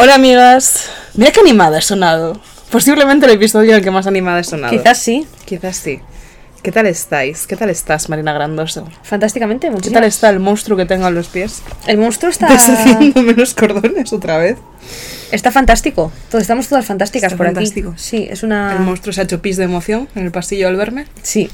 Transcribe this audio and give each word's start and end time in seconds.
Hola 0.00 0.14
amigas. 0.14 0.88
Mira 1.14 1.32
qué 1.32 1.40
animada 1.40 1.78
he 1.78 1.82
sonado. 1.82 2.40
Posiblemente 2.70 3.26
el 3.26 3.32
episodio 3.32 3.70
en 3.70 3.78
el 3.78 3.82
que 3.82 3.90
más 3.90 4.06
animada 4.06 4.38
he 4.38 4.44
sonado. 4.44 4.70
Quizás 4.76 4.98
sí. 4.98 5.26
Quizás 5.44 5.76
sí. 5.76 5.98
¿Qué 6.62 6.70
tal 6.70 6.86
estáis? 6.86 7.48
¿Qué 7.48 7.56
tal 7.56 7.68
estás, 7.70 8.08
Marina 8.08 8.32
Grandoso? 8.32 8.86
Fantásticamente, 9.02 9.66
¿Qué 9.66 9.72
muchísimas. 9.72 9.94
tal 10.00 10.04
está 10.04 10.30
el 10.30 10.38
monstruo 10.38 10.76
que 10.76 10.86
tengo 10.86 11.06
a 11.06 11.10
los 11.10 11.26
pies? 11.26 11.62
El 11.88 11.98
monstruo 11.98 12.30
está, 12.30 12.46
Deshaciendo 12.46 13.22
menos 13.24 13.54
cordones 13.54 14.12
otra 14.12 14.38
vez. 14.38 14.56
está 15.32 15.50
fantástico. 15.50 16.12
Todos, 16.30 16.42
estamos 16.42 16.68
todas 16.68 16.86
fantásticas 16.86 17.32
Está 17.32 17.36
por 17.36 17.46
fantástico. 17.46 17.90
aquí. 17.90 17.98
Sí, 18.00 18.28
es 18.30 18.44
una... 18.44 18.72
El 18.74 18.80
monstruo 18.80 19.12
se 19.12 19.20
ha 19.22 19.24
hecho 19.24 19.42
pis 19.42 19.56
de 19.56 19.64
emoción 19.64 20.08
en 20.14 20.26
el 20.26 20.30
pasillo 20.30 20.68
al 20.68 20.76
verme. 20.76 21.06
Sí. 21.22 21.50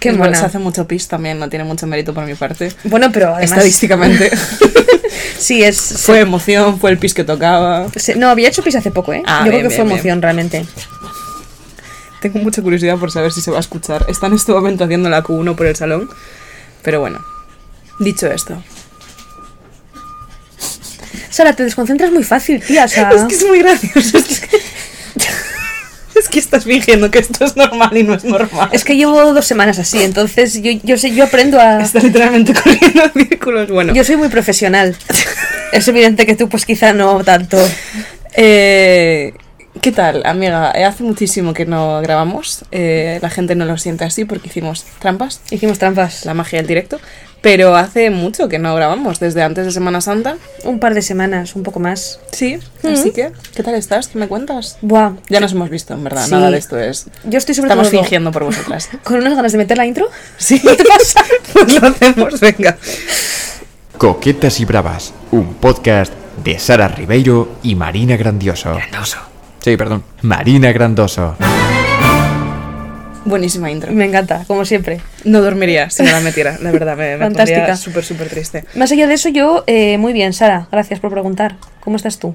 Qué 0.00 0.10
Es 0.10 0.16
bueno. 0.18 0.36
Se 0.38 0.44
hace 0.44 0.58
mucho 0.58 0.86
pis 0.88 1.06
también, 1.08 1.38
no 1.38 1.48
tiene 1.48 1.64
mucho 1.64 1.86
mérito 1.86 2.14
por 2.14 2.24
mi 2.24 2.34
parte. 2.34 2.72
Bueno, 2.84 3.10
pero 3.12 3.28
además... 3.34 3.50
Estadísticamente. 3.50 4.30
Sí, 5.38 5.62
es... 5.64 5.80
fue 5.98 6.20
emoción, 6.20 6.78
fue 6.78 6.90
el 6.92 6.98
pis 6.98 7.14
que 7.14 7.24
tocaba. 7.24 7.88
se- 7.96 8.14
no, 8.14 8.28
había 8.28 8.48
hecho 8.48 8.62
pis 8.62 8.76
hace 8.76 8.92
poco, 8.92 9.12
¿eh? 9.12 9.22
Ah, 9.26 9.40
Yo 9.44 9.50
bien, 9.50 9.58
creo 9.58 9.70
que 9.70 9.74
fue 9.76 9.84
bien, 9.84 9.92
emoción 9.96 10.22
realmente. 10.22 10.64
Tengo 12.20 12.38
mucha 12.38 12.62
curiosidad 12.62 12.96
por 12.96 13.10
saber 13.10 13.32
si 13.32 13.40
se 13.40 13.50
va 13.50 13.56
a 13.56 13.60
escuchar. 13.60 14.06
Está 14.08 14.28
en 14.28 14.34
este 14.34 14.52
momento 14.52 14.84
haciendo 14.84 15.08
la 15.10 15.22
Q1 15.24 15.56
por 15.56 15.66
el 15.66 15.74
salón. 15.74 16.08
Pero 16.82 17.00
bueno, 17.00 17.20
dicho 17.98 18.28
esto. 18.30 18.62
Sara, 21.30 21.54
te 21.54 21.64
desconcentras 21.64 22.12
muy 22.12 22.22
fácil, 22.24 22.62
tía. 22.62 22.84
O 22.84 22.88
sea, 22.88 23.10
Es 23.14 23.22
que 23.24 23.34
es 23.34 23.44
muy 23.44 23.58
gracioso. 23.58 24.18
Es 24.18 24.40
que, 24.40 24.58
es 26.18 26.28
que 26.28 26.38
estás 26.38 26.64
fingiendo 26.64 27.10
que 27.10 27.18
esto 27.20 27.44
es 27.44 27.56
normal 27.56 27.96
y 27.96 28.02
no 28.02 28.14
es 28.14 28.24
normal. 28.24 28.68
es 28.72 28.84
que 28.84 28.96
llevo 28.96 29.32
dos 29.32 29.46
semanas 29.46 29.78
así, 29.78 30.02
entonces 30.02 30.62
yo, 30.62 30.72
yo 30.82 30.96
sé, 30.98 31.14
yo 31.14 31.24
aprendo 31.24 31.58
a... 31.60 31.82
Está 31.82 32.00
literalmente 32.00 32.52
corriendo 32.62 33.02
en 33.14 33.28
círculos. 33.28 33.70
Bueno, 33.70 33.94
Yo 33.94 34.04
soy 34.04 34.16
muy 34.16 34.28
profesional. 34.28 34.96
es 35.72 35.88
evidente 35.88 36.26
que 36.26 36.36
tú 36.36 36.48
pues 36.48 36.64
quizá 36.66 36.92
no 36.92 37.22
tanto. 37.24 37.58
eh, 38.34 39.34
¿qué 39.80 39.92
tal, 39.92 40.22
amiga? 40.24 40.72
Eh, 40.74 40.84
hace 40.84 41.02
muchísimo 41.02 41.54
que 41.54 41.66
no 41.66 42.00
grabamos. 42.02 42.64
Eh, 42.70 43.18
la 43.22 43.30
gente 43.30 43.54
no 43.54 43.64
lo 43.64 43.78
siente 43.78 44.04
así 44.04 44.24
porque 44.24 44.48
hicimos 44.48 44.84
trampas. 44.98 45.40
Hicimos 45.50 45.78
trampas. 45.78 46.24
La 46.24 46.34
magia 46.34 46.58
del 46.58 46.66
directo. 46.66 47.00
Pero 47.42 47.74
hace 47.74 48.10
mucho 48.10 48.48
que 48.48 48.60
no 48.60 48.74
grabamos, 48.76 49.18
desde 49.18 49.42
antes 49.42 49.66
de 49.66 49.72
Semana 49.72 50.00
Santa. 50.00 50.36
Un 50.62 50.78
par 50.78 50.94
de 50.94 51.02
semanas, 51.02 51.56
un 51.56 51.64
poco 51.64 51.80
más. 51.80 52.20
Sí, 52.30 52.60
así 52.84 53.10
que, 53.10 53.32
¿qué 53.54 53.62
tal 53.64 53.74
estás? 53.74 54.06
¿Qué 54.06 54.18
me 54.18 54.28
cuentas? 54.28 54.78
Buah. 54.80 55.14
Ya 55.28 55.40
nos 55.40 55.50
hemos 55.52 55.68
visto, 55.68 55.92
en 55.92 56.04
verdad. 56.04 56.24
Sí. 56.24 56.30
Nada 56.30 56.52
de 56.52 56.58
esto 56.58 56.78
es. 56.78 57.06
Yo 57.24 57.38
estoy 57.38 57.56
sobre 57.56 57.66
Estamos 57.66 57.90
todo 57.90 58.00
fingiendo 58.00 58.30
por 58.30 58.44
vosotras. 58.44 58.88
con 59.02 59.16
unas 59.16 59.34
ganas 59.34 59.50
de 59.50 59.58
meter 59.58 59.76
la 59.76 59.86
intro. 59.86 60.08
Sí. 60.38 60.60
¿Qué 60.62 60.76
te 60.76 60.84
pasa? 60.84 61.24
Pues 61.52 61.80
lo 61.80 61.88
hacemos, 61.88 62.40
venga. 62.40 62.78
Coquetas 63.98 64.60
y 64.60 64.64
Bravas, 64.64 65.12
un 65.32 65.54
podcast 65.54 66.12
de 66.42 66.58
Sara 66.58 66.88
Ribeiro 66.88 67.56
y 67.62 67.74
Marina 67.74 68.16
Grandioso. 68.16 68.74
Grandoso. 68.74 69.18
Sí, 69.60 69.76
perdón. 69.76 70.04
Marina 70.22 70.72
Grandoso. 70.72 71.36
Buenísima 73.24 73.70
intro. 73.70 73.92
Me 73.92 74.04
encanta, 74.04 74.44
como 74.46 74.64
siempre. 74.64 75.00
No 75.24 75.40
dormiría 75.42 75.90
si 75.90 76.02
no 76.02 76.10
la 76.10 76.20
metiera, 76.20 76.58
la 76.60 76.70
verdad. 76.72 76.96
Me, 76.96 77.12
me 77.16 77.24
Fantástica. 77.24 77.76
súper, 77.76 78.04
súper 78.04 78.28
triste. 78.28 78.64
Más 78.74 78.90
allá 78.92 79.06
de 79.06 79.14
eso, 79.14 79.28
yo 79.28 79.64
eh, 79.66 79.96
muy 79.98 80.12
bien, 80.12 80.32
Sara. 80.32 80.66
Gracias 80.72 80.98
por 81.00 81.10
preguntar. 81.12 81.56
¿Cómo 81.80 81.96
estás 81.96 82.18
tú? 82.18 82.34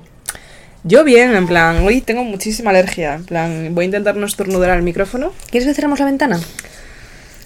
Yo 0.84 1.04
bien, 1.04 1.36
en 1.36 1.48
plan, 1.48 1.84
hoy 1.86 2.00
tengo 2.02 2.24
muchísima 2.24 2.70
alergia. 2.70 3.16
En 3.16 3.26
plan, 3.26 3.70
voy 3.76 3.84
a 3.84 3.86
intentar 3.86 4.16
no 4.16 4.26
estornudar 4.26 4.70
al 4.70 4.82
micrófono. 4.84 5.34
¿Quieres 5.50 5.68
que 5.68 5.74
cerramos 5.74 6.00
la 6.00 6.06
ventana? 6.06 6.40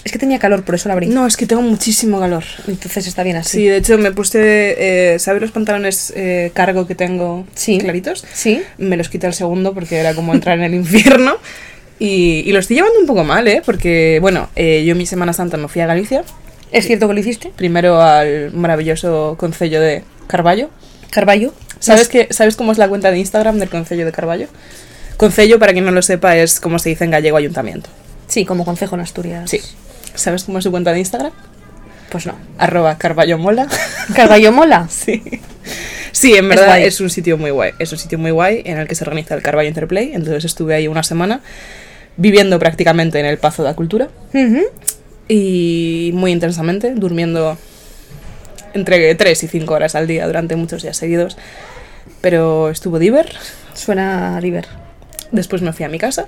Es 0.03 0.11
que 0.11 0.17
tenía 0.19 0.39
calor, 0.39 0.63
por 0.63 0.75
eso 0.75 0.89
la 0.89 0.93
abrí. 0.93 1.07
No, 1.07 1.27
es 1.27 1.37
que 1.37 1.45
tengo 1.45 1.61
muchísimo 1.61 2.19
calor. 2.19 2.43
Entonces 2.67 3.05
está 3.07 3.23
bien 3.23 3.37
así. 3.37 3.57
Sí, 3.59 3.67
de 3.67 3.77
hecho 3.77 3.97
me 3.99 4.11
puse, 4.11 5.13
eh, 5.13 5.19
¿sabes 5.19 5.41
los 5.41 5.51
pantalones 5.51 6.11
eh, 6.15 6.51
cargo 6.55 6.87
que 6.87 6.95
tengo 6.95 7.45
Sí. 7.55 7.77
claritos? 7.79 8.25
Sí. 8.33 8.61
Me 8.79 8.97
los 8.97 9.09
quité 9.09 9.27
al 9.27 9.33
segundo 9.35 9.73
porque 9.75 9.97
era 9.97 10.13
como 10.15 10.33
entrar 10.33 10.57
en 10.57 10.63
el 10.65 10.73
infierno. 10.75 11.35
Y, 12.03 12.41
y 12.47 12.51
lo 12.51 12.57
estoy 12.57 12.77
llevando 12.77 12.99
un 12.99 13.05
poco 13.05 13.23
mal, 13.23 13.47
¿eh? 13.47 13.61
Porque, 13.63 14.17
bueno, 14.21 14.49
eh, 14.55 14.83
yo 14.83 14.95
mi 14.95 15.05
Semana 15.05 15.33
Santa 15.33 15.57
me 15.57 15.67
fui 15.67 15.81
a 15.81 15.85
Galicia. 15.85 16.23
¿Es 16.71 16.87
cierto 16.87 17.07
que 17.07 17.13
lo 17.13 17.19
hiciste? 17.19 17.53
Primero 17.55 18.01
al 18.01 18.51
maravilloso 18.53 19.35
concello 19.37 19.79
de 19.79 20.03
Carballo. 20.25 20.71
Carballo. 21.11 21.53
¿Sabes, 21.79 22.09
que, 22.09 22.27
¿Sabes 22.31 22.55
cómo 22.55 22.71
es 22.71 22.79
la 22.79 22.89
cuenta 22.89 23.11
de 23.11 23.19
Instagram 23.19 23.59
del 23.59 23.69
concello 23.69 24.03
de 24.03 24.11
Carballo? 24.11 24.47
Concello, 25.15 25.59
para 25.59 25.73
quien 25.73 25.85
no 25.85 25.91
lo 25.91 26.01
sepa, 26.01 26.35
es 26.37 26.59
como 26.59 26.79
se 26.79 26.89
dice 26.89 27.03
en 27.03 27.11
gallego 27.11 27.37
ayuntamiento. 27.37 27.91
Sí, 28.27 28.45
como 28.45 28.65
concejo 28.65 28.95
en 28.95 29.01
Asturias. 29.01 29.47
Sí. 29.47 29.61
¿Sabes 30.15 30.43
cómo 30.45 30.57
es 30.57 30.63
su 30.63 30.71
cuenta 30.71 30.93
de 30.93 30.97
Instagram? 30.97 31.33
Pues 32.09 32.25
no. 32.25 32.33
Arroba 32.57 32.97
Carballo 32.97 33.37
Mola. 33.37 33.67
¿Carballo 34.15 34.51
mola? 34.51 34.87
Sí. 34.89 35.21
Sí, 36.13 36.33
en 36.33 36.49
verdad 36.49 36.65
guay. 36.65 36.83
es, 36.83 36.99
un 36.99 37.11
sitio 37.11 37.37
muy 37.37 37.51
guay. 37.51 37.73
Es 37.77 37.91
un 37.91 37.99
sitio 37.99 38.17
muy 38.17 38.31
guay 38.31 38.63
en 38.65 38.79
el 38.79 38.87
que 38.87 38.95
se 38.95 39.03
organiza 39.03 39.35
el 39.35 39.43
Carballo 39.43 39.69
Interplay. 39.69 40.11
Entonces 40.13 40.45
estuve 40.45 40.73
ahí 40.73 40.87
una 40.87 41.03
semana 41.03 41.41
viviendo 42.17 42.59
prácticamente 42.59 43.19
en 43.19 43.25
el 43.25 43.37
Pazo 43.37 43.63
de 43.63 43.69
la 43.69 43.75
Cultura 43.75 44.09
y 45.27 46.11
muy 46.13 46.31
intensamente, 46.31 46.93
durmiendo 46.95 47.57
entre 48.73 49.13
3 49.15 49.43
y 49.43 49.47
5 49.47 49.73
horas 49.73 49.95
al 49.95 50.07
día 50.07 50.25
durante 50.27 50.55
muchos 50.55 50.83
días 50.83 50.97
seguidos. 50.97 51.37
Pero 52.21 52.69
estuvo 52.69 52.99
diver. 52.99 53.31
Suena 53.73 54.37
a 54.37 54.39
River. 54.39 54.67
Después 55.31 55.61
me 55.61 55.71
fui 55.73 55.85
a 55.85 55.89
mi 55.89 55.97
casa 55.97 56.27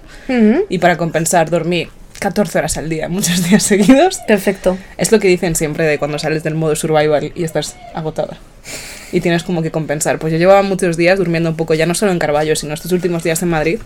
y 0.69 0.77
para 0.77 0.97
compensar 0.97 1.49
dormí 1.49 1.87
14 2.19 2.59
horas 2.59 2.77
al 2.77 2.87
día 2.87 3.09
muchos 3.09 3.43
días 3.49 3.63
seguidos. 3.63 4.19
Perfecto. 4.27 4.77
Es 4.97 5.11
lo 5.11 5.19
que 5.19 5.27
dicen 5.27 5.55
siempre 5.55 5.85
de 5.85 5.99
cuando 5.99 6.17
sales 6.19 6.43
del 6.43 6.55
modo 6.55 6.75
survival 6.75 7.31
y 7.35 7.43
estás 7.43 7.75
agotada. 7.93 8.37
Y 9.11 9.21
tienes 9.21 9.43
como 9.43 9.61
que 9.61 9.71
compensar. 9.71 10.19
Pues 10.19 10.31
yo 10.31 10.39
llevaba 10.39 10.63
muchos 10.63 10.97
días 10.97 11.19
durmiendo 11.19 11.49
un 11.49 11.57
poco, 11.57 11.73
ya 11.73 11.85
no 11.85 11.93
solo 11.93 12.11
en 12.11 12.19
Carballo, 12.19 12.55
sino 12.55 12.73
estos 12.73 12.91
últimos 12.93 13.23
días 13.23 13.43
en 13.43 13.49
Madrid. 13.49 13.79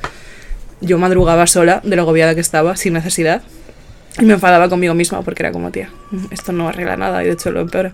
Yo 0.82 0.98
madrugaba 0.98 1.48
sola, 1.48 1.82
de 1.84 1.96
lo 1.96 2.04
agobiada 2.04 2.36
que 2.36 2.42
estaba, 2.42 2.76
sin 2.76 2.94
necesidad. 2.94 3.42
Y 4.20 4.26
me 4.26 4.34
enfadaba 4.34 4.70
conmigo 4.70 4.94
misma 4.94 5.22
porque 5.22 5.44
era 5.44 5.52
como, 5.52 5.72
tía, 5.72 5.90
esto 6.32 6.52
no 6.52 6.68
arregla 6.68 6.98
nada 6.98 7.24
y 7.24 7.28
de 7.28 7.34
hecho 7.34 7.52
lo 7.52 7.62
empeora. 7.62 7.94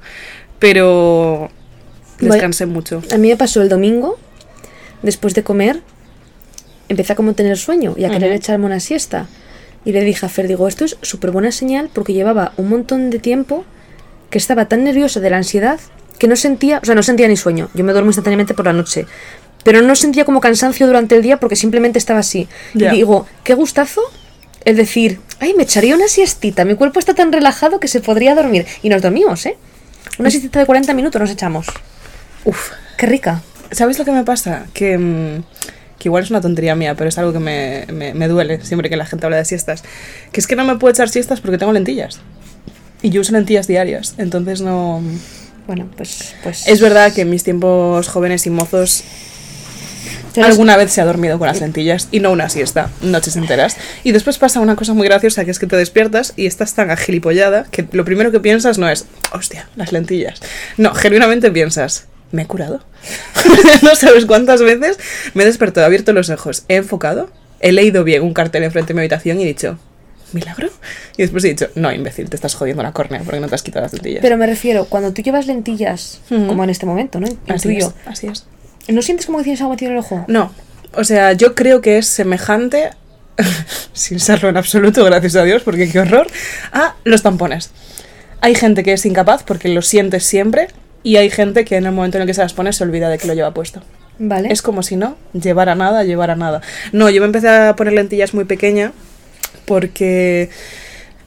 Pero 0.59 1.49
descansé 2.19 2.66
mucho. 2.66 3.01
A 3.13 3.17
mí 3.17 3.29
me 3.29 3.38
pasó 3.38 3.61
el 3.61 3.69
domingo, 3.69 4.17
después 5.01 5.33
de 5.33 5.43
comer, 5.43 5.81
empecé 6.88 7.13
a 7.13 7.16
como 7.16 7.33
tener 7.33 7.57
sueño 7.57 7.93
y 7.97 8.05
a 8.05 8.09
querer 8.09 8.31
echarme 8.31 8.66
una 8.66 8.79
siesta. 8.79 9.27
Y 9.85 9.91
le 9.91 10.01
dije 10.01 10.25
a 10.25 10.29
Fer, 10.29 10.47
digo, 10.47 10.67
esto 10.67 10.85
es 10.85 10.97
súper 11.01 11.31
buena 11.31 11.51
señal 11.51 11.89
porque 11.91 12.13
llevaba 12.13 12.53
un 12.55 12.69
montón 12.69 13.09
de 13.09 13.19
tiempo 13.19 13.66
que 14.29 14.38
estaba 14.38 14.66
tan 14.66 14.83
nerviosa 14.83 15.19
de 15.19 15.29
la 15.29 15.38
ansiedad 15.38 15.79
que 16.17 16.27
no 16.27 16.35
sentía, 16.35 16.79
o 16.81 16.85
sea, 16.85 16.95
no 16.95 17.03
sentía 17.03 17.27
ni 17.27 17.35
sueño. 17.35 17.69
Yo 17.73 17.83
me 17.83 17.91
duermo 17.91 18.09
instantáneamente 18.09 18.53
por 18.53 18.66
la 18.66 18.73
noche. 18.73 19.05
Pero 19.63 19.81
no 19.81 19.96
sentía 19.96 20.25
como 20.25 20.40
cansancio 20.41 20.88
durante 20.88 21.16
el 21.16 21.22
día 21.22 21.38
porque 21.38 21.56
simplemente 21.56 21.97
estaba 22.00 22.19
así. 22.19 22.47
Y 22.91 22.96
digo, 22.96 23.25
qué 23.44 23.53
gustazo 23.53 24.01
el 24.66 24.75
decir, 24.78 25.19
ay, 25.40 25.53
me 25.56 25.63
echaría 25.63 25.96
una 25.96 26.07
siestita. 26.07 26.66
Mi 26.66 26.75
cuerpo 26.75 27.00
está 27.00 27.13
tan 27.13 27.31
relajado 27.31 27.79
que 27.79 27.88
se 27.88 28.00
podría 28.02 28.35
dormir. 28.35 28.66
Y 28.81 28.90
nos 28.90 29.02
dormimos, 29.02 29.46
¿eh? 29.46 29.57
Una 30.19 30.29
siestita 30.29 30.59
de 30.59 30.66
40 30.66 30.94
minutos 30.94 31.19
nos 31.22 31.31
echamos. 31.31 31.68
Uf, 32.46 32.72
Qué 32.97 33.06
rica. 33.06 33.41
¿Sabes 33.72 33.97
lo 33.97 34.06
que 34.06 34.12
me 34.12 34.23
pasa? 34.23 34.68
Que, 34.73 34.97
mm, 34.97 35.44
que 35.97 36.07
igual 36.09 36.23
es 36.23 36.29
una 36.29 36.41
tontería 36.41 36.75
mía, 36.75 36.96
pero 36.96 37.09
es 37.09 37.18
algo 37.18 37.34
que 37.34 37.40
me, 37.40 37.85
me- 37.91 38.13
me 38.13 38.28
duele 38.28 38.63
siempre 38.63 38.90
que 38.90 38.96
la 38.97 39.06
gente 39.06 39.25
habla 39.25 39.38
de 39.38 39.46
siestas. 39.46 39.84
Que 40.31 40.40
es 40.40 40.47
que 40.47 40.56
no 40.56 40.63
me 40.63 40.75
puedo 40.78 40.91
echar 40.91 41.09
siestas 41.09 41.41
porque 41.41 41.57
tengo 41.57 41.72
lentillas. 41.73 42.19
Y 43.02 43.09
yo 43.09 43.22
uso 43.22 43.31
lentillas 43.34 43.68
diarias. 43.68 44.13
Entonces 44.18 44.62
no... 44.62 45.02
Bueno, 45.68 45.90
pues, 45.97 46.35
pues. 46.44 46.68
Es 46.68 46.81
verdad 46.81 47.13
que 47.13 47.22
en 47.22 47.29
mis 47.29 47.44
tiempos 47.44 48.07
jóvenes 48.09 48.46
y 48.46 48.50
mozos 48.50 49.03
Alguna 50.41 50.77
vez 50.77 50.91
se 50.91 51.01
ha 51.01 51.05
dormido 51.05 51.38
con 51.38 51.47
las 51.47 51.61
lentillas 51.61 52.07
y 52.11 52.19
no 52.19 52.31
una 52.31 52.49
siesta, 52.49 52.89
noches 53.01 53.35
enteras. 53.35 53.75
Y 54.03 54.11
después 54.13 54.38
pasa 54.38 54.59
una 54.59 54.75
cosa 54.75 54.94
muy 54.94 55.07
graciosa 55.07 55.45
que 55.45 55.51
es 55.51 55.59
que 55.59 55.67
te 55.67 55.75
despiertas 55.75 56.33
y 56.35 56.45
estás 56.47 56.73
tan 56.73 56.89
agilipollada 56.91 57.66
que 57.69 57.88
lo 57.91 58.03
primero 58.05 58.31
que 58.31 58.39
piensas 58.39 58.77
no 58.77 58.89
es, 58.89 59.05
hostia, 59.31 59.67
las 59.75 59.91
lentillas. 59.91 60.41
No, 60.77 60.93
genuinamente 60.95 61.51
piensas, 61.51 62.05
¿me 62.31 62.43
he 62.43 62.47
curado? 62.47 62.83
no 63.83 63.95
sabes 63.95 64.25
cuántas 64.25 64.61
veces 64.61 64.97
me 65.33 65.43
he 65.43 65.45
despertado, 65.45 65.85
he 65.85 65.87
abierto 65.87 66.13
los 66.13 66.29
ojos, 66.29 66.63
he 66.67 66.75
enfocado, 66.78 67.29
he 67.59 67.72
leído 67.72 68.03
bien 68.03 68.23
un 68.23 68.34
cartel 68.34 68.63
enfrente 68.63 68.90
de 68.90 68.93
mi 68.96 68.99
habitación 69.02 69.40
y 69.40 69.43
he 69.43 69.47
dicho, 69.47 69.78
¿milagro? 70.31 70.69
Y 71.16 71.22
después 71.22 71.43
he 71.43 71.49
dicho, 71.49 71.67
no, 71.75 71.91
imbécil, 71.91 72.29
te 72.29 72.35
estás 72.35 72.55
jodiendo 72.55 72.81
la 72.81 72.91
córnea 72.91 73.22
porque 73.23 73.40
no 73.40 73.47
te 73.47 73.55
has 73.55 73.61
quitado 73.61 73.84
las 73.85 73.93
lentillas. 73.93 74.22
Pero 74.22 74.37
me 74.37 74.47
refiero, 74.47 74.85
cuando 74.85 75.13
tú 75.13 75.22
llevas 75.22 75.46
lentillas, 75.46 76.22
Ujú. 76.31 76.47
como 76.47 76.63
en 76.63 76.72
este 76.72 76.85
momento, 76.87 77.19
¿no? 77.19 77.28
así 77.47 77.69
Intuyo. 77.69 77.93
es, 78.02 78.08
así 78.08 78.28
es. 78.28 78.46
¿No 78.88 79.02
sientes 79.02 79.26
como 79.26 79.38
que 79.40 79.46
tienes 79.46 79.62
algo 79.62 79.74
metido 79.74 79.91
en 79.91 79.97
el 79.97 80.03
ojo? 80.03 80.26
No, 80.28 80.52
o 80.94 81.03
sea, 81.03 81.34
yo 81.34 81.56
creo 81.56 81.82
que 81.82 81.97
es 81.97 82.08
semejante, 82.08 82.91
sin 83.94 84.20
serlo 84.20 84.50
en 84.50 84.58
absoluto, 84.58 85.03
gracias 85.06 85.35
a 85.35 85.44
Dios, 85.44 85.64
porque 85.64 85.90
qué 85.90 86.00
horror, 86.00 86.28
a 86.72 86.96
los 87.03 87.24
tampones. 87.24 87.72
Hay 88.41 88.56
gente 88.56 88.84
que 88.84 88.94
es 88.94 89.06
incapaz 89.06 89.44
porque 89.44 89.70
lo 89.70 89.82
sientes 89.82 90.26
siempre 90.26 90.68
y 91.02 91.16
hay 91.16 91.30
gente 91.30 91.66
que 91.66 91.78
en 91.78 91.85
el 91.85 91.91
momento 91.94 92.18
en 92.18 92.24
el 92.24 92.28
que 92.28 92.34
se 92.34 92.41
las 92.41 92.53
pone 92.53 92.74
se 92.74 92.84
olvida 92.84 93.09
de 93.09 93.18
que 93.18 93.28
lo 93.28 93.34
lleva 93.34 93.53
puesto. 93.53 93.82
Vale. 94.20 94.52
Es 94.52 94.62
como 94.62 94.84
si 94.84 94.96
no, 94.96 95.18
llevara 95.34 95.76
nada, 95.76 96.03
llevara 96.03 96.35
nada. 96.35 96.62
No, 96.91 97.09
yo 97.09 97.22
me 97.22 97.26
empecé 97.26 97.50
a 97.50 97.76
poner 97.76 97.94
lentillas 97.94 98.34
muy 98.34 98.46
pequeña 98.46 98.91
porque 99.66 100.50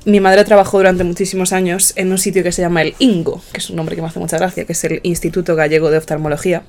mi 0.07 0.21
madre 0.21 0.45
trabajó 0.45 0.79
durante 0.79 1.03
muchísimos 1.03 1.53
años 1.53 1.93
en 1.97 2.13
un 2.13 2.19
sitio 2.19 2.45
que 2.45 2.53
se 2.53 2.63
llama 2.63 2.81
el 2.81 2.95
INGO, 3.01 3.43
que 3.51 3.59
es 3.59 3.71
un 3.71 3.77
nombre 3.77 3.97
que 3.97 4.03
me 4.03 4.07
hace 4.07 4.21
mucha 4.21 4.39
gracia, 4.39 4.65
que 4.65 4.73
es 4.73 4.85
el 4.85 5.01
Instituto 5.03 5.57
Gallego 5.57 5.91
de 5.91 5.99
Oftalmología. 5.99 6.63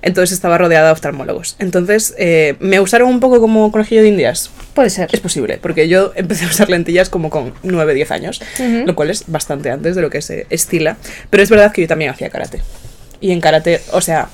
Entonces 0.00 0.32
estaba 0.32 0.58
rodeada 0.58 0.86
de 0.86 0.92
oftalmólogos. 0.92 1.56
Entonces 1.58 2.14
eh, 2.18 2.54
me 2.60 2.78
usaron 2.78 3.08
un 3.08 3.18
poco 3.18 3.40
como 3.40 3.72
conejillo 3.72 4.02
de 4.02 4.08
indias. 4.08 4.48
Puede 4.74 4.90
ser. 4.90 5.08
Es 5.10 5.18
posible, 5.18 5.58
porque 5.60 5.88
yo 5.88 6.12
empecé 6.14 6.44
a 6.44 6.48
usar 6.48 6.70
lentillas 6.70 7.10
como 7.10 7.30
con 7.30 7.52
9, 7.64 7.94
10 7.94 8.10
años, 8.12 8.40
lo 8.60 8.94
cual 8.94 9.10
es 9.10 9.24
bastante 9.26 9.72
antes 9.72 9.96
de 9.96 10.02
lo 10.02 10.08
que 10.08 10.22
se 10.22 10.46
estila. 10.50 10.96
Pero 11.30 11.42
es 11.42 11.50
verdad 11.50 11.72
que 11.72 11.82
yo 11.82 11.88
también 11.88 12.12
hacía 12.12 12.30
karate. 12.30 12.62
Y 13.20 13.32
en 13.32 13.40
karate, 13.40 13.80
o 13.90 14.00
sea, 14.00 14.28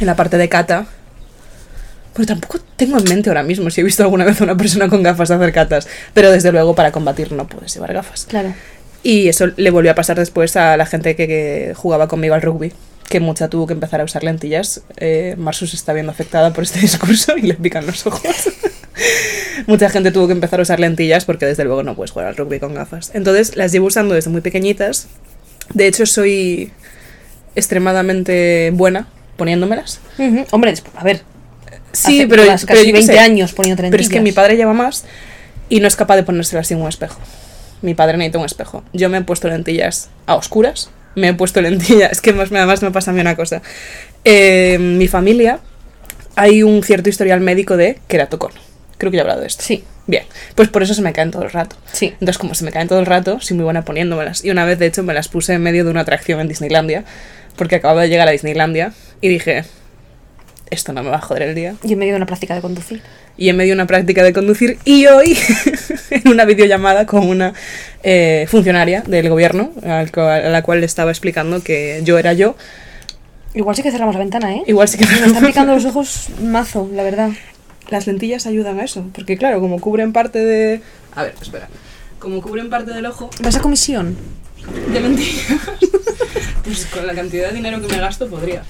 en 0.00 0.06
la 0.06 0.16
parte 0.16 0.38
de 0.38 0.48
kata, 0.48 0.86
pues 2.14 2.26
tampoco 2.26 2.58
tengo 2.76 2.98
en 2.98 3.04
mente 3.04 3.30
ahora 3.30 3.42
mismo 3.42 3.70
si 3.70 3.80
he 3.80 3.84
visto 3.84 4.02
alguna 4.02 4.24
vez 4.24 4.40
a 4.40 4.44
una 4.44 4.56
persona 4.56 4.88
con 4.88 5.02
gafas 5.02 5.30
hacer 5.30 5.52
katas, 5.52 5.86
pero 6.14 6.30
desde 6.30 6.50
luego 6.52 6.74
para 6.74 6.92
combatir 6.92 7.32
no 7.32 7.46
puedes 7.46 7.72
llevar 7.74 7.92
gafas. 7.92 8.26
Claro. 8.28 8.54
Y 9.02 9.28
eso 9.28 9.46
le 9.56 9.70
volvió 9.70 9.92
a 9.92 9.94
pasar 9.94 10.18
después 10.18 10.56
a 10.56 10.76
la 10.76 10.84
gente 10.86 11.14
que, 11.16 11.26
que 11.28 11.72
jugaba 11.76 12.08
conmigo 12.08 12.34
al 12.34 12.42
rugby, 12.42 12.72
que 13.08 13.20
mucha 13.20 13.48
tuvo 13.48 13.66
que 13.68 13.72
empezar 13.72 14.00
a 14.00 14.04
usar 14.04 14.24
lentillas. 14.24 14.82
Eh, 14.96 15.34
Marsus 15.38 15.72
está 15.74 15.92
viendo 15.92 16.10
afectada 16.12 16.52
por 16.52 16.64
este 16.64 16.80
discurso 16.80 17.36
y 17.36 17.42
le 17.42 17.54
pican 17.54 17.86
los 17.86 18.04
ojos. 18.06 18.22
mucha 19.66 19.88
gente 19.88 20.10
tuvo 20.10 20.26
que 20.26 20.32
empezar 20.32 20.58
a 20.58 20.62
usar 20.62 20.80
lentillas 20.80 21.24
porque 21.24 21.46
desde 21.46 21.64
luego 21.64 21.82
no 21.84 21.94
puedes 21.94 22.10
jugar 22.10 22.26
al 22.28 22.36
rugby 22.36 22.58
con 22.58 22.74
gafas. 22.74 23.12
Entonces 23.14 23.56
las 23.56 23.70
llevo 23.72 23.86
usando 23.86 24.14
desde 24.14 24.30
muy 24.30 24.40
pequeñitas. 24.40 25.06
De 25.74 25.86
hecho 25.86 26.04
soy 26.06 26.72
extremadamente 27.54 28.70
buena 28.74 29.06
poniéndomelas. 29.36 30.00
Ujú. 30.18 30.44
Hombre, 30.50 30.72
desp- 30.74 30.86
a 30.96 31.04
ver. 31.04 31.22
Sí, 31.92 32.20
hace 32.20 32.28
pero, 32.28 32.42
pero 32.42 32.52
casi 32.54 32.66
yo 32.66 32.84
qué 32.84 32.92
20 32.92 33.12
sé. 33.12 33.18
años 33.18 33.52
poniendo 33.52 33.82
Pero 33.82 34.02
es 34.02 34.08
que 34.08 34.20
mi 34.20 34.32
padre 34.32 34.56
lleva 34.56 34.72
más 34.72 35.04
y 35.68 35.80
no 35.80 35.88
es 35.88 35.96
capaz 35.96 36.16
de 36.16 36.22
ponérselo 36.22 36.62
en 36.68 36.80
un 36.82 36.88
espejo. 36.88 37.18
Mi 37.82 37.94
padre 37.94 38.16
necesita 38.16 38.38
un 38.38 38.46
espejo. 38.46 38.84
Yo 38.92 39.08
me 39.08 39.18
he 39.18 39.22
puesto 39.22 39.48
lentillas 39.48 40.10
a 40.26 40.34
oscuras. 40.34 40.90
Me 41.14 41.28
he 41.28 41.34
puesto 41.34 41.60
lentillas. 41.62 42.12
Es 42.12 42.20
que 42.20 42.32
más, 42.32 42.50
además 42.52 42.82
me 42.82 42.90
pasa 42.90 43.10
a 43.10 43.14
mí 43.14 43.20
una 43.20 43.36
cosa. 43.36 43.62
Eh, 44.24 44.78
mi 44.78 45.08
familia 45.08 45.60
hay 46.36 46.62
un 46.62 46.82
cierto 46.82 47.08
historial 47.08 47.40
médico 47.40 47.76
de 47.76 47.98
queratocón. 48.08 48.52
Creo 48.96 49.10
que 49.10 49.16
ya 49.16 49.20
he 49.20 49.24
hablado 49.24 49.40
de 49.40 49.46
esto. 49.46 49.62
Sí, 49.64 49.84
Bien, 50.08 50.24
pues 50.54 50.70
por 50.70 50.82
eso 50.82 50.94
se 50.94 51.02
me 51.02 51.12
caen 51.12 51.30
todo 51.30 51.42
el 51.42 51.50
rato. 51.50 51.76
sí. 51.92 52.06
Entonces, 52.14 52.38
como 52.38 52.54
se 52.54 52.64
me 52.64 52.72
caen 52.72 52.88
todo 52.88 52.98
el 52.98 53.04
rato, 53.04 53.40
soy 53.40 53.56
muy 53.56 53.64
buena 53.64 53.84
poniéndomelas. 53.84 54.42
Y 54.42 54.50
una 54.50 54.64
vez, 54.64 54.78
de 54.78 54.86
hecho, 54.86 55.02
me 55.02 55.12
las 55.12 55.28
puse 55.28 55.52
en 55.52 55.62
medio 55.62 55.84
de 55.84 55.90
una 55.90 56.00
atracción 56.00 56.40
en 56.40 56.48
Disneylandia, 56.48 57.04
porque 57.56 57.76
acababa 57.76 58.00
de 58.02 58.08
llegar 58.08 58.26
a 58.26 58.30
Disneylandia 58.30 58.92
y 59.20 59.28
dije, 59.28 59.64
esto 60.70 60.92
no 60.92 61.02
me 61.02 61.10
va 61.10 61.16
a 61.16 61.20
joder 61.20 61.42
el 61.42 61.54
día 61.54 61.74
Yo 61.82 61.92
en 61.92 61.98
medio 61.98 62.12
de 62.12 62.16
una 62.16 62.26
práctica 62.26 62.54
de 62.54 62.60
conducir. 62.60 63.00
y 63.36 63.48
en 63.48 63.56
medio 63.56 63.70
de 63.70 63.74
una 63.74 63.86
práctica 63.86 64.22
de 64.22 64.32
conducir 64.32 64.78
y 64.84 65.06
hoy 65.06 65.36
en 66.10 66.28
una 66.28 66.44
videollamada 66.44 67.06
con 67.06 67.26
una 67.28 67.54
eh, 68.02 68.46
funcionaria 68.48 69.02
del 69.02 69.28
gobierno 69.28 69.72
al 69.84 70.10
cual- 70.12 70.46
a 70.46 70.48
la 70.50 70.62
cual 70.62 70.80
le 70.80 70.86
estaba 70.86 71.10
explicando 71.10 71.62
que 71.62 72.00
yo 72.04 72.18
era 72.18 72.32
yo. 72.32 72.56
Igual 73.54 73.74
sí 73.76 73.82
que 73.82 73.90
cerramos 73.90 74.14
la 74.14 74.20
ventana, 74.20 74.54
¿eh? 74.54 74.62
Igual 74.66 74.88
sí 74.88 74.98
que 74.98 75.06
Me 75.06 75.26
están 75.26 75.44
picando 75.46 75.74
los 75.74 75.84
ojos 75.86 76.28
mazo, 76.42 76.88
la 76.94 77.02
verdad. 77.02 77.30
Las 77.88 78.06
lentillas 78.06 78.46
ayudan 78.46 78.78
a 78.78 78.84
eso, 78.84 79.06
porque 79.14 79.38
claro, 79.38 79.60
como 79.60 79.80
cubren 79.80 80.12
parte 80.12 80.38
de... 80.44 80.82
A 81.16 81.22
ver, 81.22 81.34
espera. 81.40 81.68
Como 82.18 82.42
cubren 82.42 82.68
parte 82.68 82.92
del 82.92 83.06
ojo 83.06 83.30
¿Vas 83.40 83.56
a 83.56 83.60
comisión? 83.60 84.16
de 84.92 85.00
lentillas, 85.00 85.46
pues 86.64 86.84
con 86.86 87.06
la 87.06 87.14
cantidad 87.14 87.48
de 87.48 87.54
dinero 87.54 87.80
que 87.80 87.88
me 87.88 87.98
gasto 87.98 88.28
podría. 88.28 88.62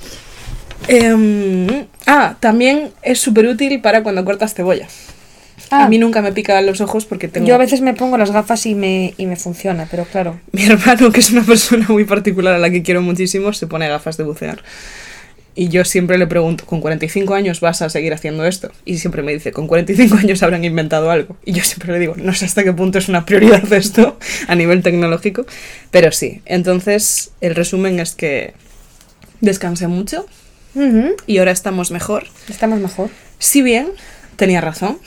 Em, 0.88 1.86
ah, 2.06 2.36
también 2.40 2.90
es 3.02 3.20
súper 3.20 3.46
útil 3.46 3.80
para 3.80 4.02
cuando 4.02 4.24
cortas 4.24 4.54
cebolla. 4.54 4.88
Ah. 5.70 5.84
A 5.84 5.88
mí 5.88 5.98
nunca 5.98 6.22
me 6.22 6.32
pica 6.32 6.60
los 6.62 6.80
ojos 6.80 7.04
porque 7.04 7.28
tengo... 7.28 7.46
Yo 7.46 7.54
a 7.54 7.58
veces 7.58 7.82
me 7.82 7.92
pongo 7.94 8.16
las 8.16 8.30
gafas 8.30 8.64
y 8.64 8.74
me, 8.74 9.14
y 9.18 9.26
me 9.26 9.36
funciona, 9.36 9.86
pero 9.90 10.04
claro. 10.04 10.40
Mi 10.52 10.64
hermano, 10.64 11.12
que 11.12 11.20
es 11.20 11.30
una 11.30 11.42
persona 11.42 11.86
muy 11.88 12.04
particular 12.04 12.54
a 12.54 12.58
la 12.58 12.70
que 12.70 12.82
quiero 12.82 13.02
muchísimo, 13.02 13.52
se 13.52 13.66
pone 13.66 13.88
gafas 13.88 14.16
de 14.16 14.24
bucear. 14.24 14.62
Y 15.54 15.68
yo 15.68 15.84
siempre 15.84 16.18
le 16.18 16.28
pregunto, 16.28 16.64
¿con 16.66 16.80
45 16.80 17.34
años 17.34 17.60
vas 17.60 17.82
a 17.82 17.90
seguir 17.90 18.14
haciendo 18.14 18.46
esto? 18.46 18.70
Y 18.84 18.98
siempre 18.98 19.22
me 19.22 19.32
dice, 19.32 19.50
con 19.50 19.66
45 19.66 20.16
años 20.16 20.42
habrán 20.44 20.64
inventado 20.64 21.10
algo. 21.10 21.36
Y 21.44 21.52
yo 21.52 21.64
siempre 21.64 21.92
le 21.92 21.98
digo, 21.98 22.14
no 22.16 22.32
sé 22.32 22.44
hasta 22.44 22.62
qué 22.62 22.72
punto 22.72 22.98
es 22.98 23.08
una 23.08 23.26
prioridad 23.26 23.70
esto 23.72 24.18
a 24.46 24.54
nivel 24.54 24.82
tecnológico, 24.82 25.44
pero 25.90 26.12
sí. 26.12 26.42
Entonces, 26.46 27.32
el 27.40 27.56
resumen 27.56 27.98
es 27.98 28.14
que 28.14 28.54
descansé 29.40 29.88
mucho 29.88 30.26
Y 31.26 31.38
ahora 31.38 31.50
estamos 31.50 31.90
mejor. 31.90 32.26
Estamos 32.48 32.80
mejor. 32.80 33.10
Si 33.38 33.62
bien 33.62 33.88
tenía 34.36 34.60
razón 34.60 34.98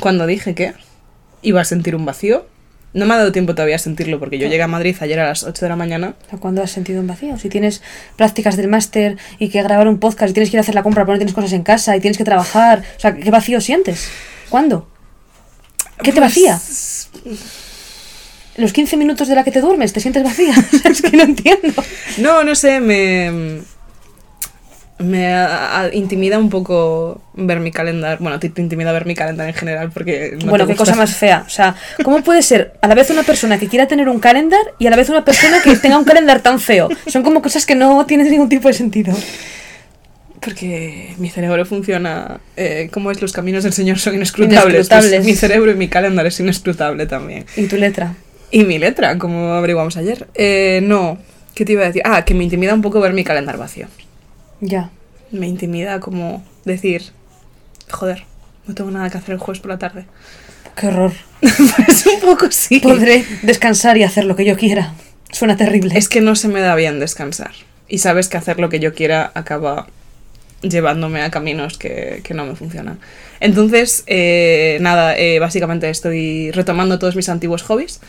cuando 0.00 0.26
dije 0.26 0.54
que 0.54 0.74
iba 1.42 1.60
a 1.60 1.64
sentir 1.64 1.94
un 1.96 2.04
vacío, 2.04 2.46
no 2.94 3.06
me 3.06 3.14
ha 3.14 3.18
dado 3.18 3.32
tiempo 3.32 3.54
todavía 3.54 3.76
a 3.76 3.78
sentirlo 3.78 4.18
porque 4.18 4.38
yo 4.38 4.48
llegué 4.48 4.62
a 4.62 4.68
Madrid 4.68 4.96
ayer 5.00 5.20
a 5.20 5.26
las 5.28 5.44
8 5.44 5.64
de 5.64 5.68
la 5.68 5.76
mañana 5.76 6.14
¿Cuándo 6.40 6.62
has 6.62 6.70
sentido 6.70 7.00
un 7.00 7.06
vacío? 7.06 7.38
Si 7.38 7.48
tienes 7.48 7.82
prácticas 8.16 8.56
del 8.56 8.68
máster 8.68 9.18
y 9.38 9.50
que 9.50 9.62
grabar 9.62 9.88
un 9.88 9.98
podcast 9.98 10.30
y 10.30 10.34
tienes 10.34 10.50
que 10.50 10.56
ir 10.56 10.58
a 10.58 10.62
hacer 10.62 10.74
la 10.74 10.82
compra 10.82 11.04
porque 11.04 11.16
no 11.16 11.18
tienes 11.18 11.34
cosas 11.34 11.52
en 11.52 11.62
casa 11.62 11.96
y 11.96 12.00
tienes 12.00 12.16
que 12.16 12.24
trabajar. 12.24 12.82
O 12.96 13.00
sea, 13.00 13.14
¿qué 13.14 13.30
vacío 13.30 13.60
sientes? 13.60 14.08
¿Cuándo? 14.48 14.88
¿Qué 16.02 16.12
te 16.12 16.20
Pues, 16.20 16.20
vacía? 16.20 16.60
¿Los 18.56 18.72
15 18.72 18.96
minutos 18.96 19.28
de 19.28 19.34
la 19.34 19.44
que 19.44 19.52
te 19.52 19.60
duermes 19.60 19.92
te 19.92 20.00
sientes 20.00 20.22
vacía? 20.24 20.54
es 20.84 21.02
que 21.02 21.16
no 21.16 21.24
entiendo. 21.24 21.84
No, 22.18 22.42
no 22.42 22.54
sé, 22.54 22.80
me. 22.80 23.60
Me 25.00 25.32
a- 25.32 25.82
a- 25.82 25.94
intimida 25.94 26.38
un 26.38 26.50
poco 26.50 27.20
ver 27.34 27.60
mi 27.60 27.70
calendario. 27.70 28.18
Bueno, 28.20 28.40
te 28.40 28.48
intimida 28.60 28.90
ver 28.92 29.06
mi 29.06 29.14
calendario 29.14 29.52
en 29.52 29.58
general 29.58 29.90
porque. 29.92 30.36
no 30.42 30.50
bueno, 30.50 30.66
qué 30.66 30.74
cosa 30.74 30.96
más 30.96 31.14
fea. 31.14 31.44
O 31.46 31.50
sea, 31.50 31.76
¿cómo 32.02 32.22
puede 32.22 32.42
ser 32.42 32.72
a 32.82 32.88
la 32.88 32.94
vez 32.96 33.08
una 33.10 33.22
persona 33.22 33.58
que 33.58 33.68
quiera 33.68 33.86
tener 33.86 34.08
un 34.08 34.18
calendar 34.18 34.60
y 34.78 34.86
a 34.86 34.90
la 34.90 34.96
vez 34.96 35.08
una 35.08 35.24
persona 35.24 35.62
que 35.62 35.76
tenga 35.76 35.98
un 35.98 36.04
calendar 36.04 36.40
tan 36.40 36.58
feo? 36.58 36.88
Son 37.06 37.22
como 37.22 37.40
cosas 37.42 37.64
que 37.64 37.74
no 37.76 38.04
tienen 38.06 38.28
ningún 38.30 38.48
tipo 38.48 38.66
de 38.68 38.74
sentido. 38.74 39.14
Porque 40.40 41.14
mi 41.18 41.30
cerebro 41.30 41.64
funciona. 41.66 42.40
Eh, 42.56 42.88
como 42.92 43.10
es? 43.10 43.20
Los 43.20 43.32
caminos 43.32 43.64
del 43.64 43.72
Señor 43.72 43.98
son 43.98 44.14
inescrutables. 44.14 44.74
Inescrutables. 44.74 45.10
Pues 45.14 45.24
mi 45.26 45.34
cerebro 45.34 45.70
y 45.72 45.74
mi 45.74 45.88
calendario 45.88 46.28
es 46.28 46.38
inescrutable 46.40 47.06
también. 47.06 47.44
Y 47.56 47.66
tu 47.66 47.76
letra. 47.76 48.14
Y 48.50 48.64
mi 48.64 48.78
letra, 48.78 49.18
como 49.18 49.52
averiguamos 49.54 49.96
ayer. 49.96 50.26
Eh, 50.34 50.80
no. 50.82 51.18
¿Qué 51.54 51.64
te 51.64 51.72
iba 51.72 51.82
a 51.82 51.86
decir? 51.86 52.02
Ah, 52.04 52.24
que 52.24 52.34
me 52.34 52.44
intimida 52.44 52.72
un 52.72 52.82
poco 52.82 53.00
ver 53.00 53.12
mi 53.12 53.24
calendario 53.24 53.58
vacío. 53.60 53.88
Ya. 54.60 54.90
Me 55.30 55.46
intimida 55.46 56.00
como 56.00 56.44
decir. 56.64 57.02
Joder, 57.90 58.24
no 58.66 58.74
tengo 58.74 58.90
nada 58.90 59.10
que 59.10 59.18
hacer 59.18 59.34
el 59.34 59.38
jueves 59.38 59.60
por 59.60 59.70
la 59.70 59.78
tarde. 59.78 60.06
Qué 60.76 60.88
horror. 60.88 61.12
pues 61.40 62.06
un 62.06 62.20
poco 62.20 62.46
sí. 62.50 62.80
Podré 62.80 63.24
descansar 63.42 63.96
y 63.96 64.02
hacer 64.02 64.24
lo 64.24 64.36
que 64.36 64.44
yo 64.44 64.56
quiera. 64.56 64.94
Suena 65.32 65.56
terrible. 65.56 65.96
Es 65.96 66.08
que 66.08 66.20
no 66.20 66.36
se 66.36 66.48
me 66.48 66.60
da 66.60 66.74
bien 66.74 67.00
descansar. 67.00 67.52
Y 67.88 67.98
sabes 67.98 68.28
que 68.28 68.36
hacer 68.36 68.60
lo 68.60 68.68
que 68.68 68.80
yo 68.80 68.94
quiera 68.94 69.32
acaba 69.34 69.86
llevándome 70.62 71.22
a 71.22 71.30
caminos 71.30 71.78
que, 71.78 72.20
que 72.24 72.34
no 72.34 72.44
me 72.44 72.56
funcionan. 72.56 72.98
Entonces, 73.40 74.02
eh, 74.06 74.78
nada, 74.80 75.16
eh, 75.16 75.38
básicamente 75.38 75.88
estoy 75.88 76.50
retomando 76.50 76.98
todos 76.98 77.14
mis 77.14 77.28
antiguos 77.28 77.62
hobbies. 77.62 78.00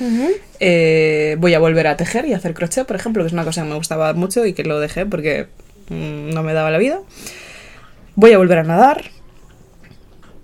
Eh, 0.59 1.35
voy 1.39 1.53
a 1.53 1.59
volver 1.59 1.87
a 1.87 1.97
tejer 1.97 2.25
y 2.25 2.33
a 2.33 2.37
hacer 2.37 2.53
crochet, 2.53 2.85
por 2.85 2.95
ejemplo, 2.95 3.23
que 3.23 3.27
es 3.27 3.33
una 3.33 3.43
cosa 3.43 3.61
que 3.61 3.69
me 3.69 3.75
gustaba 3.75 4.13
mucho 4.13 4.45
y 4.45 4.53
que 4.53 4.63
lo 4.63 4.79
dejé 4.79 5.05
porque 5.05 5.47
no 5.89 6.43
me 6.43 6.53
daba 6.53 6.71
la 6.71 6.77
vida. 6.77 6.99
Voy 8.15 8.31
a 8.33 8.37
volver 8.37 8.59
a 8.59 8.63
nadar. 8.63 9.03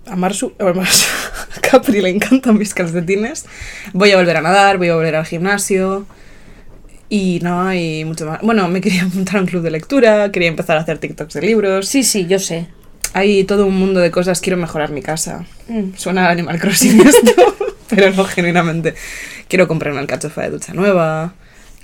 A 0.06 0.14
Marsu, 0.16 0.52
a 0.58 0.64
Marsu- 0.66 1.06
a 1.56 1.60
Capri 1.60 2.00
le 2.00 2.10
encantan 2.10 2.56
mis 2.56 2.72
calcetines. 2.74 3.46
Voy 3.92 4.12
a 4.12 4.16
volver 4.16 4.36
a 4.36 4.40
nadar, 4.40 4.78
voy 4.78 4.88
a 4.88 4.94
volver 4.94 5.16
al 5.16 5.26
gimnasio. 5.26 6.06
Y 7.08 7.38
no 7.42 7.62
hay 7.62 8.04
mucho 8.04 8.26
más. 8.26 8.40
Bueno, 8.42 8.66
me 8.68 8.80
quería 8.80 9.04
apuntar 9.04 9.36
a 9.36 9.40
un 9.40 9.46
club 9.46 9.62
de 9.62 9.70
lectura, 9.70 10.30
quería 10.32 10.48
empezar 10.48 10.76
a 10.76 10.80
hacer 10.80 10.98
TikToks 10.98 11.34
de 11.34 11.42
libros. 11.42 11.86
Sí, 11.88 12.02
sí, 12.02 12.26
yo 12.26 12.38
sé. 12.38 12.66
Hay 13.14 13.44
todo 13.44 13.66
un 13.66 13.76
mundo 13.78 14.00
de 14.00 14.10
cosas. 14.10 14.40
Quiero 14.40 14.56
mejorar 14.56 14.90
mi 14.90 15.02
casa. 15.02 15.44
Mm. 15.68 15.94
Suena 15.96 16.26
a 16.26 16.30
Animal 16.30 16.58
Crossing 16.60 17.00
esto, 17.06 17.56
pero 17.88 18.10
no 18.12 18.24
genuinamente. 18.24 18.94
Quiero 19.48 19.66
comprar 19.68 19.92
una 19.92 20.00
alcachofa 20.02 20.42
de 20.42 20.50
ducha 20.50 20.72
nueva. 20.74 21.34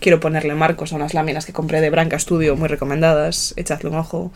Quiero 0.02 0.18
ponerle 0.18 0.54
marcos 0.56 0.92
a 0.92 0.97
unas 0.97 1.14
láminas 1.14 1.47
que 1.47 1.52
compré 1.52 1.80
de 1.80 1.88
Branca 1.88 2.18
Studio, 2.18 2.56
muy 2.56 2.68
recomendadas. 2.68 3.54
Echadle 3.56 3.88
un 3.88 3.97
ojo. 3.97 4.32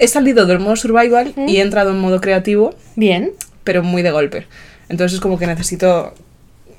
He 0.00 0.08
salido 0.08 0.44
del 0.44 0.58
modo 0.58 0.74
survival 0.74 1.32
y 1.46 1.58
he 1.58 1.60
entrado 1.60 1.90
en 1.90 2.00
modo 2.00 2.20
creativo, 2.20 2.74
Bien. 2.96 3.30
pero 3.62 3.84
muy 3.84 4.02
de 4.02 4.10
golpe. 4.10 4.46
Entonces 4.88 5.14
es 5.14 5.20
como 5.20 5.38
que 5.38 5.46
necesito 5.46 6.14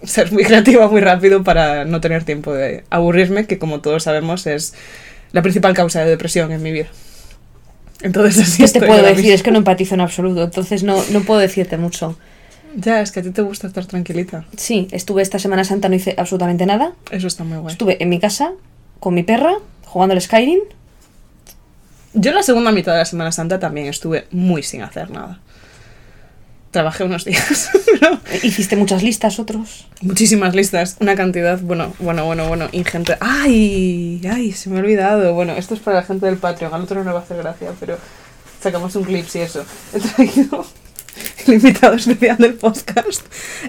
ser 0.04 0.34
muy 0.34 0.44
creativa 0.50 0.88
muy 0.90 1.00
rápido 1.00 1.44
para 1.44 1.86
no 1.86 2.02
tener 2.02 2.26
tiempo 2.26 2.54
de 2.54 2.84
aburrirme, 2.90 3.46
que 3.48 3.58
como 3.58 3.80
todos 3.80 4.04
sabemos 4.04 4.46
es 4.46 4.74
la 5.32 5.42
principal 5.42 5.74
causa 5.74 6.04
de 6.04 6.10
depresión 6.10 6.52
en 6.52 6.62
mi 6.62 6.74
vida. 6.74 6.88
Entonces 8.02 8.38
así 8.42 8.64
¿Qué 8.66 8.80
te 8.80 8.86
puedo 8.86 9.02
decir? 9.02 9.18
mismo. 9.18 9.32
Es 9.34 9.44
que 9.44 9.52
no 9.52 9.60
empatizo 9.60 9.94
en 9.96 10.02
absoluto, 10.02 10.44
entonces 10.44 10.84
no, 10.84 11.02
no 11.12 11.22
puedo 11.22 11.40
decirte 11.40 11.78
mucho. 11.78 12.18
Ya, 12.76 13.02
es 13.02 13.12
que 13.12 13.20
a 13.20 13.24
ti 13.24 13.32
te 13.32 13.42
gusta 13.42 13.68
estar 13.68 13.86
tranquilita. 13.86 14.46
Sí, 14.56 14.88
estuve 14.92 15.22
esta 15.22 15.40
Semana 15.40 15.64
Santa, 15.64 15.90
no 15.90 15.96
hice 15.96 16.16
absolutamente 16.18 16.66
nada. 16.66 16.94
Eso 17.12 17.28
está 17.28 17.44
muy 17.44 17.58
guay. 17.58 17.72
Estuve 17.74 18.02
en 18.02 18.10
mi 18.10 18.20
casa 18.20 18.52
con 19.00 19.14
mi 19.14 19.24
perra, 19.24 19.54
jugando 19.86 20.14
al 20.14 20.22
Skyrim. 20.22 20.60
Yo 22.14 22.32
la 22.34 22.44
segunda 22.44 22.72
mitad 22.72 22.92
de 22.94 23.00
la 23.00 23.06
Semana 23.06 23.32
Santa 23.32 23.60
también 23.60 23.88
estuve 23.88 24.28
muy 24.32 24.64
sin 24.64 24.82
hacer 24.82 25.10
nada. 25.12 25.40
trabajé 26.72 27.04
unos 27.04 27.26
días. 27.26 27.70
pero 28.00 28.20
Hiciste 28.44 28.76
muchas 28.76 29.04
listas, 29.04 29.40
otros. 29.40 29.88
Muchísimas 30.02 30.56
listas, 30.56 30.98
una 31.00 31.16
cantidad, 31.16 31.60
bueno, 31.62 31.94
bueno, 32.00 32.26
bueno, 32.26 32.48
bueno, 32.48 32.68
ingente. 32.72 33.18
¡Ay! 33.20 34.22
¡Ay! 34.32 34.52
Se 34.54 34.70
me 34.70 34.78
ha 34.78 34.80
olvidado. 34.82 35.34
Bueno, 35.34 35.54
esto 35.54 35.74
es 35.74 35.80
para 35.82 35.98
la 35.98 36.04
gente 36.04 36.26
del 36.26 36.38
Patreon, 36.38 36.74
al 36.74 36.82
otro 36.84 37.00
no 37.00 37.06
le 37.10 37.14
va 37.14 37.20
a 37.20 37.24
hacer 37.24 37.38
gracia, 37.38 37.72
pero 37.80 37.98
sacamos 38.62 38.96
un 38.96 39.04
clip 39.04 39.26
y 39.34 39.38
eso. 39.40 39.66
He 39.94 40.00
traído 40.00 40.66
el 41.48 41.54
invitado 41.56 41.96
especial 41.96 42.38
del 42.38 42.54
podcast. 42.56 43.22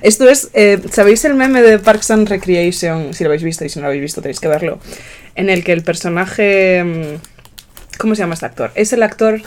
Esto 0.02 0.28
es, 0.28 0.50
eh, 0.54 0.80
¿sabéis 0.90 1.24
el 1.24 1.34
meme 1.34 1.62
de 1.62 1.78
Parks 1.78 2.10
and 2.10 2.28
Recreation? 2.28 3.14
Si 3.14 3.24
lo 3.24 3.30
habéis 3.30 3.42
visto 3.42 3.64
y 3.64 3.68
si 3.68 3.78
no 3.78 3.82
lo 3.82 3.88
habéis 3.88 4.02
visto 4.02 4.20
tenéis 4.22 4.40
que 4.40 4.48
verlo. 4.48 4.78
En 5.34 5.50
el 5.50 5.64
que 5.64 5.72
el 5.72 5.82
personaje... 5.82 6.82
mm, 6.84 7.98
¿Cómo 7.98 8.14
se 8.14 8.20
llama 8.20 8.34
este 8.34 8.46
actor? 8.46 8.70
Es 8.74 8.92
el 8.92 9.02
actor 9.02 9.40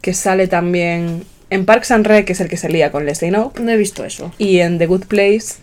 que 0.00 0.14
sale 0.14 0.46
también 0.46 1.24
en 1.50 1.64
Parks 1.64 1.90
and 1.90 2.06
Rec, 2.06 2.26
que 2.26 2.32
es 2.32 2.40
el 2.40 2.48
que 2.48 2.56
se 2.56 2.68
lía 2.68 2.90
con 2.92 3.04
Leslie 3.06 3.30
Knope, 3.30 3.60
No 3.62 3.70
he 3.72 3.76
visto 3.76 4.04
eso. 4.04 4.32
y 4.38 4.58
en 4.58 4.78
The 4.78 4.86
Good 4.86 5.06
Place 5.06 5.54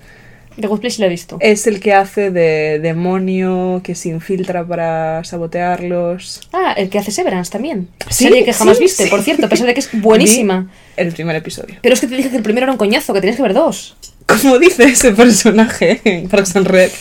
The 0.59 0.67
Good 0.67 0.79
Place 0.81 0.99
lo 0.99 1.05
he 1.05 1.09
visto. 1.09 1.37
es 1.39 1.67
el 1.67 1.79
que 1.79 1.93
hace 1.93 2.31
de 2.31 2.79
demonio 2.79 3.81
que 3.83 3.95
se 3.95 4.09
infiltra 4.09 4.65
para 4.65 5.23
sabotearlos. 5.23 6.41
Ah, 6.51 6.73
el 6.77 6.89
que 6.89 6.99
hace 6.99 7.11
Severance 7.11 7.51
también. 7.51 7.87
Sí, 8.09 8.25
Serie 8.25 8.43
que 8.43 8.53
jamás 8.53 8.77
sí, 8.77 8.83
viste, 8.83 9.03
sí. 9.05 9.09
por 9.09 9.21
cierto, 9.21 9.45
a 9.45 9.49
pesar 9.49 9.67
de 9.67 9.73
que 9.73 9.79
es 9.79 9.89
buenísima. 9.93 10.69
Vi 10.97 11.03
el 11.03 11.13
primer 11.13 11.35
episodio. 11.35 11.75
Pero 11.81 11.93
es 11.93 12.01
que 12.01 12.07
te 12.07 12.15
dije 12.15 12.29
que 12.29 12.37
el 12.37 12.43
primero 12.43 12.65
era 12.65 12.71
un 12.71 12.77
coñazo, 12.77 13.13
que 13.13 13.21
tenías 13.21 13.37
que 13.37 13.43
ver 13.43 13.53
dos. 13.53 13.95
Como 14.25 14.59
dice 14.59 14.83
ese 14.83 15.11
personaje 15.11 16.01
en 16.03 16.27
Parks 16.29 16.55
and 16.55 16.67
Rec, 16.67 16.91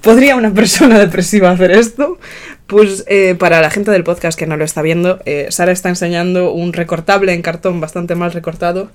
¿podría 0.00 0.36
una 0.36 0.54
persona 0.54 0.98
depresiva 0.98 1.50
hacer 1.50 1.72
esto? 1.72 2.18
Pues 2.66 3.04
eh, 3.08 3.34
para 3.38 3.60
la 3.60 3.70
gente 3.70 3.90
del 3.90 4.04
podcast 4.04 4.38
que 4.38 4.46
no 4.46 4.56
lo 4.56 4.64
está 4.64 4.80
viendo, 4.80 5.20
eh, 5.26 5.48
Sara 5.50 5.72
está 5.72 5.88
enseñando 5.88 6.52
un 6.52 6.72
recortable 6.72 7.34
en 7.34 7.42
cartón 7.42 7.80
bastante 7.80 8.14
mal 8.14 8.32
recortado 8.32 8.90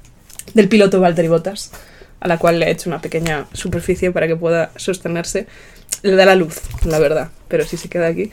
del 0.53 0.69
piloto 0.69 0.99
Valtteri 0.99 1.27
Bottas, 1.27 1.71
a 2.19 2.27
la 2.27 2.37
cual 2.37 2.59
le 2.59 2.67
he 2.67 2.71
hecho 2.71 2.89
una 2.89 2.99
pequeña 3.01 3.45
superficie 3.53 4.11
para 4.11 4.27
que 4.27 4.35
pueda 4.35 4.71
sostenerse. 4.75 5.47
Le 6.03 6.15
da 6.15 6.25
la 6.25 6.35
luz, 6.35 6.59
la 6.85 6.99
verdad, 6.99 7.29
pero 7.47 7.65
si 7.65 7.77
se 7.77 7.89
queda 7.89 8.07
aquí. 8.07 8.31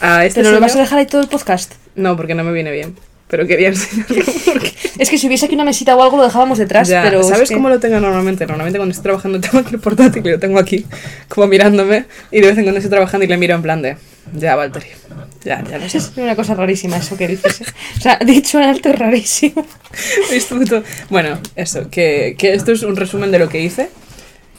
A 0.00 0.24
este 0.24 0.40
¿Pero 0.40 0.50
lo 0.50 0.56
señor- 0.56 0.68
vas 0.68 0.76
a 0.76 0.80
dejar 0.80 0.98
ahí 0.98 1.06
todo 1.06 1.20
el 1.20 1.28
podcast? 1.28 1.74
No, 1.94 2.16
porque 2.16 2.34
no 2.34 2.44
me 2.44 2.52
viene 2.52 2.70
bien. 2.72 2.96
Pero 3.32 3.46
quería 3.46 3.68
enseñarlo 3.68 4.22
porque... 4.44 4.74
Es 4.98 5.08
que 5.08 5.16
si 5.16 5.26
hubiese 5.26 5.46
aquí 5.46 5.54
una 5.54 5.64
mesita 5.64 5.96
o 5.96 6.02
algo 6.02 6.18
lo 6.18 6.24
dejábamos 6.24 6.58
detrás, 6.58 6.86
Ya, 6.86 7.02
pero. 7.02 7.20
es 7.22 7.28
¿Sabes 7.28 7.48
que- 7.48 7.54
cómo 7.54 7.70
lo 7.70 7.80
tengo 7.80 7.98
normalmente? 7.98 8.44
Normalmente 8.46 8.78
cuando 8.78 8.90
estoy 8.92 9.04
trabajando 9.04 9.40
tengo 9.40 9.58
aquí 9.60 9.74
el 9.74 9.80
portátil 9.80 10.26
y 10.26 10.30
lo 10.32 10.38
tengo 10.38 10.58
aquí, 10.58 10.84
como 11.28 11.46
mirándome, 11.46 12.04
y 12.30 12.40
de 12.42 12.48
vez 12.48 12.58
en 12.58 12.64
cuando 12.64 12.78
estoy 12.78 12.90
trabajando 12.90 13.24
y 13.24 13.28
le 13.28 13.38
miro 13.38 13.54
en 13.54 13.62
plan 13.62 13.80
de, 13.80 13.96
ya, 14.36 14.54
Valtteri, 14.54 14.88
ya, 15.44 15.64
ya 15.68 15.78
lo 15.78 15.88
sé. 15.88 15.96
Es 15.96 16.12
una 16.16 16.36
cosa 16.36 16.54
rarísima 16.54 16.98
eso 16.98 17.16
que 17.16 17.26
dices. 17.26 17.62
¿eh? 17.62 17.64
O 17.96 18.00
sea, 18.02 18.18
dicho 18.24 18.58
en 18.60 18.64
alto 18.68 18.92
rarísimo. 18.92 19.66
Bueno, 21.10 21.38
eso, 21.56 21.88
que, 21.90 22.34
que 22.38 22.52
esto 22.54 22.72
es 22.72 22.82
un 22.82 22.96
resumen 22.96 23.30
de 23.30 23.38
lo 23.38 23.48
que 23.48 23.60
hice 23.62 23.88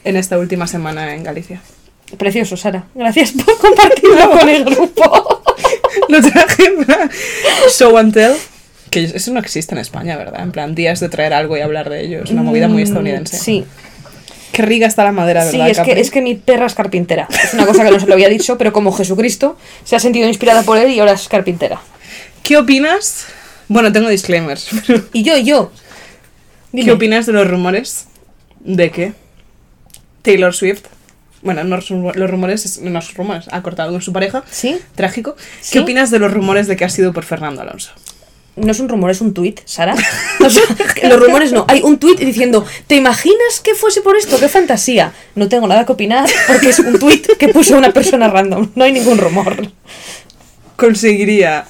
en 0.03 0.15
esta 0.17 0.37
última 0.39 0.65
semana 0.67 1.13
en 1.13 1.23
Galicia. 1.23 1.61
Precioso, 2.17 2.57
Sara. 2.57 2.85
Gracias 2.95 3.31
por 3.33 3.57
compartirlo 3.59 4.31
con 4.31 4.49
el 4.49 4.65
grupo. 4.65 5.41
Lo 6.09 6.21
traje 6.21 6.71
para 6.85 7.09
Show 7.69 7.97
and 7.97 8.13
Tell, 8.13 8.33
que 8.93 9.03
eso 9.17 9.33
no 9.33 9.39
existe 9.39 9.73
en 9.75 9.79
España, 9.79 10.15
¿verdad? 10.17 10.41
En 10.43 10.51
plan, 10.51 10.75
días 10.75 10.99
de 10.99 11.09
traer 11.09 11.33
algo 11.33 11.57
y 11.57 11.61
hablar 11.61 11.89
de 11.89 12.01
ello, 12.05 12.23
es 12.23 12.31
una 12.31 12.43
movida 12.43 12.67
muy 12.67 12.81
Mm, 12.83 12.85
estadounidense. 12.85 13.37
Sí, 13.37 13.65
Qué 14.51 14.61
rica 14.61 14.85
está 14.85 15.03
la 15.03 15.11
madera, 15.11 15.43
sí 15.49 15.57
¿verdad? 15.57 15.69
es, 15.71 15.79
que, 15.79 15.99
es 15.99 16.11
que 16.11 16.21
mi 16.21 16.35
perra 16.35 16.67
es 16.67 16.75
carpintera. 16.75 17.27
Es 17.43 17.55
una 17.55 17.65
cosa 17.65 17.83
que 17.83 17.89
no 17.89 17.99
se 17.99 18.05
lo 18.05 18.13
había 18.13 18.29
dicho, 18.29 18.55
pero 18.57 18.71
como 18.71 18.91
Jesucristo 18.91 19.57
se 19.83 19.95
ha 19.95 19.99
sentido 19.99 20.27
inspirada 20.27 20.61
por 20.61 20.77
él 20.77 20.91
y 20.91 20.99
ahora 20.99 21.13
es 21.13 21.27
carpintera. 21.27 21.81
¿Qué 22.43 22.57
opinas? 22.57 23.25
Bueno, 23.67 23.91
tengo 23.91 24.09
disclaimers, 24.09 24.69
pero... 24.85 25.03
Y 25.11 25.23
yo, 25.23 25.35
y 25.37 25.43
yo. 25.43 25.71
Dime. 26.71 26.85
¿Qué 26.85 26.91
opinas 26.91 27.25
de 27.25 27.33
los 27.33 27.47
rumores 27.47 28.05
de 28.59 28.91
que 28.91 29.13
Taylor 30.21 30.53
Swift, 30.53 30.83
bueno, 31.41 31.63
no 31.63 31.77
los 31.77 32.29
rumores, 32.29 32.65
es- 32.65 32.79
no 32.79 33.01
son 33.01 33.15
rumores, 33.15 33.45
ha 33.51 33.61
cortado 33.63 33.91
con 33.91 34.01
su 34.03 34.13
pareja, 34.13 34.43
¿Sí? 34.51 34.77
trágico. 34.95 35.35
¿Sí? 35.61 35.73
¿Qué 35.73 35.79
opinas 35.79 36.11
de 36.11 36.19
los 36.19 36.31
rumores 36.31 36.67
de 36.67 36.75
que 36.75 36.85
ha 36.85 36.89
sido 36.89 37.11
por 37.11 37.23
Fernando 37.25 37.61
Alonso? 37.63 37.91
No 38.55 38.71
es 38.71 38.79
un 38.79 38.87
rumor, 38.89 39.09
es 39.09 39.19
un 39.21 39.33
tuit, 39.33 39.61
Sara. 39.65 39.95
O 40.45 40.49
sea, 40.49 40.63
los 41.09 41.19
rumores 41.19 41.53
no. 41.53 41.65
Hay 41.69 41.81
un 41.83 41.97
tuit 41.99 42.19
diciendo, 42.19 42.65
¿te 42.87 42.95
imaginas 42.95 43.61
que 43.63 43.75
fuese 43.75 44.01
por 44.01 44.17
esto? 44.17 44.37
¡Qué 44.39 44.49
fantasía! 44.49 45.13
No 45.35 45.47
tengo 45.47 45.67
nada 45.67 45.85
que 45.85 45.93
opinar 45.93 46.29
porque 46.47 46.69
es 46.69 46.79
un 46.79 46.99
tuit 46.99 47.25
que 47.37 47.47
puso 47.49 47.77
una 47.77 47.91
persona 47.93 48.27
random. 48.27 48.71
No 48.75 48.83
hay 48.83 48.91
ningún 48.91 49.17
rumor. 49.17 49.55
¿Conseguiría 50.75 51.65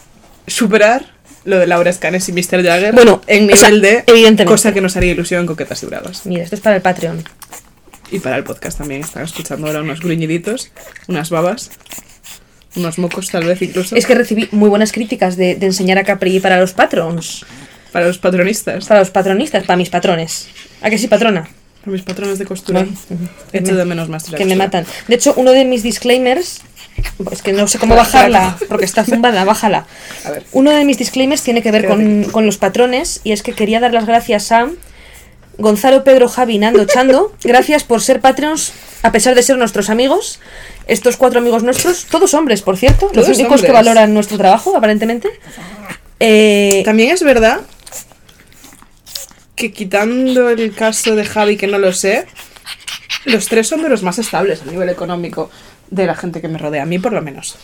superar 0.48 1.14
lo 1.46 1.60
de 1.60 1.68
Laura 1.68 1.92
Scanes 1.94 2.28
y 2.30 2.34
Mr. 2.34 2.64
Jagger 2.64 2.94
Bueno, 2.96 3.22
en 3.28 3.44
o 3.44 3.48
nivel 3.48 3.58
sea, 3.60 3.70
de 3.70 4.04
evidentemente. 4.08 4.46
cosa 4.46 4.74
que 4.74 4.82
nos 4.82 4.96
haría 4.98 5.12
ilusión 5.12 5.42
en 5.42 5.48
Coquetas 5.48 5.84
y 5.84 5.86
Bravas? 5.86 6.26
Mira, 6.26 6.44
esto 6.44 6.56
es 6.56 6.62
para 6.62 6.78
el 6.78 6.82
Patreon. 6.82 7.24
Y 8.12 8.20
para 8.20 8.38
el 8.38 8.44
podcast 8.44 8.78
también 8.78 9.02
están 9.02 9.24
escuchando 9.24 9.68
ahora 9.68 9.82
unos 9.82 10.00
gruñiditos, 10.00 10.72
unas 11.08 11.30
babas, 11.30 11.72
unos 12.76 12.98
mocos 12.98 13.30
tal 13.30 13.46
vez 13.46 13.62
incluso, 13.62 13.96
Es 13.96 14.06
que 14.06 14.16
recibí 14.16 14.48
muy 14.52 14.70
buenas 14.70 14.92
críticas 14.92 15.36
de, 15.38 15.56
de 15.56 15.66
enseñar 15.68 15.98
a 15.98 16.04
Capri 16.04 16.40
para 16.40 16.60
los 16.60 16.74
patrons. 16.74 17.46
para 17.92 18.08
los 18.08 18.18
patronistas, 18.18 18.86
Para 18.86 19.00
los 19.02 19.12
patronistas, 19.12 19.64
para 19.66 19.78
mis 19.78 19.90
patrones. 19.90 20.48
¿A 20.82 20.90
que 20.90 20.98
sí, 20.98 21.08
patrona? 21.08 21.48
para 21.82 21.92
mis 21.92 22.02
patrones 22.04 22.40
de 22.40 22.46
costura. 22.46 22.86
Echo 23.52 23.72
Me- 23.74 23.78
de 23.78 23.86
menos 23.86 24.08
más 24.10 24.24
que 24.24 24.46
me 24.46 24.56
matan. 24.56 24.86
De 25.08 25.16
hecho, 25.16 25.34
uno 25.36 25.52
de 25.52 25.66
mis 25.66 25.84
disclaimers. 25.84 26.62
Es 27.32 27.42
que 27.42 27.54
no 27.54 27.68
sé 27.68 27.80
cómo 27.80 27.96
bajarla, 27.96 28.56
porque 28.70 28.86
está 28.86 29.04
zumbada, 29.04 29.44
bájala. 29.44 29.86
A 30.26 30.32
ver. 30.32 30.44
Uno 30.54 30.72
de 30.72 30.86
mis 30.86 30.98
disclaimers 31.00 31.42
tiene 31.42 31.62
que 31.64 31.72
ver 31.72 31.88
con, 31.88 32.24
con 32.26 32.46
los 32.46 32.58
patrones, 32.58 33.20
y 33.24 33.32
es 33.34 33.42
que 33.44 33.54
quería 33.54 33.80
dar 33.80 33.94
las 33.94 34.06
gracias 34.06 34.52
a 34.52 34.70
Gonzalo, 35.58 36.04
Pedro, 36.04 36.28
Javi, 36.28 36.58
Nando, 36.58 36.86
Chando. 36.86 37.34
Gracias 37.44 37.84
por 37.84 38.02
ser 38.02 38.22
Patreons, 38.22 38.74
a 39.04 39.12
pesar 39.12 39.36
de 39.36 39.44
ser 39.44 39.58
nuestros 39.58 39.90
amigos. 39.90 40.40
Estos 40.88 41.16
cuatros 41.18 41.42
amigos 41.42 41.64
nuestros, 41.64 42.06
todos 42.06 42.34
hombres, 42.34 42.62
por 42.62 42.78
cierto, 42.78 43.10
los 43.14 43.28
únicos 43.30 43.62
que 43.62 43.72
valoran 43.72 44.14
nuestro 44.14 44.38
trabajo, 44.38 44.76
aparentemente. 44.76 45.30
Eh, 46.20 46.82
También 46.86 47.12
es 47.12 47.24
verdad 47.24 47.62
que 49.56 49.72
quitando 49.72 50.50
el 50.50 50.74
caso 50.74 51.16
de 51.16 51.26
Javi, 51.26 51.58
que 51.58 51.68
no 51.68 51.78
lo 51.78 51.94
sé, 51.94 52.26
los 53.26 53.48
tres 53.48 53.68
son 53.68 53.82
de 53.84 53.90
los 53.90 54.04
más 54.04 54.20
estables 54.20 54.62
a 54.62 54.66
nivel 54.66 54.90
económico 54.90 55.50
de 55.90 56.06
la 56.06 56.16
gente 56.16 56.42
que 56.42 56.48
me 56.48 56.58
rodea, 56.58 56.84
a 56.84 56.86
mí 56.86 57.00
por 57.00 57.14
lo 57.14 57.22
menos. 57.22 57.56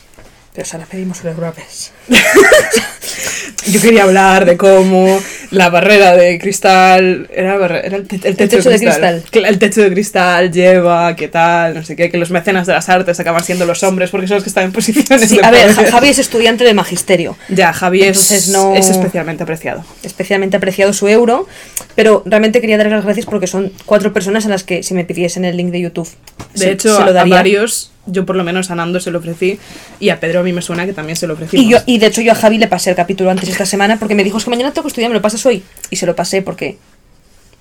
pero 0.53 0.67
ahora 0.71 0.85
pedimos 0.85 1.23
los 1.23 1.35
grapes. 1.35 1.91
Yo 3.71 3.81
quería 3.81 4.03
hablar 4.03 4.45
de 4.45 4.57
cómo 4.57 5.19
la 5.51 5.69
barrera 5.69 6.15
de 6.15 6.39
cristal. 6.39 7.29
Era, 7.31 7.57
barre- 7.57 7.85
era 7.85 7.97
el, 7.97 8.07
te- 8.07 8.15
el 8.27 8.35
techo, 8.35 8.57
techo 8.57 8.69
de, 8.69 8.77
de 8.79 8.85
cristal. 8.85 9.23
El 9.33 9.59
techo 9.59 9.81
de 9.81 9.91
cristal 9.91 10.51
lleva, 10.51 11.15
qué 11.15 11.27
tal, 11.27 11.75
no 11.75 11.83
sé 11.83 11.95
qué, 11.95 12.09
que 12.09 12.17
los 12.17 12.31
mecenas 12.31 12.65
de 12.65 12.73
las 12.73 12.89
artes 12.89 13.19
acaban 13.19 13.43
siendo 13.43 13.65
los 13.65 13.83
hombres 13.83 14.09
porque 14.09 14.27
son 14.27 14.35
los 14.35 14.43
que 14.43 14.49
están 14.49 14.63
en 14.65 14.71
posiciones 14.71 15.29
Sí, 15.29 15.37
de 15.37 15.45
a 15.45 15.51
ver, 15.51 15.75
poder. 15.75 15.91
Javi 15.91 16.07
es 16.09 16.19
estudiante 16.19 16.63
de 16.63 16.73
magisterio. 16.73 17.37
Ya, 17.49 17.73
Javi 17.73 18.01
es, 18.01 18.07
Entonces 18.31 18.47
no- 18.49 18.75
es 18.75 18.89
especialmente 18.89 19.43
apreciado. 19.43 19.85
especialmente 20.03 20.57
apreciado 20.57 20.93
su 20.93 21.07
euro, 21.07 21.47
pero 21.95 22.23
realmente 22.25 22.61
quería 22.61 22.77
darles 22.77 22.95
las 22.95 23.05
gracias 23.05 23.25
porque 23.27 23.45
son 23.47 23.71
cuatro 23.85 24.13
personas 24.13 24.45
a 24.45 24.49
las 24.49 24.63
que 24.63 24.81
si 24.83 24.93
me 24.93 25.03
pidiesen 25.05 25.45
el 25.45 25.57
link 25.57 25.69
de 25.71 25.81
YouTube, 25.81 26.09
De 26.53 26.59
se- 26.59 26.71
hecho, 26.71 26.95
se 26.95 27.03
lo 27.03 27.09
a 27.09 27.13
daría. 27.13 27.35
varios, 27.35 27.91
yo 28.05 28.25
por 28.25 28.35
lo 28.35 28.43
menos 28.43 28.71
a 28.71 28.75
Nando 28.75 28.99
se 28.99 29.11
lo 29.11 29.19
ofrecí 29.19 29.59
y 29.99 30.09
a 30.09 30.19
Pedro 30.19 30.39
a 30.39 30.43
mí 30.43 30.51
me 30.53 30.63
suena 30.63 30.85
que 30.87 30.93
también 30.93 31.15
se 31.15 31.27
lo 31.27 31.33
ofrecí. 31.35 31.57
Y, 31.57 31.69
yo, 31.69 31.77
y 31.85 31.98
de 31.99 32.07
hecho 32.07 32.21
yo 32.21 32.31
a 32.31 32.35
Javi 32.35 32.57
le 32.57 32.67
pasé 32.67 32.89
el 32.89 32.95
capítulo 32.95 33.29
antes 33.29 33.47
esta 33.49 33.65
semana 33.65 33.97
porque 33.99 34.15
me 34.15 34.23
dijo, 34.23 34.37
es 34.37 34.43
que 34.43 34.49
mañana 34.49 34.71
tengo 34.71 34.83
que 34.83 34.89
estudiar, 34.89 35.09
me 35.09 35.15
lo 35.15 35.21
pasas 35.21 35.45
hoy. 35.45 35.63
Y 35.89 35.95
se 35.97 36.05
lo 36.05 36.15
pasé 36.15 36.41
porque, 36.41 36.77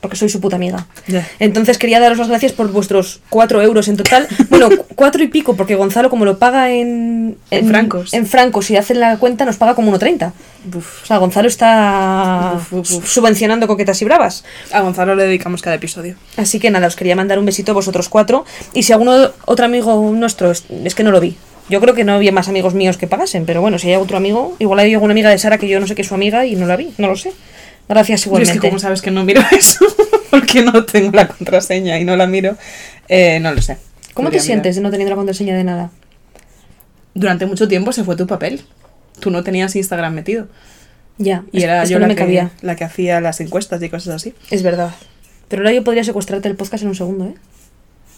porque 0.00 0.16
soy 0.16 0.28
su 0.28 0.40
puta 0.40 0.56
amiga. 0.56 0.86
Entonces 1.38 1.76
quería 1.78 1.98
daros 2.00 2.18
las 2.18 2.28
gracias 2.28 2.52
por 2.52 2.70
vuestros 2.70 3.20
cuatro 3.30 3.60
euros 3.62 3.88
en 3.88 3.96
total. 3.96 4.28
Bueno, 4.48 4.68
cu- 4.70 4.84
cuatro 4.94 5.22
y 5.22 5.28
pico 5.28 5.56
porque 5.56 5.74
Gonzalo 5.74 6.08
como 6.10 6.24
lo 6.24 6.38
paga 6.38 6.70
en... 6.70 7.36
En 7.50 7.68
francos. 7.68 8.14
En 8.14 8.26
francos 8.26 8.70
y 8.70 8.76
hacen 8.76 9.00
la 9.00 9.16
cuenta 9.18 9.44
nos 9.44 9.56
paga 9.56 9.74
como 9.74 9.92
1,30. 9.92 10.32
Uf. 10.76 11.02
O 11.02 11.06
sea, 11.06 11.16
Gonzalo 11.18 11.48
está 11.48 12.52
Uf, 12.56 12.72
uf, 12.72 12.92
uf. 12.92 13.08
subvencionando 13.08 13.66
coquetas 13.66 14.00
y 14.02 14.04
bravas. 14.04 14.44
A 14.72 14.80
Gonzalo 14.80 15.14
le 15.14 15.24
dedicamos 15.24 15.62
cada 15.62 15.76
episodio. 15.76 16.14
Así 16.36 16.60
que 16.60 16.70
nada, 16.70 16.86
os 16.86 16.96
quería 16.96 17.16
mandar 17.16 17.38
un 17.38 17.44
besito 17.46 17.72
a 17.72 17.74
vosotros 17.74 18.08
cuatro. 18.08 18.44
Y 18.74 18.82
si 18.84 18.92
alguno 18.92 19.30
otro 19.46 19.64
amigo 19.66 20.12
nuestro, 20.14 20.50
es, 20.50 20.64
es 20.84 20.94
que 20.94 21.02
no 21.02 21.10
lo 21.10 21.20
vi. 21.20 21.36
Yo 21.68 21.80
creo 21.80 21.94
que 21.94 22.04
no 22.04 22.14
había 22.14 22.32
más 22.32 22.48
amigos 22.48 22.74
míos 22.74 22.96
que 22.96 23.06
pagasen, 23.06 23.44
pero 23.44 23.60
bueno, 23.60 23.78
si 23.78 23.88
hay 23.90 23.96
otro 23.96 24.16
amigo, 24.16 24.56
igual 24.58 24.78
hay 24.80 24.94
alguna 24.94 25.12
amiga 25.12 25.30
de 25.30 25.38
Sara 25.38 25.58
que 25.58 25.68
yo 25.68 25.80
no 25.80 25.86
sé 25.86 25.94
que 25.94 26.02
es 26.02 26.08
su 26.08 26.14
amiga 26.14 26.46
y 26.46 26.56
no 26.56 26.66
la 26.66 26.76
vi, 26.76 26.92
no 26.98 27.08
lo 27.08 27.16
sé. 27.16 27.32
Gracias 27.88 28.20
Y 28.20 28.22
es 28.22 28.26
igualmente. 28.26 28.60
que 28.60 28.68
como 28.68 28.78
sabes 28.78 29.02
que 29.02 29.10
no 29.10 29.24
miro 29.24 29.42
eso, 29.52 29.84
porque 30.30 30.62
no 30.62 30.84
tengo 30.84 31.10
la 31.12 31.28
contraseña 31.28 31.98
y 31.98 32.04
no 32.04 32.16
la 32.16 32.26
miro, 32.26 32.56
eh, 33.08 33.38
no 33.40 33.52
lo 33.54 33.60
sé. 33.62 33.76
¿Cómo 34.14 34.28
Podría 34.28 34.40
te 34.40 34.46
sientes 34.46 34.76
de 34.76 34.82
no 34.82 34.90
teniendo 34.90 35.10
la 35.10 35.16
contraseña 35.16 35.56
de 35.56 35.64
nada? 35.64 35.90
Durante 37.14 37.46
mucho 37.46 37.68
tiempo 37.68 37.92
se 37.92 38.04
fue 38.04 38.16
tu 38.16 38.26
papel. 38.26 38.62
Tú 39.20 39.30
no 39.30 39.42
tenías 39.42 39.74
Instagram 39.76 40.14
metido. 40.14 40.48
Ya, 41.18 41.44
Y 41.52 41.62
era 41.62 41.84
yo 41.84 41.88
que 41.88 41.94
no 41.94 42.00
la 42.02 42.06
me 42.08 42.14
que, 42.14 42.20
cabía. 42.20 42.50
la 42.62 42.76
que 42.76 42.84
hacía 42.84 43.20
las 43.20 43.40
encuestas 43.40 43.82
y 43.82 43.88
cosas 43.88 44.14
así. 44.14 44.34
Es 44.50 44.62
verdad. 44.62 44.90
Pero 45.48 45.62
ahora 45.62 45.72
yo 45.72 45.82
podría 45.82 46.04
secuestrarte 46.04 46.46
el 46.48 46.54
podcast 46.56 46.82
en 46.84 46.90
un 46.90 46.94
segundo, 46.94 47.24
¿eh? 47.24 47.34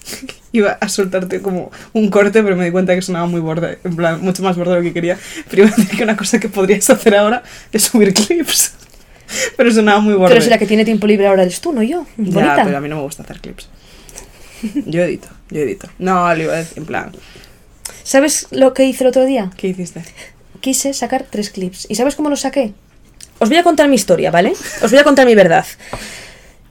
Iba 0.52 0.72
a 0.80 0.88
soltarte 0.88 1.40
como 1.40 1.70
un 1.92 2.10
corte, 2.10 2.42
pero 2.42 2.56
me 2.56 2.64
di 2.64 2.70
cuenta 2.72 2.94
que 2.94 3.02
sonaba 3.02 3.26
muy 3.26 3.40
borde, 3.40 3.78
en 3.84 3.94
plan, 3.94 4.20
mucho 4.20 4.42
más 4.42 4.56
borde 4.56 4.72
de 4.72 4.78
lo 4.78 4.82
que 4.82 4.92
quería. 4.92 5.16
Pero 5.48 5.62
iba 5.62 5.72
a 5.72 5.76
decir 5.76 5.96
que 5.96 6.02
una 6.02 6.16
cosa 6.16 6.40
que 6.40 6.48
podrías 6.48 6.90
hacer 6.90 7.14
ahora 7.14 7.42
es 7.72 7.84
subir 7.84 8.12
clips. 8.12 8.72
Pero 9.56 9.70
sonaba 9.70 10.00
muy 10.00 10.14
borde. 10.14 10.34
Pero 10.34 10.44
si 10.44 10.50
la 10.50 10.58
que 10.58 10.66
tiene 10.66 10.84
tiempo 10.84 11.06
libre 11.06 11.28
ahora 11.28 11.42
eres 11.42 11.60
tú, 11.60 11.72
no 11.72 11.84
yo. 11.84 12.04
Ya, 12.16 12.34
Bonita. 12.34 12.64
pero 12.64 12.78
a 12.78 12.80
mí 12.80 12.88
no 12.88 12.96
me 12.96 13.02
gusta 13.02 13.22
hacer 13.22 13.38
clips. 13.38 13.68
Yo 14.86 15.04
edito, 15.04 15.28
yo 15.50 15.60
edito. 15.60 15.88
No, 16.00 16.34
le 16.34 16.44
iba 16.44 16.52
a 16.52 16.56
decir, 16.56 16.78
en 16.78 16.84
plan, 16.84 17.12
¿Sabes 18.02 18.48
lo 18.50 18.74
que 18.74 18.84
hice 18.84 19.04
el 19.04 19.08
otro 19.10 19.24
día? 19.24 19.50
¿qué 19.56 19.68
hiciste? 19.68 20.02
Quise 20.60 20.92
sacar 20.94 21.26
tres 21.30 21.50
clips. 21.50 21.86
¿Y 21.88 21.94
sabes 21.94 22.16
cómo 22.16 22.28
los 22.28 22.40
saqué? 22.40 22.72
Os 23.38 23.48
voy 23.48 23.58
a 23.58 23.62
contar 23.62 23.88
mi 23.88 23.94
historia, 23.94 24.32
¿vale? 24.32 24.52
Os 24.82 24.90
voy 24.90 24.98
a 24.98 25.04
contar 25.04 25.26
mi 25.26 25.36
verdad. 25.36 25.64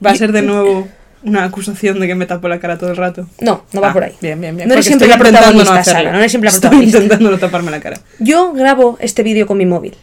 ¿Va 0.04 0.10
a 0.10 0.14
ser 0.14 0.32
de 0.32 0.42
nuevo 0.42 0.86
una 1.22 1.44
acusación 1.44 2.00
de 2.00 2.06
que 2.06 2.14
me 2.14 2.26
tapo 2.26 2.48
la 2.48 2.58
cara 2.60 2.78
todo 2.78 2.90
el 2.90 2.96
rato? 2.96 3.26
No, 3.40 3.64
no 3.72 3.80
va 3.80 3.90
Ah, 3.90 3.92
por 3.92 4.04
ahí. 4.04 4.12
Bien, 4.20 4.40
bien, 4.40 4.56
bien. 4.56 4.68
No 4.68 4.74
eres 4.74 4.86
siempre 4.86 5.08
la 5.08 5.16
no 5.16 5.22
protagonista. 5.24 5.84
Sara, 5.84 6.12
no 6.12 6.18
eres 6.18 6.32
siempre 6.32 6.50
la 6.50 6.54
Estoy 6.56 6.84
intentando 6.84 7.30
no 7.30 7.38
taparme 7.38 7.70
la 7.70 7.80
cara. 7.80 8.00
Yo 8.18 8.52
grabo 8.52 8.96
este 9.00 9.22
vídeo 9.22 9.46
con 9.46 9.58
mi 9.58 9.66
móvil. 9.66 9.94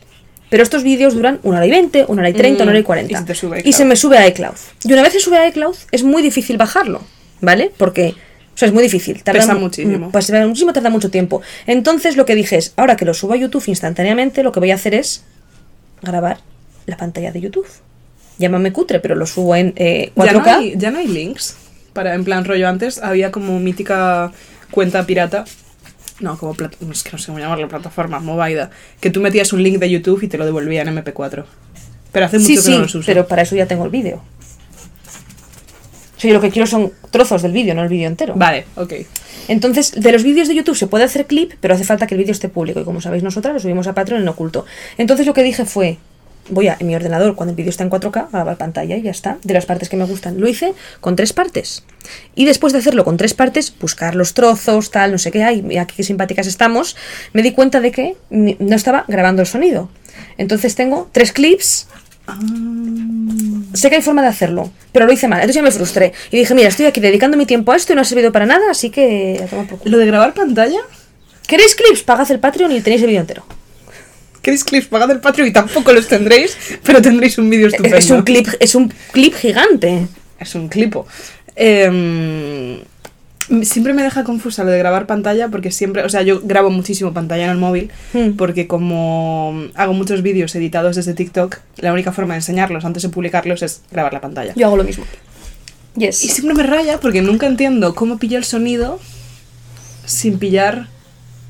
Pero 0.49 0.63
estos 0.63 0.83
vídeos 0.83 1.13
duran 1.13 1.39
una 1.43 1.57
hora 1.57 1.65
y 1.67 1.71
20, 1.71 2.05
una 2.07 2.21
hora 2.21 2.29
y 2.29 2.33
30, 2.33 2.63
Mm, 2.63 2.67
una 2.67 2.71
hora 2.71 2.79
y 2.79 2.83
40. 2.83 3.11
y 3.13 3.17
se 3.17 3.23
te 3.25 3.35
sube 3.35 3.57
a 3.57 3.67
y 3.67 3.73
se 3.73 3.83
me 3.83 3.95
sube 3.97 4.17
a 4.17 4.27
iCloud. 4.27 4.55
Y 4.85 4.93
una 4.93 5.01
vez 5.01 5.11
se 5.13 5.19
sube 5.19 5.37
a 5.37 5.47
iCloud, 5.49 5.75
es 5.91 6.03
muy 6.03 6.21
difícil 6.21 6.55
bajarlo, 6.57 7.01
¿vale? 7.41 7.69
Porque, 7.75 8.15
o 8.53 8.57
sea, 8.57 8.67
es 8.69 8.73
muy 8.73 8.81
difícil. 8.83 9.21
Pesa 9.25 9.55
mu- 9.55 9.59
muchísimo. 9.59 10.07
mm, 10.07 10.11
Pues 10.11 10.27
tarda 10.27 10.47
muchísimo, 10.47 10.71
tarda 10.71 10.89
mucho 10.89 11.09
tiempo. 11.11 11.41
Entonces 11.65 12.15
lo 12.15 12.25
que 12.25 12.35
dije 12.35 12.55
es, 12.57 12.71
ahora 12.77 12.95
que 12.95 13.03
lo 13.03 13.13
subo 13.13 13.33
a 13.33 13.35
YouTube 13.35 13.63
instantáneamente, 13.67 14.41
lo 14.41 14.53
que 14.53 14.61
voy 14.61 14.71
a 14.71 14.75
hacer 14.75 14.93
es 14.93 15.23
grabar 16.01 16.37
la 16.85 16.95
pantalla 16.95 17.33
de 17.33 17.41
YouTube. 17.41 17.67
Llámame 18.37 18.71
cutre, 18.71 18.99
pero 18.99 19.15
lo 19.15 19.25
subo 19.25 19.55
en 19.55 19.73
eh, 19.77 20.11
4K. 20.15 20.25
Ya 20.25 20.33
no, 20.33 20.43
hay, 20.45 20.73
ya 20.77 20.91
no 20.91 20.99
hay 20.99 21.07
links. 21.07 21.55
Para, 21.93 22.13
en 22.13 22.23
plan 22.23 22.45
rollo 22.45 22.67
antes 22.67 22.99
había 23.01 23.31
como 23.31 23.59
mítica 23.59 24.31
cuenta 24.71 25.05
pirata. 25.05 25.45
No, 26.19 26.37
como 26.37 26.55
es 26.91 27.03
que 27.03 27.11
no 27.11 27.17
sé 27.17 27.27
cómo 27.27 27.39
llamarlo, 27.39 27.67
plataforma, 27.67 28.19
Movaida. 28.19 28.69
Que 28.99 29.09
tú 29.09 29.21
metías 29.21 29.53
un 29.53 29.63
link 29.63 29.77
de 29.79 29.89
YouTube 29.89 30.23
y 30.23 30.27
te 30.27 30.37
lo 30.37 30.45
devolvía 30.45 30.81
en 30.81 30.89
MP4. 30.95 31.45
Pero 32.11 32.25
hace 32.25 32.37
mucho 32.37 32.47
Sí, 32.47 32.55
que 32.55 32.61
sí, 32.61 32.71
no 32.71 32.79
los 32.79 32.95
uso. 32.95 33.05
pero 33.05 33.27
para 33.27 33.41
eso 33.43 33.55
ya 33.55 33.65
tengo 33.67 33.83
el 33.85 33.91
vídeo. 33.91 34.21
O 36.15 36.19
sea, 36.19 36.29
yo 36.29 36.33
lo 36.35 36.41
que 36.41 36.49
quiero 36.49 36.65
son 36.65 36.91
trozos 37.11 37.43
del 37.43 37.51
vídeo, 37.51 37.75
no 37.75 37.83
el 37.83 37.89
vídeo 37.89 38.07
entero. 38.07 38.33
Vale, 38.35 38.65
ok. 38.75 38.93
Entonces, 39.47 39.91
de 39.91 40.11
los 40.11 40.23
vídeos 40.23 40.47
de 40.47 40.55
YouTube 40.55 40.75
se 40.75 40.87
puede 40.87 41.03
hacer 41.03 41.27
clip, 41.27 41.53
pero 41.61 41.75
hace 41.75 41.83
falta 41.83 42.07
que 42.07 42.15
el 42.15 42.19
vídeo 42.19 42.31
esté 42.31 42.49
público. 42.49 42.79
Y 42.79 42.83
como 42.83 43.01
sabéis 43.01 43.21
nosotras, 43.23 43.53
lo 43.53 43.59
subimos 43.59 43.85
a 43.87 43.93
Patreon 43.93 44.21
en 44.23 44.27
oculto. 44.27 44.65
Entonces 44.97 45.27
lo 45.27 45.33
que 45.35 45.43
dije 45.43 45.65
fue, 45.65 45.97
voy 46.49 46.67
a, 46.67 46.77
en 46.79 46.87
mi 46.87 46.95
ordenador, 46.95 47.35
cuando 47.35 47.51
el 47.51 47.55
vídeo 47.55 47.69
está 47.69 47.83
en 47.83 47.89
4K, 47.89 48.31
grabar 48.31 48.57
pantalla 48.57 48.95
y 48.95 49.01
ya 49.01 49.11
está. 49.11 49.37
De 49.43 49.53
las 49.53 49.65
partes 49.65 49.89
que 49.89 49.97
me 49.97 50.05
gustan. 50.05 50.39
Lo 50.39 50.47
hice 50.47 50.73
con 51.01 51.15
tres 51.15 51.33
partes. 51.33 51.83
Y 52.35 52.45
después 52.45 52.73
de 52.73 52.79
hacerlo 52.79 53.03
con 53.03 53.17
tres 53.17 53.33
partes, 53.33 53.73
buscar 53.79 54.15
los 54.15 54.33
trozos, 54.33 54.91
tal, 54.91 55.11
no 55.11 55.17
sé 55.17 55.31
qué 55.31 55.43
hay, 55.43 55.61
mira 55.61 55.85
qué 55.85 56.03
simpáticas 56.03 56.47
estamos, 56.47 56.95
me 57.33 57.41
di 57.41 57.51
cuenta 57.51 57.81
de 57.81 57.91
que 57.91 58.15
no 58.29 58.75
estaba 58.75 59.05
grabando 59.07 59.41
el 59.41 59.47
sonido. 59.47 59.89
Entonces 60.37 60.75
tengo 60.75 61.09
tres 61.11 61.31
clips 61.31 61.87
Sé 63.73 63.89
que 63.89 63.95
hay 63.95 64.01
forma 64.01 64.21
de 64.21 64.27
hacerlo, 64.27 64.71
pero 64.91 65.05
lo 65.05 65.13
hice 65.13 65.27
mal. 65.27 65.39
Entonces 65.39 65.55
ya 65.55 65.61
me 65.61 65.71
frustré. 65.71 66.13
Y 66.31 66.37
dije, 66.37 66.53
mira, 66.53 66.67
estoy 66.67 66.85
aquí 66.85 66.99
dedicando 66.99 67.37
mi 67.37 67.45
tiempo 67.45 67.71
a 67.71 67.75
esto 67.75 67.93
y 67.93 67.95
no 67.95 68.01
ha 68.01 68.05
servido 68.05 68.31
para 68.31 68.45
nada, 68.45 68.69
así 68.69 68.89
que 68.89 69.39
a 69.43 69.47
tomar 69.47 69.67
por 69.67 69.79
culo. 69.79 69.91
Lo 69.91 69.97
de 69.97 70.05
grabar 70.07 70.33
pantalla. 70.33 70.79
¿Queréis 71.47 71.75
clips? 71.75 72.03
Pagad 72.03 72.29
el 72.31 72.39
Patreon 72.39 72.71
y 72.71 72.81
tenéis 72.81 73.01
el 73.01 73.07
vídeo 73.07 73.21
entero. 73.21 73.45
¿Queréis 74.47 74.63
clips? 74.63 74.87
Pagad 74.87 75.11
el 75.11 75.19
Patreon 75.19 75.49
y 75.49 75.51
tampoco 75.51 75.91
los 75.91 76.07
tendréis, 76.07 76.57
pero 76.81 77.01
tendréis 77.01 77.37
un 77.37 77.49
vídeo 77.49 77.67
estupendo. 77.67 77.97
Es 77.97 78.09
un 78.09 78.21
clip, 78.21 78.47
es 78.61 78.75
un 78.75 78.93
clip 79.11 79.33
gigante. 79.33 80.07
Es 80.39 80.55
un 80.55 80.69
clipo. 80.69 81.05
Em, 81.57 82.79
siempre 83.63 83.91
me 83.91 84.03
deja 84.03 84.23
confusa 84.23 84.63
lo 84.63 84.71
de 84.71 84.77
grabar 84.77 85.05
pantalla 85.05 85.49
porque 85.49 85.69
siempre, 85.69 86.05
o 86.05 86.07
sea, 86.07 86.21
yo 86.21 86.39
grabo 86.45 86.69
muchísimo 86.69 87.11
pantalla 87.11 87.43
en 87.43 87.49
el 87.49 87.57
móvil 87.57 87.91
Hmm. 88.13 88.37
porque 88.37 88.67
como 88.67 89.65
hago 89.75 89.91
muchos 89.91 90.21
vídeos 90.21 90.55
editados 90.55 90.95
desde 90.95 91.13
TikTok, 91.13 91.57
la 91.79 91.91
única 91.91 92.13
forma 92.13 92.35
de 92.35 92.37
enseñarlos 92.37 92.85
antes 92.85 93.03
de 93.03 93.09
publicarlos 93.09 93.63
es 93.63 93.81
grabar 93.91 94.13
la 94.13 94.21
pantalla. 94.21 94.53
Yo 94.55 94.67
hago 94.67 94.77
lo 94.77 94.85
mismo. 94.85 95.03
Yes. 95.97 96.23
Y 96.23 96.29
siempre 96.29 96.55
me 96.55 96.63
raya 96.63 97.01
porque 97.01 97.21
nunca 97.21 97.47
entiendo 97.47 97.93
cómo 97.95 98.17
pillo 98.17 98.37
el 98.37 98.45
sonido 98.45 99.01
sin 100.05 100.39
pillar 100.39 100.87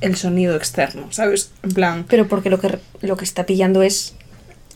el 0.01 0.15
sonido 0.15 0.55
externo, 0.55 1.07
¿sabes? 1.11 1.51
En 1.63 1.71
plan, 1.71 2.05
Pero 2.07 2.27
porque 2.27 2.49
lo 2.49 2.59
que, 2.59 2.79
lo 3.01 3.17
que 3.17 3.25
está 3.25 3.45
pillando 3.45 3.81
es 3.81 4.15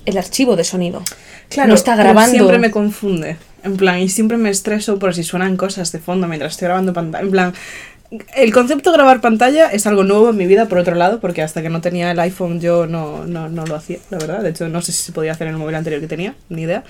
el 0.05 0.17
archivo 0.17 0.55
de 0.55 0.63
sonido. 0.63 1.03
Claro, 1.49 1.69
no 1.69 1.75
está 1.75 1.95
grabando. 1.95 2.31
siempre 2.31 2.57
me 2.57 2.71
confunde. 2.71 3.37
En 3.63 3.77
plan, 3.77 3.99
y 3.99 4.09
siempre 4.09 4.37
me 4.37 4.49
estreso 4.49 4.97
por 4.97 5.13
si 5.13 5.23
suenan 5.23 5.57
cosas 5.57 5.91
de 5.91 5.99
fondo 5.99 6.27
mientras 6.27 6.53
estoy 6.53 6.67
grabando 6.67 6.93
pantalla. 6.93 7.23
En 7.23 7.31
plan, 7.31 7.53
el 8.35 8.51
concepto 8.51 8.91
de 8.91 8.97
grabar 8.97 9.21
pantalla 9.21 9.67
es 9.67 9.85
algo 9.85 10.03
nuevo 10.03 10.31
en 10.31 10.37
mi 10.37 10.47
vida, 10.47 10.67
por 10.67 10.79
otro 10.79 10.95
lado, 10.95 11.19
porque 11.19 11.41
hasta 11.43 11.61
que 11.61 11.69
no 11.69 11.81
tenía 11.81 12.11
el 12.11 12.19
iPhone 12.19 12.59
yo 12.59 12.87
no, 12.87 13.25
no, 13.25 13.47
no 13.49 13.65
lo 13.65 13.75
hacía, 13.75 13.99
la 14.09 14.17
verdad. 14.17 14.41
De 14.41 14.49
hecho, 14.49 14.67
no 14.69 14.81
sé 14.81 14.91
si 14.91 15.03
se 15.03 15.11
podía 15.11 15.33
hacer 15.33 15.47
en 15.47 15.53
el 15.53 15.59
móvil 15.59 15.75
anterior 15.75 16.01
que 16.01 16.07
tenía, 16.07 16.33
ni 16.49 16.63
idea. 16.63 16.83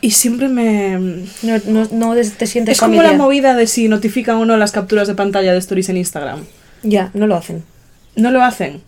Y 0.00 0.12
siempre 0.12 0.48
me... 0.48 1.26
No, 1.42 1.58
no, 1.66 1.88
no 1.92 2.14
te 2.14 2.46
sientes 2.46 2.74
Es 2.74 2.80
como 2.80 2.94
familiar. 2.94 3.12
la 3.12 3.18
movida 3.18 3.54
de 3.54 3.66
si 3.66 3.88
notifican 3.88 4.36
o 4.36 4.46
no 4.46 4.56
las 4.56 4.72
capturas 4.72 5.08
de 5.08 5.14
pantalla 5.14 5.52
de 5.52 5.58
stories 5.58 5.90
en 5.90 5.98
Instagram. 5.98 6.40
Ya, 6.82 7.10
no 7.14 7.26
lo 7.26 7.36
hacen. 7.36 7.62
No 8.16 8.30
lo 8.30 8.42
hacen. 8.42 8.80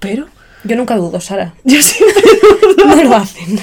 Pero... 0.00 0.26
Yo 0.64 0.76
nunca 0.76 0.96
dudo, 0.96 1.20
Sara. 1.20 1.54
Yo 1.64 1.82
siempre 1.82 2.22
No 2.78 3.04
lo 3.04 3.16
hacen. 3.16 3.58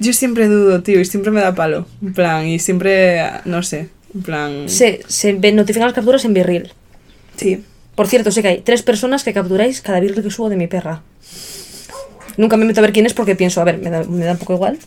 Yo 0.00 0.12
siempre 0.12 0.48
dudo, 0.48 0.82
tío, 0.82 1.00
y 1.00 1.04
siempre 1.04 1.30
me 1.30 1.40
da 1.40 1.54
palo. 1.54 1.86
En 2.02 2.14
plan, 2.14 2.46
y 2.46 2.58
siempre, 2.58 3.22
no 3.44 3.62
sé, 3.62 3.90
en 4.14 4.22
plan... 4.22 4.68
Se, 4.68 5.00
se 5.06 5.34
ven, 5.34 5.56
notifican 5.56 5.86
las 5.86 5.94
capturas 5.94 6.24
en 6.24 6.34
Virril. 6.34 6.72
Sí. 7.36 7.62
Por 7.94 8.08
cierto, 8.08 8.30
sé 8.30 8.42
que 8.42 8.48
hay 8.48 8.60
tres 8.60 8.82
personas 8.82 9.22
que 9.24 9.32
capturáis 9.32 9.80
cada 9.80 10.00
Virril 10.00 10.22
que 10.22 10.30
subo 10.30 10.48
de 10.48 10.56
mi 10.56 10.66
perra. 10.66 11.02
Nunca 12.36 12.56
me 12.56 12.64
meto 12.64 12.80
a 12.80 12.82
ver 12.82 12.92
quién 12.92 13.06
es 13.06 13.14
porque 13.14 13.36
pienso, 13.36 13.60
a 13.60 13.64
ver, 13.64 13.78
me 13.78 13.90
da, 13.90 14.04
me 14.04 14.24
da 14.24 14.32
un 14.32 14.38
poco 14.38 14.54
igual. 14.54 14.78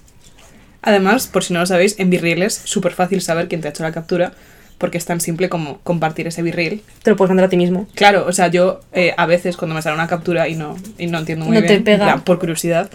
Además, 0.82 1.28
por 1.28 1.44
si 1.44 1.54
no 1.54 1.60
lo 1.60 1.66
sabéis, 1.66 2.00
en 2.00 2.10
Virreel 2.10 2.44
es 2.44 2.62
súper 2.64 2.94
fácil 2.94 3.22
saber 3.22 3.48
quién 3.48 3.62
te 3.62 3.68
ha 3.68 3.72
hecho 3.72 3.84
la 3.84 3.92
captura, 3.92 4.34
porque 4.80 4.98
es 4.98 5.06
tan 5.06 5.22
simple 5.22 5.50
como 5.50 5.80
compartir 5.84 6.26
ese 6.26 6.42
Virreel. 6.42 6.82
Te 7.04 7.12
lo 7.12 7.16
puedes 7.16 7.30
mandar 7.30 7.46
a 7.46 7.50
ti 7.50 7.58
mismo. 7.58 7.88
Claro, 7.94 8.26
o 8.26 8.32
sea, 8.34 8.48
yo 8.48 8.80
eh, 8.94 9.14
a 9.16 9.28
veces 9.28 9.58
cuando 9.58 9.76
me 9.76 9.82
sale 9.84 9.94
una 9.94 10.08
captura 10.08 10.48
y 10.48 10.56
no, 10.56 10.76
y 10.98 11.06
no 11.06 11.20
entiendo 11.20 11.46
muy 11.46 11.54
No 11.54 11.62
te 11.62 11.68
bien, 11.68 11.78
en 11.80 11.84
pega. 11.84 12.18
por 12.24 12.40
curiosidad, 12.40 12.90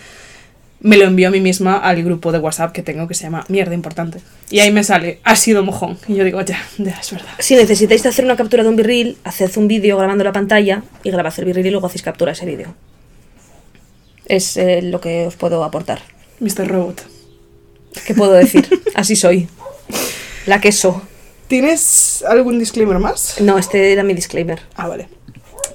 me 0.80 0.96
lo 0.96 1.04
envío 1.04 1.28
a 1.28 1.30
mí 1.30 1.40
misma 1.40 1.76
al 1.76 2.02
grupo 2.02 2.32
de 2.32 2.38
WhatsApp 2.38 2.72
que 2.72 2.82
tengo 2.82 3.06
que 3.06 3.14
se 3.14 3.24
llama 3.24 3.44
Mierda 3.48 3.74
Importante. 3.74 4.20
Y 4.50 4.60
ahí 4.60 4.72
me 4.72 4.82
sale, 4.82 5.20
ha 5.24 5.36
sido 5.36 5.62
mojón. 5.62 5.98
Y 6.08 6.14
yo 6.14 6.24
digo, 6.24 6.40
ya, 6.40 6.58
ya, 6.78 6.98
es 7.00 7.10
verdad. 7.12 7.28
Si 7.38 7.54
necesitáis 7.54 8.04
hacer 8.06 8.24
una 8.24 8.36
captura 8.36 8.62
de 8.62 8.70
un 8.70 8.76
Virril, 8.76 9.18
haced 9.24 9.56
un 9.56 9.68
vídeo 9.68 9.96
grabando 9.98 10.24
la 10.24 10.32
pantalla 10.32 10.82
y 11.02 11.10
grabad 11.10 11.34
el 11.38 11.44
Virril 11.44 11.66
y 11.66 11.70
luego 11.70 11.86
hacéis 11.86 12.02
captura 12.02 12.32
ese 12.32 12.46
vídeo. 12.46 12.74
Es 14.26 14.56
eh, 14.56 14.80
lo 14.82 15.00
que 15.00 15.26
os 15.26 15.36
puedo 15.36 15.62
aportar. 15.64 16.00
Mr. 16.40 16.66
Robot. 16.66 17.06
¿Qué 18.06 18.14
puedo 18.14 18.32
decir? 18.32 18.66
Así 18.94 19.16
soy. 19.16 19.48
La 20.46 20.60
queso. 20.60 21.02
¿Tienes 21.48 22.24
algún 22.26 22.58
disclaimer 22.58 22.98
más? 22.98 23.40
No, 23.40 23.58
este 23.58 23.92
era 23.92 24.02
mi 24.02 24.14
disclaimer. 24.14 24.60
Ah, 24.76 24.88
vale. 24.88 25.08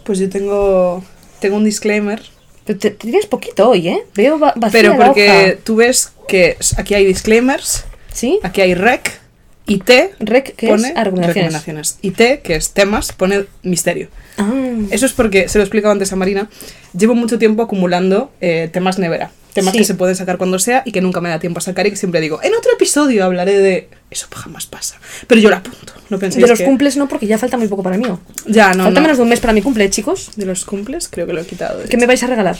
Pues 0.03 0.19
yo 0.19 0.29
tengo, 0.29 1.03
tengo 1.39 1.57
un 1.57 1.63
disclaimer, 1.63 2.21
Pero 2.65 2.79
te, 2.79 2.89
te 2.91 2.97
tienes 3.07 3.27
poquito 3.27 3.69
hoy, 3.69 3.87
¿eh? 3.89 4.03
Veo 4.15 4.39
va 4.39 4.53
vacía 4.55 4.81
pero 4.81 4.97
la 4.97 5.05
porque 5.07 5.29
hoja. 5.29 5.61
tú 5.63 5.75
ves 5.77 6.11
que 6.27 6.57
aquí 6.77 6.93
hay 6.95 7.05
disclaimers, 7.05 7.85
¿Sí? 8.11 8.39
aquí 8.43 8.61
hay 8.61 8.73
rec 8.73 9.19
y 9.67 9.77
T 9.77 10.11
Rec, 10.19 10.55
que 10.55 10.67
pone 10.67 10.87
es 10.89 10.95
recomendaciones. 10.95 11.35
recomendaciones. 11.53 11.97
Y 12.01 12.11
T, 12.11 12.39
que 12.41 12.55
es 12.55 12.71
temas, 12.71 13.11
pone 13.11 13.45
misterio. 13.61 14.07
Ah, 14.39 14.51
Eso 14.89 15.05
es 15.05 15.13
porque, 15.13 15.47
se 15.47 15.59
lo 15.59 15.63
he 15.63 15.65
explicado 15.65 15.91
antes 15.91 16.11
a 16.11 16.15
Marina, 16.15 16.49
llevo 16.97 17.13
mucho 17.13 17.37
tiempo 17.37 17.61
acumulando 17.61 18.31
eh, 18.41 18.67
temas 18.73 18.97
nevera. 18.97 19.31
Temas 19.53 19.71
Sí. 19.73 19.79
que 19.79 19.83
se 19.83 19.95
pueden 19.95 20.15
sacar 20.15 20.37
cuando 20.37 20.59
sea 20.59 20.83
y 20.85 20.91
que 20.91 21.01
nunca 21.01 21.21
me 21.21 21.29
da 21.29 21.39
tiempo 21.39 21.57
a 21.57 21.61
sacar 21.61 21.87
y 21.87 21.89
que 21.89 21.95
siempre 21.95 22.21
digo, 22.21 22.39
en 22.43 22.53
otro 22.53 22.71
episodio 22.73 23.25
hablaré 23.25 23.57
de... 23.57 23.89
Eso 24.11 24.27
jamás 24.33 24.67
pasa. 24.67 24.99
Pero 25.27 25.41
yo 25.41 25.49
lo 25.49 25.55
apunto. 25.57 25.93
No 26.09 26.19
penséis 26.19 26.43
de 26.43 26.49
los 26.49 26.59
que... 26.59 26.65
cumples 26.65 26.97
no, 26.97 27.07
porque 27.07 27.25
ya 27.27 27.37
falta 27.37 27.57
muy 27.57 27.67
poco 27.67 27.81
para 27.83 27.97
mí. 27.97 28.05
Ya, 28.45 28.73
no, 28.73 28.83
falta 28.85 28.99
no. 28.99 29.01
menos 29.01 29.17
de 29.17 29.23
un 29.23 29.29
mes 29.29 29.39
para 29.39 29.53
mi 29.53 29.61
cumple, 29.61 29.89
chicos. 29.89 30.31
De 30.35 30.45
los 30.45 30.65
cumples 30.65 31.07
creo 31.09 31.25
que 31.27 31.33
lo 31.33 31.41
he 31.41 31.45
quitado. 31.45 31.81
¿Qué 31.89 31.97
me 31.97 32.05
vais 32.05 32.21
a 32.23 32.27
regalar? 32.27 32.57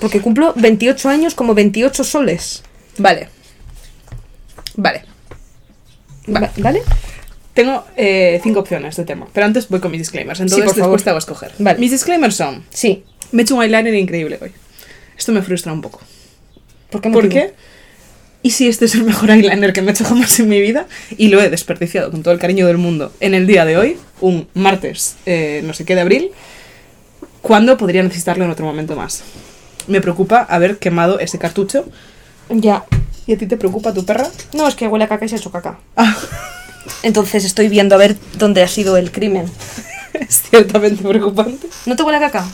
Porque 0.00 0.20
cumplo 0.20 0.52
28 0.56 1.08
años 1.08 1.34
como 1.34 1.54
28 1.54 2.04
soles. 2.04 2.62
Vale. 2.98 3.28
Vale. 4.76 5.02
Vale. 6.26 6.46
Va- 6.46 6.52
¿Vale? 6.58 6.82
Tengo 7.54 7.84
eh, 7.96 8.38
cinco 8.42 8.60
opciones 8.60 8.94
de 8.96 9.04
tema, 9.04 9.26
pero 9.32 9.46
antes 9.46 9.68
voy 9.68 9.80
con 9.80 9.90
mis 9.90 10.00
disclaimers. 10.00 10.38
Entonces 10.40 10.64
por 10.64 10.74
favor. 10.74 10.90
después 10.90 11.04
te 11.04 11.10
hago 11.10 11.18
escoger. 11.18 11.52
Vale. 11.58 11.78
Mis 11.80 11.90
disclaimers 11.90 12.36
son: 12.36 12.64
Sí. 12.70 13.04
me 13.32 13.42
he 13.42 13.44
hecho 13.44 13.56
un 13.56 13.62
eyeliner 13.62 13.94
increíble 13.94 14.38
hoy. 14.40 14.52
Esto 15.18 15.32
me 15.32 15.42
frustra 15.42 15.72
un 15.72 15.82
poco. 15.82 16.00
¿Por 16.90 17.00
qué 17.00 17.10
¿Por 17.10 17.28
qué? 17.28 17.54
¿Y 18.42 18.50
si 18.52 18.68
este 18.68 18.84
es 18.84 18.94
el 18.94 19.02
mejor 19.02 19.30
eyeliner 19.30 19.72
que 19.72 19.82
me 19.82 19.90
he 19.90 19.94
hecho 19.94 20.04
jamás 20.04 20.38
en 20.38 20.48
mi 20.48 20.60
vida? 20.60 20.86
Y 21.16 21.28
lo 21.28 21.42
he 21.42 21.50
desperdiciado 21.50 22.10
con 22.10 22.22
todo 22.22 22.32
el 22.32 22.40
cariño 22.40 22.66
del 22.66 22.78
mundo 22.78 23.12
en 23.20 23.34
el 23.34 23.46
día 23.46 23.64
de 23.64 23.76
hoy, 23.76 23.98
un 24.20 24.48
martes, 24.54 25.16
eh, 25.26 25.60
no 25.64 25.74
sé 25.74 25.84
qué 25.84 25.96
de 25.96 26.02
abril, 26.02 26.30
cuando 27.42 27.76
podría 27.76 28.02
necesitarlo 28.02 28.44
en 28.44 28.50
otro 28.50 28.64
momento 28.64 28.94
más. 28.94 29.24
Me 29.88 30.00
preocupa 30.00 30.42
haber 30.42 30.78
quemado 30.78 31.18
ese 31.18 31.38
cartucho. 31.38 31.86
Ya. 32.48 32.84
¿Y 33.26 33.32
a 33.32 33.38
ti 33.38 33.46
te 33.46 33.56
preocupa 33.56 33.92
tu 33.92 34.06
perra? 34.06 34.28
No, 34.54 34.68
es 34.68 34.76
que 34.76 34.86
huele 34.86 35.04
a 35.04 35.08
caca 35.08 35.24
y 35.24 35.28
se 35.28 35.34
ha 35.34 35.38
hecho 35.38 35.50
caca. 35.50 35.80
Ah, 35.96 36.16
Entonces 37.02 37.44
estoy 37.44 37.68
viendo 37.68 37.94
a 37.94 37.98
ver 37.98 38.16
dónde 38.38 38.62
ha 38.62 38.68
sido 38.68 38.96
el 38.96 39.10
crimen. 39.10 39.46
es 40.12 40.42
ciertamente 40.48 41.02
preocupante. 41.02 41.66
¿No 41.86 41.96
te 41.96 42.02
huele 42.04 42.18
a 42.18 42.20
caca? 42.20 42.46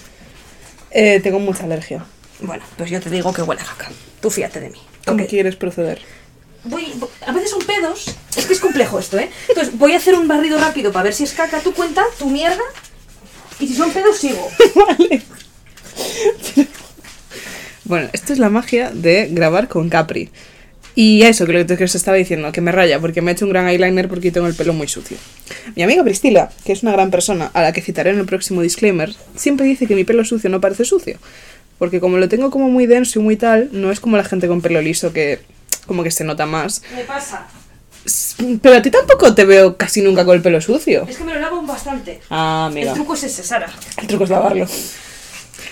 Eh, 0.91 1.21
tengo 1.23 1.41
mucha 1.41 1.65
alergia. 1.65 2.05
Bueno, 2.47 2.65
pues 2.77 2.91
yo 2.91 3.01
te 3.01 3.11
digo 3.11 3.33
que 3.33 3.43
huele 3.43 3.63
a 3.63 3.65
caca. 3.65 3.91
Tú 4.21 4.31
fíjate 4.31 4.61
de 4.61 4.71
mí. 4.71 4.79
¿Cómo 5.05 5.17
Porque 5.19 5.27
quieres 5.27 5.57
proceder? 5.57 6.01
voy, 6.65 6.95
a 7.27 7.33
veces 7.33 7.51
son 7.51 7.63
pedos. 7.63 8.15
Es 8.37 8.47
que 8.47 8.55
es 8.55 8.61
complejo 8.61 8.99
esto, 8.99 9.19
¿eh? 9.19 9.31
Entonces 9.49 9.77
voy 9.79 9.93
a 9.93 9.99
hacer 9.99 10.15
un 10.15 10.29
barrido 10.29 10.59
rápido 10.59 10.93
para 10.93 11.05
ver 11.05 11.15
si 11.15 11.25
es 11.25 11.33
caca. 11.33 11.61
Tú 11.61 11.73
cuenta 11.73 12.03
tu 12.19 12.29
mierda. 12.29 12.63
Y 13.61 13.69
si 13.69 13.75
son 13.75 13.91
pedos, 13.93 14.19
sigo. 14.19 14.49
Bueno, 17.87 18.09
esto 18.15 18.33
es 18.33 18.39
la 18.39 18.49
magia 18.49 18.91
de 18.93 19.29
grabar 19.31 19.69
con 19.69 19.91
Capri. 19.91 20.31
Y 20.95 21.23
eso, 21.23 21.45
que 21.45 21.53
lo 21.53 21.67
que 21.67 21.85
os 21.85 21.95
estaba 21.95 22.17
diciendo, 22.17 22.51
que 22.51 22.63
me 22.63 22.73
raya, 22.73 22.99
porque 22.99 23.21
me 23.21 23.31
he 23.31 23.35
hecho 23.35 23.45
un 23.45 23.51
gran 23.51 23.69
eyeliner 23.69 24.09
porque 24.09 24.31
tengo 24.31 24.47
el 24.47 24.55
pelo 24.55 24.73
muy 24.73 24.89
sucio. 24.89 25.19
Mi 25.77 25.83
amiga 25.83 26.03
Priscila, 26.03 26.51
que 26.65 26.73
es 26.73 26.83
una 26.83 26.93
gran 26.93 27.11
persona, 27.11 27.51
a 27.53 27.61
la 27.61 27.73
que 27.73 27.83
citaré 27.83 28.11
en 28.11 28.21
el 28.21 28.27
próximo 28.27 28.63
disclaimer, 28.63 29.15
siempre 29.37 29.67
dice 29.67 29.87
que 29.87 29.95
mi 29.97 30.05
pelo 30.05 30.25
sucio 30.25 30.49
no 30.49 30.63
parece 30.63 30.87
sucio. 30.87 31.19
Porque 31.79 32.01
como 32.01 32.19
lo 32.19 32.29
tengo 32.29 32.51
como 32.51 32.69
muy 32.71 32.87
denso 32.87 33.19
y 33.19 33.23
muy 33.23 33.37
tal, 33.37 33.69
no 33.73 33.91
es 33.91 34.01
como 34.01 34.17
la 34.17 34.25
gente 34.25 34.47
con 34.49 34.61
pelo 34.61 34.81
liso 34.81 35.13
que 35.13 35.41
como 35.87 36.03
que 36.03 36.11
se 36.11 36.25
nota 36.25 36.47
más. 36.47 36.83
Me 36.95 37.05
pasa. 37.05 37.47
Pero 38.63 38.77
a 38.77 38.83
ti 38.83 38.91
tampoco 38.91 39.35
te 39.35 39.45
veo 39.45 39.77
casi 39.77 40.03
nunca 40.03 40.25
con 40.25 40.37
el 40.37 40.43
pelo 40.43 40.61
sucio. 40.61 41.07
Es 41.09 41.17
que 41.17 41.25
me 41.25 41.35
lo 41.35 41.41
lavo 41.41 41.63
bastante. 41.63 42.21
Ah, 42.31 42.67
amiga. 42.67 42.91
El 42.91 42.95
truco 42.95 43.15
es 43.15 43.25
ese, 43.25 43.43
Sara. 43.43 43.71
El 44.01 44.07
truco 44.07 44.25
es 44.25 44.31
lavarlo. 44.31 44.67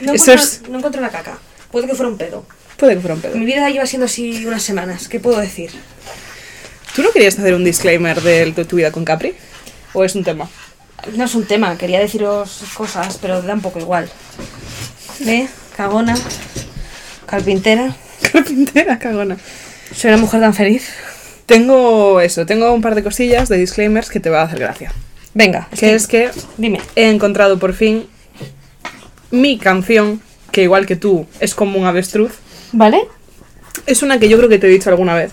No 0.01 0.13
Eso 0.15 0.33
encuentro, 0.33 0.35
es- 0.45 0.63
no 0.69 0.79
encuentro 0.79 1.01
la 1.03 1.11
caca. 1.11 1.39
Puede 1.71 1.87
que 1.87 1.95
fuera 1.95 2.11
un 2.11 2.19
pedo. 2.19 2.45
Puede 2.77 2.95
que 2.95 3.01
fuera 3.01 3.15
un 3.15 3.21
pedo. 3.21 3.37
Mi 3.37 3.45
vida 3.45 3.69
lleva 3.71 3.87
siendo 3.87 4.07
así 4.07 4.45
unas 4.47 4.63
semanas. 4.63 5.09
¿Qué 5.09 5.21
puedo 5.21 5.39
decir? 5.39 5.71
¿Tú 6.97 7.03
no 7.03 7.11
querías 7.13 7.39
hacer 7.39 7.55
un 7.55 7.65
disclaimer 7.65 8.21
de 8.21 8.53
tu, 8.53 8.65
tu 8.65 8.77
vida 8.77 8.91
con 8.91 9.05
Capri? 9.05 9.35
¿O 9.93 10.05
es 10.05 10.15
un 10.15 10.25
tema? 10.25 10.49
No 11.15 11.25
es 11.25 11.35
un 11.35 11.45
tema, 11.47 11.77
quería 11.79 12.01
deciros 12.01 12.61
cosas, 12.75 13.19
pero 13.21 13.43
da 13.43 13.55
un 13.55 13.61
poco 13.61 13.79
igual. 13.79 14.11
Ve, 15.21 15.49
cagona, 15.77 16.15
carpintera. 17.27 17.95
Carpintera, 18.33 18.99
cagona. 18.99 19.37
Soy 19.95 20.11
una 20.11 20.21
mujer 20.21 20.41
tan 20.41 20.55
feliz. 20.55 20.89
Tengo 21.47 22.21
eso, 22.21 22.47
tengo 22.47 22.73
un 22.73 22.81
par 22.81 22.95
de 22.95 23.03
cosillas 23.03 23.49
de 23.49 23.59
disclaimers 23.59 24.09
que 24.09 24.21
te 24.21 24.31
va 24.31 24.41
a 24.41 24.45
hacer 24.45 24.61
gracia. 24.61 24.93
Venga, 25.35 25.69
Que 25.77 25.95
es 25.95 26.07
que 26.07 26.31
Dime. 26.57 26.81
he 26.95 27.09
encontrado 27.09 27.59
por 27.59 27.73
fin 27.75 28.07
mi 29.31 29.59
canción, 29.59 30.21
que 30.51 30.63
igual 30.63 30.87
que 30.87 30.95
tú 30.97 31.27
es 31.41 31.55
como 31.55 31.79
un 31.79 31.87
avestruz. 31.87 32.33
¿Vale? 32.73 33.09
Es 33.87 34.03
una 34.03 34.19
que 34.19 34.29
yo 34.29 34.37
creo 34.37 34.49
que 34.49 34.59
te 34.59 34.67
he 34.67 34.71
dicho 34.71 34.91
alguna 34.91 35.15
vez. 35.15 35.33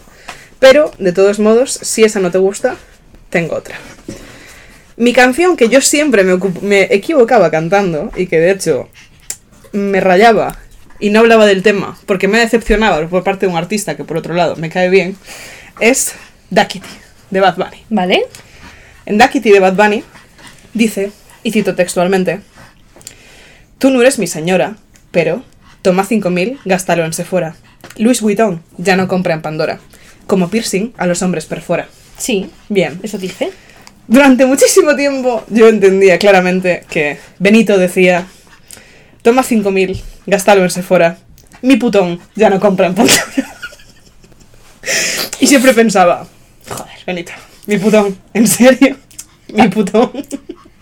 Pero, 0.59 0.91
de 0.99 1.11
todos 1.11 1.39
modos, 1.39 1.71
si 1.71 2.03
esa 2.03 2.19
no 2.19 2.31
te 2.31 2.37
gusta, 2.37 2.75
tengo 3.29 3.55
otra. 3.55 3.75
Mi 4.97 5.13
canción, 5.13 5.55
que 5.55 5.69
yo 5.69 5.79
siempre 5.79 6.23
me, 6.23 6.83
equivocaba 6.91 7.51
cantando, 7.51 8.11
y 8.15 8.27
que 8.27 8.39
de 8.39 8.51
hecho 8.51 8.89
me 9.71 9.99
rayaba 9.99 10.57
y 10.99 11.09
no 11.09 11.19
hablaba 11.19 11.45
del 11.45 11.63
tema, 11.63 11.97
porque 12.05 12.27
me 12.27 12.39
decepcionaba 12.39 13.07
por 13.07 13.23
parte 13.23 13.45
de 13.45 13.51
un 13.51 13.57
artista 13.57 13.95
que 13.95 14.03
por 14.03 14.17
otro 14.17 14.33
lado 14.33 14.55
me 14.55 14.69
cae 14.69 14.89
bien, 14.89 15.15
es 15.79 16.15
Duckity, 16.49 16.89
de 17.29 17.39
Bad 17.39 17.55
Bunny. 17.55 17.83
¿Vale? 17.89 18.25
En 19.05 19.17
Duckity 19.17 19.51
de 19.51 19.59
Bad 19.59 19.75
Bunny 19.75 20.03
dice, 20.73 21.11
y 21.43 21.51
cito 21.51 21.75
textualmente, 21.75 22.41
Tú 23.79 23.91
no 23.91 24.01
eres 24.01 24.19
mi 24.19 24.27
señora, 24.27 24.75
pero 25.11 25.41
toma 25.81 26.05
5.000, 26.05 26.59
gástalo 26.65 27.05
en 27.05 27.13
Sephora. 27.13 27.55
Louis 27.95 28.19
Vuitton 28.19 28.61
ya 28.77 28.97
no 28.97 29.07
compra 29.07 29.33
en 29.33 29.41
Pandora. 29.41 29.79
Como 30.27 30.49
piercing 30.49 30.91
a 30.97 31.05
los 31.05 31.21
hombres 31.21 31.45
perfora. 31.45 31.87
Sí. 32.17 32.49
Bien. 32.67 32.99
Eso 33.03 33.17
dice. 33.17 33.51
Durante 34.05 34.45
muchísimo 34.45 34.97
tiempo 34.97 35.45
yo 35.47 35.69
entendía 35.69 36.19
claramente 36.19 36.83
que 36.89 37.19
Benito 37.39 37.77
decía, 37.77 38.27
toma 39.21 39.43
5.000, 39.43 40.01
gástalo 40.27 40.63
en 40.63 40.69
Sephora. 40.69 41.17
Mi 41.61 41.75
putón 41.75 42.19
ya 42.35 42.49
no 42.49 42.59
compra 42.59 42.87
en 42.87 42.95
Pandora. 42.95 43.23
y 45.39 45.47
siempre 45.47 45.73
pensaba, 45.73 46.27
joder, 46.69 46.85
Benito, 47.05 47.31
mi 47.65 47.77
putón, 47.77 48.17
¿en 48.33 48.47
serio? 48.47 48.95
Mi 49.53 49.67
putón. 49.67 50.11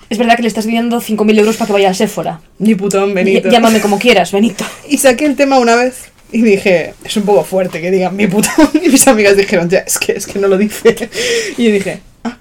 Es 0.09 0.17
verdad 0.17 0.35
que 0.35 0.41
le 0.43 0.47
estás 0.47 0.65
pidiendo 0.65 1.01
5.000 1.01 1.39
euros 1.39 1.57
para 1.57 1.67
que 1.67 1.73
vaya 1.73 1.89
al 1.89 1.95
Sephora. 1.95 2.39
Mi 2.59 2.75
putón, 2.75 3.13
Benito. 3.13 3.49
Ll- 3.49 3.51
Llámame 3.51 3.81
como 3.81 3.99
quieras, 3.99 4.31
Benito. 4.31 4.63
Y 4.87 4.97
saqué 4.97 5.25
el 5.25 5.35
tema 5.35 5.57
una 5.59 5.75
vez 5.75 6.09
y 6.31 6.41
dije, 6.41 6.93
es 7.03 7.17
un 7.17 7.23
poco 7.23 7.43
fuerte 7.43 7.81
que 7.81 7.91
digan 7.91 8.15
mi 8.15 8.27
putón. 8.27 8.51
Y 8.81 8.89
mis 8.89 9.07
amigas 9.07 9.35
dijeron, 9.35 9.69
ya, 9.69 9.79
es 9.79 9.97
que, 9.97 10.13
es 10.13 10.25
que 10.27 10.39
no 10.39 10.47
lo 10.47 10.57
dice. 10.57 11.09
Y 11.57 11.65
yo 11.65 11.71
dije, 11.71 11.99
ah. 12.23 12.37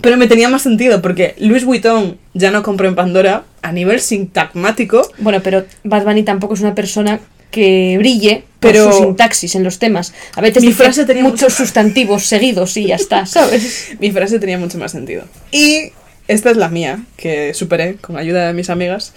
Pero 0.00 0.16
me 0.16 0.26
tenía 0.26 0.48
más 0.48 0.62
sentido 0.62 1.00
porque 1.00 1.34
Louis 1.38 1.64
Vuitton 1.64 2.18
ya 2.34 2.50
no 2.50 2.62
compró 2.62 2.88
en 2.88 2.94
Pandora 2.96 3.44
a 3.68 3.72
nivel 3.72 4.00
sintagmático. 4.00 5.10
Bueno, 5.18 5.40
pero 5.42 5.64
Bad 5.84 6.04
Bunny 6.04 6.22
tampoco 6.22 6.54
es 6.54 6.60
una 6.60 6.74
persona 6.74 7.20
que 7.50 7.96
brille 7.98 8.44
Pero- 8.60 8.84
por 8.86 8.92
su 8.94 9.02
sintaxis 9.04 9.54
en 9.54 9.64
los 9.64 9.78
temas. 9.78 10.12
A 10.34 10.40
veces 10.40 10.62
Mi 10.62 10.72
frase 10.72 11.04
tenía 11.04 11.22
muchos 11.22 11.42
mucho- 11.42 11.50
sustantivos 11.56 12.26
seguidos 12.26 12.76
y 12.76 12.86
ya 12.86 12.96
está, 12.96 13.24
¿sabes? 13.26 13.92
Mi 14.00 14.10
frase 14.10 14.38
tenía 14.38 14.58
mucho 14.58 14.78
más 14.78 14.92
sentido. 14.92 15.24
Y 15.52 15.92
esta 16.28 16.50
es 16.50 16.56
la 16.56 16.68
mía, 16.68 17.00
que 17.16 17.54
superé 17.54 17.96
con 17.96 18.16
ayuda 18.16 18.46
de 18.48 18.52
mis 18.52 18.68
amigas. 18.70 19.12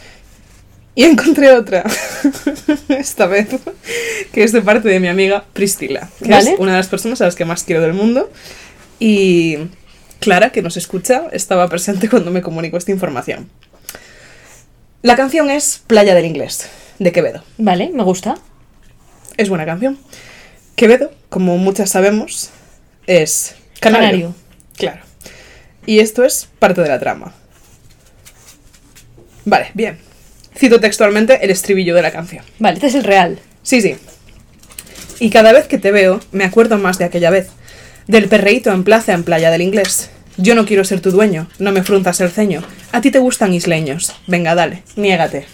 Y 0.96 1.04
encontré 1.04 1.52
otra, 1.54 1.84
esta 2.90 3.26
vez, 3.28 3.48
que 4.34 4.44
es 4.44 4.52
de 4.52 4.62
parte 4.62 4.90
de 4.90 5.00
mi 5.00 5.08
amiga 5.08 5.46
Priscila, 5.54 6.10
que 6.22 6.30
Vale. 6.30 6.52
es 6.54 6.60
una 6.60 6.72
de 6.74 6.78
las 6.78 6.88
personas 6.88 7.22
a 7.22 7.26
las 7.26 7.36
que 7.36 7.46
más 7.46 7.64
quiero 7.64 7.82
del 7.82 7.94
mundo. 7.94 8.30
Y 9.00 9.58
Clara, 10.20 10.50
que 10.52 10.62
nos 10.62 10.76
escucha, 10.76 11.24
estaba 11.32 11.68
presente 11.70 12.10
cuando 12.10 12.32
me 12.32 12.42
comunicó 12.42 12.78
esta 12.78 12.92
información. 12.92 13.50
La 15.02 15.16
canción 15.16 15.50
es 15.50 15.82
Playa 15.88 16.14
del 16.14 16.26
Inglés, 16.26 16.68
de 17.00 17.14
Quevedo. 17.14 17.42
Vale, 17.58 17.90
me 17.94 18.04
gusta. 18.04 18.38
Es 19.38 19.48
buena 19.48 19.66
canción. 19.66 19.98
Quevedo, 20.76 21.14
como 21.30 21.58
muchas 21.58 21.90
sabemos, 21.90 22.50
es 23.08 23.56
canario. 23.80 24.08
Canario. 24.10 24.36
Claro. 24.76 25.02
Y 25.86 26.00
esto 26.00 26.26
es 26.26 26.50
parte 26.60 26.82
de 26.82 26.90
la 26.90 27.00
trama. 27.00 27.34
Vale, 29.46 29.72
bien. 29.74 30.00
Cito 30.58 30.82
textualmente 30.82 31.46
el 31.46 31.50
estribillo 31.50 31.96
de 31.96 32.02
la 32.02 32.12
canción. 32.12 32.44
Vale, 32.60 32.74
este 32.74 32.88
es 32.88 32.96
el 32.96 33.06
real. 33.06 33.40
Sí, 33.64 33.82
sí. 33.82 33.96
Y 35.22 35.30
cada 35.30 35.54
vez 35.54 35.68
que 35.68 35.78
te 35.78 35.94
veo, 35.94 36.20
me 36.34 36.44
acuerdo 36.44 36.78
más 36.78 36.98
de 36.98 37.06
aquella 37.06 37.30
vez. 37.30 37.48
Del 38.08 38.28
perreíto 38.28 38.70
en 38.74 38.84
plaza 38.84 39.14
en 39.14 39.24
playa 39.24 39.50
del 39.50 39.62
inglés. 39.62 40.10
Yo 40.42 40.56
no 40.56 40.66
quiero 40.66 40.86
ser 40.86 41.02
tu 41.02 41.12
dueño, 41.12 41.48
no 41.60 41.74
me 41.74 41.84
frunzas 41.84 42.22
el 42.22 42.32
ceño. 42.32 42.64
A 42.94 43.02
ti 43.02 43.12
te 43.12 43.20
gustan 43.20 43.54
isleños. 43.54 44.16
Venga, 44.26 44.56
dale, 44.56 44.84
niégate. 44.96 45.46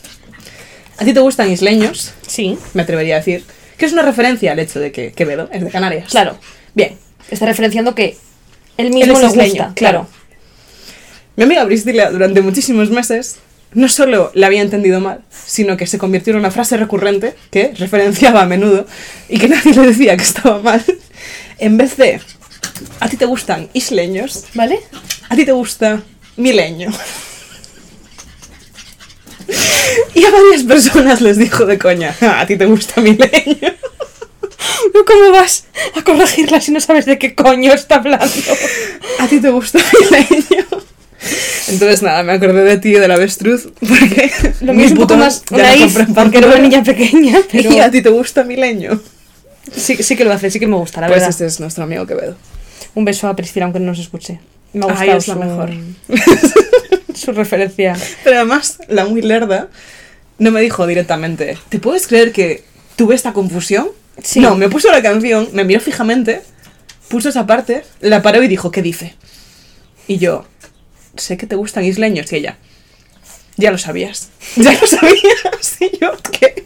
A 0.97 1.03
ti 1.05 1.11
te 1.13 1.19
gustan 1.19 1.51
isleños, 1.51 2.13
Sí, 2.27 2.57
me 2.75 2.83
atrevería 2.83 3.15
a 3.15 3.17
decir, 3.17 3.43
que 3.77 3.85
es 3.85 3.93
una 3.93 4.03
referencia 4.03 4.51
al 4.51 4.59
hecho 4.59 4.79
de 4.79 4.91
que 4.91 5.11
Quevedo 5.11 5.49
es 5.51 5.63
de 5.63 5.71
Canarias. 5.71 6.09
claro. 6.09 6.37
Bien. 6.73 6.97
Está 7.31 7.47
referenciando 7.47 7.95
que 7.95 8.15
él 8.77 8.91
mismo 8.91 9.17
le 9.19 9.27
gusta, 9.27 9.45
claro. 9.47 9.73
claro. 9.73 10.07
Mi 11.35 11.43
amiga 11.45 11.65
Priscila 11.65 12.11
durante 12.11 12.41
muchísimos 12.41 12.91
meses 12.91 13.37
no 13.73 13.89
solo 13.89 14.31
la 14.35 14.47
había 14.47 14.61
entendido 14.61 15.01
mal, 15.01 15.21
sino 15.45 15.75
que 15.77 15.87
se 15.87 15.97
convirtió 15.97 16.31
en 16.33 16.39
una 16.39 16.51
frase 16.51 16.77
recurrente 16.77 17.33
que 17.49 17.73
referenciaba 17.75 18.43
a 18.43 18.45
menudo 18.45 18.85
y 19.27 19.39
que 19.39 19.49
nadie 19.49 19.73
le 19.73 19.87
decía 19.87 20.15
que 20.15 20.23
estaba 20.23 20.59
mal. 20.59 20.83
En 21.57 21.77
vez 21.77 21.97
de, 21.97 22.21
a 22.99 23.07
ti 23.09 23.17
te 23.17 23.25
gustan 23.25 23.69
isleños, 23.73 24.45
¿Vale? 24.53 24.79
a 25.29 25.35
ti 25.35 25.45
te 25.45 25.51
gusta 25.51 26.01
mileño. 26.37 26.91
Y 30.13 30.25
a 30.25 30.31
varias 30.31 30.63
personas 30.63 31.21
les 31.21 31.37
dijo 31.37 31.65
de 31.65 31.77
coña, 31.77 32.15
"Ah, 32.21 32.41
a 32.41 32.47
ti 32.47 32.57
te 32.57 32.65
gusta 32.65 33.01
mileño. 33.01 33.73
¿Cómo 35.05 35.31
vas 35.31 35.65
a 35.95 36.01
corregirla 36.03 36.59
si 36.61 36.71
no 36.71 36.79
sabes 36.79 37.05
de 37.05 37.19
qué 37.19 37.35
coño 37.35 37.73
está 37.73 37.95
hablando? 37.95 38.25
A 39.19 39.27
ti 39.27 39.39
te 39.39 39.49
gusta 39.49 39.79
mileño. 39.93 40.65
Entonces 41.67 42.01
nada, 42.01 42.23
me 42.23 42.33
acordé 42.33 42.63
de 42.63 42.77
ti 42.77 42.89
y 42.89 42.93
del 42.99 43.11
avestruz 43.11 43.67
porque 43.79 44.31
Lo 44.61 44.73
mi 44.73 44.77
mío 44.79 44.85
es 44.87 44.91
un 44.93 44.97
poco 44.99 45.17
más 45.17 45.43
porque 46.15 46.37
era 46.37 46.47
una 46.47 46.59
niña 46.59 46.83
pequeña, 46.83 47.39
pero 47.51 47.71
Y 47.73 47.79
a 47.79 47.89
ti 47.91 48.01
te 48.01 48.09
gusta 48.09 48.43
mileño. 48.43 48.99
sí, 49.75 49.97
sí 50.01 50.15
que 50.15 50.23
lo 50.25 50.31
hace, 50.33 50.49
sí 50.51 50.59
que 50.59 50.67
me 50.67 50.75
gusta, 50.77 51.01
la 51.01 51.07
Pues 51.07 51.17
verdad. 51.17 51.29
este 51.29 51.45
es 51.47 51.59
nuestro 51.59 51.83
amigo 51.83 52.05
Quevedo. 52.07 52.35
Un 52.95 53.05
beso 53.05 53.27
a 53.27 53.35
Priscila, 53.35 53.65
aunque 53.65 53.79
no 53.79 53.87
nos 53.87 53.99
escuche. 53.99 54.39
Me 54.73 54.85
ha 54.85 54.89
Ay, 54.89 55.09
gustado 55.09 55.17
es 55.17 55.27
la 55.27 55.33
su, 55.33 55.39
mejor. 55.39 55.69
su 57.13 57.31
referencia. 57.33 57.95
Pero 58.23 58.37
además, 58.37 58.79
la 58.87 59.05
muy 59.05 59.21
lerda 59.21 59.69
no 60.37 60.51
me 60.51 60.61
dijo 60.61 60.85
directamente, 60.87 61.57
¿te 61.69 61.79
puedes 61.79 62.07
creer 62.07 62.31
que 62.31 62.63
tuve 62.95 63.15
esta 63.15 63.33
confusión? 63.33 63.87
Sí. 64.21 64.39
No, 64.39 64.55
me 64.55 64.69
puso 64.69 64.91
la 64.91 65.01
canción, 65.01 65.49
me 65.53 65.63
miró 65.63 65.79
fijamente, 65.79 66.41
puso 67.07 67.29
esa 67.29 67.45
parte, 67.45 67.83
la 68.01 68.21
paró 68.21 68.43
y 68.43 68.47
dijo, 68.47 68.71
¿qué 68.71 68.81
dice? 68.81 69.15
Y 70.07 70.17
yo, 70.17 70.45
sé 71.17 71.37
que 71.37 71.47
te 71.47 71.55
gustan 71.55 71.83
isleños. 71.85 72.31
Y 72.31 72.37
ella, 72.37 72.57
ya 73.57 73.71
lo 73.71 73.77
sabías. 73.77 74.29
Ya 74.55 74.71
lo 74.71 74.87
sabías. 74.87 75.77
Y 75.79 75.97
yo, 75.99 76.13
¿qué? 76.31 76.65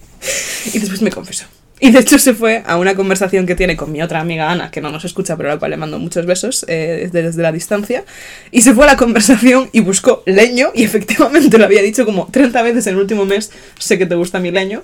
Y 0.73 0.79
después 0.79 1.01
me 1.01 1.11
confesó. 1.11 1.45
Y 1.81 1.91
de 1.91 1.99
hecho 1.99 2.19
se 2.19 2.33
fue 2.33 2.61
a 2.65 2.77
una 2.77 2.95
conversación 2.95 3.45
que 3.45 3.55
tiene 3.55 3.77
con 3.77 3.91
mi 3.91 4.01
otra 4.01 4.19
amiga 4.19 4.51
Ana, 4.51 4.69
que 4.69 4.81
no 4.81 4.91
nos 4.91 5.05
escucha, 5.05 5.37
pero 5.37 5.49
a 5.49 5.53
la 5.53 5.59
cual 5.59 5.71
le 5.71 5.77
mando 5.77 5.97
muchos 5.97 6.25
besos 6.25 6.65
eh, 6.67 7.09
desde, 7.11 7.23
desde 7.23 7.41
la 7.41 7.53
distancia. 7.53 8.03
Y 8.51 8.61
se 8.61 8.73
fue 8.73 8.83
a 8.83 8.87
la 8.87 8.97
conversación 8.97 9.69
y 9.71 9.79
buscó 9.79 10.23
leño, 10.25 10.71
y 10.75 10.83
efectivamente 10.83 11.57
lo 11.57 11.65
había 11.65 11.81
dicho 11.81 12.05
como 12.05 12.27
30 12.29 12.61
veces 12.63 12.87
en 12.87 12.95
el 12.95 12.99
último 12.99 13.25
mes, 13.25 13.51
sé 13.77 13.97
que 13.97 14.05
te 14.05 14.15
gusta 14.15 14.39
mi 14.39 14.51
leño. 14.51 14.83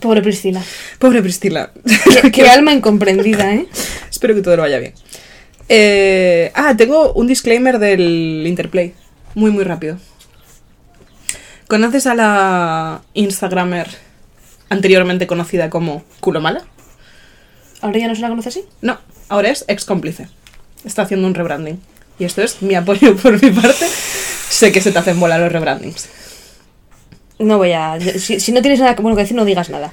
Pobre 0.00 0.20
Priscila. 0.20 0.62
Pobre 0.98 1.22
Priscila. 1.22 1.72
Qué, 2.22 2.30
qué 2.32 2.48
alma 2.48 2.72
incomprendida, 2.72 3.54
¿eh? 3.54 3.66
Espero 4.10 4.34
que 4.34 4.42
todo 4.42 4.56
lo 4.56 4.62
vaya 4.62 4.78
bien. 4.78 4.92
Eh, 5.68 6.50
ah, 6.54 6.74
tengo 6.76 7.12
un 7.14 7.26
disclaimer 7.26 7.78
del 7.78 8.44
Interplay. 8.46 8.92
Muy, 9.34 9.50
muy 9.50 9.64
rápido. 9.64 9.98
¿Conoces 11.68 12.06
a 12.06 12.14
la 12.14 13.02
Instagramer 13.14 14.09
anteriormente 14.70 15.26
conocida 15.26 15.68
como 15.68 16.02
Culo 16.20 16.40
Mala? 16.40 16.64
¿Ahora 17.82 17.98
ya 17.98 18.08
no 18.08 18.14
se 18.14 18.20
la 18.22 18.28
conoce 18.28 18.48
así? 18.48 18.64
No, 18.80 18.98
ahora 19.28 19.50
es 19.50 19.64
ex 19.68 19.84
cómplice. 19.84 20.28
Está 20.84 21.02
haciendo 21.02 21.26
un 21.26 21.34
rebranding. 21.34 21.78
Y 22.18 22.24
esto 22.24 22.42
es 22.42 22.62
mi 22.62 22.74
apoyo 22.74 23.16
por 23.16 23.42
mi 23.42 23.50
parte. 23.50 23.86
Sé 24.48 24.72
que 24.72 24.80
se 24.80 24.92
te 24.92 24.98
hacen 24.98 25.18
volar 25.20 25.40
los 25.40 25.52
rebrandings. 25.52 26.08
No 27.38 27.56
voy 27.58 27.72
a. 27.72 27.98
Si, 28.18 28.40
si 28.40 28.52
no 28.52 28.60
tienes 28.60 28.80
nada 28.80 28.94
que- 28.94 29.02
bueno 29.02 29.16
que 29.16 29.22
decir, 29.22 29.36
no 29.36 29.44
digas 29.44 29.70
nada. 29.70 29.92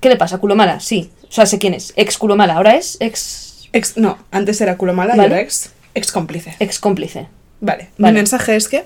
¿Qué 0.00 0.08
le 0.08 0.16
pasa? 0.16 0.38
¿Culo 0.38 0.56
mala? 0.56 0.80
Sí. 0.80 1.10
O 1.28 1.32
sea, 1.32 1.46
sé 1.46 1.58
quién 1.58 1.74
es. 1.74 1.92
Ex 1.96 2.18
culo 2.18 2.34
mala. 2.36 2.54
Ahora 2.54 2.74
es 2.76 2.96
ex. 3.00 3.68
Ex, 3.72 3.96
no, 3.96 4.18
antes 4.30 4.60
era 4.60 4.76
Culo 4.76 4.92
Mala 4.92 5.14
y 5.14 5.18
Vale. 5.18 5.30
ahora 5.34 5.40
ex, 5.40 5.70
ex 5.94 6.12
cómplice. 6.12 6.54
ex 6.58 6.78
cómplice. 6.78 7.28
Vale. 7.62 7.88
Vale. 7.96 8.12
Mi 8.12 8.18
mensaje 8.18 8.54
es 8.54 8.68
que, 8.68 8.84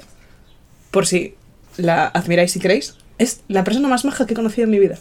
por 0.92 1.08
si 1.08 1.34
la 1.76 2.06
admiráis 2.06 2.54
y 2.54 2.60
queréis, 2.60 2.94
es 3.18 3.40
la 3.48 3.64
persona 3.64 3.88
más 3.88 4.04
maja 4.04 4.26
que 4.26 4.32
he 4.34 4.36
conocido 4.36 4.64
en 4.64 4.70
mi 4.70 4.78
vida. 4.78 4.96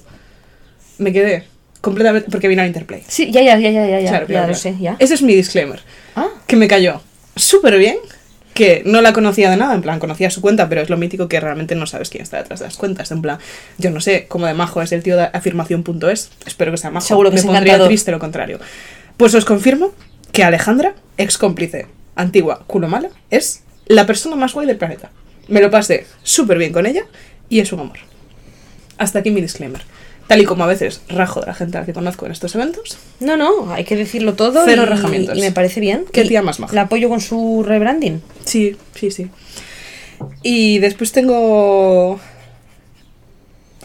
Me 0.97 1.11
quedé 1.13 1.45
completamente. 1.81 2.29
porque 2.31 2.47
vino 2.47 2.61
al 2.61 2.67
Interplay. 2.67 3.03
Sí, 3.07 3.31
ya, 3.31 3.41
ya, 3.41 3.57
ya, 3.59 3.71
ya, 3.71 3.87
ya, 3.87 3.99
ya, 3.99 4.09
Claro, 4.09 4.25
ya 4.25 4.33
claro, 4.33 4.47
lo 4.49 4.53
sé, 4.55 4.75
ya. 4.79 4.95
Ese 4.99 5.13
es 5.13 5.21
mi 5.21 5.35
disclaimer. 5.35 5.81
Ah, 6.15 6.27
Que 6.47 6.55
me 6.55 6.67
cayó 6.67 7.01
súper 7.35 7.77
bien. 7.77 7.97
Que 8.53 8.83
no 8.85 9.01
la 9.01 9.11
conocía 9.11 9.49
de 9.49 9.57
nada, 9.57 9.75
en 9.75 9.81
plan, 9.81 9.99
conocía 9.99 10.29
su 10.29 10.39
cuenta, 10.39 10.69
pero 10.69 10.79
es 10.81 10.89
lo 10.89 10.95
mítico 10.95 11.27
que 11.27 11.41
realmente 11.41 11.75
no 11.75 11.85
sabes 11.87 12.09
quién 12.09 12.23
está 12.23 12.37
detrás 12.37 12.61
de 12.61 12.67
las 12.67 12.77
cuentas. 12.77 13.11
En 13.11 13.21
plan, 13.21 13.37
yo 13.77 13.91
no 13.91 13.99
sé 13.99 14.27
cómo 14.29 14.45
de 14.45 14.53
majo 14.53 14.81
es 14.81 14.93
el 14.93 15.03
tío 15.03 15.17
de 15.17 15.23
afirmación.es. 15.33 16.31
Espero 16.45 16.71
que 16.71 16.77
sea 16.77 16.89
majo. 16.89 17.05
Seguro 17.05 17.31
que 17.31 17.35
me 17.35 17.41
pondría 17.43 17.63
encantador. 17.73 17.87
triste 17.89 18.11
lo 18.11 18.19
contrario. 18.19 18.59
Pues 19.17 19.35
os 19.35 19.43
confirmo 19.43 19.91
que 20.31 20.45
Alejandra, 20.45 20.95
ex 21.17 21.37
cómplice, 21.37 21.87
antigua, 22.15 22.63
culo 22.65 22.87
mala, 22.87 23.09
es 23.29 23.63
la 23.87 24.05
persona 24.05 24.37
más 24.37 24.53
guay 24.53 24.65
del 24.67 24.77
planeta. 24.77 25.11
Me 25.49 25.59
lo 25.59 25.69
pasé 25.69 26.05
súper 26.23 26.57
bien 26.57 26.71
con 26.71 26.85
ella 26.85 27.03
y 27.49 27.59
es 27.59 27.71
un 27.73 27.79
amor. 27.81 27.97
Hasta 28.97 29.19
aquí 29.19 29.31
mi 29.31 29.41
disclaimer. 29.41 29.81
Tal 30.27 30.41
y 30.41 30.45
como 30.45 30.63
a 30.63 30.67
veces 30.67 31.01
rajo 31.07 31.39
de 31.41 31.45
la 31.47 31.53
gente 31.53 31.77
a 31.77 31.81
la 31.81 31.85
que 31.85 31.93
conozco 31.93 32.25
en 32.25 32.31
estos 32.31 32.55
eventos, 32.55 32.97
no, 33.19 33.37
no, 33.37 33.71
hay 33.71 33.83
que 33.83 33.95
decirlo 33.95 34.33
todo. 34.33 34.63
Cero 34.65 34.81
y, 34.83 34.85
rajamientos. 34.85 35.37
y 35.37 35.41
me 35.41 35.51
parece 35.51 35.79
bien. 35.79 36.05
Qué 36.11 36.23
Y 36.23 36.29
tía 36.29 36.41
más 36.41 36.59
maja. 36.59 36.73
La 36.73 36.81
apoyo 36.81 37.09
con 37.09 37.21
su 37.21 37.63
rebranding. 37.63 38.21
Sí, 38.43 38.75
sí, 38.95 39.11
sí. 39.11 39.29
Y 40.41 40.79
después 40.79 41.11
tengo... 41.11 42.19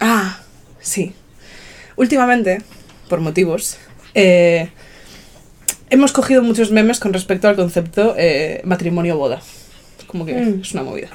Ah, 0.01 0.41
sí. 0.81 1.13
Últimamente, 1.97 2.63
por 3.11 3.21
motivos, 3.21 3.77
eh, 4.15 4.71
hemos 5.91 6.13
cogido 6.13 6.43
muchos 6.43 6.71
memes 6.71 7.01
con 7.01 7.13
respecto 7.13 7.49
al 7.49 7.57
concepto 7.57 8.15
eh, 8.17 8.63
matrimonio-boda. 8.65 9.43
Como 10.07 10.25
que 10.25 10.33
Mm. 10.33 10.61
es 10.63 10.73
una 10.73 10.83
movida. 10.85 11.11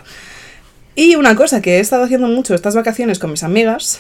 Y 0.96 1.16
una 1.16 1.36
cosa 1.36 1.62
que 1.62 1.78
he 1.78 1.80
estado 1.80 2.04
haciendo 2.04 2.28
mucho 2.28 2.56
estas 2.56 2.76
vacaciones 2.76 3.20
con 3.20 3.32
mis 3.32 3.44
amigas 3.44 4.00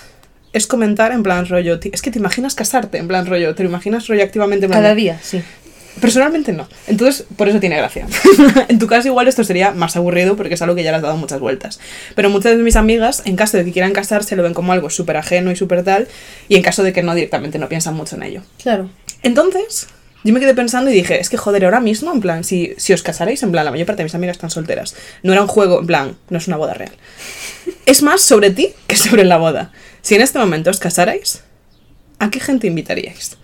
es 0.54 0.68
comentar 0.68 1.12
en 1.12 1.24
plan 1.24 1.46
rollo, 1.48 1.80
"Ti- 1.80 1.92
es 1.94 2.02
que 2.02 2.12
te 2.12 2.20
imaginas 2.20 2.56
casarte, 2.56 2.98
en 2.98 3.08
plan 3.08 3.26
rollo, 3.26 3.54
te 3.56 3.64
lo 3.64 3.70
imaginas 3.70 4.08
rollo 4.08 4.24
activamente 4.24 4.66
en 4.66 4.72
plan 4.72 4.82
Cada 4.84 4.96
día, 4.96 5.20
sí. 5.22 5.42
Personalmente 6.00 6.52
no. 6.52 6.68
Entonces, 6.88 7.26
por 7.38 7.48
eso 7.48 7.60
tiene 7.62 7.78
gracia. 7.78 8.06
en 8.68 8.80
tu 8.80 8.86
caso, 8.88 9.08
igual 9.08 9.30
esto 9.30 9.46
sería 9.46 9.72
más 9.72 9.96
aburrido 9.96 10.36
porque 10.36 10.56
es 10.56 10.62
algo 10.62 10.76
que 10.76 10.84
ya 10.84 10.92
le 10.92 10.98
has 10.98 11.04
dado 11.04 11.16
muchas 11.16 11.40
vueltas. 11.40 11.80
Pero 12.16 12.30
muchas 12.30 12.58
de 12.58 12.64
mis 12.64 12.76
amigas, 12.76 13.22
en 13.26 13.38
caso 13.38 13.56
de 13.58 13.64
que 13.64 13.72
quieran 13.72 13.94
casarse, 13.94 14.36
lo 14.36 14.44
ven 14.44 14.54
como 14.54 14.74
algo 14.74 14.90
súper 14.90 15.16
ajeno 15.16 15.52
y 15.52 15.56
súper 15.56 15.84
tal. 15.86 16.10
Y 16.50 16.58
en 16.58 16.64
caso 16.64 16.84
de 16.84 16.92
que 16.92 17.02
no, 17.02 17.16
directamente 17.16 17.60
no 17.60 17.70
piensan 17.70 17.96
mucho 17.96 18.18
en 18.18 18.24
ello. 18.24 18.42
Claro. 18.62 18.90
Entonces, 19.24 19.88
yo 20.26 20.34
me 20.34 20.40
quedé 20.40 20.56
pensando 20.56 20.90
y 20.90 20.94
dije, 20.94 21.22
es 21.22 21.30
que 21.30 21.38
joder, 21.38 21.66
ahora 21.66 21.80
mismo, 21.80 22.12
en 22.12 22.20
plan, 22.20 22.44
si, 22.44 22.74
si 22.78 22.94
os 22.94 23.04
casaréis, 23.04 23.44
en 23.44 23.52
plan, 23.52 23.64
la 23.64 23.70
mayor 23.70 23.86
parte 23.86 24.00
de 24.02 24.06
mis 24.06 24.16
amigas 24.16 24.38
están 24.38 24.50
solteras. 24.50 24.96
No 25.22 25.34
era 25.34 25.44
un 25.44 25.48
juego, 25.48 25.80
en 25.80 25.86
plan, 25.86 26.18
no 26.32 26.40
es 26.40 26.48
una 26.48 26.58
boda 26.58 26.74
real. 26.74 26.94
Es 27.86 28.02
más 28.02 28.22
sobre 28.24 28.50
ti 28.50 28.74
que 28.88 28.96
sobre 28.96 29.24
la 29.24 29.38
boda. 29.38 29.72
Si 30.02 30.16
en 30.16 30.22
este 30.22 30.40
momento 30.40 30.72
os 30.72 30.80
casarais, 30.80 31.44
¿a 32.18 32.32
qué 32.32 32.40
gente 32.40 32.66
invitaríais? 32.66 33.38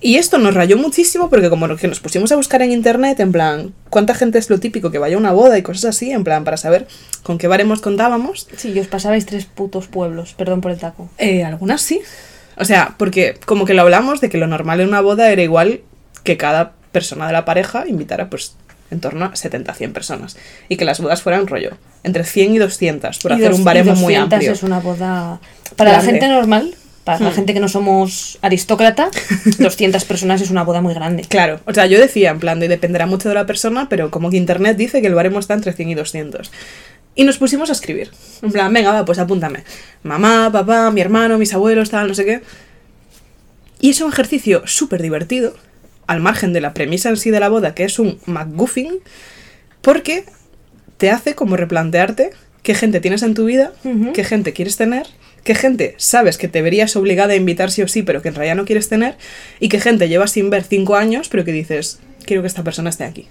Y 0.00 0.16
esto 0.16 0.38
nos 0.38 0.54
rayó 0.54 0.76
muchísimo 0.76 1.28
porque 1.28 1.50
como 1.50 1.74
que 1.76 1.88
nos 1.88 1.98
pusimos 1.98 2.30
a 2.30 2.36
buscar 2.36 2.62
en 2.62 2.70
internet, 2.70 3.18
en 3.18 3.32
plan, 3.32 3.74
¿cuánta 3.90 4.14
gente 4.14 4.38
es 4.38 4.48
lo 4.48 4.60
típico 4.60 4.92
que 4.92 4.98
vaya 4.98 5.16
a 5.16 5.18
una 5.18 5.32
boda 5.32 5.58
y 5.58 5.62
cosas 5.62 5.86
así? 5.86 6.12
En 6.12 6.22
plan, 6.22 6.44
para 6.44 6.56
saber 6.56 6.86
con 7.24 7.38
qué 7.38 7.48
baremos 7.48 7.80
contábamos. 7.80 8.46
Sí, 8.56 8.70
y 8.70 8.78
os 8.78 8.86
pasabais 8.86 9.26
tres 9.26 9.46
putos 9.46 9.88
pueblos. 9.88 10.34
Perdón 10.34 10.60
por 10.60 10.70
el 10.70 10.78
taco. 10.78 11.10
Eh, 11.18 11.42
algunas 11.42 11.82
sí. 11.82 12.00
O 12.56 12.64
sea, 12.64 12.94
porque 12.98 13.36
como 13.46 13.64
que 13.64 13.74
lo 13.74 13.82
hablamos 13.82 14.20
de 14.20 14.28
que 14.30 14.38
lo 14.38 14.46
normal 14.46 14.80
en 14.80 14.88
una 14.88 15.00
boda 15.00 15.30
era 15.30 15.42
igual 15.42 15.80
que 16.24 16.36
cada 16.36 16.72
persona 16.92 17.26
de 17.26 17.32
la 17.32 17.44
pareja 17.44 17.84
invitara 17.88 18.28
pues 18.28 18.54
en 18.90 19.00
torno 19.00 19.24
a 19.24 19.34
70, 19.36 19.72
100 19.72 19.92
personas. 19.94 20.36
Y 20.68 20.76
que 20.76 20.84
las 20.84 21.00
bodas 21.00 21.22
fueran 21.22 21.46
rollo, 21.46 21.70
entre 22.04 22.24
100 22.24 22.54
y 22.54 22.58
200, 22.58 23.18
por 23.18 23.30
Y 23.32 23.34
hacer 23.36 23.48
dos- 23.48 23.56
un 23.56 23.62
y 23.62 23.64
baremo 23.64 23.94
muy 23.94 24.14
200 24.14 24.32
amplio. 24.34 24.52
es 24.52 24.62
una 24.62 24.80
boda. 24.80 25.40
Para 25.76 25.92
la 25.92 25.96
Grande. 26.02 26.12
gente 26.20 26.28
normal, 26.28 26.74
para 27.04 27.18
la 27.20 27.30
Hmm. 27.30 27.34
gente 27.34 27.54
que 27.54 27.60
no 27.60 27.68
somos 27.68 28.38
aristócrata, 28.42 29.08
200 29.58 30.04
personas 30.04 30.42
es 30.42 30.50
una 30.50 30.62
boda 30.62 30.82
muy 30.82 30.92
grande. 30.92 31.22
Claro, 31.26 31.60
o 31.64 31.72
sea, 31.72 31.86
yo 31.86 31.98
decía 31.98 32.30
en 32.30 32.38
plan 32.40 32.60
de 32.60 32.68
dependerá 32.68 33.06
mucho 33.06 33.30
de 33.30 33.34
la 33.34 33.46
persona, 33.46 33.88
pero 33.88 34.10
como 34.10 34.28
que 34.30 34.36
internet 34.36 34.76
dice 34.76 35.00
que 35.00 35.06
el 35.06 35.14
baremo 35.14 35.38
está 35.38 35.54
entre 35.54 35.72
100 35.72 35.88
y 35.88 35.94
200. 35.94 36.52
Y 37.14 37.24
nos 37.24 37.38
pusimos 37.38 37.68
a 37.68 37.72
escribir. 37.72 38.10
En 38.40 38.52
plan, 38.52 38.72
venga, 38.72 38.92
va, 38.92 39.04
pues 39.04 39.18
apúntame. 39.18 39.64
Mamá, 40.02 40.50
papá, 40.50 40.90
mi 40.90 41.00
hermano, 41.00 41.38
mis 41.38 41.52
abuelos, 41.52 41.90
tal, 41.90 42.08
no 42.08 42.14
sé 42.14 42.24
qué. 42.24 42.42
Y 43.80 43.90
es 43.90 44.00
un 44.00 44.10
ejercicio 44.10 44.62
súper 44.66 45.02
divertido, 45.02 45.54
al 46.06 46.20
margen 46.20 46.52
de 46.52 46.60
la 46.60 46.74
premisa 46.74 47.08
en 47.08 47.16
sí 47.16 47.30
de 47.30 47.40
la 47.40 47.48
boda, 47.48 47.74
que 47.74 47.84
es 47.84 47.98
un 47.98 48.18
McGuffin, 48.26 49.00
porque 49.80 50.24
te 50.96 51.10
hace 51.10 51.34
como 51.34 51.56
replantearte 51.56 52.30
qué 52.62 52.74
gente 52.74 53.00
tienes 53.00 53.22
en 53.22 53.34
tu 53.34 53.44
vida, 53.44 53.72
qué 54.14 54.24
gente 54.24 54.52
quieres 54.52 54.76
tener, 54.76 55.06
qué 55.42 55.54
gente 55.54 55.94
sabes 55.98 56.38
que 56.38 56.48
te 56.48 56.62
verías 56.62 56.94
obligada 56.96 57.32
a 57.32 57.36
invitar 57.36 57.70
sí 57.70 57.82
o 57.82 57.88
sí, 57.88 58.02
pero 58.02 58.22
que 58.22 58.28
en 58.28 58.36
realidad 58.36 58.56
no 58.56 58.64
quieres 58.64 58.88
tener, 58.88 59.16
y 59.58 59.68
qué 59.68 59.80
gente 59.80 60.08
llevas 60.08 60.30
sin 60.30 60.48
ver 60.48 60.62
cinco 60.62 60.94
años, 60.94 61.28
pero 61.28 61.44
que 61.44 61.52
dices, 61.52 61.98
quiero 62.24 62.42
que 62.42 62.48
esta 62.48 62.62
persona 62.62 62.90
esté 62.90 63.04
aquí. 63.04 63.28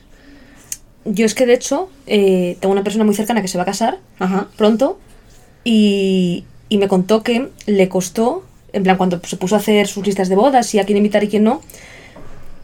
Yo 1.05 1.25
es 1.25 1.33
que 1.33 1.45
de 1.45 1.53
hecho 1.53 1.89
eh, 2.07 2.57
tengo 2.59 2.71
una 2.73 2.83
persona 2.83 3.03
muy 3.03 3.15
cercana 3.15 3.41
que 3.41 3.47
se 3.47 3.57
va 3.57 3.63
a 3.63 3.65
casar 3.65 3.97
Ajá. 4.19 4.47
pronto 4.55 4.99
y, 5.63 6.43
y 6.69 6.77
me 6.77 6.87
contó 6.87 7.23
que 7.23 7.49
le 7.65 7.89
costó, 7.89 8.43
en 8.73 8.83
plan 8.83 8.97
cuando 8.97 9.19
se 9.25 9.35
puso 9.37 9.55
a 9.55 9.59
hacer 9.59 9.87
sus 9.87 10.05
listas 10.05 10.29
de 10.29 10.35
bodas 10.35 10.73
y 10.75 10.79
a 10.79 10.85
quién 10.85 10.97
invitar 10.97 11.23
y 11.23 11.27
quién 11.27 11.43
no, 11.43 11.61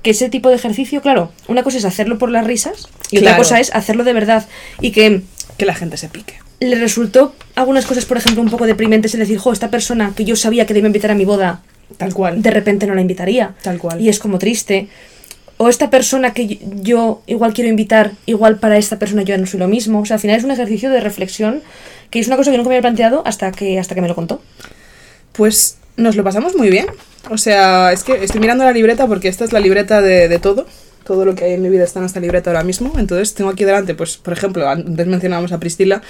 que 0.04 0.12
ese 0.12 0.30
tipo 0.30 0.50
de 0.50 0.56
ejercicio, 0.56 1.02
claro, 1.02 1.32
una 1.48 1.64
cosa 1.64 1.78
es 1.80 1.86
hacerlo 1.86 2.18
por 2.18 2.30
las 2.30 2.46
risas 2.46 2.88
y 3.12 3.18
otra 3.20 3.36
cosa 3.38 3.60
es 3.60 3.74
hacerlo 3.74 4.04
de 4.04 4.14
verdad 4.14 4.46
y 4.82 4.92
que 4.92 5.22
Que 5.58 5.66
la 5.66 5.74
gente 5.74 5.98
se 5.98 6.08
pique. 6.08 6.36
le 6.60 6.76
resultó 6.76 7.34
algunas 7.56 7.86
cosas, 7.86 8.06
por 8.06 8.18
ejemplo, 8.18 8.42
un 8.44 8.50
poco 8.50 8.66
deprimentes, 8.68 9.14
es 9.14 9.20
decir, 9.20 9.38
jo, 9.40 9.52
esta 9.52 9.70
persona 9.72 10.14
que 10.16 10.24
yo 10.26 10.36
sabía 10.36 10.66
que 10.66 10.74
debía 10.74 10.88
invitar 10.88 11.12
a 11.12 11.16
mi 11.16 11.26
boda, 11.26 11.62
Tal 11.98 12.14
cual. 12.14 12.42
de 12.42 12.52
repente 12.52 12.86
no 12.86 12.94
la 12.96 13.02
invitaría. 13.02 13.56
Tal 13.64 13.80
cual. 13.80 14.00
Y 14.00 14.10
es 14.10 14.20
como 14.20 14.38
triste. 14.38 14.88
O 15.58 15.70
esta 15.70 15.90
persona 15.90 16.34
que 16.34 16.60
yo- 16.82 17.22
igual 17.26 17.54
quiero 17.54 17.70
invitar, 17.70 18.12
igual 18.28 18.58
para 18.58 18.78
esta 18.78 19.00
persona 19.00 19.24
yo 19.24 19.30
ya 19.30 19.38
no 19.38 19.48
soy 19.48 19.60
lo 19.60 19.68
mismo. 19.68 20.00
O 20.02 20.06
sea, 20.06 20.16
al 20.16 20.20
final 20.22 20.38
es 20.38 20.44
un 20.44 20.52
ejercicio 20.52 20.90
de 20.92 21.00
reflexión 21.02 21.62
que 22.12 22.20
es 22.20 22.28
una 22.28 22.38
cosa 22.38 22.52
que 22.52 22.58
nunca 22.58 22.70
me 22.70 22.76
había 22.76 22.84
planteado 22.84 23.24
hasta 23.26 23.52
que, 23.52 23.80
hasta 23.80 23.96
que 23.96 24.02
me 24.02 24.08
lo 24.08 24.16
contó. 24.16 24.42
Pues 25.34 25.78
nos 25.98 26.16
lo 26.16 26.24
pasamos 26.24 26.56
muy 26.56 26.70
bien. 26.70 26.86
O 27.30 27.38
sea, 27.38 27.92
es 27.92 28.04
que 28.04 28.24
estoy 28.24 28.40
mirando 28.40 28.64
la 28.64 28.72
libreta 28.72 29.08
porque 29.08 29.28
esta 29.28 29.44
es 29.46 29.52
la 29.52 29.60
libreta 29.60 30.02
de, 30.02 30.28
de 30.30 30.40
todo. 30.40 30.66
Todo 31.04 31.26
lo 31.26 31.36
que 31.36 31.46
hay 31.46 31.54
en 31.54 31.62
mi 31.62 31.70
vida 31.70 31.84
está 31.84 32.00
en 32.00 32.06
esta 32.06 32.20
libreta 32.20 32.50
ahora 32.52 32.64
mismo. 32.64 32.94
Entonces 32.98 33.34
tengo 33.34 33.50
aquí 33.50 33.64
delante, 33.64 33.96
pues, 33.96 34.18
por 34.18 34.34
ejemplo, 34.34 34.68
antes 34.70 35.08
mencionábamos 35.08 35.52
a 35.54 35.60
Priscila. 35.60 36.02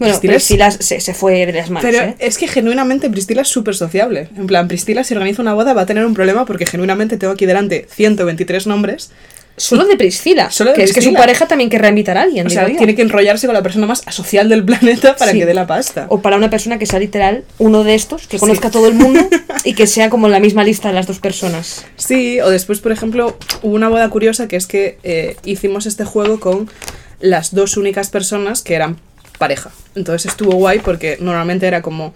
Bueno, 0.00 0.18
Priscila 0.20 0.66
es- 0.68 0.76
se, 0.84 0.98
se 1.00 1.14
fue 1.14 1.46
de 1.46 1.52
las 1.52 1.70
manos, 1.70 1.88
Pero 1.88 2.04
¿eh? 2.04 2.16
es 2.18 2.38
que 2.38 2.48
genuinamente 2.48 3.08
Priscila 3.10 3.42
es 3.42 3.48
súper 3.48 3.76
sociable. 3.76 4.28
En 4.36 4.46
plan, 4.48 4.66
Priscila 4.66 5.04
si 5.04 5.14
organiza 5.14 5.42
una 5.42 5.54
boda 5.54 5.72
va 5.74 5.82
a 5.82 5.86
tener 5.86 6.04
un 6.04 6.14
problema 6.14 6.44
porque 6.46 6.66
genuinamente 6.66 7.16
tengo 7.18 7.32
aquí 7.34 7.46
delante 7.46 7.86
123 7.94 8.66
nombres. 8.66 9.10
Solo 9.56 9.84
de 9.84 9.96
Priscila. 9.98 10.50
Solo 10.50 10.70
de 10.70 10.76
que 10.78 10.84
es 10.84 10.92
que 10.94 11.02
su 11.02 11.12
pareja 11.12 11.46
también 11.46 11.68
querrá 11.68 11.88
invitar 11.90 12.16
a 12.16 12.22
alguien. 12.22 12.46
O 12.46 12.50
sea, 12.50 12.64
tiene 12.64 12.94
que 12.94 13.02
enrollarse 13.02 13.46
con 13.46 13.52
la 13.52 13.62
persona 13.62 13.86
más 13.86 14.00
asocial 14.06 14.48
del 14.48 14.64
planeta 14.64 15.16
para 15.18 15.32
Sí. 15.32 15.38
que 15.38 15.44
dé 15.44 15.52
la 15.52 15.66
pasta. 15.66 16.06
O 16.08 16.22
para 16.22 16.38
una 16.38 16.48
persona 16.48 16.78
que 16.78 16.86
sea 16.86 16.98
literal 16.98 17.44
uno 17.58 17.84
de 17.84 17.94
estos, 17.94 18.26
que 18.26 18.38
Sí. 18.38 18.40
conozca 18.40 18.68
a 18.68 18.70
todo 18.70 18.86
el 18.88 18.94
mundo 18.94 19.20
y 19.64 19.74
que 19.74 19.86
sea 19.86 20.08
como 20.08 20.28
la 20.28 20.40
misma 20.40 20.64
lista 20.64 20.88
de 20.88 20.94
las 20.94 21.06
dos 21.06 21.18
personas. 21.18 21.84
Sí, 21.96 22.40
o 22.40 22.48
después, 22.48 22.80
por 22.80 22.90
ejemplo, 22.92 23.36
hubo 23.60 23.74
una 23.74 23.90
boda 23.90 24.08
curiosa 24.08 24.48
que 24.48 24.56
es 24.56 24.66
que 24.66 24.96
eh, 25.02 25.36
hicimos 25.44 25.84
este 25.84 26.04
juego 26.06 26.40
con 26.40 26.70
las 27.20 27.54
dos 27.54 27.76
únicas 27.76 28.08
personas 28.08 28.62
que 28.62 28.74
eran 28.76 28.96
pareja. 29.40 29.70
Entonces 29.96 30.30
estuvo 30.30 30.52
guay 30.52 30.78
porque 30.78 31.16
normalmente 31.20 31.66
era 31.66 31.80
como 31.82 32.12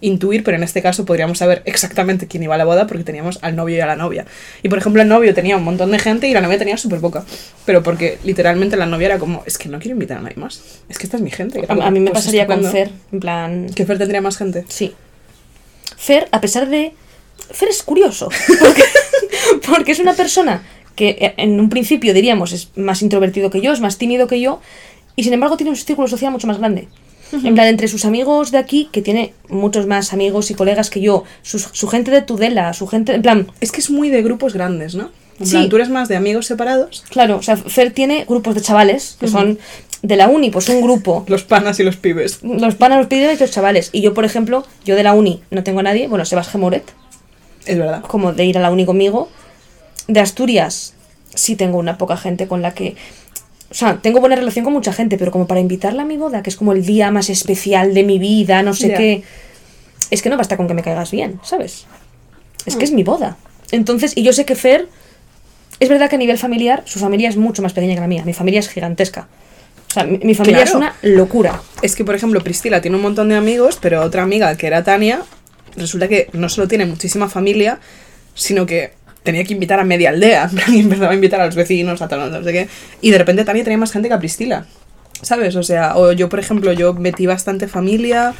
intuir, 0.00 0.44
pero 0.44 0.56
en 0.56 0.62
este 0.62 0.82
caso 0.82 1.04
podríamos 1.04 1.38
saber 1.38 1.62
exactamente 1.64 2.26
quién 2.28 2.42
iba 2.42 2.54
a 2.54 2.58
la 2.58 2.64
boda 2.64 2.86
porque 2.86 3.02
teníamos 3.04 3.38
al 3.42 3.56
novio 3.56 3.76
y 3.76 3.80
a 3.80 3.86
la 3.86 3.96
novia. 3.96 4.26
Y 4.62 4.68
por 4.68 4.78
ejemplo, 4.78 5.00
el 5.02 5.08
novio 5.08 5.32
tenía 5.34 5.56
un 5.56 5.64
montón 5.64 5.90
de 5.92 5.98
gente 5.98 6.28
y 6.28 6.34
la 6.34 6.40
novia 6.40 6.58
tenía 6.58 6.76
súper 6.76 7.00
poca. 7.00 7.24
Pero 7.64 7.82
porque 7.82 8.18
literalmente 8.24 8.76
la 8.76 8.86
novia 8.86 9.06
era 9.06 9.18
como, 9.18 9.42
es 9.46 9.56
que 9.56 9.68
no 9.68 9.78
quiero 9.78 9.94
invitar 9.94 10.18
a 10.18 10.20
nadie 10.20 10.36
más. 10.36 10.62
Es 10.88 10.98
que 10.98 11.04
esta 11.06 11.16
es 11.16 11.22
mi 11.22 11.30
gente. 11.30 11.58
Era 11.60 11.66
A, 11.72 11.76
como, 11.76 11.82
a 11.86 11.90
mí 11.90 12.00
me 12.00 12.10
"Pues 12.10 12.22
pasaría 12.22 12.46
con 12.46 12.60
estupendo". 12.60 12.90
Fer, 12.90 12.98
en 13.12 13.20
plan... 13.20 13.66
¿Que 13.74 13.86
Fer 13.86 13.98
tendría 13.98 14.20
más 14.20 14.36
gente? 14.36 14.64
Sí. 14.68 14.94
Fer, 15.96 16.28
a 16.32 16.40
pesar 16.40 16.68
de... 16.68 16.92
Fer 17.50 17.68
es 17.68 17.82
curioso. 17.82 18.28
Porque, 18.60 18.82
porque 19.66 19.92
es 19.92 19.98
una 20.00 20.14
persona 20.14 20.62
que 20.94 21.10
eh, 21.20 21.34
en 21.38 21.58
un 21.60 21.70
principio 21.70 22.12
diríamos 22.12 22.52
es 22.52 22.68
más 22.76 23.02
introvertido 23.02 23.48
que 23.50 23.60
yo, 23.60 23.72
es 23.72 23.80
más 23.80 23.96
tímido 23.98 24.26
que 24.26 24.40
yo, 24.40 24.60
y 25.18 25.24
sin 25.24 25.32
embargo 25.32 25.56
tiene 25.56 25.70
un 25.70 25.76
círculo 25.76 26.06
social 26.08 26.30
mucho 26.30 26.46
más 26.46 26.58
grande. 26.58 26.86
En 27.32 27.54
plan, 27.54 27.66
entre 27.66 27.88
sus 27.88 28.04
amigos 28.06 28.52
de 28.52 28.58
aquí, 28.58 28.88
que 28.90 29.02
tiene 29.02 29.34
muchos 29.50 29.86
más 29.86 30.12
amigos 30.14 30.50
y 30.50 30.54
colegas 30.54 30.88
que 30.88 31.00
yo, 31.00 31.24
su 31.42 31.86
gente 31.88 32.10
de 32.10 32.22
Tudela, 32.22 32.72
su 32.72 32.86
gente, 32.86 33.14
en 33.14 33.20
plan, 33.22 33.50
Es 33.60 33.70
que 33.72 33.80
es 33.80 33.90
muy 33.90 34.08
de 34.08 34.22
grupos 34.22 34.54
grandes, 34.54 34.94
¿no? 34.94 35.10
En 35.40 35.46
Sí. 35.46 35.52
plan, 35.52 35.68
tú 35.68 35.76
eres 35.76 35.88
más 35.90 36.08
de 36.08 36.16
amigos 36.16 36.46
separados, 36.46 37.04
claro, 37.10 37.36
o 37.36 37.42
sea, 37.42 37.56
Fer 37.56 37.92
tiene 37.92 38.24
grupos 38.26 38.54
de 38.54 38.60
chavales, 38.62 39.16
que 39.20 39.28
son 39.28 39.58
de 40.02 40.16
la 40.16 40.28
uni, 40.28 40.50
pues 40.50 40.68
un 40.70 40.80
grupo. 40.80 41.24
los 41.28 41.42
panas 41.42 41.78
y 41.80 41.82
los 41.82 41.96
pibes. 41.96 42.38
Los 42.42 42.76
panas, 42.76 42.98
los 42.98 43.08
pibes 43.08 43.36
y 43.38 43.40
los 43.42 43.50
chavales. 43.50 43.90
Y 43.92 44.00
yo, 44.00 44.14
por 44.14 44.24
ejemplo, 44.24 44.64
yo 44.84 44.94
de 44.96 45.02
la 45.02 45.12
uni 45.12 45.42
no 45.50 45.62
tengo 45.64 45.80
a 45.80 45.82
nadie, 45.82 46.06
bueno, 46.08 46.24
Sebas 46.24 46.48
Gemoret, 46.48 46.84
Es 47.66 47.76
verdad. 47.76 48.02
como 48.02 48.32
de 48.32 48.44
ir 48.46 48.56
a 48.56 48.60
la 48.62 48.70
uni 48.70 48.86
conmigo. 48.86 49.28
De 50.06 50.20
Asturias 50.20 50.94
sí 51.34 51.56
tengo 51.56 51.76
una 51.78 51.98
poca 51.98 52.16
gente 52.16 52.46
con 52.48 52.62
la 52.62 52.72
que... 52.72 52.96
O 53.70 53.74
sea, 53.74 53.98
tengo 54.00 54.20
buena 54.20 54.36
relación 54.36 54.64
con 54.64 54.72
mucha 54.72 54.92
gente, 54.92 55.18
pero 55.18 55.30
como 55.30 55.46
para 55.46 55.60
invitarla 55.60 56.02
a 56.02 56.06
mi 56.06 56.16
boda, 56.16 56.42
que 56.42 56.50
es 56.50 56.56
como 56.56 56.72
el 56.72 56.84
día 56.86 57.10
más 57.10 57.28
especial 57.28 57.92
de 57.94 58.02
mi 58.02 58.18
vida, 58.18 58.62
no 58.62 58.72
sé 58.74 58.94
qué... 58.94 59.22
Es 60.10 60.22
que 60.22 60.30
no 60.30 60.38
basta 60.38 60.56
con 60.56 60.66
que 60.68 60.74
me 60.74 60.82
caigas 60.82 61.10
bien, 61.10 61.38
¿sabes? 61.42 61.86
Es 62.64 62.76
Mm. 62.76 62.78
que 62.78 62.84
es 62.86 62.92
mi 62.92 63.02
boda. 63.02 63.36
Entonces, 63.70 64.12
y 64.16 64.22
yo 64.22 64.32
sé 64.32 64.44
que 64.46 64.54
Fer... 64.54 64.88
Es 65.80 65.88
verdad 65.88 66.08
que 66.10 66.16
a 66.16 66.18
nivel 66.18 66.38
familiar, 66.38 66.82
su 66.86 66.98
familia 66.98 67.28
es 67.28 67.36
mucho 67.36 67.62
más 67.62 67.72
pequeña 67.72 67.94
que 67.94 68.00
la 68.00 68.08
mía. 68.08 68.24
Mi 68.24 68.32
familia 68.32 68.58
es 68.60 68.68
gigantesca. 68.68 69.28
O 69.88 69.92
sea, 69.92 70.04
mi, 70.04 70.18
mi 70.18 70.34
familia 70.34 70.62
es 70.64 70.74
una 70.74 70.94
locura. 71.02 71.62
Es 71.82 71.94
que, 71.94 72.04
por 72.04 72.14
ejemplo, 72.16 72.40
Priscila 72.42 72.80
tiene 72.80 72.96
un 72.96 73.02
montón 73.02 73.28
de 73.28 73.36
amigos, 73.36 73.78
pero 73.80 74.02
otra 74.02 74.22
amiga 74.24 74.56
que 74.56 74.66
era 74.66 74.82
Tania, 74.82 75.22
resulta 75.76 76.08
que 76.08 76.30
no 76.32 76.48
solo 76.48 76.66
tiene 76.66 76.84
muchísima 76.84 77.28
familia, 77.28 77.78
sino 78.34 78.66
que 78.66 78.92
tenía 79.22 79.44
que 79.44 79.54
invitar 79.54 79.80
a 79.80 79.84
media 79.84 80.10
aldea. 80.10 80.50
Y 80.68 80.80
empezaba 80.80 81.12
a 81.12 81.14
invitar 81.14 81.40
a 81.40 81.46
los 81.46 81.54
vecinos, 81.54 82.02
a 82.02 82.08
tal, 82.08 82.30
no 82.30 82.42
sé 82.42 82.52
qué. 82.52 82.68
Y 83.00 83.10
de 83.10 83.18
repente 83.18 83.44
Tania 83.44 83.64
tenía 83.64 83.78
más 83.78 83.92
gente 83.92 84.08
que 84.08 84.14
a 84.14 84.18
Priscila. 84.18 84.66
¿Sabes? 85.22 85.56
O 85.56 85.62
sea, 85.62 85.96
o 85.96 86.12
yo, 86.12 86.28
por 86.28 86.38
ejemplo, 86.38 86.72
yo 86.72 86.94
metí 86.94 87.26
bastante 87.26 87.66
familia. 87.66 88.34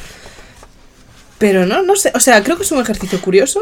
Pero 1.37 1.65
no, 1.65 1.81
no 1.81 1.95
sé. 1.95 2.11
O 2.15 2.19
sea, 2.19 2.43
creo 2.43 2.57
que 2.57 2.63
es 2.63 2.71
un 2.71 2.79
ejercicio 2.79 3.21
curioso. 3.21 3.61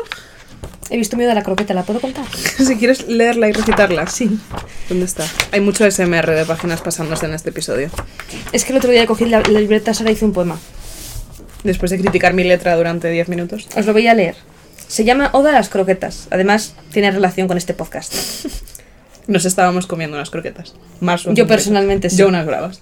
He 0.90 0.98
visto 0.98 1.18
miedo 1.18 1.30
de 1.30 1.36
la 1.36 1.44
croqueta, 1.44 1.74
¿la 1.74 1.84
puedo 1.84 2.00
contar? 2.00 2.26
si 2.34 2.76
quieres 2.78 3.08
leerla 3.08 3.50
y 3.50 3.52
recitarla. 3.52 4.08
Sí. 4.08 4.40
¿Dónde 4.88 5.06
está? 5.06 5.26
Hay 5.52 5.60
mucho 5.60 5.90
SMR 5.90 6.32
de 6.32 6.46
páginas 6.46 6.82
pasándose 6.82 7.26
en 7.26 7.34
este 7.34 7.50
episodio. 7.50 7.90
Es 8.54 8.64
que 8.64 8.72
el 8.72 8.78
otro 8.78 8.92
día 8.92 9.06
cogí 9.06 9.26
la, 9.26 9.42
la 9.42 9.60
libreta 9.60 9.94
Sara 9.94 10.12
hice 10.12 10.26
un 10.26 10.34
poema. 10.34 10.58
Después 11.64 11.92
de 11.92 12.00
criticar 12.00 12.34
mi 12.34 12.44
letra 12.44 12.76
durante 12.76 13.10
10 13.10 13.28
minutos. 13.28 13.68
Os 13.76 13.86
lo 13.86 13.94
voy 13.94 14.08
a 14.08 14.14
leer. 14.14 14.36
Se 14.88 15.04
llama 15.04 15.30
Oda 15.34 15.50
a 15.50 15.54
las 15.54 15.70
croquetas. 15.70 16.28
Además, 16.32 16.74
tiene 16.92 17.12
relación 17.12 17.48
con 17.48 17.58
este 17.58 17.74
podcast. 17.74 18.14
Nos 19.28 19.46
estábamos 19.46 19.88
comiendo 19.88 20.16
unas 20.16 20.30
croquetas. 20.30 20.74
Más 21.02 21.24
Yo 21.34 21.48
personalmente 21.48 22.10
sí. 22.10 22.18
Yo 22.18 22.28
unas 22.28 22.46
bravas. 22.46 22.82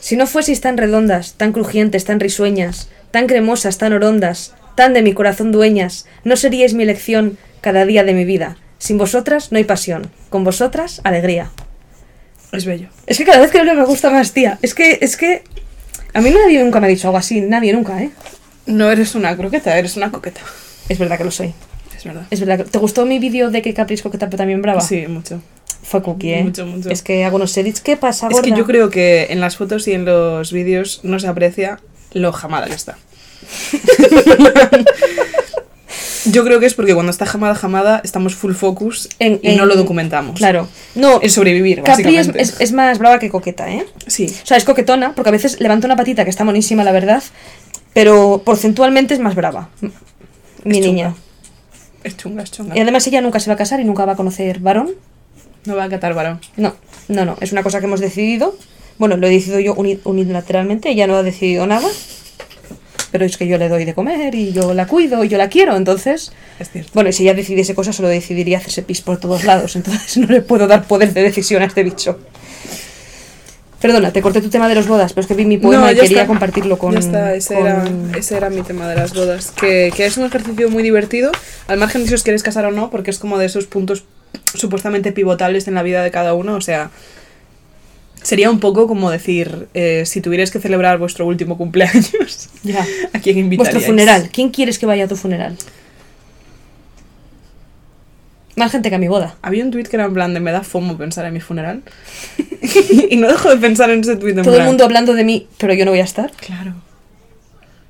Si 0.00 0.16
no 0.16 0.26
fueseis 0.26 0.60
tan 0.60 0.76
redondas, 0.76 1.34
tan 1.34 1.52
crujientes, 1.52 2.04
tan 2.04 2.20
risueñas, 2.20 2.88
tan 3.10 3.26
cremosas, 3.26 3.78
tan 3.78 3.92
orondas, 3.92 4.52
tan 4.74 4.92
de 4.92 5.02
mi 5.02 5.14
corazón 5.14 5.52
dueñas, 5.52 6.06
no 6.24 6.36
seríais 6.36 6.74
mi 6.74 6.82
elección 6.82 7.38
cada 7.60 7.86
día 7.86 8.04
de 8.04 8.12
mi 8.12 8.24
vida. 8.24 8.58
Sin 8.78 8.98
vosotras 8.98 9.52
no 9.52 9.58
hay 9.58 9.64
pasión. 9.64 10.10
Con 10.28 10.44
vosotras, 10.44 11.00
alegría. 11.04 11.50
Es 12.52 12.66
bello. 12.66 12.88
Es 13.06 13.16
que 13.16 13.24
cada 13.24 13.40
vez 13.40 13.50
que 13.50 13.58
lo 13.58 13.64
leo 13.64 13.74
me 13.74 13.84
gusta 13.84 14.10
más, 14.10 14.32
tía. 14.32 14.58
Es 14.60 14.74
que, 14.74 14.98
es 15.00 15.16
que... 15.16 15.44
A 16.12 16.20
mí 16.20 16.30
nadie 16.30 16.62
nunca 16.62 16.80
me 16.80 16.86
ha 16.86 16.90
dicho 16.90 17.08
algo 17.08 17.18
así. 17.18 17.40
Nadie 17.40 17.72
nunca, 17.72 18.02
¿eh? 18.02 18.10
No 18.66 18.90
eres 18.90 19.14
una 19.14 19.34
croqueta, 19.36 19.78
eres 19.78 19.96
una 19.96 20.10
coqueta. 20.10 20.42
Es 20.92 20.98
verdad 20.98 21.16
que 21.18 21.24
lo 21.24 21.30
soy. 21.30 21.52
Es 21.96 22.04
verdad. 22.04 22.26
Es 22.30 22.40
verdad 22.40 22.58
que... 22.58 22.64
¿Te 22.70 22.78
gustó 22.78 23.06
mi 23.06 23.18
vídeo 23.18 23.50
de 23.50 23.62
que 23.62 23.72
Capri 23.74 23.94
es 23.94 24.02
coqueta 24.02 24.26
pero 24.26 24.38
también 24.38 24.60
brava? 24.60 24.80
Sí, 24.80 25.06
mucho. 25.06 25.40
Fue 25.82 26.02
cookie, 26.02 26.32
¿eh? 26.34 26.42
Mucho, 26.44 26.66
mucho. 26.66 26.90
Es 26.90 27.02
que 27.02 27.24
hago 27.24 27.36
unos 27.36 27.56
edits. 27.56 27.80
¿Qué 27.80 27.96
pasa, 27.96 28.26
Es 28.28 28.32
gorda? 28.34 28.44
que 28.50 28.56
yo 28.56 28.64
creo 28.66 28.90
que 28.90 29.26
en 29.30 29.40
las 29.40 29.56
fotos 29.56 29.88
y 29.88 29.92
en 29.92 30.04
los 30.04 30.52
vídeos 30.52 31.00
no 31.02 31.18
se 31.18 31.26
aprecia 31.28 31.80
lo 32.12 32.32
jamada 32.32 32.66
que 32.66 32.74
está. 32.74 32.96
yo 36.30 36.44
creo 36.44 36.60
que 36.60 36.66
es 36.66 36.74
porque 36.74 36.94
cuando 36.94 37.10
está 37.10 37.26
jamada, 37.26 37.54
jamada, 37.54 38.00
estamos 38.04 38.34
full 38.36 38.52
focus 38.54 39.08
En- 39.18 39.40
y 39.42 39.56
no 39.56 39.66
lo 39.66 39.74
documentamos. 39.76 40.36
Claro. 40.38 40.68
No, 40.94 41.20
En 41.22 41.30
sobrevivir, 41.30 41.82
Capri 41.82 42.16
es, 42.16 42.28
es- 42.34 42.60
es 42.60 42.72
más 42.72 42.98
brava 42.98 43.18
que 43.18 43.28
coqueta, 43.28 43.70
¿eh? 43.72 43.84
Sí. 44.06 44.26
O 44.42 44.46
sea, 44.46 44.56
es 44.56 44.64
coquetona, 44.64 45.14
porque 45.14 45.30
a 45.30 45.32
veces 45.32 45.60
levanta 45.60 45.86
una 45.86 45.96
patita 45.96 46.24
que 46.24 46.30
está 46.30 46.44
monísima, 46.44 46.84
la 46.84 46.92
verdad, 46.92 47.22
pero 47.92 48.42
porcentualmente 48.44 49.14
es 49.14 49.20
más 49.20 49.34
brava. 49.34 49.68
Mi 50.64 50.78
Es 50.78 50.86
niña. 50.86 51.06
chunga. 51.08 51.16
Es 52.04 52.16
chunga, 52.16 52.42
es 52.42 52.50
chunga. 52.50 52.76
Y 52.76 52.80
además 52.80 53.06
ella 53.06 53.20
nunca 53.20 53.40
se 53.40 53.48
va 53.50 53.54
a 53.54 53.56
casar 53.56 53.80
y 53.80 53.84
nunca 53.84 54.04
va 54.04 54.12
a 54.12 54.16
conocer 54.16 54.58
varón. 54.60 54.90
No 55.64 55.76
va 55.76 55.84
a 55.84 55.88
catar 55.88 56.14
varón. 56.14 56.40
No, 56.56 56.74
no, 57.08 57.24
no. 57.24 57.36
Es 57.40 57.52
una 57.52 57.62
cosa 57.62 57.78
que 57.80 57.86
hemos 57.86 58.00
decidido. 58.00 58.56
Bueno, 58.98 59.16
lo 59.16 59.26
he 59.26 59.30
decidido 59.30 59.60
yo 59.60 59.74
uni- 59.74 60.00
unilateralmente, 60.04 60.90
ella 60.90 61.06
no 61.06 61.16
ha 61.16 61.22
decidido 61.22 61.66
nada. 61.66 61.88
Pero 63.10 63.26
es 63.26 63.36
que 63.36 63.46
yo 63.46 63.58
le 63.58 63.68
doy 63.68 63.84
de 63.84 63.92
comer 63.94 64.34
y 64.34 64.52
yo 64.52 64.72
la 64.72 64.86
cuido 64.86 65.22
y 65.22 65.28
yo 65.28 65.36
la 65.36 65.48
quiero, 65.50 65.76
entonces... 65.76 66.32
Es 66.58 66.70
cierto. 66.70 66.90
Bueno, 66.94 67.10
y 67.10 67.12
si 67.12 67.24
ella 67.24 67.34
decidiese 67.34 67.74
cosas, 67.74 67.94
solo 67.94 68.08
decidiría 68.08 68.56
hacerse 68.58 68.82
pis 68.82 69.02
por 69.02 69.20
todos 69.20 69.44
lados. 69.44 69.76
Entonces 69.76 70.16
no 70.16 70.26
le 70.28 70.40
puedo 70.40 70.66
dar 70.66 70.84
poder 70.86 71.12
de 71.12 71.22
decisión 71.22 71.62
a 71.62 71.66
este 71.66 71.82
bicho. 71.82 72.18
Perdona, 73.82 74.12
te 74.12 74.22
corté 74.22 74.40
tu 74.40 74.48
tema 74.48 74.68
de 74.68 74.74
los 74.76 74.86
bodas, 74.86 75.12
pero 75.12 75.22
es 75.22 75.26
que 75.26 75.34
vi 75.34 75.44
mi 75.44 75.58
poema 75.58 75.90
y 75.92 75.96
quería 75.96 76.18
está. 76.18 76.26
compartirlo 76.26 76.78
con. 76.78 76.92
Ya 76.94 77.00
está, 77.00 77.34
ese, 77.34 77.54
con- 77.56 77.66
era, 77.66 77.84
ese 78.16 78.36
era 78.36 78.48
mi 78.48 78.62
tema 78.62 78.88
de 78.88 78.94
las 78.94 79.12
bodas. 79.12 79.50
Que, 79.50 79.92
que 79.96 80.06
es 80.06 80.16
un 80.16 80.24
ejercicio 80.24 80.70
muy 80.70 80.82
divertido, 80.84 81.32
al 81.66 81.78
margen 81.78 82.02
de 82.02 82.08
si 82.08 82.14
os 82.14 82.22
queréis 82.22 82.42
casar 82.44 82.64
o 82.66 82.70
no, 82.70 82.88
porque 82.90 83.10
es 83.10 83.18
como 83.18 83.38
de 83.38 83.46
esos 83.46 83.66
puntos 83.66 84.04
supuestamente 84.54 85.10
pivotables 85.12 85.66
en 85.68 85.74
la 85.74 85.82
vida 85.82 86.02
de 86.02 86.10
cada 86.12 86.32
uno. 86.34 86.54
O 86.54 86.60
sea, 86.60 86.90
sería 88.22 88.50
un 88.50 88.60
poco 88.60 88.86
como 88.86 89.10
decir, 89.10 89.66
eh, 89.74 90.04
si 90.06 90.20
tuvierais 90.20 90.50
que 90.52 90.60
celebrar 90.60 90.98
vuestro 90.98 91.26
último 91.26 91.58
cumpleaños, 91.58 92.48
Ya. 92.62 92.86
¿a 93.12 93.18
quién 93.18 93.36
invitaríais? 93.38 93.74
Vuestro 93.74 93.80
funeral. 93.80 94.30
¿Quién 94.32 94.50
quieres 94.50 94.78
que 94.78 94.86
vaya 94.86 95.04
a 95.04 95.08
tu 95.08 95.16
funeral? 95.16 95.56
Más 98.62 98.72
gente 98.72 98.88
que 98.90 98.96
a 98.96 98.98
mi 98.98 99.08
boda. 99.08 99.36
Había 99.42 99.64
un 99.64 99.70
tweet 99.70 99.84
que 99.84 99.96
era 99.96 100.04
en 100.04 100.14
plan 100.14 100.34
de 100.34 100.40
me 100.40 100.52
da 100.52 100.62
fomo 100.62 100.96
pensar 100.96 101.24
en 101.26 101.32
mi 101.34 101.40
funeral. 101.40 101.82
y 103.10 103.16
no 103.16 103.28
dejo 103.28 103.50
de 103.50 103.56
pensar 103.56 103.90
en 103.90 104.00
ese 104.00 104.16
tweet. 104.16 104.30
en 104.32 104.42
Todo 104.42 104.54
el 104.54 104.58
plan, 104.58 104.66
mundo 104.68 104.84
hablando 104.84 105.14
de 105.14 105.24
mí, 105.24 105.48
pero 105.58 105.74
yo 105.74 105.84
no 105.84 105.90
voy 105.90 106.00
a 106.00 106.04
estar. 106.04 106.30
Claro. 106.32 106.74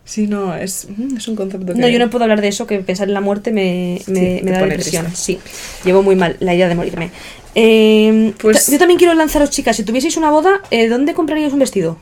Sí, 0.05 0.27
no, 0.27 0.55
es, 0.57 0.89
mm, 0.95 1.17
es 1.17 1.29
un 1.29 1.37
concepto 1.37 1.73
que... 1.75 1.81
No, 1.81 1.89
yo 1.89 1.99
no 1.99 2.11
puedo 2.11 2.25
hablar 2.25 2.41
de 2.41 2.49
eso, 2.49 2.67
que 2.67 2.79
pensar 2.81 3.09
en 3.09 3.15
la 3.15 3.21
muerte 3.21 3.53
me, 3.53 4.01
me, 4.09 4.39
Sí, 4.39 4.45
me 4.45 4.51
da 4.51 4.59
depresión. 4.63 5.07
triste. 5.07 5.23
Sí, 5.23 5.39
llevo 5.85 6.03
muy 6.03 6.17
mal 6.17 6.37
la 6.41 6.55
idea 6.55 6.69
de 6.69 6.75
morirme. 6.75 7.11
Eh, 7.55 8.33
Pues- 8.41 8.69
yo 8.71 8.79
también 8.79 8.99
quiero 8.99 9.15
lanzaros, 9.15 9.51
chicas, 9.51 9.77
si 9.77 9.85
tuvieseis 9.85 10.17
una 10.17 10.31
boda, 10.31 10.61
eh, 10.71 10.89
¿dónde 10.89 11.15
compraríais 11.15 11.53
un 11.53 11.61
vestido? 11.61 11.99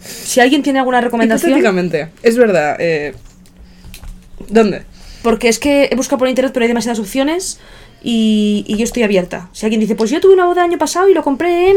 Si 0.00 0.40
alguien 0.40 0.62
tiene 0.62 0.78
alguna 0.80 1.00
recomendación, 1.00 1.52
Hipotéticamente, 1.52 2.08
es 2.22 2.36
verdad. 2.36 2.76
Eh, 2.80 3.14
¿Dónde? 4.48 4.82
porque 5.22 5.48
es 5.48 5.58
que 5.58 5.88
he 5.90 5.96
buscado 5.96 6.18
por 6.18 6.28
internet, 6.28 6.52
pero 6.52 6.64
hay 6.64 6.68
demasiadas 6.68 6.98
opciones 6.98 7.58
y, 8.04 8.64
y 8.68 8.76
yo 8.76 8.84
estoy 8.84 9.02
abierta. 9.02 9.48
Si 9.52 9.64
alguien 9.66 9.80
dice, 9.80 9.96
pues 9.96 10.10
yo 10.10 10.20
tuve 10.20 10.34
una 10.34 10.44
boda 10.46 10.62
el 10.64 10.70
año 10.70 10.78
pasado 10.78 11.08
y 11.08 11.14
lo 11.14 11.22
compré 11.24 11.70
en 11.70 11.76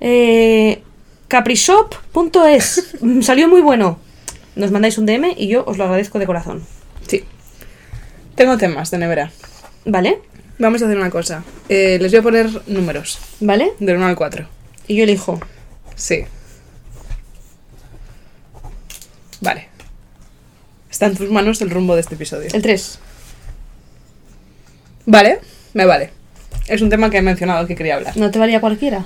eh, 0.00 0.82
caprishop.es, 1.28 2.94
salió 3.22 3.48
muy 3.48 3.62
bueno. 3.62 3.98
Nos 4.56 4.70
mandáis 4.70 4.98
un 4.98 5.06
DM 5.06 5.34
y 5.36 5.48
yo 5.48 5.64
os 5.66 5.78
lo 5.78 5.84
agradezco 5.84 6.18
de 6.18 6.26
corazón. 6.26 6.62
Sí. 7.06 7.24
Tengo 8.34 8.58
temas 8.58 8.90
de 8.90 8.98
nevera. 8.98 9.30
¿Vale? 9.84 10.20
Vamos 10.58 10.82
a 10.82 10.86
hacer 10.86 10.96
una 10.96 11.10
cosa. 11.10 11.44
Eh, 11.68 11.98
les 12.00 12.12
voy 12.12 12.20
a 12.20 12.22
poner 12.22 12.68
números, 12.68 13.18
¿Vale? 13.40 13.72
del 13.78 13.96
1 13.96 14.06
al 14.06 14.16
4. 14.16 14.46
Y 14.88 14.96
yo 14.96 15.04
elijo. 15.04 15.40
Sí. 15.96 16.24
Vale. 19.40 19.68
Está 20.90 21.06
en 21.06 21.16
tus 21.16 21.30
manos 21.30 21.60
el 21.60 21.70
rumbo 21.70 21.94
de 21.94 22.00
este 22.00 22.14
episodio. 22.14 22.48
El 22.52 22.62
3. 22.62 22.98
Vale, 25.06 25.38
me 25.74 25.84
vale. 25.84 26.10
Es 26.66 26.80
un 26.82 26.88
tema 26.90 27.10
que 27.10 27.18
he 27.18 27.22
mencionado 27.22 27.66
que 27.66 27.74
quería 27.76 27.96
hablar. 27.96 28.16
¿No 28.16 28.30
te 28.30 28.38
valía 28.38 28.60
cualquiera? 28.60 29.04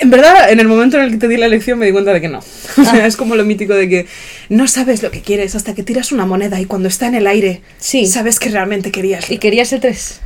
En 0.00 0.10
verdad, 0.10 0.50
en 0.50 0.60
el 0.60 0.66
momento 0.66 0.96
en 0.96 1.04
el 1.04 1.10
que 1.10 1.18
te 1.18 1.28
di 1.28 1.36
la 1.36 1.46
lección 1.46 1.78
me 1.78 1.86
di 1.86 1.92
cuenta 1.92 2.12
de 2.12 2.20
que 2.20 2.28
no. 2.28 2.38
O 2.78 2.84
sea, 2.84 3.06
es 3.06 3.16
como 3.16 3.36
lo 3.36 3.44
mítico 3.44 3.74
de 3.74 3.88
que 3.88 4.06
no 4.48 4.66
sabes 4.66 5.02
lo 5.02 5.10
que 5.10 5.20
quieres 5.20 5.54
hasta 5.54 5.74
que 5.74 5.82
tiras 5.82 6.10
una 6.10 6.24
moneda 6.26 6.58
y 6.60 6.64
cuando 6.64 6.88
está 6.88 7.06
en 7.06 7.14
el 7.14 7.26
aire 7.26 7.60
Sí. 7.78 8.06
sabes 8.06 8.38
que 8.40 8.48
realmente 8.48 8.90
querías. 8.90 9.30
¿Y 9.30 9.38
querías 9.38 9.72
el 9.72 9.80
3? 9.80 10.20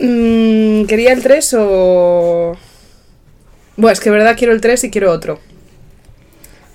Mm, 0.00 0.84
¿Quería 0.86 1.12
el 1.12 1.22
3 1.22 1.54
o...? 1.58 2.56
Bueno, 3.76 3.92
es 3.92 4.00
que 4.00 4.10
de 4.10 4.16
verdad 4.16 4.36
quiero 4.36 4.52
el 4.52 4.60
3 4.60 4.84
y 4.84 4.90
quiero 4.90 5.12
otro. 5.12 5.40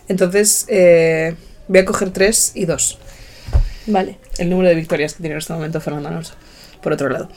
Entonces, 0.08 0.66
eh, 0.70 1.36
voy 1.68 1.80
a 1.80 1.86
coger 1.86 2.12
3 2.12 2.54
y 2.56 2.66
2. 2.66 3.00
Vale. 3.88 4.18
El 4.38 4.50
número 4.50 4.70
de 4.70 4.76
victorias 4.76 5.14
que 5.14 5.20
tiene 5.20 5.34
en 5.34 5.39
este 5.39 5.52
momento 5.54 5.82
Fernando 5.82 6.08
Alonso. 6.10 6.34
Por 6.84 6.94
otro 6.94 7.10
lado. 7.10 7.30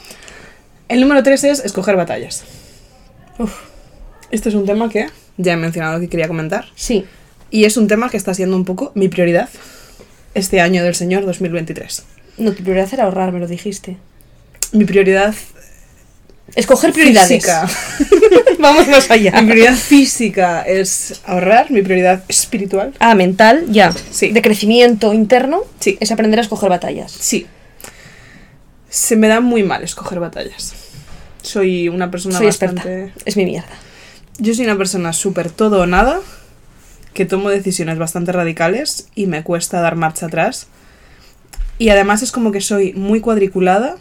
El 0.89 1.01
número 1.01 1.23
3 1.23 1.45
es 1.45 1.65
escoger 1.65 1.97
batallas. 1.97 2.45
Uf. 3.39 3.53
Este 4.31 4.49
es 4.49 4.55
un 4.55 4.67
tema 4.67 4.89
que 4.89 5.07
ya 5.37 5.53
he 5.53 5.57
mencionado 5.57 6.01
que 6.01 6.09
quería 6.09 6.29
comentar. 6.29 6.67
Sí. 6.75 7.05
Y 7.51 7.65
es 7.65 7.77
un 7.77 7.87
tema 7.89 8.11
que 8.11 8.17
está 8.17 8.35
siendo 8.35 8.57
un 8.57 8.65
poco 8.65 8.93
mi 8.95 9.09
prioridad 9.09 9.49
este 10.35 10.61
año 10.61 10.83
del 10.85 10.95
Señor 10.95 11.25
2023. 11.27 12.03
No, 12.39 12.53
tu 12.53 12.63
prioridad 12.63 12.93
era 12.93 13.05
ahorrar, 13.05 13.33
me 13.33 13.39
lo 13.41 13.47
dijiste. 13.47 13.97
Mi 14.73 14.85
prioridad 14.85 15.35
Escoger 16.55 16.93
prioridades. 16.93 17.29
física. 17.29 17.69
Vamos 18.61 18.87
más 18.89 19.11
allá. 19.11 19.33
mi 19.43 19.51
prioridad 19.51 19.75
física 19.75 20.63
es 20.63 21.21
ahorrar, 21.27 21.71
mi 21.71 21.83
prioridad 21.83 22.23
espiritual. 22.29 22.95
Ah, 23.01 23.15
mental, 23.15 23.65
ya. 23.71 23.93
Sí. 24.11 24.31
De 24.31 24.43
crecimiento 24.43 25.13
interno, 25.13 25.63
Sí. 25.81 25.97
es 26.01 26.11
aprender 26.13 26.39
a 26.39 26.43
escoger 26.43 26.69
batallas. 26.71 27.11
Sí. 27.13 27.47
Se 28.97 29.15
me 29.15 29.29
da 29.29 29.43
muy 29.43 29.63
mal 29.63 29.83
escoger 29.83 30.21
batallas. 30.21 30.73
Soy 31.43 31.91
una 31.91 32.11
persona 32.11 32.39
Soy 32.39 32.47
bastante. 32.47 33.05
experta. 33.05 33.21
Es 33.27 33.37
mi 33.37 33.45
mierda. 33.45 33.69
Yo 34.39 34.55
soy 34.55 34.65
una 34.65 34.79
persona 34.79 35.13
súper 35.13 35.51
todo 35.51 35.83
o 35.83 35.87
nada, 35.87 36.21
que 37.13 37.27
tomo 37.27 37.51
decisiones 37.51 37.99
bastante 37.99 38.33
radicales 38.33 39.09
y 39.15 39.27
me 39.27 39.43
cuesta 39.43 39.83
dar 39.83 39.97
marcha 39.97 40.27
atrás. 40.27 40.69
Y 41.77 41.91
además 41.91 42.23
es 42.23 42.33
como 42.33 42.53
que 42.53 42.63
soy 42.63 42.95
muy 42.95 43.21
cuadriculada 43.21 43.97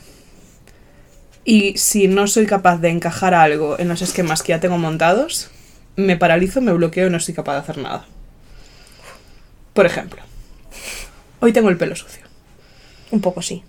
y 1.44 1.78
si 1.78 2.08
no 2.08 2.26
soy 2.28 2.46
capaz 2.46 2.78
de 2.78 2.88
encajar 2.88 3.34
algo 3.34 3.78
en 3.78 3.90
los 3.90 4.02
esquemas 4.02 4.44
que 4.44 4.52
ya 4.54 4.62
tengo 4.62 4.78
montados, 4.78 5.50
me 5.98 6.16
paralizo, 6.16 6.62
me 6.62 6.72
bloqueo 6.72 7.08
y 7.08 7.10
no 7.10 7.20
soy 7.20 7.34
capaz 7.34 7.56
de 7.56 7.60
hacer 7.60 7.80
nada. 7.80 8.06
Por 9.74 9.86
ejemplo, 9.86 10.22
hoy 11.42 11.52
tengo 11.52 11.68
el 11.68 11.76
pelo 11.76 11.98
sucio, 11.98 12.24
Un 13.12 13.20
poco 13.20 13.42
sí. 13.42 13.62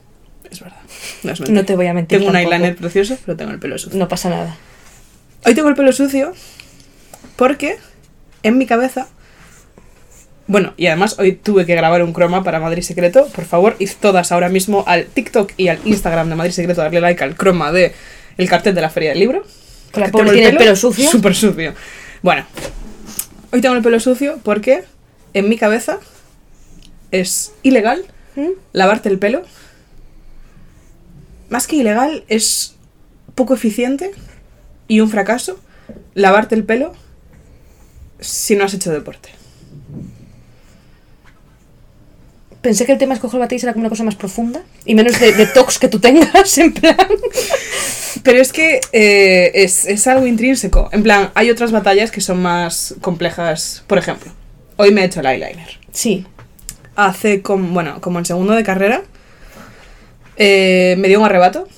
Es 0.51 0.61
verdad. 0.61 0.81
No, 1.23 1.33
es 1.33 1.41
mentira. 1.41 1.61
No 1.61 1.67
te 1.67 1.77
voy 1.77 1.87
a 1.87 1.95
mentir. 1.95 2.19
Tengo 2.19 2.31
un 2.31 2.37
eyeliner 2.37 2.77
precioso, 2.77 3.19
pero 3.25 3.37
tengo 3.37 3.53
el 3.53 3.59
pelo 3.59 3.79
sucio. 3.79 3.99
No 3.99 4.09
pasa 4.09 4.31
nada. 4.31 4.57
Hoy 5.45 5.55
tengo 5.55 5.69
el 5.69 5.75
pelo 5.75 5.93
sucio 5.93 6.33
porque 7.37 7.79
en 8.43 8.59
mi 8.59 8.67
cabeza. 8.67 9.09
Bueno, 10.49 10.75
y 10.77 10.87
además 10.87 11.19
hoy 11.19 11.33
tuve 11.33 11.67
que 11.67 11.75
grabar 11.75 12.03
un 12.03 12.13
croma 12.13 12.45
para 12.45 12.61
Madrid 12.61 12.83
Secreto. 12.83 13.27
Por 13.29 13.45
favor, 13.45 13.77
id 13.79 13.91
todas 14.01 14.31
ahora 14.31 14.49
mismo 14.49 14.85
al 14.87 15.07
TikTok 15.07 15.53
y 15.57 15.69
al 15.69 15.81
Instagram 15.85 16.29
de 16.29 16.37
Madrid 16.37 16.53
Secreto 16.53 16.83
darle 16.83 17.01
like 17.01 17.23
al 17.25 17.37
croma 17.37 17.73
de 17.73 17.93
el 18.39 18.49
cartel 18.49 18.75
de 18.75 18.81
la 18.81 18.91
Feria 18.91 19.11
del 19.11 19.19
Libro. 19.19 19.45
Que 19.93 20.01
la 20.01 20.09
pobre 20.09 20.33
tiene 20.33 20.49
el 20.51 20.57
pelo 20.57 20.77
sucio. 20.77 21.11
Súper 21.11 21.35
sucio. 21.35 21.75
Bueno, 22.23 22.45
hoy 23.53 23.61
tengo 23.61 23.75
el 23.75 23.83
pelo 23.83 23.99
sucio 23.99 24.39
porque 24.43 24.85
en 25.35 25.49
mi 25.49 25.57
cabeza 25.57 25.99
es 27.11 27.53
ilegal 27.63 28.05
¿Mm? 28.37 28.51
lavarte 28.73 29.09
el 29.09 29.19
pelo. 29.19 29.43
Más 31.49 31.67
que 31.67 31.77
ilegal, 31.77 32.25
es 32.29 32.75
poco 33.35 33.55
eficiente 33.55 34.13
y 34.89 35.01
un 35.01 35.11
fracaso 35.11 35.61
lavarte 36.15 36.55
el 36.55 36.65
pelo 36.65 36.93
si 38.21 38.57
no 38.57 38.65
has 38.65 38.75
hecho 38.75 38.93
deporte. 38.93 39.31
Pensé 42.63 42.85
que 42.85 42.93
el 42.93 42.99
tema 42.99 43.15
de 43.15 43.19
escoger 43.19 43.39
batallas 43.39 43.63
era 43.63 43.75
como 43.75 43.83
una 43.83 43.91
cosa 43.91 44.03
más 44.03 44.17
profunda 44.17 44.63
y 44.85 44.97
menos 44.97 45.21
de, 45.21 45.33
de 45.33 45.47
tox 45.47 45.79
que 45.79 45.89
tú 45.89 46.01
tengas, 46.01 46.59
en 46.59 46.73
plan. 46.73 46.97
Pero 48.25 48.41
es 48.41 48.53
que 48.53 48.81
eh, 48.93 49.53
es, 49.55 49.85
es 49.85 50.07
algo 50.09 50.27
intrínseco. 50.27 50.89
En 50.91 51.05
plan, 51.05 51.31
hay 51.35 51.51
otras 51.51 51.71
batallas 51.71 52.11
que 52.11 52.21
son 52.21 52.43
más 52.43 52.97
complejas. 53.01 53.85
Por 53.87 53.99
ejemplo, 53.99 54.33
hoy 54.77 54.91
me 54.91 55.03
he 55.03 55.05
hecho 55.05 55.21
el 55.21 55.27
eyeliner. 55.27 55.79
Sí. 55.93 56.27
Hace 56.97 57.43
como, 57.43 57.69
bueno, 57.73 58.01
como 58.01 58.19
en 58.19 58.25
segundo 58.25 58.55
de 58.55 58.65
carrera, 58.65 59.03
eh, 60.37 60.97
me 60.99 61.09
dio 61.09 61.19
un 61.19 61.27
arrebato 61.27 61.69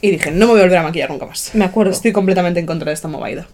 y 0.00 0.10
dije, 0.10 0.30
no 0.30 0.46
me 0.46 0.52
voy 0.52 0.60
a 0.60 0.64
volver 0.64 0.78
a 0.78 0.82
maquillar 0.82 1.10
nunca 1.10 1.26
más. 1.26 1.54
Me 1.54 1.64
acuerdo. 1.64 1.92
Estoy 1.92 2.12
completamente 2.12 2.60
en 2.60 2.66
contra 2.66 2.90
de 2.90 2.94
esta 2.94 3.08
movida. 3.08 3.46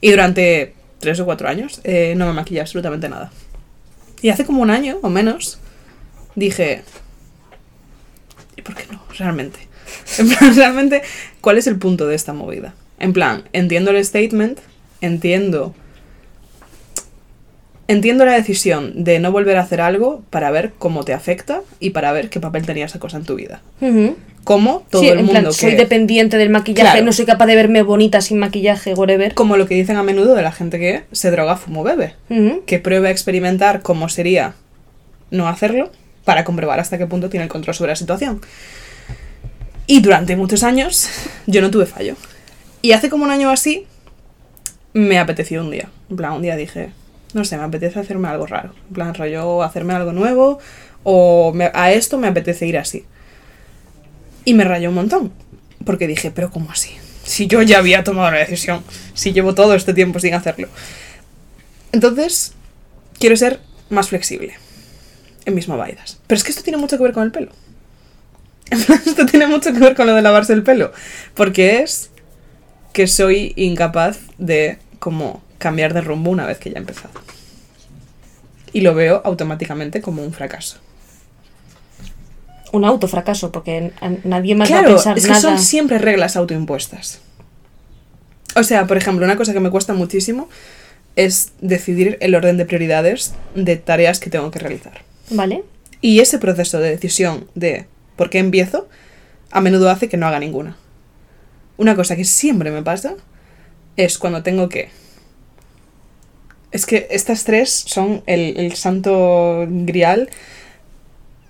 Y 0.00 0.10
durante 0.10 0.74
tres 1.00 1.20
o 1.20 1.24
cuatro 1.24 1.48
años 1.48 1.80
eh, 1.84 2.14
no 2.16 2.26
me 2.26 2.32
maquillé 2.32 2.60
absolutamente 2.60 3.08
nada. 3.08 3.30
Y 4.20 4.30
hace 4.30 4.44
como 4.44 4.62
un 4.62 4.70
año 4.70 4.98
o 5.02 5.08
menos 5.08 5.58
dije, 6.34 6.82
¿y 8.56 8.62
por 8.62 8.74
qué 8.74 8.84
no? 8.90 9.02
Realmente. 9.16 9.60
En 10.18 10.28
plan, 10.28 10.54
realmente, 10.54 11.02
¿cuál 11.40 11.58
es 11.58 11.66
el 11.66 11.78
punto 11.78 12.06
de 12.06 12.14
esta 12.14 12.32
movida? 12.32 12.74
En 12.98 13.12
plan, 13.12 13.44
entiendo 13.52 13.90
el 13.90 14.04
statement, 14.04 14.58
entiendo... 15.00 15.74
Entiendo 17.88 18.24
la 18.26 18.32
decisión 18.34 19.02
de 19.02 19.18
no 19.18 19.32
volver 19.32 19.56
a 19.56 19.62
hacer 19.62 19.80
algo 19.80 20.22
para 20.30 20.50
ver 20.50 20.72
cómo 20.78 21.04
te 21.04 21.14
afecta 21.14 21.62
y 21.80 21.90
para 21.90 22.12
ver 22.12 22.28
qué 22.28 22.38
papel 22.38 22.66
tenía 22.66 22.84
esa 22.84 22.98
cosa 22.98 23.16
en 23.16 23.24
tu 23.24 23.34
vida. 23.34 23.62
Ujú. 23.80 24.14
Como 24.44 24.84
todo 24.90 25.00
Sí, 25.02 25.08
el 25.08 25.18
en 25.20 25.24
mundo 25.24 25.32
plan, 25.40 25.44
que... 25.46 25.52
soy 25.52 25.74
dependiente 25.74 26.36
del 26.36 26.50
maquillaje, 26.50 26.90
Claro. 26.92 27.04
no 27.06 27.12
soy 27.12 27.24
capaz 27.24 27.46
de 27.46 27.54
verme 27.56 27.82
bonita 27.82 28.20
sin 28.20 28.38
maquillaje, 28.38 28.92
whatever. 28.94 29.32
Como 29.34 29.56
lo 29.56 29.66
que 29.66 29.74
dicen 29.74 29.96
a 29.96 30.02
menudo 30.02 30.34
de 30.34 30.42
la 30.42 30.52
gente 30.52 30.78
que 30.78 31.04
se 31.12 31.30
droga, 31.30 31.56
fumo, 31.56 31.82
bebe. 31.82 32.14
Que 32.66 32.78
prueba 32.78 33.08
a 33.08 33.10
experimentar 33.10 33.80
cómo 33.82 34.08
sería 34.10 34.54
no 35.30 35.48
hacerlo 35.48 35.90
para 36.24 36.44
comprobar 36.44 36.80
hasta 36.80 36.98
qué 36.98 37.06
punto 37.06 37.30
tiene 37.30 37.44
el 37.44 37.50
control 37.50 37.74
sobre 37.74 37.92
la 37.92 37.96
situación. 37.96 38.40
Y 39.86 40.00
durante 40.00 40.36
muchos 40.36 40.62
años 40.62 41.08
yo 41.46 41.62
no 41.62 41.70
tuve 41.70 41.86
fallo. 41.86 42.16
Y 42.82 42.92
hace 42.92 43.08
como 43.08 43.24
un 43.24 43.30
año 43.30 43.48
así 43.50 43.86
me 44.92 45.18
apeteció 45.18 45.62
un 45.62 45.70
día. 45.70 45.88
En 46.10 46.16
plan, 46.16 46.32
un 46.32 46.42
día 46.42 46.56
dije, 46.56 46.90
no 47.34 47.44
sé, 47.44 47.56
me 47.56 47.64
apetece 47.64 48.00
hacerme 48.00 48.28
algo 48.28 48.46
raro. 48.46 48.74
En 48.88 48.94
plan, 48.94 49.14
rollo 49.14 49.62
hacerme 49.62 49.94
algo 49.94 50.12
nuevo 50.12 50.58
o 51.02 51.54
a 51.74 51.92
esto 51.92 52.18
me 52.18 52.28
apetece 52.28 52.66
ir 52.66 52.78
así. 52.78 53.04
Y 54.44 54.54
me 54.54 54.64
rayó 54.64 54.88
un 54.88 54.94
montón. 54.94 55.32
Porque 55.84 56.06
dije, 56.06 56.30
pero 56.30 56.50
¿cómo 56.50 56.70
así? 56.70 56.90
Si 57.24 57.46
yo 57.46 57.62
ya 57.62 57.78
había 57.78 58.04
tomado 58.04 58.30
la 58.30 58.38
decisión. 58.38 58.82
Si 59.14 59.32
llevo 59.32 59.54
todo 59.54 59.74
este 59.74 59.94
tiempo 59.94 60.20
sin 60.20 60.34
hacerlo. 60.34 60.68
Entonces, 61.92 62.52
quiero 63.18 63.36
ser 63.36 63.60
más 63.90 64.08
flexible 64.08 64.54
en 65.44 65.54
mis 65.54 65.68
movidas. 65.68 66.18
Pero 66.26 66.36
es 66.36 66.44
que 66.44 66.50
esto 66.50 66.62
tiene 66.62 66.78
mucho 66.78 66.96
que 66.96 67.02
ver 67.04 67.12
con 67.12 67.24
el 67.24 67.32
pelo. 67.32 67.52
Esto 69.06 69.24
tiene 69.24 69.46
mucho 69.46 69.72
que 69.72 69.78
ver 69.78 69.94
con 69.94 70.06
lo 70.06 70.14
de 70.14 70.20
lavarse 70.20 70.52
el 70.52 70.62
pelo. 70.62 70.92
Porque 71.34 71.80
es 71.80 72.10
que 72.92 73.06
soy 73.06 73.54
incapaz 73.56 74.18
de 74.36 74.78
como 74.98 75.42
cambiar 75.58 75.94
de 75.94 76.00
rumbo 76.00 76.30
una 76.30 76.46
vez 76.46 76.58
que 76.58 76.70
ya 76.70 76.76
he 76.76 76.80
empezado. 76.80 77.14
Y 78.72 78.80
lo 78.82 78.94
veo 78.94 79.22
automáticamente 79.24 80.00
como 80.00 80.22
un 80.22 80.32
fracaso. 80.32 80.76
Un 82.70 82.84
autofracaso, 82.84 83.50
porque 83.50 83.92
nadie 84.24 84.54
más 84.54 84.70
va 84.70 84.76
a 84.76 84.80
Claro, 84.80 84.94
pensar 84.96 85.16
es 85.16 85.24
que 85.24 85.30
nada. 85.30 85.40
son 85.40 85.58
siempre 85.58 85.98
reglas 85.98 86.36
autoimpuestas. 86.36 87.20
O 88.54 88.62
sea, 88.62 88.86
por 88.86 88.96
ejemplo, 88.98 89.24
una 89.24 89.36
cosa 89.36 89.52
que 89.54 89.60
me 89.60 89.70
cuesta 89.70 89.94
muchísimo 89.94 90.48
es 91.16 91.52
decidir 91.60 92.18
el 92.20 92.34
orden 92.34 92.56
de 92.58 92.66
prioridades 92.66 93.32
de 93.54 93.76
tareas 93.76 94.20
que 94.20 94.28
tengo 94.30 94.50
que 94.50 94.58
realizar. 94.58 95.00
¿Vale? 95.30 95.64
Y 96.00 96.20
ese 96.20 96.38
proceso 96.38 96.78
de 96.78 96.90
decisión 96.90 97.48
de 97.54 97.86
por 98.16 98.28
qué 98.30 98.38
empiezo 98.38 98.88
a 99.50 99.60
menudo 99.62 99.88
hace 99.90 100.08
que 100.08 100.16
no 100.18 100.26
haga 100.26 100.38
ninguna. 100.38 100.76
Una 101.78 101.96
cosa 101.96 102.16
que 102.16 102.24
siempre 102.24 102.70
me 102.70 102.82
pasa 102.82 103.14
es 103.96 104.18
cuando 104.18 104.42
tengo 104.42 104.68
que... 104.68 104.90
Es 106.70 106.84
que 106.86 107.08
estas 107.10 107.44
tres 107.44 107.70
son 107.70 108.22
el, 108.26 108.56
el 108.58 108.74
santo 108.74 109.66
grial 109.68 110.28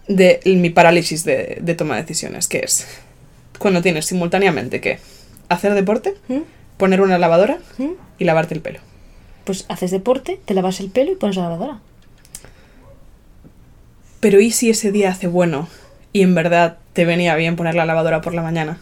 de 0.06 0.40
mi 0.46 0.70
parálisis 0.70 1.24
de, 1.24 1.58
de 1.60 1.74
toma 1.74 1.96
de 1.96 2.02
decisiones, 2.02 2.48
que 2.48 2.60
es 2.60 2.86
cuando 3.58 3.82
tienes 3.82 4.06
simultáneamente 4.06 4.80
que 4.80 4.98
hacer 5.48 5.74
deporte, 5.74 6.14
¿Mm? 6.28 6.40
poner 6.76 7.00
una 7.00 7.18
lavadora 7.18 7.58
¿Mm? 7.78 7.92
y 8.18 8.24
lavarte 8.24 8.54
el 8.54 8.62
pelo. 8.62 8.80
Pues 9.44 9.64
haces 9.68 9.90
deporte, 9.90 10.40
te 10.44 10.54
lavas 10.54 10.80
el 10.80 10.90
pelo 10.90 11.12
y 11.12 11.16
pones 11.16 11.36
la 11.36 11.42
lavadora. 11.44 11.80
Pero 14.20 14.40
¿y 14.40 14.50
si 14.50 14.70
ese 14.70 14.92
día 14.92 15.10
hace 15.10 15.26
bueno 15.26 15.68
y 16.12 16.22
en 16.22 16.34
verdad 16.34 16.78
te 16.92 17.04
venía 17.04 17.34
bien 17.36 17.56
poner 17.56 17.74
la 17.74 17.86
lavadora 17.86 18.20
por 18.20 18.34
la 18.34 18.42
mañana? 18.42 18.78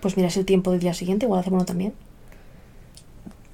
Pues 0.00 0.16
miras 0.16 0.36
el 0.36 0.44
tiempo 0.44 0.70
del 0.70 0.80
día 0.80 0.94
siguiente, 0.94 1.26
igual 1.26 1.40
hace 1.40 1.50
bueno 1.50 1.66
también. 1.66 1.92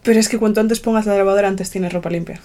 Pero 0.05 0.21
es 0.21 0.29
que 0.29 0.39
cuanto 0.39 0.61
antes 0.61 0.79
pongas 0.81 1.07
la 1.07 1.17
lavadora, 1.17 1.49
antes 1.49 1.71
tienes 1.71 1.93
ropa 1.93 2.11
limpia. 2.11 2.41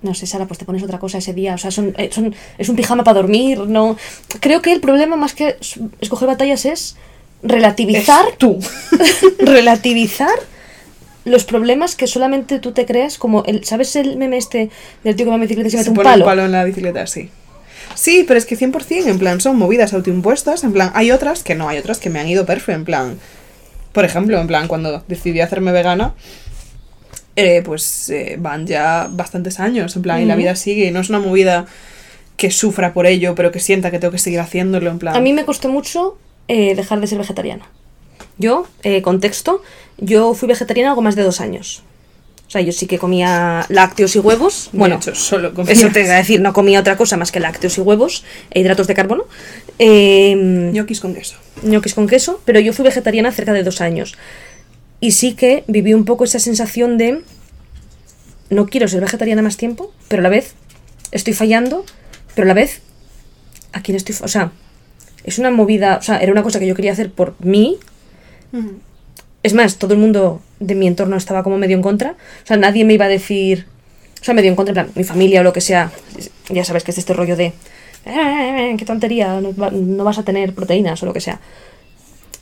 No 0.00 0.14
sé, 0.14 0.26
Sara, 0.26 0.46
pues 0.46 0.58
te 0.58 0.64
pones 0.64 0.82
otra 0.84 0.98
cosa 1.00 1.18
ese 1.18 1.34
día. 1.34 1.54
O 1.54 1.58
sea, 1.58 1.72
son, 1.72 1.92
eh, 1.98 2.10
son- 2.12 2.32
es 2.56 2.68
un 2.68 2.76
pijama 2.76 3.02
para 3.02 3.14
dormir, 3.16 3.58
no. 3.60 3.96
Creo 4.40 4.62
que 4.62 4.72
el 4.72 4.80
problema 4.80 5.16
más 5.16 5.34
que 5.34 5.56
escoger 6.00 6.28
batallas 6.28 6.64
es 6.66 6.96
relativizar. 7.42 8.26
Es 8.28 8.38
tú. 8.38 8.58
relativizar 9.40 10.30
los 11.24 11.44
problemas 11.44 11.96
que 11.96 12.06
solamente 12.06 12.58
tú 12.60 12.72
te 12.72 12.86
creas, 12.86 13.18
como 13.18 13.42
el, 13.44 13.64
¿sabes 13.64 13.96
el 13.96 14.16
meme 14.16 14.36
este 14.38 14.70
del 15.02 15.16
tío 15.16 15.26
que 15.26 15.30
va 15.30 15.34
en 15.34 15.40
bicicleta 15.42 15.66
y 15.68 15.70
se 15.72 15.76
mete 15.78 15.84
Se 15.84 15.90
un 15.90 15.96
pone 15.96 16.08
palo? 16.10 16.24
un 16.24 16.28
palo 16.30 16.44
en 16.44 16.52
la 16.52 16.64
bicicleta, 16.64 17.06
sí. 17.06 17.30
Sí, 17.94 18.24
pero 18.26 18.38
es 18.38 18.46
que 18.46 18.56
100%, 18.56 19.08
en 19.08 19.18
plan, 19.18 19.40
son 19.40 19.56
movidas 19.56 19.92
autoimpuestas. 19.94 20.62
En 20.62 20.72
plan, 20.72 20.92
hay 20.94 21.10
otras 21.10 21.42
que 21.42 21.54
no, 21.56 21.68
hay 21.68 21.78
otras 21.78 21.98
que 21.98 22.08
me 22.10 22.20
han 22.20 22.28
ido 22.28 22.46
perfecto. 22.46 22.72
En 22.78 22.84
plan, 22.84 23.18
por 23.92 24.04
ejemplo, 24.04 24.40
en 24.40 24.46
plan, 24.46 24.68
cuando 24.68 25.02
decidí 25.08 25.40
hacerme 25.40 25.72
vegana, 25.72 26.14
eh, 27.36 27.62
pues 27.64 28.10
eh, 28.10 28.36
van 28.38 28.66
ya 28.66 29.08
bastantes 29.10 29.60
años. 29.60 29.94
En 29.96 30.02
plan, 30.02 30.20
y 30.20 30.24
la 30.24 30.36
vida 30.36 30.56
sigue. 30.56 30.86
Y 30.86 30.90
no 30.90 31.00
es 31.00 31.08
una 31.08 31.20
movida 31.20 31.66
que 32.36 32.50
sufra 32.50 32.94
por 32.94 33.06
ello, 33.06 33.34
pero 33.34 33.50
que 33.50 33.60
sienta 33.60 33.90
que 33.90 33.98
tengo 33.98 34.12
que 34.12 34.18
seguir 34.18 34.40
haciéndolo. 34.40 34.90
En 34.90 34.98
plan, 34.98 35.16
A 35.16 35.20
mí 35.20 35.32
me 35.32 35.44
costó 35.44 35.68
mucho 35.68 36.18
eh, 36.46 36.74
dejar 36.74 37.00
de 37.00 37.06
ser 37.06 37.18
vegetariana. 37.18 37.66
Yo, 38.38 38.66
eh, 38.84 39.02
contexto, 39.02 39.62
yo 39.98 40.32
fui 40.34 40.48
vegetariana 40.48 40.90
algo 40.90 41.02
más 41.02 41.16
de 41.16 41.24
dos 41.24 41.40
años. 41.40 41.82
O 42.48 42.50
sea, 42.50 42.62
yo 42.62 42.72
sí 42.72 42.86
que 42.86 42.98
comía 42.98 43.66
lácteos 43.68 44.16
y 44.16 44.20
huevos. 44.20 44.70
De 44.72 44.78
Bueno, 44.78 44.96
hecho, 44.96 45.14
solo 45.14 45.52
comía- 45.52 45.70
eso 45.72 45.90
te 45.90 46.00
iba 46.02 46.14
a 46.14 46.16
decir, 46.24 46.40
no 46.40 46.54
comía 46.54 46.80
otra 46.80 46.96
cosa 46.96 47.18
más 47.18 47.30
que 47.30 47.40
lácteos 47.40 47.76
y 47.76 47.82
huevos 47.82 48.24
e 48.50 48.60
hidratos 48.60 48.86
de 48.86 48.94
carbono. 48.94 49.24
Eh, 49.78 50.34
Ñoquis 50.72 51.00
con 51.00 51.14
queso. 51.14 51.36
ñoquis 51.62 51.92
con 51.94 52.06
queso, 52.08 52.40
pero 52.46 52.58
yo 52.60 52.72
fui 52.72 52.84
vegetariana 52.84 53.30
cerca 53.32 53.52
de 53.52 53.62
dos 53.62 53.80
años. 53.82 54.16
Y 55.00 55.12
sí 55.12 55.34
que 55.34 55.62
viví 55.66 55.92
un 55.94 56.04
poco 56.06 56.24
esa 56.24 56.38
sensación 56.40 56.96
de 56.98 57.20
no 58.50 58.66
quiero 58.66 58.88
ser 58.88 59.02
vegetariana 59.02 59.42
más 59.42 59.56
tiempo, 59.58 59.92
pero 60.08 60.20
a 60.20 60.24
la 60.24 60.28
vez 60.30 60.54
estoy 61.12 61.34
fallando, 61.34 61.84
pero 62.34 62.46
a 62.46 62.48
la 62.48 62.54
vez 62.54 62.80
a 63.74 63.82
quién 63.82 63.94
estoy... 63.96 64.16
O 64.22 64.28
sea, 64.28 64.52
es 65.22 65.38
una 65.38 65.50
movida, 65.50 65.98
o 65.98 66.02
sea, 66.02 66.16
era 66.18 66.32
una 66.32 66.42
cosa 66.42 66.58
que 66.58 66.66
yo 66.66 66.74
quería 66.74 66.92
hacer 66.92 67.10
por 67.12 67.34
mí. 67.40 67.76
Es 69.42 69.54
más, 69.54 69.76
todo 69.76 69.94
el 69.94 70.00
mundo 70.00 70.40
de 70.60 70.74
mi 70.74 70.86
entorno 70.86 71.16
estaba 71.16 71.42
como 71.42 71.58
medio 71.58 71.76
en 71.76 71.82
contra. 71.82 72.12
O 72.12 72.46
sea, 72.46 72.56
nadie 72.56 72.84
me 72.84 72.94
iba 72.94 73.04
a 73.04 73.08
decir... 73.08 73.66
O 74.20 74.24
sea, 74.24 74.34
medio 74.34 74.50
en 74.50 74.56
contra, 74.56 74.70
en 74.72 74.74
plan, 74.74 74.90
mi 74.96 75.04
familia 75.04 75.40
o 75.40 75.44
lo 75.44 75.52
que 75.52 75.60
sea. 75.60 75.92
Ya 76.48 76.64
sabes 76.64 76.82
que 76.84 76.90
es 76.90 76.98
este 76.98 77.12
rollo 77.12 77.36
de... 77.36 77.52
"Eh, 78.04 78.74
qué 78.78 78.84
tontería, 78.84 79.40
no, 79.40 79.54
va- 79.54 79.70
no 79.70 80.02
vas 80.04 80.18
a 80.18 80.24
tener 80.24 80.54
proteínas 80.54 81.02
o 81.02 81.06
lo 81.06 81.12
que 81.12 81.20
sea. 81.20 81.40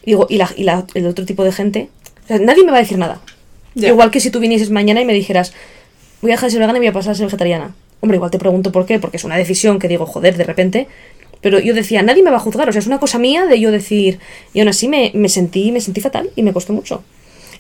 Y, 0.03 0.13
digo, 0.13 0.27
y, 0.31 0.39
la- 0.39 0.51
y 0.57 0.65
la- 0.65 0.87
el 0.95 1.07
otro 1.07 1.27
tipo 1.27 1.45
de 1.45 1.53
gente... 1.53 1.91
O 2.25 2.27
sea, 2.29 2.39
nadie 2.39 2.65
me 2.65 2.71
va 2.73 2.79
a 2.79 2.81
decir 2.81 2.99
nada. 2.99 3.21
Igual 3.89 4.11
que 4.11 4.21
si 4.21 4.31
tú 4.31 4.41
vinieses 4.41 4.71
mañana 4.71 5.01
y 5.03 5.05
me 5.05 5.13
dijeras, 5.13 5.53
voy 6.23 6.31
a 6.31 6.35
dejar 6.35 6.47
de 6.49 6.53
ser 6.53 6.61
vegana 6.61 6.79
y 6.79 6.81
voy 6.81 6.89
a 6.89 6.93
pasar 6.95 7.13
a 7.13 7.15
ser 7.15 7.27
vegetariana. 7.27 7.75
Hombre, 8.01 8.17
igual 8.17 8.31
te 8.31 8.39
pregunto 8.39 8.73
por 8.73 8.87
qué, 8.87 8.99
porque 8.99 9.19
es 9.19 9.25
una 9.25 9.37
decisión 9.37 9.79
que 9.79 9.89
digo, 9.89 10.07
joder, 10.07 10.37
de 10.37 10.45
repente. 10.45 10.89
Pero 11.47 11.61
yo 11.61 11.75
decía, 11.75 12.03
nadie 12.03 12.25
me 12.25 12.33
va 12.33 12.39
a 12.39 12.41
juzgar. 12.41 12.69
O 12.69 12.73
sea, 12.73 12.81
es 12.81 12.89
una 12.89 12.99
cosa 12.99 13.21
mía 13.21 13.47
de 13.47 13.61
yo 13.61 13.71
decir. 13.71 14.19
Y 14.53 14.59
aún 14.59 14.69
así 14.69 14.89
me, 14.89 15.13
me 15.15 15.29
sentí, 15.29 15.71
me 15.71 15.81
sentí 15.81 16.01
fatal 16.01 16.29
y 16.35 16.43
me 16.43 16.53
costó 16.53 16.73
mucho. 16.73 17.05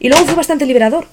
Y 0.01 0.09
luego 0.09 0.25
fue 0.27 0.35
bastante 0.35 0.67
liberador. 0.67 1.07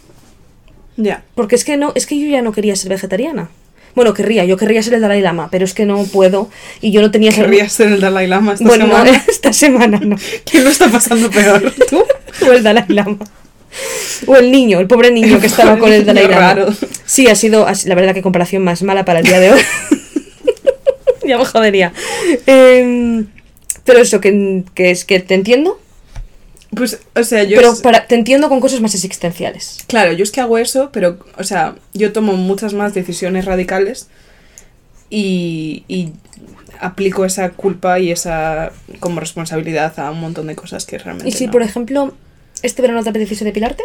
Ya. 0.97 1.23
Porque 1.35 1.53
es 1.53 1.65
que 1.65 1.77
no, 1.77 1.91
es 1.93 2.07
que 2.07 2.17
yo 2.19 2.25
ya 2.25 2.41
no 2.41 2.51
quería 2.51 2.75
ser 2.75 2.89
vegetariana. 2.89 3.51
Bueno, 3.93 4.15
querría, 4.15 4.43
yo 4.45 4.57
querría 4.57 4.81
ser 4.81 4.95
el 4.95 5.01
Dalai 5.01 5.21
Lama, 5.21 5.49
pero 5.51 5.65
es 5.65 5.75
que 5.75 5.85
no 5.85 6.03
puedo. 6.05 6.49
Y 6.81 6.89
yo 6.91 7.01
no 7.01 7.11
tenía 7.11 7.31
Querrías 7.31 7.71
ser 7.73 7.91
el 7.91 7.99
Dalai 8.01 8.25
Lama 8.25 8.53
esta 8.53 8.65
Bueno, 8.65 8.87
no, 8.87 8.95
semana. 8.97 9.23
esta 9.27 9.53
semana 9.53 9.99
no. 10.03 10.15
¿Quién 10.49 10.63
lo 10.63 10.71
está 10.71 10.89
pasando 10.89 11.29
peor? 11.29 11.71
¿Tú? 11.91 12.03
O 12.47 12.51
el 12.53 12.63
Dalai 12.63 12.85
Lama. 12.87 13.19
O 14.25 14.35
el 14.35 14.51
niño, 14.51 14.79
el 14.79 14.87
pobre 14.87 15.11
niño 15.11 15.39
que 15.39 15.45
estaba 15.45 15.77
con 15.77 15.93
el 15.93 16.05
Dalai 16.07 16.23
Lama. 16.27 16.39
raro. 16.55 16.73
Sí, 17.05 17.27
ha 17.27 17.35
sido, 17.35 17.67
ha 17.67 17.75
sido- 17.75 17.89
la 17.89 17.95
verdad 18.01 18.15
que 18.15 18.23
comparación 18.23 18.63
más 18.63 18.81
mala 18.81 19.05
para 19.05 19.19
el 19.19 19.25
día 19.25 19.39
de 19.39 19.51
hoy. 19.51 19.61
ya 21.27 21.37
me 21.37 21.45
jodería. 21.45 21.93
Em, 22.45 23.27
pero 23.83 23.99
eso, 23.99 24.19
que, 24.21 24.63
que 24.75 24.91
es 24.91 25.05
que 25.05 25.19
te 25.19 25.33
entiendo, 25.35 25.79
Pues, 26.75 26.99
o 27.15 27.23
sea, 27.23 27.43
yo. 27.43 27.57
pero 27.57 27.73
es- 27.73 27.81
para, 27.81 28.07
te 28.07 28.15
entiendo 28.15 28.49
con 28.49 28.59
cosas 28.59 28.81
más 28.81 28.93
existenciales. 28.95 29.79
Claro, 29.87 30.13
yo 30.13 30.23
es 30.23 30.31
que 30.31 30.41
hago 30.41 30.57
eso, 30.57 30.89
pero, 30.91 31.19
o 31.37 31.43
sea, 31.43 31.75
yo 31.93 32.11
tomo 32.13 32.33
muchas 32.33 32.73
más 32.73 32.93
decisiones 32.93 33.45
radicales 33.45 34.07
y, 35.09 35.83
y 35.87 36.11
aplico 36.79 37.25
esa 37.25 37.49
culpa 37.51 37.99
y 37.99 38.11
esa 38.11 38.71
como 38.99 39.19
responsabilidad 39.19 39.97
a 39.99 40.11
un 40.11 40.19
montón 40.19 40.47
de 40.47 40.55
cosas 40.55 40.85
que 40.85 40.97
realmente. 40.97 41.29
Y 41.29 41.31
si, 41.31 41.45
no. 41.47 41.51
por 41.51 41.61
ejemplo, 41.61 42.13
este 42.61 42.81
verano 42.81 43.03
te 43.03 43.09
apeteciese 43.09 43.45
depilarte, 43.45 43.83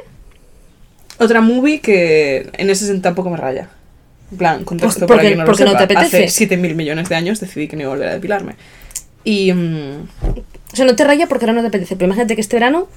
Otra 1.19 1.41
movie 1.41 1.81
que 1.81 2.49
en 2.55 2.71
ese 2.71 2.87
sentido 2.87 3.03
tampoco 3.03 3.31
me 3.31 3.37
raya. 3.37 3.69
En 4.31 4.37
plan, 4.39 4.65
contexto 4.65 5.01
Porque- 5.07 5.15
para 5.15 5.23
quien 5.29 5.39
no 5.39 5.73
lo 5.73 5.77
te 5.79 5.85
apetece. 5.85 6.25
Hace 6.25 6.29
7 6.29 6.57
mil 6.57 6.75
millones 6.75 7.09
de 7.09 7.15
años 7.17 7.41
decidí 7.41 7.67
que 7.69 7.77
no 7.77 7.83
iba 7.83 7.91
a 7.93 7.95
volver 7.95 8.09
a 8.09 8.13
depilarme. 8.15 8.57
Y. 9.25 9.53
mm, 9.53 10.09
o 10.73 10.77
sea, 10.77 10.85
no 10.85 10.95
te 10.97 11.05
raya 11.05 11.27
porque 11.29 11.45
ahora 11.47 11.55
no 11.55 11.63
te 11.63 11.69
apetece, 11.69 11.97
pero 11.97 12.07
imagínate 12.07 12.35
que 12.35 12.41
este 12.43 12.57
verano, 12.57 12.89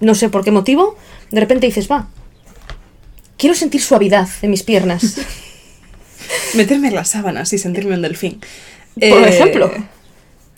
no 0.00 0.14
sé 0.14 0.28
por 0.30 0.44
qué 0.44 0.50
motivo, 0.50 0.96
de 1.30 1.40
repente 1.40 1.66
dices, 1.66 1.90
va, 1.90 2.08
quiero 3.36 3.54
sentir 3.54 3.82
suavidad 3.82 4.28
en 4.40 4.50
mis 4.50 4.62
piernas. 4.62 5.18
meterme 6.54 6.88
en 6.88 6.94
las 6.94 7.10
sábanas 7.10 7.52
y 7.52 7.58
sentirme 7.58 7.94
un 7.94 8.02
delfín. 8.02 8.40
Por 8.94 9.02
Eh, 9.04 9.28
ejemplo. 9.28 9.70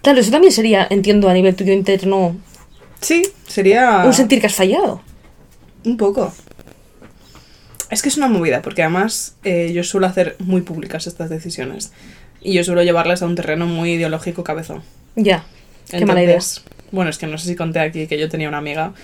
Claro, 0.02 0.20
eso 0.20 0.30
también 0.30 0.52
sería, 0.52 0.86
entiendo, 0.90 1.28
a 1.28 1.34
nivel 1.34 1.54
tuyo 1.56 1.72
interno, 1.72 2.36
Sí, 3.00 3.22
sería. 3.46 4.02
un 4.04 4.12
sentir 4.12 4.40
que 4.40 4.46
has 4.46 4.54
fallado. 4.54 5.02
Un 5.84 5.96
poco. 5.96 6.32
Es 7.94 8.02
que 8.02 8.08
es 8.08 8.16
una 8.16 8.26
movida, 8.26 8.60
porque 8.60 8.82
además 8.82 9.36
eh, 9.44 9.70
yo 9.72 9.84
suelo 9.84 10.08
hacer 10.08 10.34
muy 10.40 10.62
públicas 10.62 11.06
estas 11.06 11.30
decisiones. 11.30 11.92
Y 12.40 12.52
yo 12.52 12.64
suelo 12.64 12.82
llevarlas 12.82 13.22
a 13.22 13.26
un 13.26 13.36
terreno 13.36 13.68
muy 13.68 13.92
ideológico 13.92 14.42
cabezón. 14.42 14.82
Ya. 15.14 15.44
Qué 15.88 16.04
mala 16.04 16.24
idea. 16.24 16.40
Bueno, 16.90 17.08
es 17.08 17.18
que 17.18 17.28
no 17.28 17.38
sé 17.38 17.46
si 17.46 17.54
conté 17.54 17.78
aquí 17.78 18.08
que 18.08 18.18
yo 18.18 18.28
tenía 18.28 18.48
una 18.48 18.58
amiga 18.58 18.94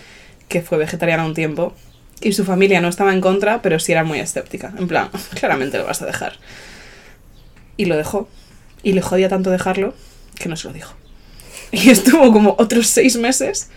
que 0.48 0.60
fue 0.60 0.76
vegetariana 0.76 1.24
un 1.24 1.34
tiempo 1.34 1.72
y 2.20 2.32
su 2.32 2.44
familia 2.44 2.80
no 2.80 2.88
estaba 2.88 3.12
en 3.12 3.20
contra, 3.20 3.62
pero 3.62 3.78
sí 3.78 3.92
era 3.92 4.02
muy 4.02 4.18
escéptica. 4.18 4.72
En 4.76 4.88
plan, 4.88 5.08
claramente 5.38 5.78
lo 5.78 5.86
vas 5.86 6.02
a 6.02 6.06
dejar. 6.06 6.32
Y 7.76 7.84
lo 7.84 7.96
dejó. 7.96 8.28
Y 8.82 8.94
le 8.94 9.02
jodía 9.02 9.28
tanto 9.28 9.50
dejarlo 9.50 9.94
que 10.34 10.48
no 10.48 10.56
se 10.56 10.66
lo 10.66 10.74
dijo. 10.74 10.94
Y 11.70 11.90
estuvo 11.90 12.32
como 12.32 12.56
otros 12.58 12.88
seis 12.88 13.16
meses 13.16 13.70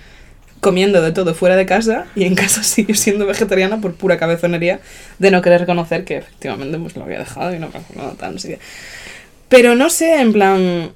comiendo 0.63 1.03
de 1.03 1.11
todo 1.11 1.35
fuera 1.35 1.55
de 1.55 1.67
casa 1.67 2.07
y 2.15 2.23
en 2.23 2.33
casa 2.33 2.63
siguió 2.63 2.95
siendo 2.95 3.27
vegetariana 3.27 3.79
por 3.79 3.93
pura 3.93 4.17
cabezonería 4.17 4.79
de 5.19 5.29
no 5.29 5.43
querer 5.43 5.59
reconocer 5.59 6.05
que 6.05 6.17
efectivamente 6.17 6.79
pues 6.79 6.95
lo 6.95 7.03
había 7.03 7.19
dejado 7.19 7.53
y 7.53 7.59
no 7.59 7.69
pasó 7.69 7.85
nada 7.95 8.39
sé 8.39 8.47
qué. 8.47 8.59
Pero 9.49 9.75
no 9.75 9.91
sé, 9.91 10.19
en 10.19 10.33
plan... 10.33 10.91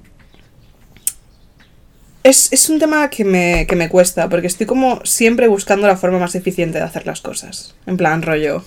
Es, 2.24 2.52
es 2.52 2.68
un 2.68 2.80
tema 2.80 3.08
que 3.08 3.24
me, 3.24 3.66
que 3.66 3.76
me 3.76 3.88
cuesta, 3.88 4.28
porque 4.28 4.48
estoy 4.48 4.66
como 4.66 5.00
siempre 5.04 5.46
buscando 5.46 5.86
la 5.86 5.96
forma 5.96 6.18
más 6.18 6.34
eficiente 6.34 6.78
de 6.78 6.84
hacer 6.84 7.06
las 7.06 7.20
cosas. 7.20 7.76
En 7.86 7.96
plan, 7.96 8.22
rollo... 8.22 8.64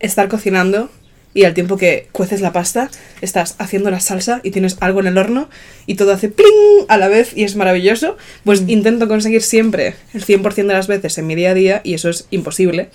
Estar 0.00 0.28
cocinando 0.28 0.90
y 1.38 1.44
al 1.44 1.54
tiempo 1.54 1.76
que 1.76 2.08
cueces 2.10 2.40
la 2.40 2.52
pasta, 2.52 2.90
estás 3.20 3.54
haciendo 3.58 3.92
la 3.92 4.00
salsa 4.00 4.40
y 4.42 4.50
tienes 4.50 4.76
algo 4.80 4.98
en 4.98 5.06
el 5.06 5.18
horno 5.18 5.48
y 5.86 5.94
todo 5.94 6.12
hace 6.12 6.28
pling 6.28 6.84
a 6.88 6.96
la 6.96 7.06
vez 7.06 7.30
y 7.32 7.44
es 7.44 7.54
maravilloso, 7.54 8.16
pues 8.42 8.64
intento 8.66 9.06
conseguir 9.06 9.42
siempre 9.42 9.94
el 10.14 10.24
100% 10.24 10.54
de 10.54 10.64
las 10.64 10.88
veces 10.88 11.16
en 11.16 11.28
mi 11.28 11.36
día 11.36 11.52
a 11.52 11.54
día 11.54 11.80
y 11.84 11.94
eso 11.94 12.08
es 12.08 12.26
imposible. 12.32 12.90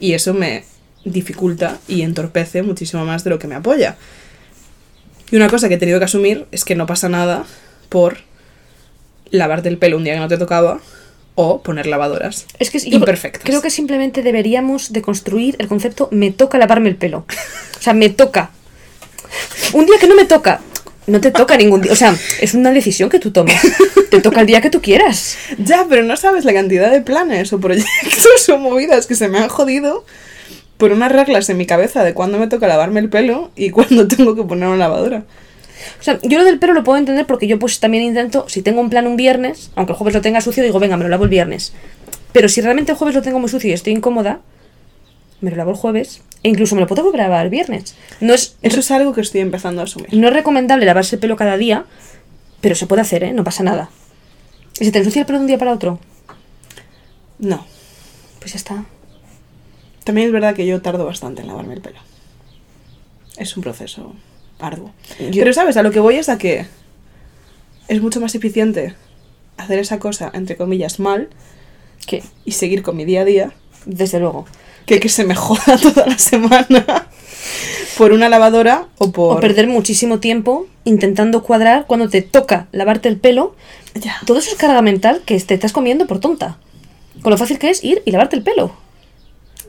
Y 0.00 0.12
eso 0.12 0.34
me 0.34 0.64
dificulta 1.06 1.78
y 1.88 2.02
entorpece 2.02 2.60
muchísimo 2.60 3.06
más 3.06 3.24
de 3.24 3.30
lo 3.30 3.38
que 3.38 3.46
me 3.46 3.54
apoya. 3.54 3.96
Y 5.30 5.36
una 5.36 5.48
cosa 5.48 5.70
que 5.70 5.76
he 5.76 5.78
tenido 5.78 5.98
que 5.98 6.04
asumir 6.04 6.44
es 6.52 6.66
que 6.66 6.74
no 6.74 6.84
pasa 6.84 7.08
nada 7.08 7.46
por 7.88 8.18
lavarte 9.30 9.70
el 9.70 9.78
pelo 9.78 9.96
un 9.96 10.04
día 10.04 10.12
que 10.12 10.20
no 10.20 10.28
te 10.28 10.36
tocaba 10.36 10.82
o 11.40 11.62
poner 11.62 11.86
lavadoras. 11.86 12.46
Es 12.58 12.68
que 12.68 12.80
yo 12.80 12.96
imperfectas. 12.96 13.44
creo 13.44 13.62
que 13.62 13.70
simplemente 13.70 14.22
deberíamos 14.22 14.92
de 14.92 15.02
construir 15.02 15.54
el 15.60 15.68
concepto 15.68 16.08
me 16.10 16.32
toca 16.32 16.58
lavarme 16.58 16.88
el 16.88 16.96
pelo. 16.96 17.26
O 17.78 17.80
sea, 17.80 17.92
me 17.92 18.08
toca. 18.08 18.50
Un 19.72 19.86
día 19.86 19.94
que 20.00 20.08
no 20.08 20.16
me 20.16 20.24
toca, 20.24 20.60
no 21.06 21.20
te 21.20 21.30
toca 21.30 21.56
ningún 21.56 21.82
día. 21.82 21.92
O 21.92 21.94
sea, 21.94 22.12
es 22.40 22.54
una 22.54 22.72
decisión 22.72 23.08
que 23.08 23.20
tú 23.20 23.30
tomas. 23.30 23.54
Te 24.10 24.20
toca 24.20 24.40
el 24.40 24.48
día 24.48 24.60
que 24.60 24.70
tú 24.70 24.82
quieras. 24.82 25.36
Ya, 25.58 25.86
pero 25.88 26.02
no 26.02 26.16
sabes 26.16 26.44
la 26.44 26.52
cantidad 26.52 26.90
de 26.90 27.02
planes 27.02 27.52
o 27.52 27.60
proyectos 27.60 28.48
o 28.48 28.58
movidas 28.58 29.06
que 29.06 29.14
se 29.14 29.28
me 29.28 29.38
han 29.38 29.48
jodido 29.48 30.04
por 30.76 30.90
unas 30.90 31.12
reglas 31.12 31.48
en 31.50 31.56
mi 31.56 31.66
cabeza 31.66 32.02
de 32.02 32.14
cuándo 32.14 32.38
me 32.38 32.48
toca 32.48 32.66
lavarme 32.66 32.98
el 32.98 33.10
pelo 33.10 33.52
y 33.54 33.70
cuándo 33.70 34.08
tengo 34.16 34.34
que 34.34 34.42
poner 34.42 34.66
una 34.66 34.78
lavadora. 34.78 35.22
O 36.00 36.02
sea, 36.02 36.18
yo 36.22 36.38
lo 36.38 36.44
del 36.44 36.58
pelo 36.58 36.72
lo 36.72 36.84
puedo 36.84 36.98
entender 36.98 37.26
porque 37.26 37.46
yo 37.46 37.58
pues 37.58 37.80
también 37.80 38.04
intento, 38.04 38.48
si 38.48 38.62
tengo 38.62 38.80
un 38.80 38.90
plan 38.90 39.06
un 39.06 39.16
viernes, 39.16 39.70
aunque 39.74 39.92
el 39.92 39.98
jueves 39.98 40.14
lo 40.14 40.20
tenga 40.20 40.40
sucio, 40.40 40.62
digo, 40.62 40.78
venga, 40.78 40.96
me 40.96 41.04
lo 41.04 41.10
lavo 41.10 41.24
el 41.24 41.30
viernes. 41.30 41.72
Pero 42.32 42.48
si 42.48 42.60
realmente 42.60 42.92
el 42.92 42.98
jueves 42.98 43.14
lo 43.14 43.22
tengo 43.22 43.38
muy 43.38 43.48
sucio 43.48 43.70
y 43.70 43.72
estoy 43.72 43.92
incómoda, 43.92 44.40
me 45.40 45.50
lo 45.50 45.56
lavo 45.56 45.70
el 45.70 45.76
jueves 45.76 46.22
e 46.42 46.48
incluso 46.48 46.74
me 46.74 46.80
lo 46.80 46.86
puedo 46.86 47.02
volver 47.02 47.22
a 47.22 47.24
lavar 47.24 47.46
el 47.46 47.50
viernes. 47.50 47.96
No 48.20 48.34
es, 48.34 48.56
Eso 48.62 48.80
es 48.80 48.90
algo 48.90 49.12
que 49.12 49.20
estoy 49.20 49.40
empezando 49.40 49.80
a 49.80 49.84
asumir. 49.84 50.12
no 50.12 50.28
es 50.28 50.34
recomendable 50.34 50.86
lavarse 50.86 51.16
el 51.16 51.20
pelo 51.20 51.36
cada 51.36 51.56
día, 51.56 51.84
pero 52.60 52.74
se 52.74 52.86
puede 52.86 53.02
hacer, 53.02 53.24
¿eh? 53.24 53.32
No 53.32 53.44
pasa 53.44 53.62
nada. 53.62 53.90
¿Y 54.80 54.84
si 54.84 54.92
te 54.92 54.98
ensucia 54.98 55.20
el 55.20 55.26
pelo 55.26 55.38
de 55.38 55.42
un 55.44 55.48
día 55.48 55.58
para 55.58 55.72
otro? 55.72 55.98
No. 57.38 57.66
Pues 58.40 58.52
ya 58.52 58.56
está. 58.56 58.84
También 60.04 60.28
es 60.28 60.32
verdad 60.32 60.54
que 60.54 60.66
yo 60.66 60.80
tardo 60.80 61.04
bastante 61.04 61.42
en 61.42 61.48
lavarme 61.48 61.74
el 61.74 61.80
pelo. 61.80 62.00
Es 63.36 63.56
un 63.56 63.62
proceso 63.62 64.14
arduo. 64.58 64.92
Yo- 65.18 65.42
Pero 65.42 65.52
sabes, 65.52 65.76
a 65.76 65.82
lo 65.82 65.90
que 65.90 66.00
voy 66.00 66.16
es 66.16 66.28
a 66.28 66.38
que 66.38 66.66
es 67.88 68.02
mucho 68.02 68.20
más 68.20 68.34
eficiente 68.34 68.94
hacer 69.56 69.78
esa 69.78 69.98
cosa, 69.98 70.30
entre 70.34 70.56
comillas, 70.56 70.98
mal 71.00 71.28
¿Qué? 72.06 72.22
y 72.44 72.52
seguir 72.52 72.82
con 72.82 72.96
mi 72.96 73.04
día 73.04 73.22
a 73.22 73.24
día 73.24 73.52
Desde 73.86 74.18
luego. 74.20 74.46
que 74.86 75.00
que 75.00 75.08
se 75.08 75.24
me 75.24 75.34
joda 75.36 75.76
toda 75.80 76.06
la 76.06 76.18
semana 76.18 77.08
por 77.96 78.12
una 78.12 78.28
lavadora 78.28 78.86
o 78.98 79.10
por... 79.10 79.38
O 79.38 79.40
perder 79.40 79.66
muchísimo 79.66 80.20
tiempo 80.20 80.66
intentando 80.84 81.42
cuadrar 81.42 81.86
cuando 81.86 82.08
te 82.08 82.22
toca 82.22 82.68
lavarte 82.72 83.08
el 83.08 83.16
pelo. 83.18 83.54
Ya. 83.94 84.16
Todo 84.26 84.38
eso 84.38 84.50
es 84.52 84.56
carga 84.56 84.80
mental 84.82 85.22
que 85.26 85.38
te 85.40 85.54
estás 85.54 85.72
comiendo 85.72 86.06
por 86.06 86.20
tonta. 86.20 86.58
Con 87.22 87.30
lo 87.32 87.36
fácil 87.38 87.58
que 87.58 87.70
es 87.70 87.82
ir 87.82 88.02
y 88.04 88.12
lavarte 88.12 88.36
el 88.36 88.42
pelo. 88.42 88.72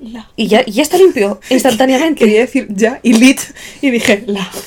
La. 0.01 0.29
Y 0.35 0.47
ya, 0.47 0.65
ya 0.65 0.81
está 0.81 0.97
limpio 0.97 1.39
instantáneamente. 1.49 2.19
Quería 2.19 2.41
decir 2.41 2.67
ya 2.69 2.99
y 3.03 3.13
lit 3.13 3.39
y 3.81 3.91
dije 3.91 4.23
la. 4.27 4.49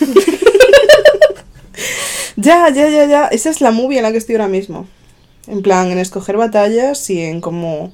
ya, 2.36 2.68
ya, 2.70 2.88
ya, 2.88 3.06
ya. 3.06 3.26
Esa 3.28 3.50
es 3.50 3.60
la 3.60 3.70
movie 3.70 3.98
en 3.98 4.02
la 4.04 4.12
que 4.12 4.18
estoy 4.18 4.36
ahora 4.36 4.48
mismo. 4.48 4.86
En 5.46 5.62
plan, 5.62 5.90
en 5.90 5.98
escoger 5.98 6.36
batallas 6.36 7.08
y 7.10 7.20
en 7.20 7.40
cómo 7.40 7.92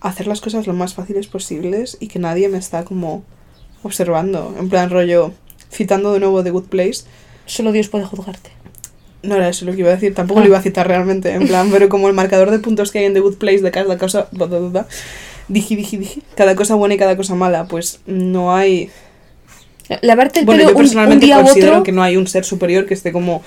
hacer 0.00 0.26
las 0.26 0.40
cosas 0.40 0.66
lo 0.66 0.74
más 0.74 0.94
fáciles 0.94 1.26
posibles 1.26 1.96
y 2.00 2.08
que 2.08 2.18
nadie 2.18 2.48
me 2.48 2.58
está 2.58 2.84
como 2.84 3.24
observando. 3.82 4.54
En 4.58 4.68
plan 4.68 4.90
rollo, 4.90 5.32
citando 5.72 6.12
de 6.12 6.20
nuevo 6.20 6.42
The 6.44 6.50
Good 6.50 6.66
Place. 6.68 7.04
Solo 7.46 7.72
Dios 7.72 7.88
puede 7.88 8.04
juzgarte. 8.04 8.50
No 9.22 9.34
era 9.34 9.48
eso 9.48 9.64
lo 9.64 9.72
que 9.72 9.80
iba 9.80 9.90
a 9.90 9.94
decir, 9.94 10.14
tampoco 10.14 10.40
Ah. 10.40 10.42
lo 10.44 10.48
iba 10.50 10.58
a 10.58 10.62
citar 10.62 10.86
realmente, 10.86 11.32
en 11.32 11.48
plan, 11.48 11.68
pero 11.72 11.88
como 11.88 12.06
el 12.08 12.14
marcador 12.14 12.50
de 12.52 12.60
puntos 12.60 12.92
que 12.92 13.00
hay 13.00 13.06
en 13.06 13.14
The 13.14 13.20
Good 13.20 13.38
Place 13.38 13.60
de 13.62 13.70
cada 13.72 13.98
cosa, 13.98 14.28
bla, 14.30 14.46
bla, 14.46 14.58
bla, 14.60 14.68
bla, 14.68 14.88
dije, 15.48 15.76
dije, 15.76 15.98
dije, 15.98 16.20
cada 16.36 16.54
cosa 16.56 16.74
buena 16.74 16.94
y 16.94 16.98
cada 16.98 17.16
cosa 17.16 17.34
mala, 17.34 17.66
pues 17.66 18.00
no 18.06 18.54
hay... 18.54 18.90
Lavarte 20.02 20.40
el 20.40 20.46
Bueno, 20.46 20.58
pelo 20.60 20.70
yo 20.70 20.74
un, 20.76 20.76
un 20.76 20.82
personalmente 20.82 21.26
día 21.26 21.36
considero 21.42 21.72
otro. 21.72 21.82
que 21.82 21.92
no 21.92 22.02
hay 22.02 22.16
un 22.16 22.26
ser 22.26 22.44
superior 22.44 22.84
que 22.86 22.92
esté 22.94 23.10
como 23.10 23.42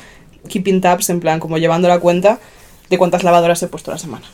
keeping 0.50 0.82
tabs, 0.82 1.10
en 1.12 1.20
plan, 1.20 1.40
como 1.40 1.58
llevando 1.60 1.88
la 1.88 2.00
cuenta 2.00 2.40
de 2.90 2.98
cuántas 2.98 3.24
lavadoras 3.24 3.62
he 3.62 3.68
puesto 3.68 3.92
a 3.92 3.94
la 3.94 4.00
semana. 4.00 4.26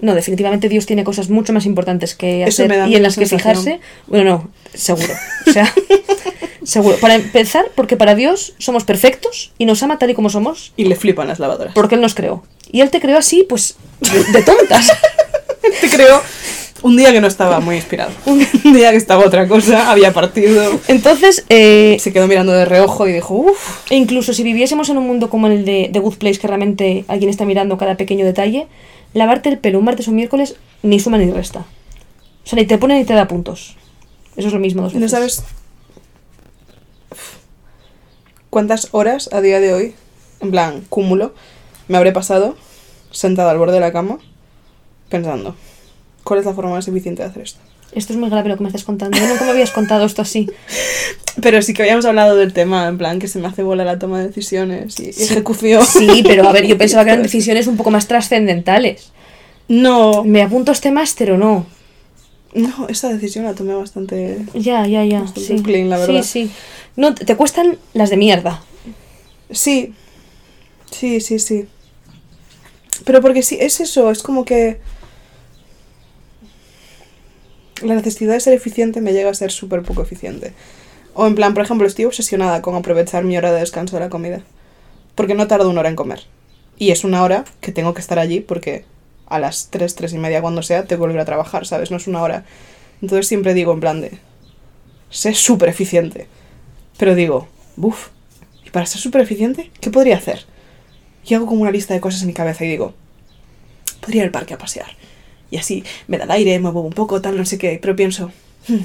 No, 0.00 0.14
definitivamente 0.14 0.68
Dios 0.68 0.86
tiene 0.86 1.04
cosas 1.04 1.28
mucho 1.28 1.52
más 1.52 1.64
importantes 1.66 2.14
que 2.14 2.44
hacer 2.44 2.70
y 2.88 2.96
en 2.96 3.02
las 3.02 3.16
que 3.16 3.26
sensación. 3.26 3.64
fijarse. 3.64 3.80
Bueno, 4.06 4.24
no, 4.30 4.50
seguro. 4.74 5.12
O 5.46 5.52
sea, 5.52 5.72
seguro. 6.64 6.96
Para 6.98 7.14
empezar, 7.14 7.66
porque 7.74 7.96
para 7.96 8.14
Dios 8.14 8.54
somos 8.58 8.84
perfectos 8.84 9.52
y 9.58 9.64
nos 9.66 9.82
ama 9.82 9.98
tal 9.98 10.10
y 10.10 10.14
como 10.14 10.28
somos, 10.30 10.72
Y 10.76 10.84
le 10.84 10.96
flipan 10.96 11.28
las 11.28 11.38
lavadoras. 11.38 11.74
porque 11.74 11.94
Él 11.94 12.00
nos 12.00 12.14
creó. 12.14 12.42
Y 12.72 12.80
Él 12.80 12.90
te 12.90 13.00
creó 13.00 13.16
así, 13.18 13.44
pues, 13.48 13.76
de, 14.00 14.24
de 14.32 14.42
tontas. 14.42 14.86
Te 15.80 15.88
creo 15.90 16.22
un 16.82 16.96
día 16.96 17.12
que 17.12 17.20
no 17.20 17.26
estaba 17.26 17.60
muy 17.60 17.76
inspirado. 17.76 18.10
Un 18.26 18.72
día 18.72 18.90
que 18.90 18.96
estaba 18.96 19.24
otra 19.24 19.46
cosa, 19.48 19.90
había 19.90 20.12
partido. 20.12 20.80
Entonces, 20.88 21.44
eh, 21.48 21.96
Se 22.00 22.12
quedó 22.12 22.26
mirando 22.26 22.52
de 22.52 22.64
reojo 22.64 23.06
y 23.08 23.12
dijo, 23.12 23.34
uff. 23.34 23.90
e 23.90 23.96
incluso 23.96 24.32
si 24.32 24.42
viviésemos 24.42 24.88
en 24.88 24.98
un 24.98 25.06
mundo 25.06 25.30
como 25.30 25.46
el 25.46 25.64
de 25.64 25.90
The 25.92 25.98
Good 25.98 26.16
Place, 26.16 26.38
que 26.38 26.46
realmente 26.46 27.04
alguien 27.08 27.30
está 27.30 27.44
mirando 27.44 27.78
cada 27.78 27.96
pequeño 27.96 28.24
detalle, 28.24 28.66
lavarte 29.14 29.48
el 29.48 29.58
pelo 29.58 29.78
un 29.78 29.84
martes 29.84 30.06
o 30.08 30.10
un 30.10 30.16
miércoles 30.16 30.56
ni 30.82 31.00
suma 31.00 31.18
ni 31.18 31.30
resta. 31.30 31.60
O 31.60 32.48
sea, 32.48 32.56
ni 32.58 32.66
te 32.66 32.78
pone 32.78 32.98
ni 32.98 33.04
te 33.04 33.14
da 33.14 33.26
puntos. 33.26 33.76
Eso 34.36 34.48
es 34.48 34.52
lo 34.54 34.60
mismo 34.60 34.82
dos 34.82 34.92
¿No 34.94 35.00
veces. 35.00 35.10
sabes 35.10 35.42
cuántas 38.50 38.88
horas 38.92 39.28
a 39.32 39.40
día 39.40 39.60
de 39.60 39.72
hoy, 39.74 39.94
en 40.40 40.50
plan, 40.50 40.84
cúmulo, 40.88 41.34
me 41.88 41.96
habré 41.96 42.12
pasado 42.12 42.56
sentada 43.10 43.50
al 43.50 43.58
borde 43.58 43.74
de 43.74 43.80
la 43.80 43.92
cama 43.92 44.18
pensando, 45.08 45.54
¿cuál 46.26 46.40
es 46.40 46.46
la 46.46 46.52
forma 46.52 46.72
más 46.72 46.88
eficiente 46.88 47.22
de 47.22 47.28
hacer 47.28 47.44
esto? 47.44 47.60
Esto 47.92 48.12
es 48.12 48.18
muy 48.18 48.28
grave 48.28 48.48
lo 48.48 48.56
que 48.56 48.64
me 48.64 48.68
estás 48.68 48.82
contando. 48.82 49.16
Yo 49.16 49.28
nunca 49.28 49.44
me 49.44 49.52
habías 49.52 49.70
contado 49.70 50.04
esto 50.04 50.20
así. 50.20 50.50
Pero 51.40 51.62
sí 51.62 51.72
que 51.72 51.82
habíamos 51.82 52.04
hablado 52.04 52.34
del 52.34 52.52
tema, 52.52 52.88
en 52.88 52.98
plan, 52.98 53.20
que 53.20 53.28
se 53.28 53.38
me 53.38 53.46
hace 53.46 53.62
bola 53.62 53.84
la 53.84 53.98
toma 53.98 54.18
de 54.18 54.26
decisiones 54.26 54.98
y, 54.98 55.10
y 55.16 55.22
ejecución. 55.22 55.84
Sí, 55.84 56.22
pero 56.24 56.48
a 56.48 56.52
ver, 56.52 56.66
yo 56.66 56.78
pensaba 56.78 57.04
que 57.04 57.10
eran 57.10 57.22
decisiones 57.22 57.66
un 57.66 57.76
poco 57.76 57.90
más 57.90 58.08
trascendentales. 58.08 59.12
No, 59.68 60.24
¿Me 60.24 60.42
apunto 60.42 60.72
a 60.72 60.74
este 60.74 60.90
máster 60.90 61.32
o 61.32 61.38
no? 61.38 61.66
no, 62.54 62.88
esa 62.88 63.10
decisión 63.10 63.44
la 63.44 63.54
tomé 63.54 63.74
bastante... 63.74 64.38
Ya, 64.54 64.86
ya, 64.86 65.04
ya. 65.04 65.26
Sí, 65.36 65.62
clean, 65.62 65.90
la 65.90 65.98
verdad. 65.98 66.22
sí, 66.22 66.46
sí. 66.46 66.50
No, 66.96 67.14
te 67.14 67.36
cuestan 67.36 67.78
las 67.92 68.08
de 68.08 68.16
mierda. 68.16 68.62
Sí, 69.50 69.92
sí, 70.90 71.20
sí, 71.20 71.38
sí. 71.38 71.66
Pero 73.04 73.20
porque 73.20 73.42
sí, 73.42 73.58
es 73.60 73.80
eso, 73.80 74.10
es 74.10 74.22
como 74.22 74.46
que... 74.46 74.80
La 77.82 77.94
necesidad 77.94 78.34
de 78.34 78.40
ser 78.40 78.54
eficiente 78.54 79.00
me 79.00 79.12
llega 79.12 79.30
a 79.30 79.34
ser 79.34 79.52
súper 79.52 79.82
poco 79.82 80.02
eficiente. 80.02 80.52
O 81.14 81.26
en 81.26 81.34
plan, 81.34 81.54
por 81.54 81.62
ejemplo, 81.62 81.86
estoy 81.86 82.04
obsesionada 82.04 82.62
con 82.62 82.74
aprovechar 82.74 83.24
mi 83.24 83.36
hora 83.36 83.52
de 83.52 83.60
descanso 83.60 83.96
de 83.96 84.00
la 84.00 84.10
comida. 84.10 84.42
Porque 85.14 85.34
no 85.34 85.46
tardo 85.46 85.70
una 85.70 85.80
hora 85.80 85.88
en 85.88 85.96
comer. 85.96 86.26
Y 86.78 86.90
es 86.90 87.04
una 87.04 87.22
hora 87.22 87.44
que 87.60 87.72
tengo 87.72 87.94
que 87.94 88.00
estar 88.00 88.18
allí 88.18 88.40
porque 88.40 88.84
a 89.26 89.38
las 89.38 89.68
3, 89.70 89.94
3 89.94 90.12
y 90.12 90.18
media 90.18 90.42
cuando 90.42 90.62
sea 90.62 90.84
tengo 90.84 91.00
que 91.00 91.06
volver 91.06 91.20
a 91.20 91.24
trabajar, 91.24 91.66
¿sabes? 91.66 91.90
No 91.90 91.96
es 91.96 92.06
una 92.06 92.22
hora. 92.22 92.44
Entonces 93.02 93.26
siempre 93.28 93.54
digo 93.54 93.72
en 93.72 93.80
plan 93.80 94.00
de... 94.00 94.18
Sé 95.10 95.34
súper 95.34 95.68
eficiente. 95.68 96.28
Pero 96.98 97.14
digo, 97.14 97.48
buf, 97.76 98.08
¿y 98.64 98.70
para 98.70 98.86
ser 98.86 99.00
súper 99.00 99.20
eficiente 99.20 99.70
qué 99.80 99.90
podría 99.90 100.16
hacer? 100.16 100.44
Y 101.24 101.34
hago 101.34 101.46
como 101.46 101.62
una 101.62 101.70
lista 101.70 101.94
de 101.94 102.00
cosas 102.00 102.22
en 102.22 102.28
mi 102.28 102.34
cabeza 102.34 102.64
y 102.64 102.68
digo, 102.68 102.94
podría 104.00 104.22
ir 104.22 104.26
al 104.26 104.32
parque 104.32 104.54
a 104.54 104.58
pasear. 104.58 104.88
Y 105.50 105.58
así 105.58 105.84
me 106.08 106.18
da 106.18 106.24
el 106.24 106.30
aire, 106.32 106.58
me 106.58 106.70
muevo 106.70 106.82
un 106.82 106.92
poco, 106.92 107.20
tal, 107.20 107.36
no 107.36 107.44
sé 107.46 107.58
qué. 107.58 107.78
Pero 107.80 107.94
pienso, 107.96 108.30
"Hmm, 108.68 108.78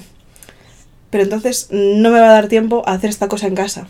pero 1.09 1.23
entonces 1.23 1.67
no 1.71 2.09
me 2.11 2.19
va 2.19 2.29
a 2.29 2.33
dar 2.33 2.47
tiempo 2.47 2.83
a 2.85 2.93
hacer 2.93 3.09
esta 3.09 3.27
cosa 3.27 3.47
en 3.47 3.55
casa. 3.55 3.87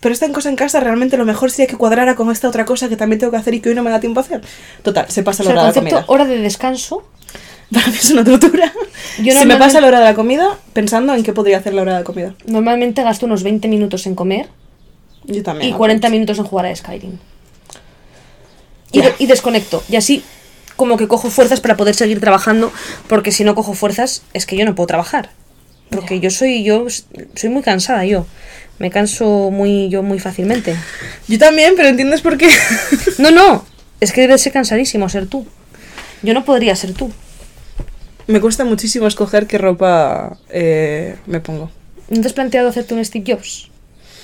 Pero 0.00 0.12
esta 0.12 0.30
cosa 0.32 0.48
en 0.48 0.56
casa 0.56 0.80
realmente 0.80 1.16
lo 1.16 1.24
mejor 1.24 1.50
sería 1.52 1.68
que 1.68 1.76
cuadrara 1.76 2.16
con 2.16 2.28
esta 2.32 2.48
otra 2.48 2.64
cosa 2.64 2.88
que 2.88 2.96
también 2.96 3.20
tengo 3.20 3.30
que 3.30 3.36
hacer 3.36 3.54
y 3.54 3.60
que 3.60 3.68
hoy 3.68 3.74
no 3.76 3.84
me 3.84 3.90
da 3.90 4.00
tiempo 4.00 4.18
a 4.18 4.24
hacer. 4.24 4.40
Total, 4.82 5.08
se 5.08 5.22
pasa 5.22 5.44
O 5.44 5.46
la 5.46 5.52
sea, 5.52 5.54
el 5.54 5.58
hora 5.60 5.72
de 5.72 5.74
la 5.80 5.90
comida. 5.90 6.04
hora 6.08 6.24
de 6.26 6.38
descanso. 6.38 7.04
Para 7.72 7.86
mí 7.86 7.94
es 7.94 8.10
una 8.10 8.24
tortura. 8.24 8.72
Yo 9.22 9.32
se 9.32 9.46
me 9.46 9.56
pasa 9.56 9.80
la 9.80 9.86
hora 9.86 10.00
de 10.00 10.04
la 10.06 10.14
comida 10.14 10.58
pensando 10.72 11.14
en 11.14 11.22
qué 11.22 11.32
podría 11.32 11.58
hacer 11.58 11.72
la 11.72 11.82
hora 11.82 11.96
de 11.98 12.04
comida. 12.04 12.34
Normalmente 12.46 13.02
gasto 13.04 13.24
unos 13.26 13.44
20 13.44 13.68
minutos 13.68 14.04
en 14.06 14.14
comer 14.16 14.48
Yo 15.24 15.42
también. 15.42 15.68
y 15.68 15.70
hago 15.70 15.78
40 15.78 16.08
eso. 16.08 16.12
minutos 16.12 16.38
en 16.38 16.44
jugar 16.44 16.66
a 16.66 16.74
Skyrim. 16.76 17.16
Y, 18.90 19.00
de- 19.00 19.14
y 19.20 19.26
desconecto. 19.26 19.82
Y 19.88 19.96
así 19.96 20.22
como 20.82 20.96
que 20.96 21.06
cojo 21.06 21.30
fuerzas 21.30 21.60
para 21.60 21.76
poder 21.76 21.94
seguir 21.94 22.18
trabajando, 22.18 22.72
porque 23.06 23.30
si 23.30 23.44
no 23.44 23.54
cojo 23.54 23.72
fuerzas 23.72 24.24
es 24.32 24.46
que 24.46 24.56
yo 24.56 24.64
no 24.64 24.74
puedo 24.74 24.88
trabajar. 24.88 25.30
Porque 25.90 26.18
yo 26.18 26.28
soy 26.28 26.64
yo 26.64 26.86
soy 27.36 27.50
muy 27.50 27.62
cansada 27.62 28.04
yo. 28.04 28.26
Me 28.80 28.90
canso 28.90 29.52
muy 29.52 29.88
yo 29.90 30.02
muy 30.02 30.18
fácilmente. 30.18 30.74
Yo 31.28 31.38
también, 31.38 31.74
pero 31.76 31.88
¿entiendes 31.88 32.20
por 32.20 32.36
qué? 32.36 32.50
No, 33.18 33.30
no, 33.30 33.64
es 34.00 34.10
que 34.10 34.22
debe 34.22 34.36
ser 34.38 34.52
cansadísimo 34.52 35.08
ser 35.08 35.28
tú. 35.28 35.46
Yo 36.24 36.34
no 36.34 36.44
podría 36.44 36.74
ser 36.74 36.94
tú. 36.94 37.12
Me 38.26 38.40
cuesta 38.40 38.64
muchísimo 38.64 39.06
escoger 39.06 39.46
qué 39.46 39.58
ropa 39.58 40.36
eh, 40.50 41.14
me 41.26 41.38
pongo. 41.38 41.70
¿No 42.08 42.20
te 42.20 42.26
has 42.26 42.32
planteado 42.32 42.70
hacerte 42.70 42.94
un 42.94 43.04
Steve 43.04 43.24
Jobs? 43.24 43.70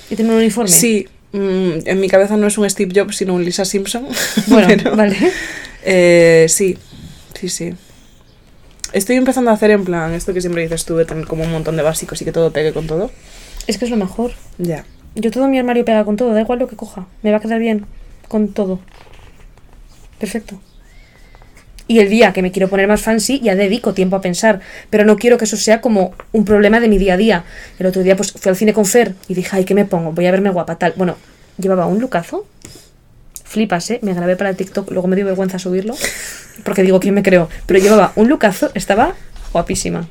Y 0.09 0.17
tener 0.17 0.33
un 0.33 0.39
uniforme. 0.39 0.69
Sí, 0.69 1.07
mm, 1.31 1.85
en 1.85 1.99
mi 2.01 2.09
cabeza 2.09 2.35
no 2.35 2.47
es 2.47 2.57
un 2.57 2.69
Steve 2.69 2.91
Jobs, 2.93 3.15
sino 3.15 3.33
un 3.33 3.45
Lisa 3.45 3.63
Simpson. 3.63 4.05
Bueno, 4.47 4.67
Pero, 4.67 4.97
vale. 4.97 5.15
Eh, 5.83 6.45
sí, 6.49 6.77
sí, 7.39 7.49
sí. 7.49 7.73
Estoy 8.91 9.17
empezando 9.17 9.51
a 9.51 9.53
hacer 9.53 9.71
en 9.71 9.85
plan 9.85 10.13
esto 10.13 10.33
que 10.33 10.41
siempre 10.41 10.63
dices 10.63 10.85
tú, 10.85 10.95
de 10.95 11.05
tener 11.05 11.25
como 11.25 11.43
un 11.43 11.51
montón 11.51 11.75
de 11.77 11.83
básicos 11.83 12.21
y 12.21 12.25
que 12.25 12.31
todo 12.31 12.51
pegue 12.51 12.73
con 12.73 12.87
todo. 12.87 13.11
Es 13.67 13.77
que 13.77 13.85
es 13.85 13.91
lo 13.91 13.97
mejor. 13.97 14.31
Ya. 14.57 14.85
Yo 15.15 15.31
todo 15.31 15.47
mi 15.47 15.59
armario 15.59 15.85
pega 15.85 16.05
con 16.05 16.17
todo, 16.17 16.33
da 16.33 16.41
igual 16.41 16.59
lo 16.59 16.67
que 16.67 16.75
coja. 16.75 17.07
Me 17.21 17.31
va 17.31 17.37
a 17.37 17.39
quedar 17.39 17.59
bien 17.59 17.85
con 18.27 18.49
todo. 18.49 18.79
Perfecto. 20.19 20.59
Y 21.87 21.99
el 21.99 22.09
día 22.09 22.33
que 22.33 22.43
me 22.43 22.51
quiero 22.51 22.69
poner 22.69 22.87
más 22.87 23.01
fancy, 23.01 23.39
ya 23.39 23.55
dedico 23.55 23.93
tiempo 23.93 24.15
a 24.15 24.21
pensar. 24.21 24.59
Pero 24.91 25.05
no 25.05 25.17
quiero 25.17 25.37
que 25.37 25.45
eso 25.45 25.57
sea 25.57 25.81
como 25.81 26.13
un 26.31 26.45
problema 26.45 26.79
de 26.79 26.87
mi 26.87 26.99
día 26.99 27.15
a 27.15 27.17
día. 27.17 27.45
El 27.79 27.87
otro 27.87 28.03
día 28.03 28.15
pues 28.15 28.31
fui 28.31 28.49
al 28.49 28.55
cine 28.55 28.73
con 28.73 28.85
Fer 28.85 29.15
y 29.27 29.33
dije, 29.33 29.49
ay, 29.55 29.65
¿qué 29.65 29.73
me 29.73 29.85
pongo? 29.85 30.11
Voy 30.11 30.25
a 30.27 30.31
verme 30.31 30.51
guapa, 30.51 30.75
tal. 30.75 30.93
Bueno, 30.95 31.15
llevaba 31.57 31.87
un 31.87 31.99
lucazo. 31.99 32.45
Flipas, 33.49 33.89
¿eh? 33.89 33.99
Me 34.03 34.13
grabé 34.13 34.35
para 34.35 34.51
el 34.51 34.55
TikTok, 34.55 34.91
luego 34.91 35.07
me 35.07 35.15
dio 35.15 35.25
vergüenza 35.25 35.57
subirlo. 35.59 35.95
Porque 36.63 36.83
digo, 36.83 36.99
¿quién 36.99 37.15
me 37.15 37.23
creo? 37.23 37.49
Pero 37.65 37.79
llevaba 37.79 38.13
un 38.15 38.29
lucazo, 38.29 38.69
estaba 38.75 39.15
guapísima. 39.51 40.07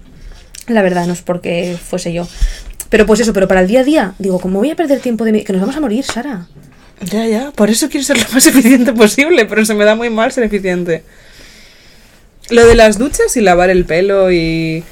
La 0.67 0.83
verdad, 0.83 1.07
no 1.07 1.13
es 1.13 1.23
porque 1.23 1.77
fuese 1.83 2.13
yo. 2.13 2.27
Pero 2.91 3.07
pues 3.07 3.21
eso, 3.21 3.33
pero 3.33 3.47
para 3.49 3.61
el 3.61 3.69
día 3.69 3.81
a 3.81 3.85
día, 3.85 4.15
digo, 4.19 4.41
¿cómo 4.41 4.59
voy 4.59 4.71
a 4.71 4.77
perder 4.77 5.01
tiempo 5.01 5.25
de 5.25 5.33
mi... 5.33 5.45
Que 5.45 5.53
nos 5.53 5.61
vamos 5.61 5.77
a 5.77 5.81
morir, 5.81 6.05
Sara. 6.05 6.47
Ya, 7.03 7.27
ya. 7.27 7.53
Por 7.53 7.71
eso 7.71 7.89
quiero 7.89 8.05
ser 8.05 8.17
lo 8.19 8.25
más 8.33 8.45
eficiente 8.49 8.93
posible, 8.93 9.45
pero 9.45 9.65
se 9.65 9.75
me 9.75 9.85
da 9.85 9.95
muy 9.95 10.11
mal 10.11 10.33
ser 10.33 10.45
eficiente. 10.45 11.05
Lo 12.51 12.67
de 12.67 12.75
las 12.75 12.99
duchas 12.99 13.37
y 13.37 13.41
lavar 13.41 13.71
el 13.71 13.85
pelo 13.85 14.33
y. 14.33 14.83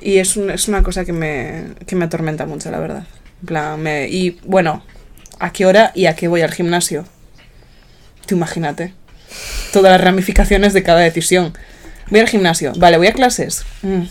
Y 0.00 0.18
es, 0.18 0.36
un- 0.36 0.50
es 0.50 0.66
una 0.68 0.82
cosa 0.82 1.04
que 1.04 1.12
me, 1.12 1.64
que 1.86 1.94
me 1.94 2.06
atormenta 2.06 2.44
mucho, 2.46 2.70
la 2.72 2.80
verdad. 2.80 3.04
Me, 3.78 4.08
y 4.08 4.40
bueno, 4.44 4.84
¿a 5.38 5.52
qué 5.52 5.64
hora 5.66 5.92
y 5.94 6.06
a 6.06 6.16
qué 6.16 6.26
voy 6.28 6.40
al 6.40 6.52
gimnasio? 6.52 7.04
Tú 8.26 8.36
imagínate. 8.36 8.94
Todas 9.72 9.92
las 9.92 10.00
ramificaciones 10.00 10.72
de 10.74 10.82
cada 10.82 11.00
decisión. 11.00 11.56
Voy 12.10 12.20
al 12.20 12.28
gimnasio, 12.28 12.72
vale, 12.76 12.98
voy 12.98 13.06
a 13.06 13.12
clases. 13.12 13.64
Mm, 13.82 14.02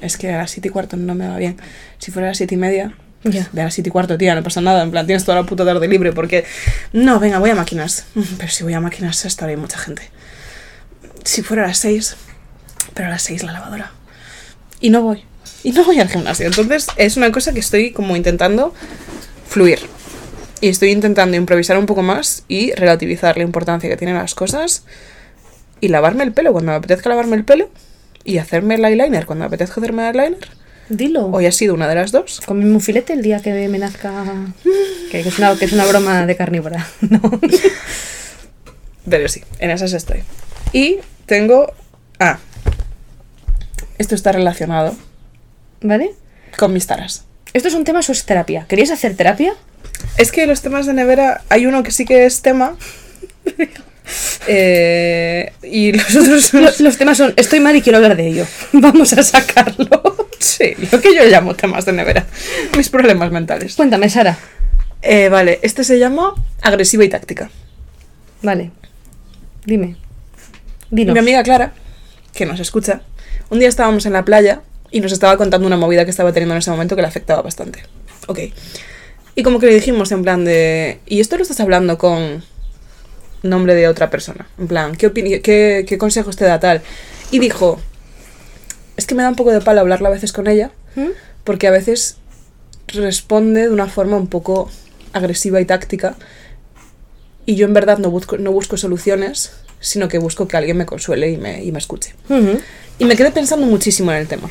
es 0.00 0.16
que 0.16 0.32
a 0.32 0.38
las 0.38 0.50
siete 0.52 0.68
y 0.68 0.70
cuarto 0.70 0.96
no 0.96 1.14
me 1.14 1.28
va 1.28 1.36
bien. 1.36 1.56
Si 1.98 2.10
fuera 2.12 2.28
a 2.28 2.30
las 2.30 2.36
siete 2.38 2.54
y 2.54 2.58
media, 2.58 2.92
Ya. 3.24 3.48
de 3.52 3.60
a 3.62 3.64
las 3.64 3.74
7 3.74 3.88
y 3.88 3.90
cuarto, 3.90 4.16
tía, 4.16 4.36
no 4.36 4.44
pasa 4.44 4.60
nada. 4.60 4.84
En 4.84 4.92
plan, 4.92 5.04
tienes 5.04 5.24
toda 5.24 5.40
la 5.40 5.44
puta 5.46 5.64
tarde 5.64 5.88
libre 5.88 6.12
porque. 6.12 6.44
No, 6.92 7.18
venga, 7.18 7.40
voy 7.40 7.50
a 7.50 7.56
máquinas. 7.56 8.04
Mm, 8.14 8.22
Pero 8.38 8.50
si 8.52 8.62
voy 8.62 8.74
a 8.74 8.80
máquinas, 8.80 9.24
estará 9.24 9.50
hay 9.50 9.56
mucha 9.56 9.76
gente. 9.76 10.02
Si 11.24 11.42
fuera 11.42 11.64
a 11.64 11.66
las 11.66 11.78
6, 11.78 12.14
pero 12.94 13.08
a 13.08 13.10
las 13.10 13.22
6 13.22 13.42
la 13.42 13.50
lavadora. 13.52 13.90
Y 14.80 14.90
no 14.90 15.02
voy. 15.02 15.24
Y 15.64 15.72
no 15.72 15.84
voy 15.84 15.98
al 15.98 16.08
gimnasio. 16.08 16.46
Entonces, 16.46 16.86
es 16.96 17.16
una 17.16 17.32
cosa 17.32 17.52
que 17.52 17.58
estoy 17.58 17.90
como 17.90 18.14
intentando 18.16 18.72
fluir. 19.48 19.80
Y 20.60 20.68
estoy 20.68 20.90
intentando 20.90 21.36
improvisar 21.36 21.78
un 21.78 21.86
poco 21.86 22.02
más 22.02 22.44
y 22.48 22.72
relativizar 22.72 23.36
la 23.36 23.44
importancia 23.44 23.88
que 23.88 23.96
tienen 23.96 24.16
las 24.16 24.34
cosas. 24.34 24.84
Y 25.80 25.88
lavarme 25.88 26.24
el 26.24 26.32
pelo 26.32 26.52
cuando 26.52 26.72
me 26.72 26.78
apetezca 26.78 27.08
lavarme 27.08 27.36
el 27.36 27.44
pelo. 27.44 27.70
Y 28.24 28.38
hacerme 28.38 28.74
el 28.74 28.84
eyeliner 28.84 29.26
cuando 29.26 29.44
me 29.44 29.46
apetezca 29.46 29.80
hacerme 29.80 30.08
el 30.08 30.16
eyeliner. 30.16 30.48
Dilo. 30.88 31.26
Hoy 31.26 31.46
ha 31.46 31.52
sido 31.52 31.74
una 31.74 31.86
de 31.86 31.94
las 31.94 32.12
dos. 32.12 32.40
Comeme 32.44 32.72
un 32.72 32.80
filete 32.80 33.12
el 33.12 33.22
día 33.22 33.40
que 33.40 33.68
me 33.68 33.78
nazca... 33.78 34.24
Que, 35.10 35.22
que 35.22 35.28
es, 35.28 35.38
una, 35.38 35.56
que 35.56 35.66
es 35.66 35.72
una 35.72 35.86
broma 35.86 36.26
de 36.26 36.36
carnívora. 36.36 36.86
¿no? 37.00 37.20
Pero 39.08 39.28
sí, 39.28 39.42
en 39.58 39.70
esas 39.70 39.92
estoy. 39.92 40.22
Y 40.72 40.98
tengo. 41.26 41.72
Ah, 42.18 42.38
esto 43.98 44.14
está 44.14 44.32
relacionado 44.32 44.96
¿Vale? 45.80 46.12
con 46.56 46.72
mis 46.72 46.86
taras. 46.86 47.24
¿Esto 47.52 47.68
es 47.68 47.74
un 47.74 47.84
tema 47.84 48.00
o 48.00 48.12
es 48.12 48.24
terapia? 48.24 48.66
¿Querías 48.68 48.90
hacer 48.90 49.16
terapia? 49.16 49.54
Es 50.16 50.32
que 50.32 50.46
los 50.46 50.62
temas 50.62 50.86
de 50.86 50.94
nevera, 50.94 51.42
hay 51.48 51.66
uno 51.66 51.82
que 51.82 51.90
sí 51.90 52.04
que 52.04 52.26
es 52.26 52.42
tema. 52.42 52.76
eh, 54.46 55.52
y 55.62 55.92
los 55.92 56.14
otros 56.16 56.44
son. 56.44 56.62
Los, 56.62 56.80
los 56.80 56.96
temas 56.96 57.18
son, 57.18 57.34
estoy 57.36 57.60
mal 57.60 57.76
y 57.76 57.82
quiero 57.82 57.98
hablar 57.98 58.16
de 58.16 58.26
ello. 58.26 58.46
Vamos 58.72 59.12
a 59.12 59.22
sacarlo. 59.22 60.28
Sí, 60.38 60.74
lo 60.92 61.00
que 61.00 61.14
yo 61.14 61.24
llamo 61.24 61.54
temas 61.54 61.84
de 61.84 61.92
nevera. 61.92 62.26
Mis 62.76 62.88
problemas 62.88 63.30
mentales. 63.30 63.74
Cuéntame, 63.74 64.08
Sara. 64.08 64.38
Eh, 65.02 65.28
vale, 65.28 65.60
este 65.62 65.84
se 65.84 65.98
llama 65.98 66.34
agresiva 66.62 67.04
y 67.04 67.08
táctica. 67.08 67.50
Vale. 68.42 68.70
Dime. 69.64 69.96
Dinos. 70.90 71.12
Mi 71.12 71.18
amiga 71.18 71.42
Clara, 71.42 71.72
que 72.34 72.46
nos 72.46 72.60
escucha, 72.60 73.02
un 73.50 73.58
día 73.58 73.68
estábamos 73.68 74.06
en 74.06 74.14
la 74.14 74.24
playa 74.24 74.62
y 74.90 75.00
nos 75.00 75.12
estaba 75.12 75.36
contando 75.36 75.66
una 75.66 75.76
movida 75.76 76.04
que 76.04 76.10
estaba 76.10 76.32
teniendo 76.32 76.54
en 76.54 76.58
ese 76.58 76.70
momento 76.70 76.96
que 76.96 77.02
le 77.02 77.08
afectaba 77.08 77.42
bastante. 77.42 77.82
Ok. 78.26 78.40
Y 79.38 79.44
como 79.44 79.60
que 79.60 79.66
le 79.66 79.74
dijimos 79.74 80.10
en 80.10 80.24
plan 80.24 80.44
de... 80.44 80.98
¿Y 81.06 81.20
esto 81.20 81.36
lo 81.36 81.42
estás 81.42 81.60
hablando 81.60 81.96
con 81.96 82.42
nombre 83.44 83.76
de 83.76 83.86
otra 83.86 84.10
persona? 84.10 84.48
En 84.58 84.66
plan, 84.66 84.96
¿qué, 84.96 85.12
qué, 85.12 85.84
qué 85.86 85.96
consejos 85.96 86.34
te 86.34 86.44
da 86.44 86.58
tal? 86.58 86.82
Y 87.30 87.38
dijo, 87.38 87.78
es 88.96 89.06
que 89.06 89.14
me 89.14 89.22
da 89.22 89.28
un 89.28 89.36
poco 89.36 89.52
de 89.52 89.60
palo 89.60 89.80
hablarlo 89.80 90.08
a 90.08 90.10
veces 90.10 90.32
con 90.32 90.48
ella, 90.48 90.72
¿Mm? 90.96 91.10
porque 91.44 91.68
a 91.68 91.70
veces 91.70 92.16
responde 92.88 93.68
de 93.68 93.70
una 93.70 93.86
forma 93.86 94.16
un 94.16 94.26
poco 94.26 94.72
agresiva 95.12 95.60
y 95.60 95.66
táctica 95.66 96.16
y 97.46 97.54
yo 97.54 97.64
en 97.64 97.74
verdad 97.74 97.98
no 97.98 98.10
busco, 98.10 98.38
no 98.38 98.50
busco 98.50 98.76
soluciones, 98.76 99.52
sino 99.78 100.08
que 100.08 100.18
busco 100.18 100.48
que 100.48 100.56
alguien 100.56 100.78
me 100.78 100.84
consuele 100.84 101.30
y 101.30 101.36
me, 101.36 101.62
y 101.62 101.70
me 101.70 101.78
escuche. 101.78 102.12
Y 102.98 103.04
me 103.04 103.14
quedé 103.14 103.30
pensando 103.30 103.66
muchísimo 103.66 104.10
en 104.10 104.18
el 104.18 104.26
tema. 104.26 104.50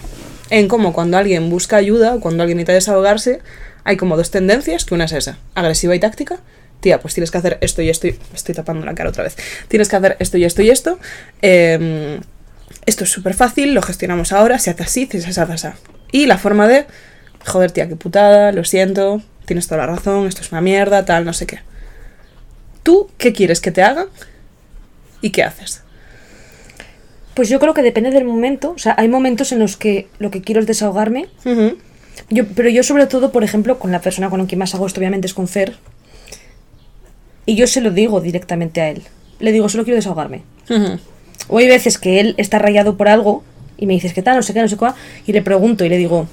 En 0.50 0.70
cómo 0.70 0.94
cuando 0.94 1.18
alguien 1.18 1.50
busca 1.50 1.76
ayuda, 1.76 2.22
cuando 2.22 2.44
alguien 2.44 2.56
necesita 2.56 2.72
desahogarse, 2.72 3.42
hay 3.88 3.96
como 3.96 4.18
dos 4.18 4.32
tendencias, 4.32 4.84
que 4.84 4.94
una 4.94 5.06
es 5.06 5.14
esa, 5.14 5.38
agresiva 5.56 5.96
y 5.96 6.00
táctica. 6.02 6.40
Tía, 6.82 7.00
pues 7.00 7.14
tienes 7.14 7.32
que 7.32 7.38
hacer 7.38 7.58
esto 7.62 7.82
y 7.82 7.90
esto 7.90 8.08
y... 8.08 8.20
Estoy 8.36 8.54
tapando 8.54 8.86
la 8.86 8.94
cara 8.94 9.10
otra 9.10 9.24
vez. 9.24 9.38
Tienes 9.70 9.88
que 9.88 9.96
hacer 9.96 10.18
esto 10.20 10.38
y 10.38 10.44
esto 10.44 10.62
y 10.62 10.70
esto. 10.70 11.00
em, 11.42 12.20
esto 12.86 13.06
es 13.06 13.10
súper 13.10 13.34
fácil, 13.34 13.74
lo 13.74 13.82
gestionamos 13.82 14.34
ahora, 14.34 14.60
se 14.60 14.72
hace 14.72 14.84
así, 14.84 15.08
se 15.10 15.20
hace 15.20 15.42
así. 15.42 15.68
Y 16.12 16.26
la 16.26 16.38
forma 16.38 16.68
de... 16.68 16.86
Joder, 17.46 17.72
tía, 17.72 17.88
qué 17.88 17.96
putada, 17.96 18.52
lo 18.52 18.66
siento, 18.66 19.22
tienes 19.46 19.68
toda 19.68 19.78
la 19.78 19.88
razón, 19.88 20.28
esto 20.28 20.42
es 20.42 20.52
una 20.52 20.60
mierda, 20.60 21.06
tal, 21.06 21.24
no 21.24 21.32
sé 21.32 21.48
qué. 21.48 21.60
¿Tú 22.84 23.10
qué 23.18 23.32
quieres 23.32 23.62
que 23.62 23.72
te 23.72 23.84
haga? 23.84 24.08
¿Y 25.22 25.30
qué 25.30 25.44
haces? 25.44 25.82
Pues 27.36 27.48
yo 27.48 27.62
creo 27.62 27.74
que 27.74 27.84
depende 27.84 28.12
del 28.12 28.26
momento. 28.26 28.72
O 28.72 28.80
sea, 28.80 28.96
hay 28.98 29.08
momentos 29.08 29.54
en 29.54 29.60
los 29.60 29.78
que 29.78 30.10
lo 30.20 30.30
que 30.30 30.42
quiero 30.42 30.60
es 30.60 30.68
desahogarme. 30.68 31.30
Yo, 32.30 32.46
pero 32.48 32.70
yo 32.70 32.84
sobre 32.84 33.08
todo, 33.08 33.32
por 33.32 33.44
ejemplo, 33.44 33.80
con 33.80 33.92
la 33.92 34.02
persona 34.02 34.30
con 34.30 34.46
quien 34.46 34.60
más 34.60 34.74
hago 34.76 34.88
esto, 34.88 35.00
obviamente, 35.00 35.28
es 35.28 35.34
con 35.34 35.48
Fer. 35.48 35.76
Y 37.46 37.56
yo 37.56 37.68
se 37.68 37.82
lo 37.82 37.92
digo 37.92 38.20
directamente 38.20 38.82
a 38.82 38.90
él. 38.90 39.04
Le 39.40 39.52
digo, 39.52 39.70
solo 39.70 39.84
quiero 39.84 39.96
desahogarme. 39.96 40.44
Ujú. 40.70 41.00
O 41.48 41.58
hay 41.60 41.68
veces 41.68 41.98
que 41.98 42.20
él 42.20 42.36
está 42.38 42.60
rayado 42.60 42.98
por 42.98 43.08
algo 43.08 43.44
y 43.78 43.86
me 43.86 43.94
dices, 43.94 44.14
¿qué 44.14 44.22
tal? 44.22 44.36
No 44.36 44.44
sé 44.44 44.54
qué, 44.54 44.62
no 44.62 44.68
sé 44.68 44.76
cuál. 44.76 44.96
Y 45.26 45.32
le 45.32 45.42
pregunto 45.42 45.86
y 45.86 45.90
le 45.90 45.98
digo, 45.98 46.28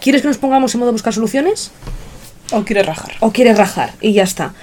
¿quieres 0.00 0.22
que 0.22 0.28
nos 0.28 0.38
pongamos 0.38 0.72
en 0.74 0.80
modo 0.80 0.92
buscar 0.92 1.12
soluciones? 1.12 1.70
¿O 2.52 2.64
quieres 2.64 2.86
rajar? 2.86 3.12
¿O 3.20 3.32
quieres 3.32 3.58
rajar? 3.58 3.92
Y 4.00 4.12
ya 4.12 4.22
está. 4.22 4.54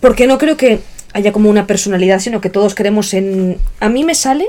Porque 0.00 0.26
no 0.26 0.36
creo 0.36 0.56
que 0.56 0.80
haya 1.12 1.32
como 1.32 1.48
una 1.48 1.66
personalidad, 1.66 2.18
sino 2.18 2.40
que 2.40 2.50
todos 2.50 2.74
queremos 2.74 3.14
en... 3.14 3.58
A 3.80 3.88
mí 3.88 4.04
me 4.04 4.14
sale 4.14 4.46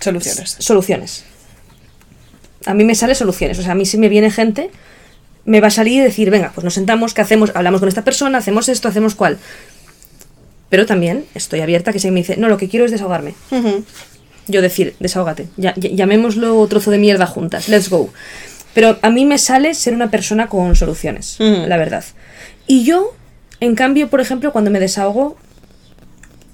Soluciones. 0.00 0.56
soluciones. 0.58 1.24
A 2.68 2.74
mí 2.74 2.84
me 2.84 2.94
sale 2.94 3.14
soluciones. 3.14 3.58
O 3.58 3.62
sea, 3.62 3.72
a 3.72 3.74
mí 3.74 3.86
si 3.86 3.96
me 3.96 4.08
viene 4.08 4.30
gente, 4.30 4.70
me 5.44 5.60
va 5.60 5.68
a 5.68 5.70
salir 5.70 5.94
y 5.94 6.04
decir, 6.04 6.30
venga, 6.30 6.52
pues 6.54 6.62
nos 6.64 6.74
sentamos, 6.74 7.14
¿qué 7.14 7.22
hacemos? 7.22 7.50
Hablamos 7.54 7.80
con 7.80 7.88
esta 7.88 8.04
persona, 8.04 8.38
hacemos 8.38 8.68
esto, 8.68 8.88
hacemos 8.88 9.14
cual. 9.14 9.38
Pero 10.68 10.84
también 10.84 11.24
estoy 11.34 11.60
abierta 11.62 11.90
a 11.90 11.92
que 11.94 11.98
si 11.98 12.10
me 12.10 12.20
dice, 12.20 12.36
no, 12.36 12.48
lo 12.48 12.58
que 12.58 12.68
quiero 12.68 12.84
es 12.84 12.90
desahogarme. 12.90 13.34
Yo 14.46 14.60
decir, 14.60 14.94
desahógate. 15.00 15.48
Ya, 15.56 15.74
llamémoslo 15.76 16.66
trozo 16.68 16.90
de 16.90 16.98
mierda 16.98 17.26
juntas. 17.26 17.68
Let's 17.68 17.88
go. 17.88 18.10
Pero 18.74 18.98
a 19.00 19.10
mí 19.10 19.24
me 19.24 19.38
sale 19.38 19.74
ser 19.74 19.94
una 19.94 20.10
persona 20.10 20.48
con 20.48 20.76
soluciones, 20.76 21.36
la 21.40 21.78
verdad. 21.78 22.04
Y 22.66 22.84
yo, 22.84 23.14
en 23.60 23.74
cambio, 23.74 24.08
por 24.08 24.20
ejemplo, 24.20 24.52
cuando 24.52 24.70
me 24.70 24.78
desahogo, 24.78 25.36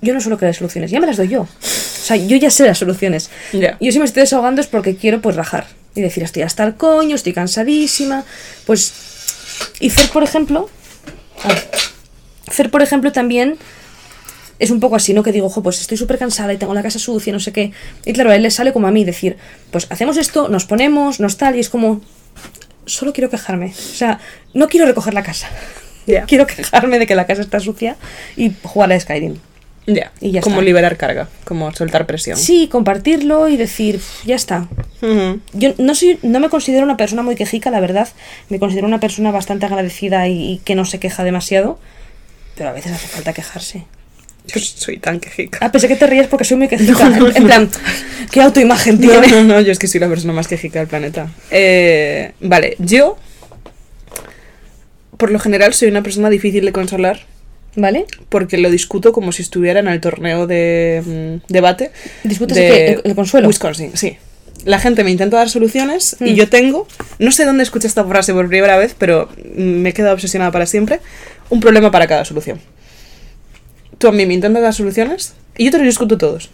yo 0.00 0.14
no 0.14 0.20
suelo 0.20 0.38
crear 0.38 0.54
soluciones, 0.54 0.92
ya 0.92 1.00
me 1.00 1.06
las 1.06 1.16
doy 1.16 1.28
yo. 1.28 1.42
O 1.42 2.06
sea, 2.06 2.16
yo 2.16 2.36
ya 2.36 2.50
sé 2.50 2.64
las 2.64 2.78
soluciones. 2.78 3.30
Yo 3.52 3.90
si 3.90 3.98
me 3.98 4.04
estoy 4.04 4.20
desahogando 4.22 4.60
es 4.60 4.68
porque 4.68 4.94
quiero 4.94 5.20
pues 5.20 5.34
rajar. 5.34 5.66
Y 5.94 6.02
decir, 6.02 6.22
estoy 6.22 6.42
hasta 6.42 6.64
el 6.64 6.76
coño, 6.76 7.14
estoy 7.14 7.32
cansadísima. 7.32 8.24
Pues. 8.66 8.92
Y 9.80 9.90
Fer, 9.90 10.08
por 10.10 10.22
ejemplo. 10.22 10.68
ah, 11.44 11.54
Fer, 12.50 12.70
por 12.70 12.82
ejemplo, 12.82 13.12
también 13.12 13.58
es 14.58 14.70
un 14.70 14.80
poco 14.80 14.96
así, 14.96 15.14
¿no? 15.14 15.22
Que 15.22 15.32
digo, 15.32 15.46
ojo, 15.46 15.62
pues 15.62 15.80
estoy 15.80 15.96
súper 15.96 16.18
cansada 16.18 16.52
y 16.52 16.56
tengo 16.56 16.74
la 16.74 16.82
casa 16.82 16.98
sucia, 16.98 17.32
no 17.32 17.40
sé 17.40 17.52
qué. 17.52 17.72
Y 18.04 18.12
claro, 18.12 18.30
a 18.30 18.36
él 18.36 18.42
le 18.42 18.50
sale 18.50 18.72
como 18.72 18.86
a 18.86 18.90
mí 18.90 19.04
decir, 19.04 19.36
pues 19.70 19.86
hacemos 19.90 20.16
esto, 20.16 20.48
nos 20.48 20.64
ponemos, 20.64 21.20
nos 21.20 21.36
tal, 21.36 21.56
y 21.56 21.60
es 21.60 21.68
como, 21.68 22.00
solo 22.86 23.12
quiero 23.12 23.30
quejarme. 23.30 23.66
O 23.66 23.94
sea, 23.94 24.20
no 24.52 24.68
quiero 24.68 24.86
recoger 24.86 25.14
la 25.14 25.22
casa. 25.22 25.48
Quiero 26.26 26.46
quejarme 26.46 26.98
de 26.98 27.06
que 27.06 27.14
la 27.14 27.26
casa 27.26 27.40
está 27.40 27.60
sucia 27.60 27.96
y 28.36 28.52
jugar 28.62 28.92
a 28.92 29.00
Skyrim. 29.00 29.38
Ya. 29.86 30.12
Y 30.20 30.30
ya 30.30 30.40
como 30.40 30.56
está. 30.56 30.64
liberar 30.64 30.96
carga, 30.96 31.28
como 31.44 31.70
soltar 31.74 32.06
presión. 32.06 32.38
Sí, 32.38 32.68
compartirlo 32.68 33.48
y 33.48 33.56
decir, 33.56 34.00
ya 34.24 34.34
está. 34.34 34.66
Yo 35.52 35.74
no 35.78 35.94
soy, 35.94 36.18
no 36.22 36.40
me 36.40 36.48
considero 36.48 36.84
una 36.84 36.96
persona 36.96 37.22
muy 37.22 37.34
quejica, 37.36 37.70
la 37.70 37.80
verdad. 37.80 38.08
Me 38.48 38.58
considero 38.58 38.86
una 38.86 38.98
persona 39.00 39.30
bastante 39.30 39.66
agradecida 39.66 40.26
y, 40.28 40.52
y 40.52 40.58
que 40.64 40.74
no 40.74 40.86
se 40.86 40.98
queja 40.98 41.22
demasiado. 41.24 41.78
Pero 42.56 42.70
a 42.70 42.72
veces 42.72 42.92
hace 42.92 43.08
falta 43.08 43.32
quejarse. 43.34 43.84
Yo 44.46 44.60
soy 44.60 44.98
tan 44.98 45.20
quejica. 45.20 45.58
Ah, 45.60 45.70
pensé 45.72 45.88
que 45.88 45.96
te 45.96 46.06
ríes 46.06 46.26
porque 46.28 46.44
soy 46.44 46.56
muy 46.56 46.68
quejica. 46.68 47.06
En, 47.16 47.36
en 47.36 47.44
plan, 47.44 47.70
¿qué 48.30 48.40
autoimagen 48.40 49.00
No, 49.00 49.20
tiene? 49.20 49.26
no, 49.28 49.42
no, 49.44 49.60
yo 49.60 49.72
es 49.72 49.78
que 49.78 49.88
soy 49.88 50.00
la 50.00 50.08
persona 50.08 50.32
más 50.32 50.48
quejica 50.48 50.78
del 50.78 50.88
planeta. 50.88 51.28
Eh, 51.50 52.32
vale, 52.40 52.76
yo, 52.78 53.18
por 55.18 55.30
lo 55.30 55.38
general, 55.38 55.74
soy 55.74 55.88
una 55.88 56.02
persona 56.02 56.30
difícil 56.30 56.64
de 56.64 56.72
consolar 56.72 57.20
¿Vale? 57.76 58.06
porque 58.28 58.56
lo 58.58 58.70
discuto 58.70 59.12
como 59.12 59.32
si 59.32 59.42
estuviera 59.42 59.80
en 59.80 59.88
el 59.88 60.00
torneo 60.00 60.46
de 60.46 61.02
mm, 61.48 61.52
debate. 61.52 61.90
¿Discutes 62.22 62.56
de 62.56 62.66
el 62.68 62.72
qué? 62.72 62.92
¿El- 62.92 63.10
el 63.10 63.14
consuelo? 63.16 63.48
Wisconsin, 63.48 63.90
sí. 63.96 64.16
La 64.64 64.78
gente 64.78 65.02
me 65.04 65.10
intenta 65.10 65.36
dar 65.36 65.50
soluciones 65.50 66.16
y 66.20 66.32
Mm. 66.32 66.34
yo 66.36 66.48
tengo, 66.48 66.86
no 67.18 67.30
sé 67.32 67.44
dónde 67.44 67.62
escuché 67.64 67.86
esta 67.88 68.04
frase 68.04 68.32
por 68.32 68.48
primera 68.48 68.76
vez, 68.78 68.94
pero 68.96 69.28
me 69.56 69.88
he 69.90 69.92
quedado 69.92 70.14
obsesionada 70.14 70.50
para 70.52 70.66
siempre, 70.66 71.00
un 71.50 71.60
problema 71.60 71.90
para 71.90 72.06
cada 72.06 72.24
solución. 72.24 72.60
Tú 73.98 74.08
a 74.08 74.12
mí 74.12 74.24
me 74.26 74.34
intentas 74.34 74.62
dar 74.62 74.74
soluciones 74.74 75.34
y 75.56 75.64
yo 75.66 75.70
te 75.70 75.78
los 75.78 75.86
discuto 75.86 76.16
todos. 76.18 76.50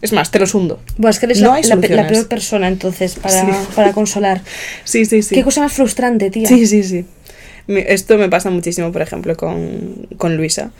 Es 0.00 0.12
más, 0.12 0.30
te 0.30 0.38
los 0.38 0.54
hundo. 0.54 0.80
Bueno, 0.96 1.10
es 1.10 1.18
que 1.18 1.26
eres 1.26 1.40
No 1.40 1.56
la, 1.60 1.76
peor 1.76 2.28
persona 2.28 2.68
entonces 2.68 3.16
para, 3.16 3.40
Sí. 3.40 3.52
para 3.74 3.92
consolar. 3.92 4.42
Sí, 4.84 5.04
sí, 5.04 5.22
sí. 5.22 5.34
Qué 5.34 5.42
cosa 5.42 5.60
más 5.62 5.72
frustrante, 5.72 6.30
tía. 6.30 6.46
Sí, 6.46 6.66
sí, 6.66 6.84
sí. 6.84 7.04
Esto 7.68 8.18
me 8.18 8.28
pasa 8.28 8.50
muchísimo, 8.50 8.92
por 8.92 9.02
ejemplo, 9.02 9.36
con, 9.36 10.08
con 10.16 10.36
Luisa. 10.36 10.70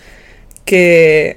Que 0.65 1.37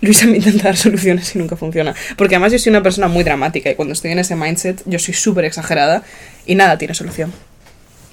Luisa 0.00 0.26
me 0.26 0.36
intenta 0.38 0.64
dar 0.64 0.76
soluciones 0.76 1.34
y 1.34 1.38
nunca 1.38 1.56
funciona. 1.56 1.94
Porque 2.16 2.36
además 2.36 2.52
yo 2.52 2.58
soy 2.58 2.70
una 2.70 2.82
persona 2.82 3.08
muy 3.08 3.22
dramática 3.22 3.70
y 3.70 3.74
cuando 3.74 3.92
estoy 3.92 4.12
en 4.12 4.18
ese 4.18 4.36
mindset 4.36 4.82
yo 4.86 4.98
soy 4.98 5.14
súper 5.14 5.44
exagerada 5.44 6.02
y 6.46 6.54
nada 6.54 6.78
tiene 6.78 6.94
solución. 6.94 7.32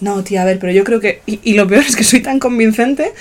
No, 0.01 0.23
tía, 0.23 0.41
a 0.41 0.45
ver, 0.45 0.59
pero 0.59 0.73
yo 0.73 0.83
creo 0.83 0.99
que... 0.99 1.21
Y, 1.25 1.39
y 1.43 1.53
lo 1.53 1.67
peor 1.67 1.83
es 1.87 1.95
que 1.95 2.03
soy 2.03 2.19
tan 2.19 2.39
convincente 2.39 3.13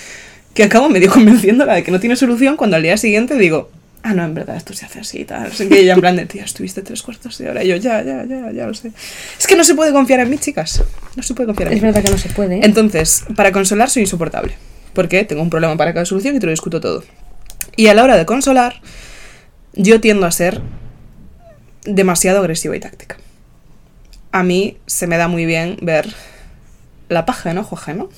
que 0.55 0.65
acabo 0.65 0.89
medio 0.89 1.11
convenciéndola 1.11 1.75
de 1.75 1.85
que 1.85 1.93
no 1.93 2.01
tiene 2.01 2.17
solución 2.17 2.57
cuando 2.57 2.77
al 2.77 2.83
día 2.83 2.97
siguiente 2.97 3.37
digo... 3.37 3.71
Ah, 4.05 4.15
no, 4.15 4.25
en 4.25 4.35
verdad, 4.35 4.57
esto 4.57 4.75
se 4.75 4.85
hace 4.85 4.99
así 5.01 5.21
y 5.21 5.25
tal. 5.25 5.47
Así 5.47 5.69
que 5.69 5.81
ella 5.81 5.95
en 5.95 6.01
plan 6.01 6.17
de, 6.17 6.27
tía, 6.27 6.45
estuviste 6.45 6.83
tres 6.83 7.03
cuartos 7.03 7.39
de 7.39 7.49
hora. 7.49 7.63
Y 7.63 7.69
yo, 7.69 7.77
ya, 7.77 8.03
ya, 8.03 8.25
ya, 8.25 8.51
ya 8.51 8.67
lo 8.67 8.75
sé. 8.75 8.91
Es 9.39 9.47
que 9.47 9.55
no 9.55 9.63
se 9.63 9.75
puede 9.77 9.93
confiar 9.93 10.19
en 10.21 10.29
mí, 10.31 10.39
chicas. 10.39 10.83
No 11.15 11.23
se 11.23 11.35
puede 11.35 11.47
confiar 11.47 11.69
en 11.69 11.75
Es 11.79 11.83
mí. 11.83 11.87
verdad 11.87 12.03
que 12.03 12.11
no 12.11 12.19
se 12.19 12.29
puede. 12.31 12.57
¿eh? 12.57 12.61
Entonces, 12.65 13.25
para 13.37 13.53
consolar 13.53 13.91
soy 13.91 14.03
insoportable. 14.03 14.55
Porque 14.93 15.25
tengo 15.25 15.41
un 15.43 15.51
problema 15.51 15.77
para 15.77 15.95
cada 15.95 16.05
solución 16.05 16.35
y 16.35 16.41
te 16.41 16.47
lo 16.47 16.51
discuto 16.51 16.81
todo. 16.81 17.05
Y 17.77 17.87
a 17.87 17.95
la 17.95 18.03
hora 18.03 18.17
de 18.17 18.27
consolar, 18.27 18.81
yo 19.75 20.01
tiendo 20.01 20.27
a 20.27 20.33
ser 20.33 20.61
demasiado 21.85 22.41
agresiva 22.41 22.77
y 22.77 22.81
táctica. 22.81 23.19
A 24.33 24.43
mí 24.43 24.79
se 24.87 25.07
me 25.07 25.17
da 25.17 25.29
muy 25.29 25.47
bien 25.47 25.77
ver 25.81 26.13
la 27.09 27.25
paja 27.25 27.51
en 27.51 27.59
ojo 27.59 27.77
ajeno 27.77 28.09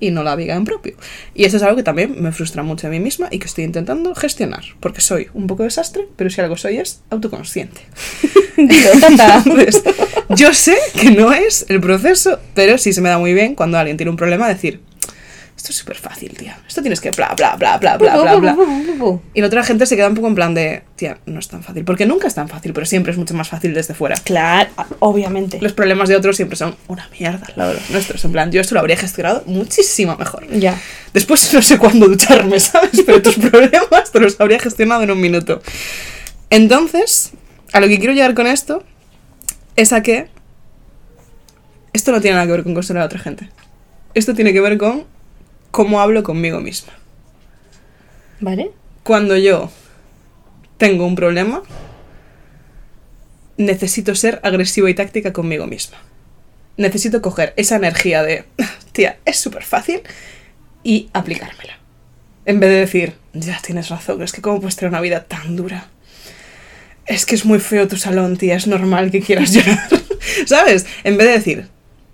Y 0.00 0.10
no 0.10 0.22
la 0.22 0.34
viga 0.36 0.54
en 0.54 0.64
propio. 0.64 0.94
Y 1.34 1.44
eso 1.44 1.56
es 1.56 1.62
algo 1.62 1.76
que 1.76 1.82
también 1.82 2.20
me 2.20 2.32
frustra 2.32 2.62
mucho 2.62 2.86
a 2.86 2.90
mí 2.90 3.00
misma 3.00 3.28
y 3.30 3.38
que 3.38 3.46
estoy 3.46 3.64
intentando 3.64 4.14
gestionar. 4.14 4.64
Porque 4.80 5.00
soy 5.00 5.28
un 5.34 5.46
poco 5.46 5.62
desastre, 5.62 6.08
pero 6.16 6.30
si 6.30 6.40
algo 6.40 6.56
soy 6.56 6.78
es 6.78 7.02
autoconsciente. 7.10 7.80
Entonces, 8.56 9.82
yo 10.30 10.52
sé 10.52 10.76
que 10.98 11.10
no 11.10 11.32
es 11.32 11.66
el 11.68 11.80
proceso, 11.80 12.38
pero 12.54 12.78
sí 12.78 12.92
se 12.92 13.00
me 13.00 13.08
da 13.08 13.18
muy 13.18 13.34
bien 13.34 13.54
cuando 13.54 13.78
alguien 13.78 13.96
tiene 13.96 14.10
un 14.10 14.16
problema 14.16 14.48
decir, 14.48 14.80
esto 15.62 15.70
es 15.70 15.76
súper 15.76 15.96
fácil, 15.96 16.36
tía. 16.36 16.58
Esto 16.66 16.82
tienes 16.82 17.00
que 17.00 17.12
bla, 17.12 17.34
bla, 17.36 17.54
bla, 17.54 17.78
bla, 17.78 17.96
bla, 17.96 18.16
bla, 18.16 18.34
bla. 18.34 18.56
Y 19.32 19.40
la 19.40 19.46
otra 19.46 19.62
gente 19.62 19.86
se 19.86 19.94
queda 19.94 20.08
un 20.08 20.16
poco 20.16 20.26
en 20.26 20.34
plan 20.34 20.54
de, 20.54 20.82
tía, 20.96 21.18
no 21.26 21.38
es 21.38 21.46
tan 21.46 21.62
fácil. 21.62 21.84
Porque 21.84 22.04
nunca 22.04 22.26
es 22.26 22.34
tan 22.34 22.48
fácil, 22.48 22.72
pero 22.72 22.84
siempre 22.84 23.12
es 23.12 23.18
mucho 23.18 23.32
más 23.34 23.48
fácil 23.48 23.72
desde 23.72 23.94
fuera. 23.94 24.16
Claro, 24.24 24.70
obviamente. 24.98 25.60
Los 25.60 25.72
problemas 25.72 26.08
de 26.08 26.16
otros 26.16 26.34
siempre 26.34 26.56
son 26.56 26.74
una 26.88 27.08
mierda 27.16 27.46
al 27.46 27.52
lado 27.54 27.74
de 27.74 27.78
los 27.78 27.90
nuestros. 27.90 28.24
En 28.24 28.32
plan, 28.32 28.50
yo 28.50 28.60
esto 28.60 28.74
lo 28.74 28.80
habría 28.80 28.96
gestionado 28.96 29.44
muchísimo 29.46 30.16
mejor. 30.16 30.48
Ya. 30.50 30.76
Después 31.14 31.54
no 31.54 31.62
sé 31.62 31.78
cuándo 31.78 32.08
ducharme, 32.08 32.58
¿sabes? 32.58 33.00
Pero 33.06 33.22
tus 33.22 33.36
problemas 33.50 34.10
te 34.10 34.18
los 34.18 34.40
habría 34.40 34.58
gestionado 34.58 35.04
en 35.04 35.12
un 35.12 35.20
minuto. 35.20 35.62
Entonces, 36.50 37.30
a 37.72 37.78
lo 37.78 37.86
que 37.86 38.00
quiero 38.00 38.14
llegar 38.14 38.34
con 38.34 38.48
esto 38.48 38.82
es 39.76 39.92
a 39.92 40.02
que 40.02 40.26
esto 41.92 42.10
no 42.10 42.20
tiene 42.20 42.34
nada 42.34 42.46
que 42.46 42.52
ver 42.52 42.64
con 42.64 42.74
consolar 42.74 43.04
a 43.04 43.06
otra 43.06 43.20
gente. 43.20 43.48
Esto 44.14 44.34
tiene 44.34 44.52
que 44.52 44.60
ver 44.60 44.76
con 44.76 45.12
cómo 45.72 46.00
hablo 46.00 46.22
conmigo 46.22 46.60
misma. 46.60 46.92
¿Vale? 48.38 48.70
Cuando 49.02 49.36
yo 49.36 49.70
tengo 50.76 51.04
un 51.04 51.16
problema, 51.16 51.62
necesito 53.56 54.14
ser 54.14 54.38
agresiva 54.44 54.88
y 54.88 54.94
táctica 54.94 55.32
conmigo 55.32 55.66
misma. 55.66 55.98
Necesito 56.76 57.20
coger 57.20 57.52
esa 57.56 57.76
energía 57.76 58.22
de, 58.22 58.44
tía, 58.92 59.18
es 59.24 59.38
súper 59.38 59.64
fácil, 59.64 60.02
y 60.84 61.08
aplicármela. 61.12 61.78
En 62.44 62.60
vez 62.60 62.70
de 62.70 62.76
decir, 62.76 63.14
ya 63.32 63.60
tienes 63.60 63.88
razón, 63.88 64.22
es 64.22 64.32
que 64.32 64.42
cómo 64.42 64.60
puedes 64.60 64.76
tener 64.76 64.90
una 64.90 65.00
vida 65.00 65.24
tan 65.24 65.56
dura. 65.56 65.88
Es 67.06 67.24
que 67.24 67.34
es 67.34 67.44
muy 67.44 67.60
feo 67.60 67.88
tu 67.88 67.96
salón, 67.96 68.36
tía, 68.36 68.56
es 68.56 68.66
normal 68.66 69.10
que 69.10 69.20
quieras 69.20 69.52
llorar. 69.54 69.88
¿Sabes? 70.46 70.86
En 71.04 71.16
vez 71.16 71.28
de 71.28 71.32
decir, 71.32 71.68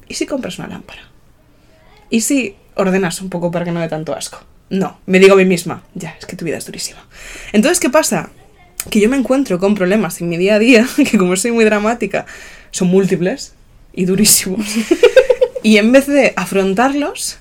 ¿y 0.07 0.15
si 0.15 0.27
compras 0.27 0.59
una 0.59 0.69
lámpara? 0.69 1.03
¿Y 2.11 2.21
si 2.23 2.57
ordenas 2.79 3.21
un 3.21 3.29
poco 3.29 3.51
para 3.51 3.65
que 3.65 3.73
no 3.73 3.81
dé 3.81 3.89
tanto 3.89 4.15
asco? 4.15 4.41
No, 4.71 4.99
me 5.07 5.19
digo 5.19 5.35
a 5.35 5.37
mí 5.37 5.45
misma, 5.45 5.83
ya, 5.95 6.17
es 6.19 6.27
que 6.27 6.37
tu 6.37 6.45
vida 6.45 6.57
es 6.57 6.67
durísima. 6.67 7.07
Entonces, 7.53 7.81
¿qué 7.81 7.91
pasa? 7.91 8.31
Que 8.91 9.01
yo 9.01 9.09
me 9.09 9.17
encuentro 9.17 9.59
con 9.59 9.75
problemas 9.75 10.21
en 10.21 10.29
mi 10.29 10.37
día 10.37 10.57
a 10.57 10.59
día, 10.59 10.87
que 11.11 11.19
como 11.19 11.37
soy 11.37 11.53
muy 11.53 11.65
dramática, 11.65 12.27
son 12.71 12.89
múltiples 12.89 13.53
y 13.93 14.05
durísimos. 14.05 14.67
y 15.63 15.79
en 15.79 15.93
vez 15.93 16.07
de 16.07 16.33
afrontarlos, 16.37 17.39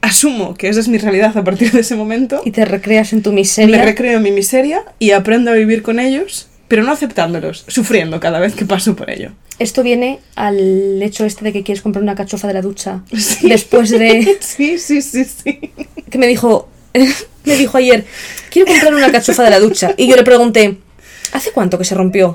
asumo 0.00 0.54
que 0.54 0.68
esa 0.68 0.80
es 0.80 0.88
mi 0.88 0.98
realidad 0.98 1.36
a 1.36 1.44
partir 1.44 1.72
de 1.72 1.80
ese 1.80 1.96
momento. 1.96 2.42
Y 2.44 2.52
te 2.52 2.64
recreas 2.64 3.12
en 3.12 3.22
tu 3.22 3.32
miseria. 3.32 3.78
Me 3.78 3.84
recreo 3.84 4.18
en 4.18 4.22
mi 4.22 4.30
miseria 4.30 4.82
y 4.98 5.10
aprendo 5.10 5.50
a 5.50 5.54
vivir 5.54 5.82
con 5.82 5.98
ellos, 5.98 6.48
pero 6.74 6.82
no 6.82 6.90
aceptándolos, 6.90 7.64
sufriendo 7.68 8.18
cada 8.18 8.40
vez 8.40 8.56
que 8.56 8.64
paso 8.64 8.96
por 8.96 9.08
ello. 9.08 9.30
Esto 9.60 9.84
viene 9.84 10.18
al 10.34 11.00
hecho 11.00 11.24
este 11.24 11.44
de 11.44 11.52
que 11.52 11.62
quieres 11.62 11.82
comprar 11.82 12.02
una 12.02 12.16
cachofa 12.16 12.48
de 12.48 12.54
la 12.54 12.62
ducha. 12.62 13.04
Sí. 13.16 13.48
Después 13.48 13.90
de 13.90 14.38
Sí, 14.40 14.76
sí, 14.78 15.00
sí, 15.00 15.24
sí. 15.24 15.70
que 16.10 16.18
me 16.18 16.26
dijo, 16.26 16.68
me 17.44 17.54
dijo 17.54 17.78
ayer, 17.78 18.04
quiero 18.50 18.66
comprar 18.66 18.92
una 18.92 19.12
cachofa 19.12 19.44
de 19.44 19.50
la 19.50 19.60
ducha. 19.60 19.94
Y 19.96 20.08
yo 20.08 20.16
le 20.16 20.24
pregunté, 20.24 20.78
¿hace 21.30 21.52
cuánto 21.52 21.78
que 21.78 21.84
se 21.84 21.94
rompió? 21.94 22.32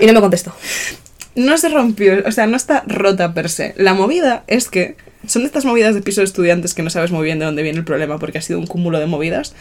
Y 0.00 0.06
no 0.06 0.12
me 0.12 0.20
contestó. 0.20 0.54
No 1.34 1.58
se 1.58 1.68
rompió, 1.68 2.22
o 2.24 2.30
sea, 2.30 2.46
no 2.46 2.56
está 2.56 2.84
rota 2.86 3.34
per 3.34 3.48
se. 3.48 3.74
La 3.76 3.92
movida 3.92 4.44
es 4.46 4.68
que 4.68 4.94
son 5.26 5.42
de 5.42 5.46
estas 5.46 5.64
movidas 5.64 5.96
de 5.96 6.00
piso 6.00 6.20
de 6.20 6.26
estudiantes 6.26 6.74
que 6.74 6.84
no 6.84 6.90
sabes 6.90 7.10
muy 7.10 7.24
bien 7.24 7.40
de 7.40 7.46
dónde 7.46 7.64
viene 7.64 7.78
el 7.78 7.84
problema 7.84 8.20
porque 8.20 8.38
ha 8.38 8.42
sido 8.42 8.60
un 8.60 8.68
cúmulo 8.68 9.00
de 9.00 9.06
movidas. 9.06 9.52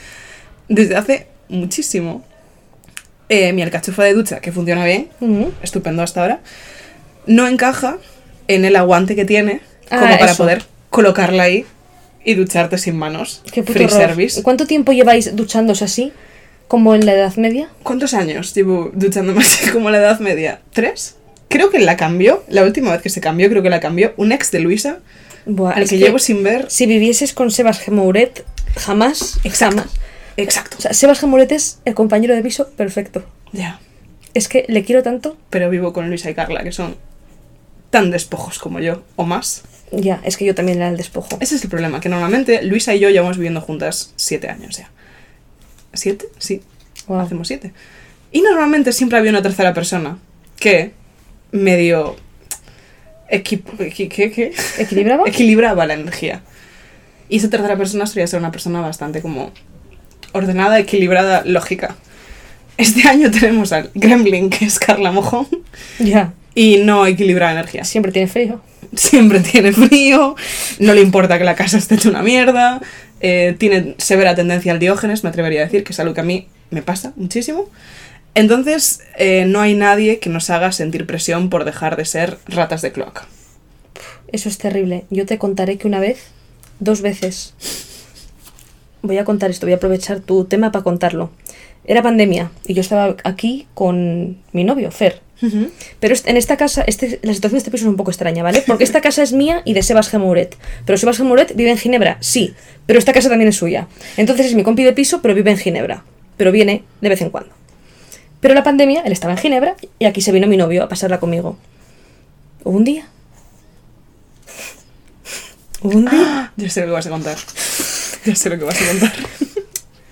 Desde 0.69 0.95
hace 0.95 1.25
muchísimo, 1.49 2.23
eh, 3.29 3.53
mi 3.53 3.61
alcachofa 3.61 4.03
de 4.03 4.13
ducha, 4.13 4.39
que 4.39 4.51
funciona 4.51 4.85
bien, 4.85 5.09
Ujú. 5.21 5.51
estupendo 5.63 6.03
hasta 6.03 6.21
ahora, 6.21 6.39
no 7.25 7.47
encaja 7.47 7.97
en 8.47 8.65
el 8.65 8.75
aguante 8.75 9.15
que 9.15 9.25
tiene 9.25 9.61
Ah, 9.89 9.99
como 9.99 10.17
para 10.17 10.31
eso. 10.31 10.43
poder 10.43 10.63
colocarla 10.89 11.43
ahí 11.43 11.65
y 12.23 12.33
ducharte 12.35 12.77
sin 12.77 12.95
manos. 12.97 13.41
Qué 13.51 13.61
puto 13.61 13.73
Free 13.73 13.85
horror. 13.85 13.99
service. 13.99 14.39
¿Y 14.39 14.43
¿Cuánto 14.43 14.65
tiempo 14.65 14.91
lleváis 14.93 15.35
duchándose 15.35 15.83
así? 15.85 16.11
Como 16.67 16.95
en 16.95 17.05
la 17.05 17.13
Edad 17.13 17.35
Media. 17.35 17.69
¿Cuántos 17.83 18.13
años 18.15 18.53
llevo 18.55 18.91
duchándome 18.93 19.41
así 19.41 19.69
como 19.71 19.91
la 19.91 19.99
edad 19.99 20.19
media? 20.19 20.61
¿Tres? 20.73 21.15
Creo 21.47 21.69
que 21.69 21.79
la 21.79 21.95
cambió, 21.95 22.43
la 22.49 22.63
última 22.63 22.91
vez 22.91 23.01
que 23.03 23.09
se 23.09 23.21
cambió, 23.21 23.49
creo 23.49 23.61
que 23.61 23.69
la 23.69 23.79
cambió 23.79 24.13
un 24.17 24.31
ex 24.31 24.49
de 24.51 24.59
Luisa, 24.59 24.97
Buah, 25.45 25.73
al 25.73 25.83
es 25.83 25.89
que, 25.91 25.99
llevo 25.99 26.17
sin 26.17 26.41
ver. 26.43 26.65
Si 26.69 26.87
vivieses 26.87 27.33
con 27.33 27.51
Sebas 27.51 27.79
Gemouret, 27.79 28.43
jamás, 28.77 29.39
jamás. 29.53 29.85
Exacto. 30.37 30.77
O 30.79 30.81
sea, 30.81 30.93
Sebas 30.93 31.19
Gemouret 31.19 31.51
es 31.51 31.79
el 31.85 31.95
compañero 31.95 32.35
de 32.35 32.41
piso 32.41 32.69
perfecto. 32.71 33.23
Ya. 33.51 33.79
Es 34.33 34.47
que 34.49 34.65
le 34.67 34.83
quiero 34.83 35.01
tanto. 35.03 35.37
Pero 35.49 35.69
vivo 35.69 35.93
con 35.93 36.09
Luisa 36.09 36.29
y 36.29 36.33
Carla, 36.35 36.63
que 36.63 36.71
son 36.71 36.95
tan 37.89 38.11
despojos 38.11 38.59
como 38.59 38.79
yo, 38.79 39.03
o 39.15 39.23
más. 39.25 39.63
Ya, 39.91 40.19
es 40.25 40.35
que 40.35 40.43
yo 40.45 40.53
también 40.55 40.79
era 40.79 40.89
el 40.89 40.97
despojo. 40.97 41.37
Ese 41.39 41.55
es 41.55 41.63
el 41.63 41.69
problema, 41.69 42.01
que 42.01 42.09
normalmente 42.09 42.61
Luisa 42.63 42.93
y 42.93 42.99
yo 42.99 43.09
llevamos 43.09 43.37
viviendo 43.37 43.61
juntas 43.61 44.11
siete 44.17 44.49
años 44.49 44.77
ya. 44.77 44.89
¿Siete? 45.93 46.25
Sí. 46.39 46.61
Hacemos 47.07 47.47
siete. 47.47 47.71
Y 48.31 48.41
normalmente 48.41 48.91
siempre 48.91 49.17
había 49.17 49.31
una 49.31 49.41
tercera 49.41 49.73
persona 49.73 50.17
que 50.59 50.91
medio 51.51 52.17
equipo, 53.29 53.71
equi- 53.77 54.09
¿qué, 54.09 54.31
qué? 54.31 54.53
¿Equilibraba? 54.79 55.23
equilibraba 55.27 55.85
la 55.85 55.93
energía. 55.93 56.41
Y 57.29 57.37
esa 57.37 57.49
tercera 57.49 57.77
persona 57.77 58.05
solía 58.05 58.27
ser 58.27 58.39
una 58.39 58.51
persona 58.51 58.81
bastante 58.81 59.21
como 59.21 59.51
ordenada, 60.35 60.77
equilibrada, 60.79 61.43
lógica. 61.45 61.95
Este 62.77 63.07
año 63.07 63.31
tenemos 63.31 63.71
al 63.71 63.89
Gremlin, 63.95 64.49
que 64.49 64.65
es 64.65 64.79
Carla 64.79 65.11
Mojón, 65.11 65.47
Ya. 65.99 66.33
y 66.53 66.77
no 66.77 67.05
equilibra 67.07 67.51
energía. 67.51 67.85
Siempre 67.85 68.11
tiene 68.11 68.27
frío. 68.27 68.61
Siempre 68.95 69.39
tiene 69.41 69.73
frío, 69.73 70.35
no 70.79 70.93
le 70.93 71.01
importa 71.01 71.37
que 71.37 71.43
la 71.43 71.55
casa 71.55 71.77
esté 71.77 71.95
hecha 71.95 72.07
una 72.09 72.21
mierda, 72.21 72.81
eh, 73.19 73.55
tiene 73.57 73.95
severa 73.97 74.35
tendencia 74.35 74.71
al 74.71 74.79
diógenes, 74.79 75.23
me 75.23 75.29
atrevería 75.29 75.61
a 75.61 75.65
decir, 75.65 75.83
que 75.83 75.91
es 75.91 75.99
algo 75.99 76.13
que 76.13 76.21
a 76.21 76.23
mí 76.23 76.47
me 76.69 76.81
pasa 76.81 77.11
muchísimo. 77.17 77.69
Entonces, 78.35 79.01
eh, 79.17 79.45
no 79.47 79.59
hay 79.61 79.73
nadie 79.73 80.19
que 80.19 80.29
nos 80.29 80.49
haga 80.49 80.71
sentir 80.71 81.05
presión 81.05 81.49
por 81.49 81.65
dejar 81.65 81.95
de 81.97 82.05
ser 82.05 82.37
ratas 82.47 82.81
de 82.81 82.91
cloaca. 82.91 83.25
Eso 84.31 84.49
es 84.49 84.57
terrible. 84.57 85.05
Yo 85.09 85.25
te 85.25 85.37
contaré 85.37 85.77
que 85.77 85.87
una 85.87 85.99
vez, 85.99 86.19
dos 86.79 87.01
veces. 87.01 87.53
Voy 89.05 89.17
a 89.17 89.25
contar 89.25 89.51
esto, 89.51 89.65
voy 89.65 89.73
a 89.73 89.77
aprovechar 89.77 90.19
tu 90.19 90.45
tema 90.45 90.71
para 90.71 90.83
contarlo. 90.83 91.29
Era 91.85 92.01
pandemia 92.01 92.51
y 92.65 92.73
yo 92.73 92.81
estaba 92.81 93.15
aquí 93.23 93.67
con 93.73 94.37
mi 94.51 94.63
novio, 94.63 94.91
Fer. 94.91 95.21
Pero 95.99 96.15
en 96.25 96.37
esta 96.37 96.57
casa, 96.57 96.83
este, 96.87 97.19
la 97.21 97.33
situación 97.33 97.57
de 97.57 97.57
este 97.59 97.71
piso 97.71 97.85
es 97.85 97.89
un 97.89 97.97
poco 97.97 98.09
extraña, 98.09 98.41
¿vale? 98.41 98.63
Porque 98.65 98.83
esta 98.83 99.01
casa 99.01 99.21
es 99.21 99.33
mía 99.33 99.61
y 99.65 99.73
de 99.73 99.83
Sebas 99.83 100.09
Gemouret. 100.09 100.57
Pero 100.85 100.97
Sebas 100.97 101.17
Gemouret 101.17 101.55
vive 101.55 101.71
en 101.71 101.77
Ginebra, 101.77 102.17
sí. 102.21 102.55
Pero 102.85 102.97
esta 102.97 103.13
casa 103.13 103.29
también 103.29 103.49
es 103.49 103.57
suya. 103.57 103.87
Entonces 104.17 104.47
es 104.47 104.55
mi 104.55 104.63
compi 104.63 104.83
de 104.83 104.93
piso, 104.93 105.21
pero 105.21 105.35
vive 105.35 105.51
en 105.51 105.57
Ginebra. 105.57 106.03
Pero 106.37 106.51
viene 106.51 106.83
de 107.01 107.09
vez 107.09 107.21
en 107.21 107.29
cuando. 107.29 107.51
Pero 108.39 108.53
la 108.53 108.63
pandemia, 108.63 109.01
él 109.01 109.11
estaba 109.11 109.33
en 109.33 109.39
Ginebra 109.39 109.75
y 109.99 110.05
aquí 110.05 110.21
se 110.21 110.31
vino 110.31 110.47
mi 110.47 110.57
novio 110.57 110.83
a 110.83 110.89
pasarla 110.89 111.19
conmigo. 111.19 111.57
Hubo 112.63 112.77
un 112.77 112.83
día. 112.83 113.07
Hubo 115.81 115.97
un 115.97 116.05
día 116.05 116.53
Ya 116.57 116.69
sé 116.69 116.81
lo 116.81 116.87
que 116.87 116.93
vas 116.93 117.07
a 117.07 117.09
contar. 117.09 117.37
Ya 118.31 118.35
sé 118.35 118.49
lo 118.49 118.57
que 118.57 118.65
vas 118.65 118.81
a 118.81 118.85
contar. 118.87 119.13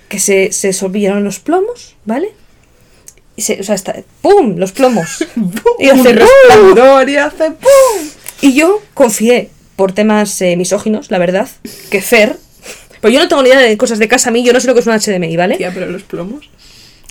que 0.10 0.20
se, 0.20 0.52
se 0.52 0.74
solvieron 0.74 1.24
los 1.24 1.40
plomos, 1.40 1.96
¿vale? 2.06 2.30
Y 3.36 3.42
se, 3.42 3.60
o 3.60 3.64
sea, 3.64 3.74
está, 3.76 3.96
¡pum! 4.22 4.58
Los 4.58 4.72
plomos. 4.72 5.26
y, 5.80 5.90
hace 5.90 6.14
¡pum! 6.14 7.08
y 7.10 7.16
hace 7.16 7.52
¡pum! 7.52 8.08
y 8.42 8.54
yo 8.54 8.82
confié, 8.94 9.50
por 9.76 9.92
temas 9.92 10.40
eh, 10.42 10.56
misóginos, 10.56 11.10
la 11.10 11.18
verdad, 11.18 11.48
que 11.90 12.02
Fer. 12.02 12.38
Pues 13.02 13.14
yo 13.14 13.20
no 13.20 13.28
tengo 13.28 13.42
ni 13.44 13.50
idea 13.50 13.60
de 13.60 13.76
cosas 13.76 14.00
de 14.00 14.08
casa 14.08 14.30
a 14.30 14.32
mí, 14.32 14.44
yo 14.44 14.54
no 14.54 14.60
sé 14.60 14.68
lo 14.68 14.74
que 14.76 14.80
es 14.82 14.88
un 14.88 14.94
HDMI, 14.98 15.36
¿vale? 15.36 15.58
Tía, 15.58 15.72
pero 15.74 15.88
los 15.88 16.04
plomos. 16.04 16.50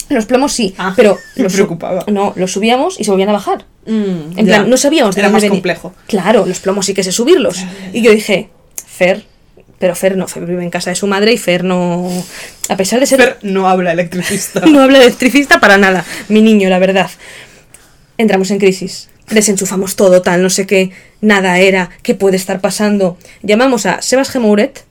Los 0.09 0.27
plomos 0.27 0.53
sí, 0.53 0.75
Ah, 0.79 0.93
pero 0.97 1.19
me 1.37 1.45
los 1.45 1.53
preocupaba. 1.55 2.05
No, 2.09 2.33
los 2.37 2.53
subíamos 2.53 3.01
y 3.01 3.05
se 3.05 3.11
volvían 3.11 3.29
a 3.31 3.33
bajar. 3.33 3.67
Mm, 3.87 4.39
En 4.39 4.47
ya. 4.47 4.59
plan, 4.59 4.71
no 4.71 4.77
sabíamos 4.77 5.15
de 5.15 5.21
Era 5.23 5.31
más 5.31 5.43
venía. 5.43 5.51
complejo. 5.51 5.93
Claro, 6.07 6.47
los 6.47 6.61
plomos 6.61 6.87
sí 6.87 6.95
que 6.95 7.03
sé 7.03 7.13
subirlos. 7.13 7.59
Y 7.93 8.03
yo 8.03 8.11
dije, 8.13 8.49
Fer, 8.87 9.25
pero 9.83 9.97
Fer 9.97 10.17
no, 10.17 10.29
Fer 10.29 10.47
vive 10.47 10.63
en 10.63 10.71
casa 10.71 10.91
de 10.91 10.95
su 10.95 11.09
madre 11.09 11.33
y 11.33 11.39
Fer 11.39 11.65
no. 11.65 12.09
A 12.69 12.77
pesar 12.77 13.01
de 13.01 13.07
ser. 13.07 13.19
Fer 13.19 13.39
no 13.43 13.69
habla 13.69 13.91
electricista. 13.91 14.61
No 14.67 14.81
habla 14.81 14.99
electricista 14.99 15.59
para 15.59 15.77
nada, 15.77 16.05
mi 16.29 16.41
niño, 16.41 16.69
la 16.69 16.79
verdad. 16.79 17.11
Entramos 18.17 18.53
en 18.53 18.61
crisis. 18.61 19.09
Desenchufamos 19.29 19.97
todo, 19.97 20.23
tal, 20.23 20.41
no 20.41 20.51
sé 20.51 20.69
qué, 20.69 20.93
nada 21.21 21.59
era, 21.59 21.91
qué 22.05 22.15
puede 22.15 22.37
estar 22.37 22.61
pasando. 22.61 23.19
Llamamos 23.43 23.85
a 23.85 24.03
Sebas 24.03 24.31
Gemouret 24.31 24.85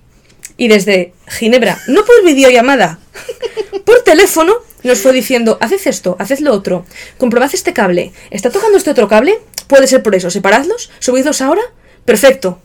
y 0.57 0.67
desde 0.67 1.13
Ginebra, 1.25 1.79
no 1.87 2.03
por 2.03 2.25
videollamada, 2.25 2.99
por 3.85 4.01
teléfono, 4.03 4.55
nos 4.83 4.99
fue 4.99 5.13
diciendo, 5.13 5.57
haced 5.61 5.87
esto, 5.87 6.17
haced 6.19 6.39
lo 6.39 6.51
otro, 6.51 6.85
comprobad 7.17 7.51
este 7.53 7.71
cable, 7.71 8.11
está 8.29 8.49
tocando 8.49 8.77
este 8.77 8.91
otro 8.91 9.07
cable, 9.07 9.39
puede 9.67 9.87
ser 9.87 10.03
por 10.03 10.15
eso, 10.15 10.29
separadlos, 10.29 10.91
subidlos 10.99 11.41
ahora, 11.41 11.61
perfecto. 12.03 12.59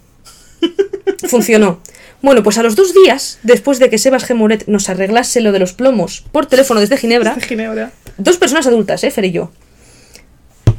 Funcionó. 1.28 1.80
Bueno, 2.26 2.42
pues 2.42 2.58
a 2.58 2.64
los 2.64 2.74
dos 2.74 2.92
días, 2.92 3.38
después 3.44 3.78
de 3.78 3.88
que 3.88 3.98
Sebas 3.98 4.24
Gemouret 4.24 4.66
nos 4.66 4.88
arreglase 4.88 5.40
lo 5.40 5.52
de 5.52 5.60
los 5.60 5.74
plomos 5.74 6.24
por 6.32 6.46
teléfono 6.46 6.80
desde 6.80 6.96
Ginebra, 6.96 7.36
Ginebra. 7.36 7.92
Dos 8.18 8.36
personas 8.36 8.66
adultas, 8.66 9.04
¿eh? 9.04 9.12
Fer 9.12 9.26
y 9.26 9.30
yo. 9.30 9.52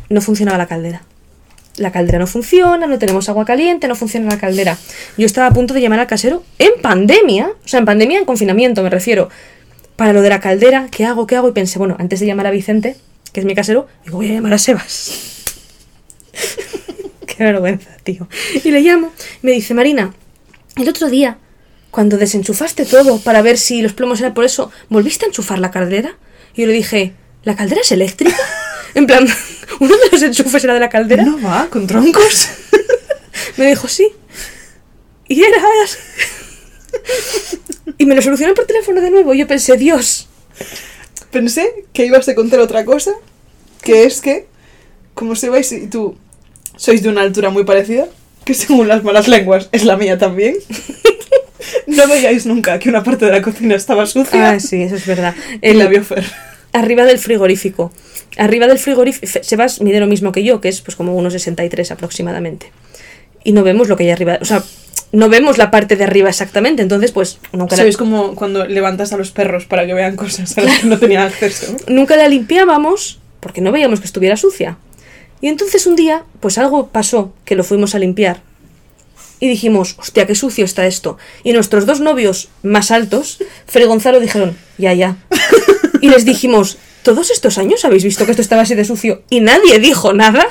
No 0.09 0.19
funcionaba 0.19 0.57
la 0.57 0.67
caldera. 0.67 1.03
la 1.77 1.93
caldera 1.93 2.19
no 2.19 2.27
funciona, 2.27 2.85
no 2.85 2.99
tenemos 2.99 3.29
agua 3.29 3.45
caliente, 3.45 3.87
no 3.87 3.95
funciona 3.95 4.29
la 4.29 4.37
caldera. 4.37 4.77
Yo 5.17 5.25
estaba 5.25 5.47
a 5.47 5.51
punto 5.51 5.73
de 5.73 5.79
llamar 5.79 6.01
al 6.01 6.07
casero 6.07 6.43
en 6.59 6.81
pandemia, 6.81 7.51
o 7.63 7.67
sea, 7.67 7.79
en 7.79 7.85
pandemia, 7.85 8.19
en 8.19 8.25
confinamiento, 8.25 8.83
me 8.83 8.89
refiero, 8.89 9.29
para 9.95 10.11
lo 10.11 10.21
de 10.21 10.27
la 10.27 10.41
caldera, 10.41 10.89
¿qué 10.91 11.05
hago? 11.05 11.27
¿Qué 11.27 11.37
hago? 11.37 11.47
Y 11.47 11.53
pensé, 11.53 11.79
bueno, 11.79 11.95
antes 11.97 12.19
de 12.19 12.25
llamar 12.25 12.47
a 12.47 12.51
Vicente, 12.51 12.97
que 13.31 13.39
es 13.39 13.45
mi 13.45 13.55
casero, 13.55 13.87
digo, 14.03 14.17
voy 14.17 14.31
a 14.31 14.33
llamar 14.33 14.51
a 14.51 14.57
Sebas. 14.57 15.45
Qué 17.25 17.41
vergüenza, 17.41 17.91
tío. 18.03 18.27
Y 18.65 18.71
le 18.71 18.81
llamo, 18.81 19.13
me 19.43 19.51
dice, 19.51 19.73
Marina, 19.73 20.13
el 20.77 20.89
otro 20.89 21.09
día, 21.09 21.37
cuando 21.91 22.17
desenchufaste 22.17 22.85
todo 22.85 23.19
para 23.19 23.41
ver 23.41 23.57
si 23.57 23.81
los 23.81 23.93
plomos 23.93 24.19
eran 24.19 24.33
por 24.33 24.45
eso, 24.45 24.71
¿volviste 24.89 25.25
a 25.25 25.27
enchufar 25.27 25.59
la 25.59 25.71
caldera? 25.71 26.17
Y 26.53 26.61
yo 26.61 26.67
le 26.67 26.73
dije, 26.73 27.13
¿la 27.43 27.55
caldera 27.55 27.81
es 27.81 27.91
eléctrica? 27.91 28.37
En 28.95 29.05
plan, 29.05 29.27
uno 29.79 29.95
de 29.95 30.09
los 30.11 30.21
enchufes 30.23 30.63
era 30.63 30.73
de 30.73 30.79
la 30.79 30.89
caldera. 30.89 31.21
No 31.21 31.39
va, 31.39 31.67
con 31.69 31.85
troncos. 31.85 32.49
Me 33.57 33.67
dijo, 33.67 33.87
sí. 33.87 34.11
Y 35.27 35.43
era 35.43 35.57
así. 35.83 35.97
Y 37.97 38.05
me 38.05 38.15
lo 38.15 38.21
solucionó 38.21 38.53
por 38.53 38.65
teléfono 38.65 39.01
de 39.01 39.11
nuevo. 39.11 39.33
Y 39.33 39.39
yo 39.39 39.47
pensé, 39.47 39.77
Dios. 39.77 40.27
Pensé 41.31 41.85
que 41.93 42.05
ibas 42.05 42.27
a 42.29 42.33
contar 42.33 42.59
otra 42.59 42.85
cosa, 42.85 43.11
que 43.83 44.05
es 44.05 44.21
que, 44.21 44.47
como 45.13 45.35
Sebas 45.35 45.71
y 45.73 45.87
tú 45.87 46.17
sois 46.75 47.03
de 47.03 47.09
una 47.09 47.21
altura 47.21 47.49
muy 47.49 47.65
parecida, 47.65 48.07
que 48.47 48.53
según 48.53 48.87
las 48.87 49.03
malas 49.03 49.27
lenguas 49.27 49.67
es 49.73 49.83
la 49.83 49.97
mía 49.97 50.17
también, 50.17 50.55
no 51.87 52.07
veíais 52.07 52.45
nunca 52.45 52.79
que 52.79 52.87
una 52.87 53.03
parte 53.03 53.25
de 53.25 53.31
la 53.33 53.41
cocina 53.41 53.75
estaba 53.75 54.05
sucia 54.05 54.51
Ah, 54.51 54.59
sí, 54.61 54.81
eso 54.83 54.95
es 54.95 55.05
verdad. 55.05 55.35
y 55.61 55.73
la 55.73 55.87
vio 55.87 56.01
Fer. 56.01 56.23
Arriba 56.71 57.03
del 57.03 57.19
frigorífico. 57.19 57.91
Arriba 58.37 58.67
del 58.67 58.79
frigorífico. 58.79 59.27
Sebas 59.41 59.81
mide 59.81 59.99
lo 59.99 60.07
mismo 60.07 60.31
que 60.31 60.43
yo, 60.45 60.61
que 60.61 60.69
es 60.69 60.79
pues 60.79 60.95
como 60.95 61.13
unos 61.15 61.33
63 61.33 61.91
aproximadamente. 61.91 62.71
Y 63.43 63.51
no 63.51 63.63
vemos 63.63 63.89
lo 63.89 63.97
que 63.97 64.03
hay 64.05 64.11
arriba. 64.11 64.37
O 64.41 64.45
sea, 64.45 64.63
no 65.11 65.27
vemos 65.27 65.57
la 65.57 65.69
parte 65.69 65.97
de 65.97 66.05
arriba 66.05 66.29
exactamente. 66.29 66.81
Entonces, 66.81 67.11
pues 67.11 67.39
nunca 67.51 67.75
la, 67.75 67.77
¿Sabéis 67.77 67.97
como 67.97 68.33
cuando 68.35 68.65
levantas 68.65 69.11
a 69.11 69.17
los 69.17 69.31
perros 69.31 69.65
para 69.65 69.85
que 69.85 69.93
vean 69.93 70.15
cosas 70.15 70.57
a 70.57 70.61
las 70.61 70.79
que 70.79 70.87
no 70.87 70.97
tenían 70.99 71.23
acceso? 71.23 71.75
nunca 71.87 72.15
la 72.15 72.27
limpiábamos 72.29 73.19
porque 73.41 73.59
no 73.59 73.71
veíamos 73.73 73.99
que 73.99 74.05
estuviera 74.05 74.37
sucia. 74.37 74.77
Y 75.41 75.47
entonces 75.47 75.85
un 75.87 75.95
día, 75.95 76.23
pues 76.39 76.57
algo 76.57 76.87
pasó 76.87 77.33
que 77.45 77.55
lo 77.55 77.63
fuimos 77.63 77.95
a 77.95 77.99
limpiar. 77.99 78.41
Y 79.39 79.47
dijimos, 79.47 79.95
hostia, 79.99 80.25
qué 80.25 80.33
sucio 80.33 80.65
está 80.65 80.87
esto. 80.87 81.17
Y 81.43 81.53
nuestros 81.53 81.85
dos 81.85 81.99
novios 81.99 82.49
más 82.63 82.89
altos, 82.89 83.37
y 83.73 83.83
Gonzalo, 83.83 84.19
dijeron, 84.19 84.57
ya, 84.77 84.93
ya. 84.93 85.17
Y 86.01 86.09
les 86.09 86.25
dijimos, 86.25 86.77
¿todos 87.03 87.31
estos 87.31 87.57
años 87.57 87.83
habéis 87.85 88.03
visto 88.03 88.25
que 88.25 88.31
esto 88.31 88.41
estaba 88.41 88.61
así 88.63 88.75
de 88.75 88.85
sucio? 88.85 89.23
Y 89.31 89.39
nadie 89.39 89.79
dijo 89.79 90.13
nada. 90.13 90.47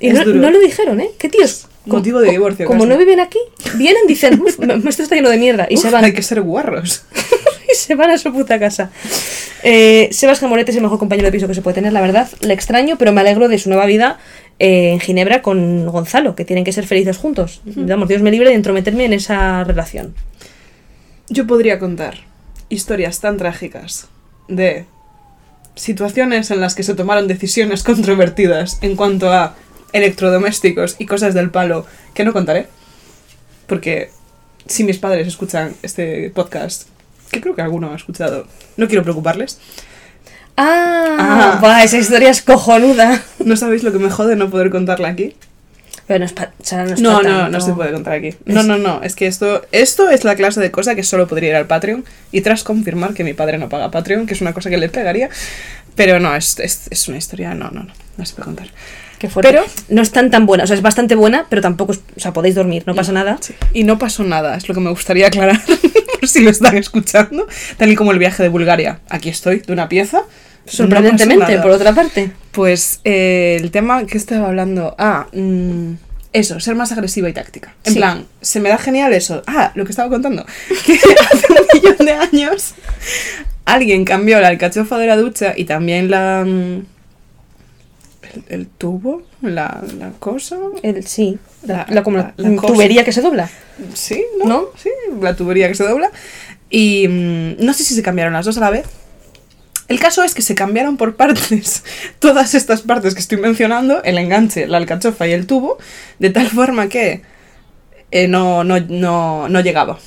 Y 0.00 0.10
no, 0.10 0.24
lo 0.24 0.60
dijeron, 0.60 1.00
¿eh? 1.00 1.10
¿Qué 1.18 1.28
tíos? 1.28 1.66
Motivo 1.86 2.20
de 2.20 2.30
divorcio, 2.30 2.66
Como 2.66 2.80
casi. 2.80 2.88
no 2.90 2.98
viven 2.98 3.18
aquí, 3.20 3.38
vienen, 3.76 4.06
dicen, 4.06 4.40
"Uf, 4.42 4.58
me- 4.58 4.74
esto 4.90 5.02
está 5.02 5.14
lleno 5.14 5.30
de 5.30 5.38
mierda. 5.38 5.66
Y 5.70 5.76
se 5.78 5.90
van. 5.90 6.04
Hay 6.04 6.12
que 6.12 6.22
ser 6.22 6.42
guarros. 6.42 7.02
y 7.72 7.74
se 7.74 7.94
van 7.94 8.10
a 8.10 8.18
su 8.18 8.30
puta 8.32 8.58
casa. 8.58 8.90
Eh, 9.62 10.08
Sebas 10.12 10.40
Jamorete 10.40 10.70
es 10.70 10.76
el 10.76 10.82
mejor 10.82 10.98
compañero 10.98 11.26
de 11.26 11.32
piso 11.32 11.48
que 11.48 11.54
se 11.54 11.62
puede 11.62 11.74
tener, 11.74 11.92
la 11.92 12.00
verdad. 12.00 12.28
Le 12.40 12.54
extraño, 12.54 12.96
pero 12.98 13.12
me 13.12 13.20
alegro 13.20 13.48
de 13.48 13.58
su 13.58 13.68
nueva 13.68 13.86
vida 13.86 14.18
eh, 14.58 14.92
en 14.92 15.00
Ginebra 15.00 15.42
con 15.42 15.86
Gonzalo, 15.86 16.34
que 16.34 16.44
tienen 16.44 16.64
que 16.64 16.72
ser 16.72 16.86
felices 16.86 17.16
juntos. 17.16 17.62
Vamos, 17.64 18.08
Dios 18.08 18.22
me 18.22 18.30
libre 18.30 18.50
de 18.50 18.54
entrometerme 18.54 19.04
en 19.04 19.12
esa 19.12 19.64
relación. 19.64 20.14
Yo 21.28 21.46
podría 21.46 21.78
contar 21.78 22.18
historias 22.68 23.20
tan 23.20 23.36
trágicas 23.36 24.08
de 24.48 24.86
situaciones 25.74 26.50
en 26.50 26.60
las 26.60 26.74
que 26.74 26.82
se 26.82 26.94
tomaron 26.94 27.28
decisiones 27.28 27.82
controvertidas 27.82 28.78
en 28.82 28.96
cuanto 28.96 29.32
a 29.32 29.54
electrodomésticos 29.92 30.96
y 30.98 31.06
cosas 31.06 31.34
del 31.34 31.50
palo 31.50 31.86
que 32.14 32.24
no 32.24 32.32
contaré. 32.32 32.66
Porque 33.66 34.10
si 34.66 34.84
mis 34.84 34.98
padres 34.98 35.26
escuchan 35.26 35.74
este 35.82 36.30
podcast, 36.30 36.88
que 37.28 37.40
creo 37.40 37.54
que 37.54 37.62
alguno 37.62 37.92
ha 37.92 37.96
escuchado, 37.96 38.46
no 38.76 38.86
quiero 38.88 39.02
preocuparles. 39.02 39.58
Ah, 40.56 41.58
Ah. 41.62 41.84
esa 41.84 41.98
historia 41.98 42.30
es 42.30 42.42
cojonuda. 42.42 43.22
No 43.44 43.56
sabéis 43.56 43.82
lo 43.84 43.92
que 43.92 43.98
me 43.98 44.10
jode 44.10 44.34
no 44.36 44.50
poder 44.50 44.70
contarla 44.70 45.08
aquí. 45.08 45.36
Pero 46.06 46.20
no 46.20 46.24
es 46.24 46.32
pa- 46.32 46.52
o 46.58 46.64
sea, 46.64 46.84
no, 46.84 46.94
es 46.94 47.00
No, 47.00 47.22
no, 47.22 47.28
tanto. 47.42 47.50
no 47.50 47.60
se 47.60 47.72
puede 47.74 47.92
contar 47.92 48.14
aquí. 48.14 48.34
No, 48.46 48.62
no, 48.62 48.78
no. 48.78 49.02
Es 49.02 49.14
que 49.14 49.26
esto, 49.26 49.62
esto 49.72 50.08
es 50.08 50.24
la 50.24 50.36
clase 50.36 50.58
de 50.60 50.70
cosa 50.70 50.94
que 50.94 51.04
solo 51.04 51.28
podría 51.28 51.50
ir 51.50 51.54
al 51.56 51.66
Patreon. 51.66 52.04
Y 52.32 52.40
tras 52.40 52.64
confirmar 52.64 53.12
que 53.14 53.24
mi 53.24 53.34
padre 53.34 53.58
no 53.58 53.68
paga 53.68 53.90
Patreon, 53.90 54.26
que 54.26 54.34
es 54.34 54.40
una 54.40 54.54
cosa 54.54 54.70
que 54.70 54.78
le 54.78 54.88
pegaría. 54.88 55.28
Pero 55.94 56.18
no, 56.18 56.34
es, 56.34 56.58
es, 56.60 56.88
es 56.90 57.08
una 57.08 57.18
historia. 57.18 57.54
No, 57.54 57.70
no, 57.70 57.82
no. 57.84 57.92
No 58.16 58.24
se 58.26 58.34
puede 58.34 58.46
contar. 58.46 58.68
Qué 59.18 59.28
fuerte. 59.28 59.50
Pero- 59.52 59.64
no 59.90 60.00
es 60.02 60.10
tan 60.10 60.30
tan 60.30 60.46
buena, 60.46 60.64
o 60.64 60.66
sea, 60.66 60.76
es 60.76 60.82
bastante 60.82 61.14
buena, 61.14 61.46
pero 61.50 61.60
tampoco 61.60 61.92
es, 61.92 62.00
o 62.16 62.20
sea, 62.20 62.32
podéis 62.32 62.54
dormir, 62.54 62.84
no 62.86 62.94
pasa 62.94 63.12
nada. 63.12 63.36
Sí. 63.40 63.54
Y 63.74 63.84
no 63.84 63.98
pasó 63.98 64.22
nada, 64.24 64.56
es 64.56 64.66
lo 64.68 64.74
que 64.74 64.80
me 64.80 64.90
gustaría 64.90 65.26
aclarar. 65.26 65.60
por 66.18 66.28
si 66.28 66.40
lo 66.42 66.50
están 66.50 66.76
escuchando. 66.76 67.46
Tal 67.76 67.90
y 67.90 67.94
como 67.96 68.12
el 68.12 68.18
viaje 68.18 68.42
de 68.42 68.48
Bulgaria. 68.48 69.00
Aquí 69.08 69.28
estoy, 69.28 69.60
de 69.60 69.72
una 69.72 69.88
pieza. 69.88 70.22
Sorprendentemente, 70.66 71.56
No 71.56 71.62
por 71.62 71.70
otra 71.70 71.94
parte. 71.94 72.30
Pues 72.52 73.00
eh, 73.04 73.56
el 73.60 73.70
tema 73.70 74.04
que 74.06 74.18
estaba 74.18 74.48
hablando. 74.48 74.94
Ah, 74.98 75.26
mm, 75.32 75.92
eso, 76.34 76.60
ser 76.60 76.74
más 76.74 76.92
agresiva 76.92 77.28
y 77.28 77.32
táctica. 77.32 77.74
En 77.84 77.92
Sí. 77.94 77.98
plan, 77.98 78.26
se 78.42 78.60
me 78.60 78.68
da 78.68 78.76
genial 78.78 79.12
eso. 79.14 79.42
Ah, 79.46 79.72
lo 79.74 79.84
que 79.84 79.92
estaba 79.92 80.10
contando. 80.10 80.44
Que 80.84 80.94
hace 80.94 81.46
un 81.52 81.66
millón 81.72 81.96
de 82.06 82.12
años 82.12 82.74
alguien 83.64 84.04
cambió 84.04 84.40
la 84.40 84.48
alcachofa 84.48 84.98
de 84.98 85.06
la 85.06 85.16
ducha 85.16 85.54
y 85.56 85.64
también 85.64 86.10
la. 86.10 86.44
mm, 86.46 86.84
El, 88.48 88.66
tubo, 88.66 89.22
la, 89.42 89.82
la 89.98 90.10
cosa. 90.18 90.56
El, 90.82 91.06
sí, 91.06 91.38
la, 91.64 91.86
La- 91.88 92.02
como 92.02 92.32
tubería 92.66 93.04
que 93.04 93.12
se 93.12 93.20
dobla. 93.20 93.48
Sí, 93.94 94.24
¿no? 94.38 94.44
¿No? 94.46 94.64
Sí, 94.76 94.90
la 95.20 95.34
tubería 95.36 95.68
que 95.68 95.74
se 95.74 95.84
dobla. 95.84 96.10
Y 96.70 97.06
mm, 97.08 97.64
no 97.64 97.72
sé 97.72 97.84
si 97.84 97.94
se 97.94 98.02
cambiaron 98.02 98.32
las 98.34 98.44
dos 98.46 98.56
a 98.58 98.60
la 98.60 98.70
vez. 98.70 98.86
El 99.88 99.98
caso 100.00 100.22
es 100.22 100.34
que 100.34 100.42
se 100.42 100.54
cambiaron 100.54 100.96
por 100.98 101.16
partes 101.16 101.82
todas 102.18 102.54
estas 102.54 102.82
partes 102.82 103.14
que 103.14 103.20
estoy 103.20 103.38
mencionando, 103.38 104.02
el 104.04 104.18
enganche, 104.18 104.66
la 104.66 104.76
alcachofa 104.76 105.26
y 105.26 105.32
el 105.32 105.46
tubo, 105.46 105.78
de 106.18 106.28
tal 106.30 106.46
forma 106.48 106.88
que 106.88 107.22
eh, 108.10 108.28
no, 108.28 108.64
no, 108.64 108.78
no, 108.80 109.48
no 109.48 109.60
llegaba. 109.60 109.98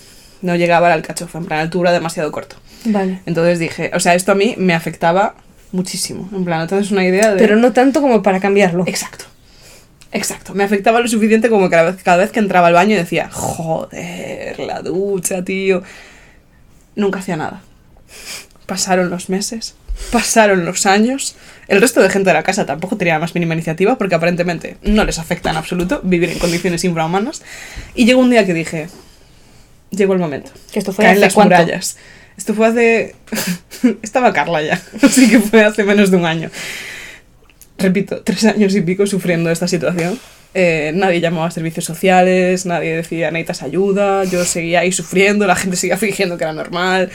No 0.44 0.56
llegaba 0.56 0.88
la 0.90 0.96
alcachofa, 0.96 1.38
en 1.40 1.46
plan, 1.46 1.60
el 1.62 1.70
tubo 1.70 1.84
era 1.84 1.92
demasiado 1.94 2.32
corto. 2.32 2.56
Vale. 2.86 3.22
Entonces 3.26 3.60
dije, 3.60 3.92
o 3.94 4.00
sea, 4.00 4.16
esto 4.16 4.32
a 4.32 4.36
mí 4.36 4.56
me 4.58 4.74
afectaba 4.74 5.36
muchísimo. 5.72 6.30
En 6.34 6.46
plan, 6.46 6.62
entonces 6.62 6.92
una 6.92 7.06
idea 7.06 7.32
de... 7.34 7.38
Pero 7.38 7.56
no 7.56 7.74
tanto 7.74 8.02
como 8.02 8.22
para 8.24 8.40
cambiarlo. 8.40 8.84
Exacto. 8.88 9.26
Exacto. 10.12 10.54
Me 10.54 10.64
afectaba 10.64 11.00
lo 11.00 11.08
suficiente 11.08 11.50
como 11.50 11.66
que 11.66 11.76
cada 11.76 11.92
vez, 11.92 12.04
cada 12.04 12.18
vez 12.18 12.32
que 12.32 12.40
entraba 12.40 12.68
al 12.68 12.74
baño 12.74 12.96
decía, 12.98 13.30
joder, 13.32 14.60
la 14.60 14.82
ducha, 14.82 15.44
tío. 15.44 15.84
Nunca 16.96 17.20
hacía 17.20 17.38
nada. 17.38 17.62
Pasaron 18.66 19.10
los 19.10 19.30
meses, 19.30 19.76
pasaron 20.12 20.66
los 20.66 20.86
años. 20.86 21.36
El 21.68 21.80
resto 21.80 22.02
de 22.02 22.10
gente 22.10 22.30
de 22.30 22.34
la 22.34 22.44
casa 22.44 22.66
tampoco 22.66 22.98
tenía 22.98 23.14
la 23.14 23.20
más 23.20 23.34
mínima 23.34 23.54
iniciativa 23.54 23.98
porque 23.98 24.16
aparentemente 24.16 24.76
no 24.82 25.06
les 25.06 25.20
afecta 25.20 25.50
en 25.52 25.58
absoluto 25.58 26.02
vivir 26.04 26.30
en 26.30 26.40
condiciones 26.40 26.84
infrahumanas. 26.84 27.42
Y 27.96 28.06
llegó 28.06 28.20
un 28.20 28.30
día 28.30 28.46
que 28.46 28.54
dije, 28.54 28.90
llegó 29.92 30.12
el 30.14 30.20
momento. 30.20 30.52
Que 30.74 30.80
esto 30.80 30.92
fue 30.92 31.06
Caen 31.06 31.14
hace 31.18 31.22
las 31.22 31.34
cuánto. 31.34 31.56
murallas. 31.56 31.98
Esto 32.38 32.54
fue 32.54 32.68
hace... 32.68 33.16
Estaba 34.02 34.34
Carla 34.34 34.62
ya, 34.62 34.82
así 35.02 35.30
que 35.30 35.40
fue 35.40 35.64
hace 35.64 35.84
menos 35.84 36.12
de 36.12 36.18
un 36.18 36.26
año. 36.26 36.50
Repito, 37.78 38.22
tres 38.22 38.46
años 38.46 38.76
y 38.76 38.82
pico 38.82 39.08
sufriendo 39.08 39.50
esta 39.50 39.68
situación. 39.68 40.20
Eh, 40.54 40.92
nadie 40.94 41.22
llamaba 41.22 41.48
a 41.48 41.52
servicios 41.52 41.86
sociales, 41.86 42.66
nadie 42.66 42.96
decía 42.96 43.32
necesitas 43.32 43.64
ayuda, 43.64 44.26
yo 44.26 44.44
seguía 44.44 44.82
ahí 44.82 44.92
sufriendo, 44.92 45.48
la 45.48 45.56
gente 45.56 45.78
seguía 45.78 45.98
fingiendo 45.98 46.38
que 46.38 46.44
era 46.44 46.54
normal. 46.54 47.10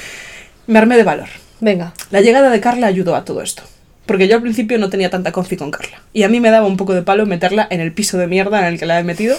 Me 0.66 0.78
armé 0.78 0.96
de 0.96 1.04
valor. 1.04 1.28
Venga. 1.60 1.94
La 2.10 2.20
llegada 2.20 2.50
de 2.50 2.60
Carla 2.60 2.86
ayudó 2.86 3.14
a 3.14 3.24
todo 3.24 3.42
esto. 3.42 3.62
Porque 4.06 4.28
yo 4.28 4.36
al 4.36 4.42
principio 4.42 4.78
no 4.78 4.88
tenía 4.88 5.10
tanta 5.10 5.32
confi 5.32 5.56
con 5.56 5.70
Carla. 5.70 6.00
Y 6.12 6.22
a 6.22 6.28
mí 6.28 6.40
me 6.40 6.50
daba 6.50 6.66
un 6.66 6.76
poco 6.76 6.94
de 6.94 7.02
palo 7.02 7.26
meterla 7.26 7.66
en 7.70 7.80
el 7.80 7.92
piso 7.92 8.18
de 8.18 8.26
mierda 8.26 8.60
en 8.60 8.66
el 8.66 8.78
que 8.78 8.86
la 8.86 9.00
he 9.00 9.04
metido. 9.04 9.36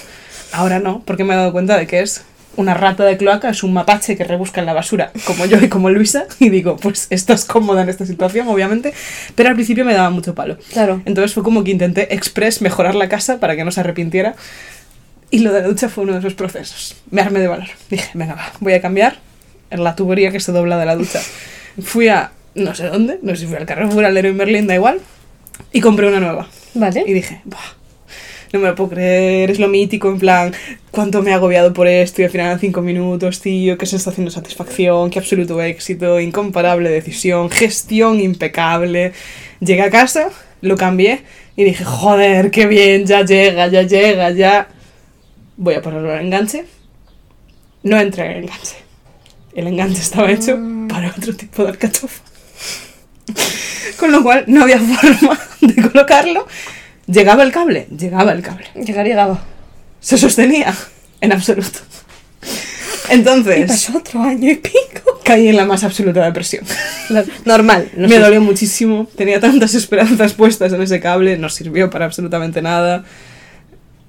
Ahora 0.52 0.80
no, 0.80 1.04
porque 1.06 1.24
me 1.24 1.34
he 1.34 1.38
dado 1.38 1.52
cuenta 1.52 1.78
de 1.78 1.88
que 1.88 2.02
es 2.02 2.24
una 2.58 2.74
rata 2.74 3.06
de 3.06 3.18
cloaca, 3.18 3.50
es 3.50 3.64
un 3.64 3.72
mapache 3.72 4.18
que 4.18 4.24
rebusca 4.24 4.60
en 4.60 4.66
la 4.66 4.74
basura, 4.74 5.12
como 5.26 5.46
yo 5.46 5.58
y 5.62 5.70
como 5.70 5.90
Luisa. 5.90 6.26
Y 6.40 6.50
digo, 6.50 6.76
pues 6.76 7.08
estás 7.10 7.46
cómoda 7.46 7.84
en 7.84 7.90
esta 7.90 8.06
situación, 8.06 8.48
obviamente. 8.48 8.94
Pero 9.36 9.50
al 9.50 9.56
principio 9.56 9.86
me 9.86 9.94
daba 9.94 10.10
mucho 10.10 10.36
palo. 10.36 10.58
Claro. 10.74 11.02
Entonces 11.06 11.34
fue 11.34 11.44
como 11.44 11.64
que 11.64 11.72
intenté 11.72 12.14
express 12.14 12.62
mejorar 12.62 12.96
la 12.96 13.08
casa 13.08 13.40
para 13.40 13.56
que 13.56 13.64
no 13.64 13.72
se 13.72 13.80
arrepintiera. 13.80 14.36
Y 15.30 15.40
lo 15.40 15.54
de 15.54 15.62
la 15.62 15.68
ducha 15.68 15.90
fue 15.90 16.04
uno 16.04 16.14
de 16.14 16.20
esos 16.20 16.34
procesos. 16.34 16.96
Me 17.12 17.22
armé 17.22 17.40
de 17.40 17.48
valor. 17.48 17.68
Dije, 17.90 18.10
venga, 18.14 18.36
va, 18.36 18.52
voy 18.60 18.74
a 18.74 18.82
cambiar 18.82 19.18
en 19.70 19.84
la 19.84 19.96
tubería 19.96 20.32
que 20.32 20.40
se 20.40 20.52
dobla 20.52 20.78
de 20.78 20.86
la 20.86 20.96
ducha. 20.96 21.22
Fui 21.82 22.08
a 22.08 22.32
no 22.58 22.74
sé 22.74 22.88
dónde, 22.88 23.20
no 23.22 23.32
sé 23.36 23.42
si 23.42 23.46
fui 23.46 23.56
al 23.56 23.66
Carrefour, 23.66 24.04
al 24.04 24.14
Leroy 24.14 24.34
Merlin, 24.34 24.68
da 24.68 24.74
igual. 24.74 25.00
Y 25.72 25.82
compré 25.82 26.08
una 26.08 26.20
nueva. 26.20 26.48
Vale. 26.74 27.04
Y 27.06 27.14
dije, 27.14 27.42
Buah, 27.46 27.77
no 28.54 28.60
me 28.60 28.68
lo 28.68 28.76
puedo 28.76 28.92
creer, 28.92 29.52
es 29.52 29.60
lo 29.60 29.68
mítico, 29.68 30.10
en 30.10 30.20
plan, 30.20 30.54
cuánto 30.92 31.22
me 31.22 31.32
he 31.32 31.34
agobiado 31.34 31.74
por 31.74 31.88
esto 31.88 32.22
y 32.22 32.26
al 32.26 32.32
final 32.32 32.60
cinco 32.60 32.82
minutos, 32.82 33.42
tío, 33.42 33.78
qué 33.78 33.86
sensación 33.86 34.26
de 34.26 34.32
satisfacción, 34.32 35.10
qué 35.10 35.20
absoluto 35.20 35.62
éxito, 35.62 36.20
incomparable 36.20 36.90
decisión, 36.90 37.50
gestión 37.50 38.20
impecable. 38.20 39.14
Llegué 39.60 39.82
a 39.82 39.90
casa, 39.90 40.30
lo 40.62 40.76
cambié 40.76 41.22
y 41.56 41.64
dije, 41.64 41.84
joder, 41.84 42.52
qué 42.52 42.68
bien, 42.68 43.06
ya 43.06 43.24
llega, 43.26 43.68
ya 43.68 43.84
llega, 43.84 44.32
ya. 44.32 44.68
Voy 45.58 45.74
a 45.74 45.82
ponerlo 45.82 46.14
en 46.14 46.28
enganche. 46.28 46.66
No 47.84 48.00
entré 48.00 48.26
en 48.26 48.32
el 48.32 48.44
enganche. 48.44 48.76
El 49.56 49.68
enganche 49.68 50.02
estaba 50.02 50.32
hecho 50.32 50.58
para 50.88 51.10
otro 51.10 51.36
tipo 51.36 51.64
de 51.64 51.70
alcachofa. 51.70 52.22
Con 54.00 54.12
lo 54.12 54.22
cual 54.22 54.44
no 54.48 54.64
había 54.64 54.80
forma 54.80 55.40
de 55.62 55.90
colocarlo. 55.90 56.48
Llegaba 57.08 57.44
el 57.44 57.52
cable, 57.52 57.88
llegaba 57.98 58.32
el 58.34 58.42
cable. 58.42 58.66
Llegar 58.76 59.06
llegaba. 59.06 59.40
Se 60.00 60.18
sostenía 60.18 60.74
en 61.22 61.32
absoluto. 61.32 61.80
Y 63.10 63.14
Entonces, 63.14 63.66
pasó 63.68 63.98
otro 63.98 64.22
año 64.22 64.52
y 64.52 64.56
pico. 64.56 65.22
caí 65.24 65.48
en 65.48 65.56
la 65.56 65.66
más 65.66 65.84
absoluta 65.86 66.24
depresión. 66.26 66.66
Normal. 67.46 67.90
No 67.96 68.08
Me 68.10 68.16
sé. 68.16 68.20
dolió 68.20 68.42
muchísimo. 68.42 69.08
Tenía 69.16 69.40
tantas 69.40 69.74
esperanzas 69.76 70.34
puestas 70.34 70.74
en 70.74 70.82
ese 70.82 71.00
cable, 71.00 71.38
no 71.38 71.48
sirvió 71.50 71.90
para 71.90 72.06
absolutamente 72.06 72.62
nada. 72.62 73.06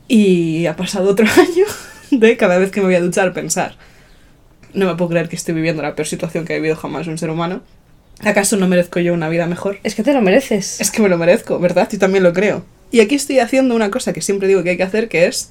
Y 0.09 0.67
ha 0.67 0.75
pasado 0.75 1.11
otro 1.11 1.27
año 1.37 1.65
de 2.11 2.37
cada 2.37 2.59
vez 2.59 2.71
que 2.73 2.81
me 2.81 2.87
voy 2.87 2.95
a 2.97 3.01
duchar 3.01 3.33
pensar. 3.33 3.77
No 4.75 4.87
me 4.87 4.97
puedo 4.97 5.11
creer 5.11 5.29
que 5.29 5.37
estoy 5.37 5.55
viviendo 5.55 5.83
la 5.83 5.95
peor 5.95 6.09
situación 6.09 6.45
que 6.45 6.55
ha 6.55 6.57
vivido 6.57 6.75
jamás 6.77 7.07
un 7.07 7.19
ser 7.19 7.31
humano. 7.31 7.63
¿Acaso 8.25 8.57
no 8.57 8.67
merezco 8.67 8.99
yo 8.99 9.15
una 9.15 9.29
vida 9.29 9.47
mejor? 9.47 9.79
Es 9.85 9.95
que 9.95 10.03
te 10.03 10.13
lo 10.13 10.21
mereces. 10.21 10.81
Es 10.81 10.91
que 10.91 11.01
me 11.01 11.09
lo 11.09 11.17
merezco, 11.19 11.61
¿verdad? 11.61 11.89
Yo 11.91 11.99
también 12.01 12.25
lo 12.25 12.33
creo. 12.33 12.65
Y 12.91 13.01
aquí 13.01 13.15
estoy 13.15 13.39
haciendo 13.39 13.75
una 13.75 13.91
cosa 13.91 14.13
que 14.13 14.23
siempre 14.23 14.49
digo 14.49 14.63
que 14.63 14.71
hay 14.71 14.77
que 14.77 14.83
hacer, 14.83 15.09
que 15.09 15.27
es 15.27 15.51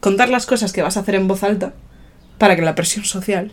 contar 0.00 0.28
las 0.28 0.46
cosas 0.46 0.72
que 0.72 0.82
vas 0.82 0.96
a 0.96 1.00
hacer 1.00 1.14
en 1.14 1.28
voz 1.28 1.42
alta 1.42 1.72
para 2.38 2.56
que 2.56 2.62
la 2.62 2.74
presión 2.74 3.04
social 3.04 3.52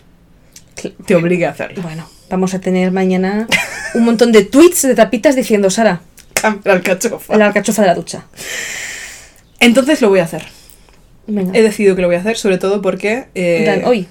te 1.06 1.16
obligue 1.16 1.46
a 1.46 1.52
hacerlo. 1.52 1.82
Bueno, 1.82 2.10
vamos 2.30 2.54
a 2.54 2.60
tener 2.60 2.92
mañana 2.92 3.48
un 3.94 4.04
montón 4.04 4.32
de 4.32 4.44
tweets 4.44 4.82
de 4.84 4.96
tapitas 4.96 5.36
diciendo, 5.36 5.70
Sara, 5.70 6.02
Cambia 6.34 6.74
el 6.74 6.82
cachofa. 6.82 7.38
la 7.38 7.48
alcachofa 7.48 7.84
de 7.84 7.88
la 7.88 7.96
ducha. 7.96 8.26
Entonces 9.60 10.02
lo 10.02 10.10
voy 10.10 10.20
a 10.20 10.24
hacer. 10.24 10.44
Venga. 11.28 11.58
He 11.58 11.62
decidido 11.62 11.96
que 11.96 12.02
lo 12.02 12.08
voy 12.08 12.16
a 12.16 12.20
hacer, 12.20 12.38
sobre 12.38 12.58
todo 12.58 12.82
porque... 12.82 13.28
eh, 13.36 13.84
hoy. 13.86 14.08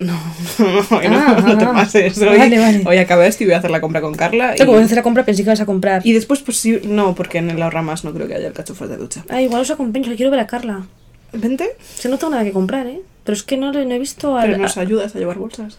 No, 0.00 0.14
no, 0.58 0.96
hoy 0.98 1.08
no, 1.08 1.16
Ah, 1.18 1.44
no 1.46 1.58
te 1.58 1.64
ah. 1.64 1.72
pases. 1.74 2.16
Hoy, 2.18 2.38
Vale, 2.38 2.58
vale. 2.58 2.82
hoy 2.86 2.96
acabé 2.96 3.26
esto 3.26 3.44
y 3.44 3.46
voy 3.46 3.54
a 3.54 3.58
hacer 3.58 3.70
la 3.70 3.80
compra 3.82 4.00
con 4.00 4.14
Carla. 4.14 4.56
Yo, 4.56 4.64
como 4.64 4.72
voy 4.72 4.78
a 4.80 4.82
Y, 4.82 4.84
hacer 4.86 4.96
la 4.96 5.02
compra, 5.02 5.24
pensé 5.26 5.42
que 5.42 5.48
ibas 5.50 5.60
a 5.60 5.66
comprar. 5.66 6.00
y 6.06 6.12
después, 6.14 6.40
pues 6.40 6.56
sí, 6.56 6.80
no, 6.84 7.14
porque 7.14 7.38
en 7.38 7.50
el 7.50 7.60
ahorra 7.62 7.82
más 7.82 8.02
no 8.02 8.12
creo 8.14 8.26
que 8.26 8.34
haya 8.34 8.46
alcachofas 8.48 8.88
de 8.88 8.96
ducha. 8.96 9.24
Ah, 9.28 9.42
igual 9.42 9.60
os 9.60 9.70
acompaño, 9.70 10.10
quiero 10.16 10.30
ver 10.30 10.40
a 10.40 10.46
Carla. 10.46 10.86
Vente, 11.32 11.76
Se 11.96 12.08
no 12.08 12.18
tengo 12.18 12.30
nada 12.32 12.44
que 12.44 12.50
comprar, 12.52 12.86
¿eh? 12.86 13.02
Pero 13.24 13.36
es 13.36 13.42
que 13.42 13.56
no, 13.56 13.72
he 13.72 13.98
visto 13.98 14.36
al... 14.36 14.46
pero 14.50 14.58
nos 14.62 14.76
ayudas 14.78 15.14
a 15.14 15.18
llevar 15.18 15.36
bolsas. 15.38 15.78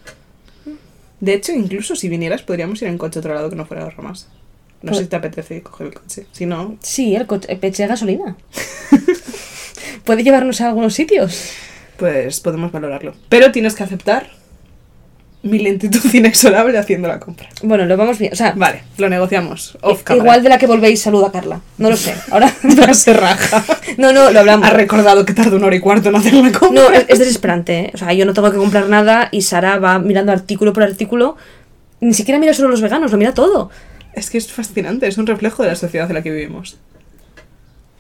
De 1.20 1.34
hecho, 1.34 1.52
incluso 1.52 1.96
si 1.96 2.08
vinieras, 2.08 2.42
podríamos 2.44 2.82
ir 2.82 2.88
en 2.88 2.98
coche 2.98 3.18
a 3.18 3.22
otro 3.22 3.34
lado 3.34 3.50
que 3.50 3.56
no 3.56 3.66
fuera 3.66 3.84
ahorra 3.84 4.04
más. 4.04 4.28
No 4.82 4.90
Pues- 4.90 4.98
sé 4.98 5.04
si 5.04 5.10
te 5.10 5.16
apetece 5.16 5.62
coger 5.62 5.88
el 5.88 5.94
coche. 5.96 6.26
Si 6.32 6.46
no, 6.46 6.78
Sí, 6.82 7.16
el 7.16 7.26
coche, 7.28 7.52
el 7.52 7.58
peche 7.60 7.84
de 7.84 7.90
gasolina. 7.90 8.36
Puede 10.06 10.24
llevarnos 10.24 10.62
a 10.62 10.68
algunos 10.68 10.94
sitios. 10.94 11.52
Pues 12.02 12.40
podemos 12.40 12.72
valorarlo. 12.72 13.14
Pero 13.30 13.52
tienes 13.52 13.76
que 13.76 13.84
aceptar 13.84 14.26
mi 15.44 15.60
lentitud 15.60 16.02
inexorable 16.14 16.78
haciendo 16.80 17.08
la 17.08 17.20
compra. 17.20 17.48
Bueno, 17.62 17.86
lo 17.86 17.96
vamos 17.96 18.18
bien. 18.18 18.34
O 18.34 18.36
sea, 18.36 18.54
Vale, 18.56 18.82
lo 18.98 19.08
negociamos. 19.08 19.78
Off 19.82 20.02
i- 20.02 20.04
camera. 20.04 20.24
igual 20.24 20.42
de 20.44 20.50
la 20.50 20.58
que 20.58 20.66
volvéis, 20.66 21.00
saluda 21.00 21.28
a 21.28 21.32
Carla. 21.32 21.62
No 21.78 21.92
lo 21.92 21.96
sé. 21.98 22.16
Ahora. 22.32 22.52
Ya 22.64 22.92
se 22.96 23.14
raja. 23.14 23.64
no, 23.98 24.14
no, 24.14 24.32
lo 24.32 24.40
hablamos. 24.40 24.68
Ha 24.68 24.72
recordado 24.72 25.24
que 25.26 25.34
tarda 25.36 25.56
una 25.58 25.68
hora 25.68 25.76
y 25.76 25.80
cuarto 25.80 26.10
en 26.10 26.16
hacer 26.16 26.34
la 26.34 26.52
compra. 26.52 26.82
No, 26.82 26.90
es, 26.92 27.06
es 27.08 27.20
desesperante, 27.20 27.80
¿eh? 27.80 27.92
O 27.94 27.98
sea, 28.00 28.14
yo 28.14 28.26
no 28.26 28.34
tengo 28.34 28.50
que 28.52 28.58
comprar 28.58 28.90
nada 28.90 29.30
y 29.32 29.44
Sara 29.44 29.78
va 29.78 30.00
mirando 30.00 30.32
artículo 30.32 30.74
por 30.74 30.82
artículo. 30.82 31.38
Ni 32.00 32.16
siquiera 32.16 32.40
mira 32.40 32.56
solo 32.56 32.70
los 32.70 32.82
veganos, 32.82 33.12
lo 33.12 33.18
mira 33.20 33.34
todo. 33.36 33.70
Es 34.14 34.30
que 34.32 34.40
es 34.40 34.52
fascinante, 34.52 35.08
es 35.08 35.18
un 35.20 35.28
reflejo 35.28 35.62
de 35.62 35.70
la 35.70 35.76
sociedad 35.76 36.08
en 36.10 36.16
la 36.16 36.24
que 36.24 36.32
vivimos. 36.32 36.78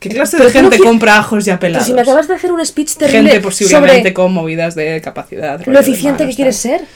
¿Qué 0.01 0.09
clase 0.09 0.35
de 0.37 0.43
no 0.45 0.49
gente 0.49 0.77
compra 0.79 1.17
ajos 1.17 1.45
ya 1.45 1.59
Pero 1.59 1.69
pelados? 1.73 1.87
si 1.87 1.93
me 1.93 2.01
acabas 2.01 2.27
de 2.27 2.33
hacer 2.33 2.51
un 2.51 2.65
speech 2.65 2.95
terrible 2.95 3.29
Gente 3.29 3.39
posiblemente 3.39 3.99
sobre 3.99 4.13
con 4.13 4.33
movidas 4.33 4.75
de 4.75 4.99
capacidad. 4.99 5.63
lo 5.65 5.79
eficiente 5.79 6.27
que 6.27 6.35
quieres 6.35 6.61
tal. 6.61 6.79
ser. 6.79 6.87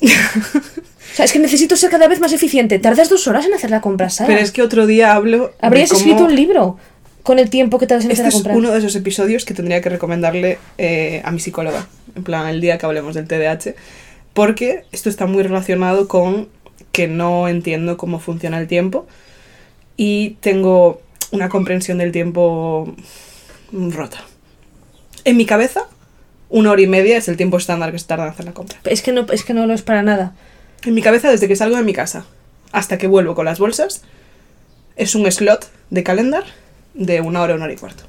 o 0.12 1.16
sea, 1.16 1.24
es 1.24 1.32
que 1.32 1.38
necesito 1.38 1.74
ser 1.76 1.90
cada 1.90 2.06
vez 2.06 2.20
más 2.20 2.32
eficiente. 2.32 2.78
Tardas 2.78 3.08
dos 3.08 3.26
horas 3.28 3.46
en 3.46 3.54
hacer 3.54 3.70
la 3.70 3.80
compra, 3.80 4.10
Sara. 4.10 4.28
Pero 4.28 4.40
es 4.40 4.50
que 4.50 4.62
otro 4.62 4.86
día 4.86 5.14
hablo. 5.14 5.46
de 5.46 5.52
Habrías 5.66 5.88
cómo- 5.88 6.00
escrito 6.00 6.24
un 6.24 6.36
libro 6.36 6.78
con 7.22 7.38
el 7.38 7.48
tiempo 7.48 7.78
que 7.78 7.86
tardas 7.86 8.04
en 8.04 8.12
hacer 8.12 8.26
Este 8.26 8.28
la 8.28 8.28
es 8.28 8.34
compra. 8.34 8.56
uno 8.56 8.70
de 8.72 8.78
esos 8.78 8.94
episodios 8.94 9.44
que 9.46 9.54
tendría 9.54 9.80
que 9.80 9.88
recomendarle 9.88 10.58
eh, 10.76 11.22
a 11.24 11.30
mi 11.30 11.40
psicóloga. 11.40 11.86
En 12.14 12.24
plan, 12.24 12.46
el 12.48 12.60
día 12.60 12.76
que 12.76 12.84
hablemos 12.84 13.14
del 13.14 13.26
TDAH. 13.26 13.74
Porque 14.34 14.84
esto 14.92 15.08
está 15.08 15.24
muy 15.26 15.42
relacionado 15.42 16.08
con 16.08 16.48
que 16.92 17.08
no 17.08 17.48
entiendo 17.48 17.96
cómo 17.96 18.20
funciona 18.20 18.58
el 18.58 18.66
tiempo. 18.66 19.06
Y 19.96 20.36
tengo 20.40 21.00
una 21.32 21.48
comprensión 21.48 21.98
del 21.98 22.12
tiempo 22.12 22.94
rota. 23.72 24.18
En 25.24 25.36
mi 25.36 25.46
cabeza, 25.46 25.82
una 26.48 26.70
hora 26.70 26.82
y 26.82 26.86
media 26.86 27.16
es 27.16 27.28
el 27.28 27.36
tiempo 27.36 27.56
estándar 27.56 27.92
que 27.92 27.98
se 27.98 28.06
tarda 28.06 28.24
en 28.24 28.30
hacer 28.30 28.44
la 28.44 28.52
compra. 28.52 28.78
Es 28.84 29.02
que 29.02 29.12
no, 29.12 29.26
es 29.32 29.44
que 29.44 29.54
no 29.54 29.66
lo 29.66 29.74
es 29.74 29.82
para 29.82 30.02
nada. 30.02 30.34
En 30.84 30.94
mi 30.94 31.02
cabeza, 31.02 31.30
desde 31.30 31.48
que 31.48 31.56
salgo 31.56 31.76
de 31.76 31.82
mi 31.82 31.92
casa 31.94 32.24
hasta 32.72 32.98
que 32.98 33.06
vuelvo 33.06 33.34
con 33.34 33.44
las 33.46 33.58
bolsas, 33.58 34.02
es 34.96 35.14
un 35.14 35.30
slot 35.30 35.70
de 35.90 36.02
calendar 36.02 36.44
de 36.94 37.20
una 37.20 37.40
hora, 37.42 37.54
una 37.54 37.64
hora 37.64 37.72
y 37.72 37.76
cuarto. 37.76 38.04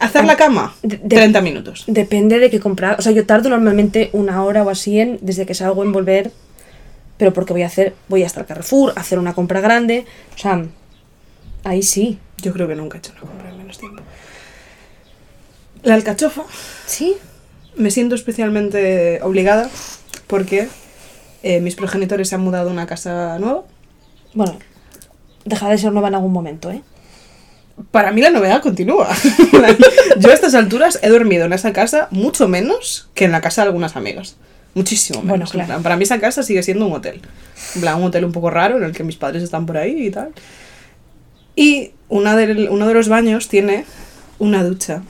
Hacer 0.00 0.24
la 0.24 0.36
cama, 0.36 0.72
Ah, 0.74 0.78
De- 0.82 0.96
de- 0.98 1.16
30 1.16 1.40
minutos. 1.40 1.84
Depende 1.88 2.38
de 2.38 2.50
qué 2.50 2.60
comprar. 2.60 2.98
O 2.98 3.02
sea, 3.02 3.10
yo 3.12 3.26
tardo 3.26 3.48
normalmente 3.48 4.10
una 4.12 4.44
hora 4.44 4.62
o 4.62 4.70
así 4.70 5.00
en, 5.00 5.18
desde 5.22 5.44
que 5.46 5.54
salgo 5.54 5.82
en 5.82 5.92
volver. 5.92 6.30
Pero 7.16 7.32
porque 7.32 7.52
voy 7.52 7.62
a 7.62 7.66
hacer, 7.66 7.94
voy 8.08 8.22
hasta 8.22 8.38
el 8.40 8.46
Carrefour, 8.46 8.92
hacer 8.94 9.18
una 9.18 9.34
compra 9.34 9.60
grande. 9.60 10.04
O 10.36 10.38
sea, 10.38 10.64
ahí 11.64 11.82
sí. 11.82 12.18
Yo 12.38 12.52
creo 12.52 12.68
que 12.68 12.74
nunca 12.76 12.96
he 12.96 13.00
hecho 13.00 13.12
una 13.12 13.20
compra 13.22 13.50
en 13.50 13.58
menos 13.58 13.78
tiempo. 13.78 14.02
La 15.82 15.94
alcachofa, 15.94 16.42
Sí. 16.86 17.16
me 17.76 17.90
siento 17.90 18.14
especialmente 18.14 19.20
obligada 19.22 19.70
porque 20.26 20.68
eh, 21.42 21.60
mis 21.60 21.76
progenitores 21.76 22.28
se 22.28 22.34
han 22.34 22.40
mudado 22.40 22.70
a 22.70 22.72
una 22.72 22.86
casa 22.86 23.38
nueva. 23.38 23.62
Bueno, 24.34 24.58
deja 25.44 25.68
de 25.70 25.78
ser 25.78 25.92
nueva 25.92 26.08
en 26.08 26.14
algún 26.16 26.32
momento, 26.32 26.70
¿eh? 26.70 26.82
Para 27.92 28.10
mí 28.10 28.20
la 28.20 28.30
novedad 28.30 28.60
continúa. 28.60 29.08
Yo 30.18 30.30
a 30.30 30.34
estas 30.34 30.54
alturas 30.56 30.98
he 31.02 31.08
dormido 31.10 31.44
en 31.44 31.52
esa 31.52 31.72
casa 31.72 32.08
mucho 32.10 32.48
menos 32.48 33.08
que 33.14 33.24
en 33.24 33.30
la 33.32 33.40
casa 33.40 33.62
de 33.62 33.68
algunas 33.68 33.94
amigas. 33.94 34.36
Muchísimo 34.74 35.22
menos. 35.22 35.50
Bueno, 35.52 35.62
En 35.62 35.66
claro. 35.68 35.82
Para 35.84 35.96
mí 35.96 36.02
esa 36.02 36.18
casa 36.18 36.42
sigue 36.42 36.62
siendo 36.64 36.86
un 36.86 36.92
hotel. 36.94 37.20
En 37.76 37.80
plan, 37.80 37.96
un 37.98 38.04
hotel 38.04 38.24
un 38.24 38.32
poco 38.32 38.50
raro 38.50 38.76
en 38.78 38.82
el 38.82 38.92
que 38.92 39.04
mis 39.04 39.14
padres 39.16 39.44
están 39.44 39.64
por 39.64 39.76
ahí 39.76 40.06
y 40.06 40.10
tal. 40.10 40.30
Y 41.58 41.90
una 42.08 42.36
del- 42.36 42.68
uno 42.70 42.86
de 42.86 42.94
los 42.94 43.08
baños 43.08 43.48
tiene 43.48 43.84
una 44.38 44.62
ducha. 44.62 45.02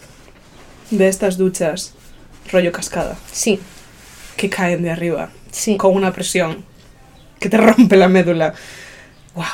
De 0.91 1.07
estas 1.09 1.37
duchas 1.37 1.93
rollo 2.51 2.73
cascada. 2.73 3.19
Sí, 3.31 3.61
Que 4.37 4.49
caen 4.49 4.83
de 4.83 4.91
arriba. 4.91 5.29
sí. 5.51 5.77
Con 5.77 5.95
una 5.95 6.13
presión 6.15 6.65
que 7.39 7.51
te 7.51 7.57
rompe 7.69 7.97
la 7.97 8.09
médula. 8.09 8.55
¡Wow! 9.35 9.45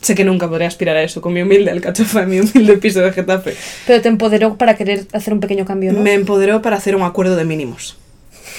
Sé 0.00 0.14
que 0.14 0.24
nunca 0.24 0.48
podré 0.48 0.66
aspirar 0.66 0.96
a 0.96 1.02
eso 1.02 1.20
con 1.20 1.32
mi 1.32 1.42
humilde 1.42 1.72
alcachofa 1.72 2.22
en 2.22 2.28
mi 2.30 2.38
humilde 2.38 2.78
piso 2.78 3.00
de 3.00 3.10
Getafe. 3.12 3.56
Pero 3.88 4.00
te 4.00 4.08
empoderó 4.08 4.56
para 4.56 4.76
querer 4.76 5.06
hacer 5.12 5.34
un 5.34 5.40
pequeño 5.40 5.64
cambio, 5.64 5.92
¿no? 5.92 6.00
Me 6.00 6.14
empoderó 6.14 6.62
para 6.62 6.76
hacer 6.76 6.94
un 6.94 7.02
acuerdo 7.02 7.34
de 7.34 7.44
mínimos. 7.44 7.96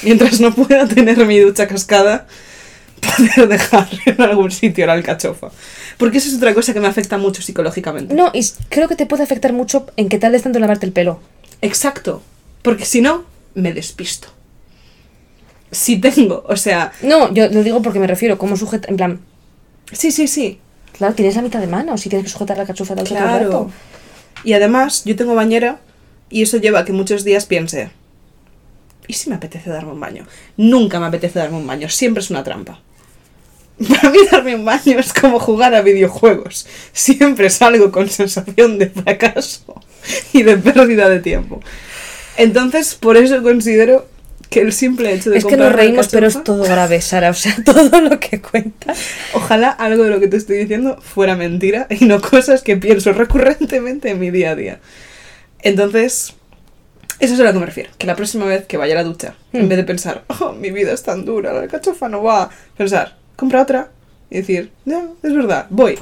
Mientras 0.03 0.41
no 0.41 0.53
pueda 0.53 0.85
tener 0.87 1.25
mi 1.25 1.39
ducha 1.39 1.65
cascada, 1.67 2.27
poder 3.17 3.47
dejar 3.47 3.87
en 4.05 4.21
algún 4.21 4.51
sitio 4.51 4.85
la 4.85 4.93
alcachofa. 4.93 5.49
Porque 5.99 6.17
eso 6.17 6.29
es 6.29 6.35
otra 6.37 6.53
cosa 6.55 6.73
que 6.73 6.79
me 6.79 6.87
afecta 6.87 7.17
mucho 7.19 7.41
psicológicamente. 7.43 8.15
No, 8.15 8.31
y 8.33 8.43
creo 8.69 8.87
que 8.87 8.95
te 8.95 9.05
puede 9.05 9.21
afectar 9.23 9.53
mucho 9.53 9.85
en 9.97 10.09
que 10.09 10.17
tardes 10.17 10.41
tanto 10.41 10.57
en 10.57 10.61
lavarte 10.61 10.85
el 10.87 10.91
pelo. 10.93 11.19
Exacto. 11.61 12.23
Porque 12.63 12.85
si 12.85 13.01
no, 13.01 13.25
me 13.53 13.73
despisto. 13.73 14.29
Si 15.71 15.99
tengo, 15.99 16.43
o 16.47 16.55
sea, 16.55 16.91
No, 17.03 17.31
yo 17.33 17.47
lo 17.49 17.61
digo 17.63 17.81
porque 17.83 17.99
me 17.99 18.07
refiero, 18.07 18.37
como 18.39 18.57
sujeta, 18.57 18.87
en 18.89 18.97
plan, 18.97 19.19
sí, 19.91 20.11
sí, 20.11 20.27
sí. 20.27 20.59
claro, 20.97 21.13
tienes 21.13 21.35
la 21.35 21.43
mitad 21.43 21.59
de 21.59 21.67
mano, 21.67 21.95
si 21.97 22.09
tienes 22.09 22.25
que 22.25 22.31
sujetar 22.31 22.57
la 22.57 22.65
cachufa 22.65 22.95
de 22.95 23.03
todo 23.03 23.15
el 23.15 23.21
Claro. 23.23 23.45
rato. 23.45 23.71
Y 24.43 24.53
además, 24.53 25.03
yo 25.05 25.15
tengo 25.15 25.35
bañera 25.35 25.79
y 26.29 26.41
eso 26.41 26.57
lleva 26.57 26.79
a 26.79 26.85
que 26.85 26.93
muchos 26.93 27.23
días 27.23 27.45
piense, 27.45 27.91
¿y 29.07 29.13
si 29.13 29.29
me 29.29 29.35
apetece 29.35 29.69
darme 29.69 29.91
un 29.91 29.99
baño? 29.99 30.25
Nunca 30.57 30.99
me 30.99 31.05
apetece 31.05 31.37
darme 31.37 31.57
un 31.57 31.67
baño, 31.67 31.87
siempre 31.89 32.23
es 32.23 32.31
una 32.31 32.43
trampa. 32.43 32.79
Para 33.87 34.09
mí 34.09 34.19
darme 34.31 34.55
un 34.55 34.65
baño 34.65 34.99
es 34.99 35.13
como 35.13 35.39
jugar 35.39 35.73
a 35.73 35.81
videojuegos. 35.81 36.67
Siempre 36.91 37.49
salgo 37.49 37.91
con 37.91 38.09
sensación 38.09 38.77
de 38.77 38.89
fracaso 38.89 39.81
y 40.33 40.43
de 40.43 40.57
pérdida 40.57 41.09
de 41.09 41.19
tiempo. 41.19 41.61
Entonces, 42.37 42.95
por 42.95 43.17
eso 43.17 43.41
considero 43.43 44.07
que 44.49 44.61
el 44.61 44.73
simple 44.73 45.13
hecho 45.13 45.29
de 45.29 45.37
Es 45.37 45.45
que 45.45 45.57
nos 45.57 45.71
reímos, 45.71 46.07
pero 46.07 46.27
es 46.27 46.43
todo 46.43 46.63
grave, 46.63 47.01
Sara. 47.01 47.29
O 47.29 47.33
sea, 47.33 47.55
todo 47.65 48.01
lo 48.01 48.19
que 48.19 48.41
cuentas. 48.41 48.99
Ojalá 49.33 49.69
algo 49.69 50.03
de 50.03 50.09
lo 50.09 50.19
que 50.19 50.27
te 50.27 50.37
estoy 50.37 50.57
diciendo 50.57 50.99
fuera 51.01 51.35
mentira 51.35 51.87
y 51.89 52.05
no 52.05 52.21
cosas 52.21 52.61
que 52.61 52.77
pienso 52.77 53.13
recurrentemente 53.13 54.09
en 54.09 54.19
mi 54.19 54.31
día 54.31 54.51
a 54.51 54.55
día. 54.55 54.79
Entonces, 55.61 56.33
eso 57.19 57.33
es 57.33 57.39
a 57.39 57.43
lo 57.43 57.53
que 57.53 57.59
me 57.59 57.65
refiero. 57.65 57.91
Que 57.97 58.07
la 58.07 58.15
próxima 58.15 58.45
vez 58.45 58.65
que 58.65 58.77
vaya 58.77 58.93
a 58.93 58.97
la 58.97 59.03
ducha, 59.03 59.35
en 59.53 59.65
Hmm. 59.65 59.69
vez 59.69 59.77
de 59.77 59.83
pensar, 59.83 60.23
oh, 60.27 60.53
mi 60.53 60.71
vida 60.71 60.93
es 60.93 61.03
tan 61.03 61.25
dura, 61.25 61.53
la 61.53 61.59
alcachofa 61.59 62.09
no 62.09 62.23
va, 62.23 62.49
pensar, 62.77 63.18
compra 63.39 63.61
otra 63.61 63.89
y 64.29 64.37
decir, 64.37 64.71
ya, 64.85 65.07
es 65.23 65.33
verdad, 65.33 65.67
voy. 65.69 65.97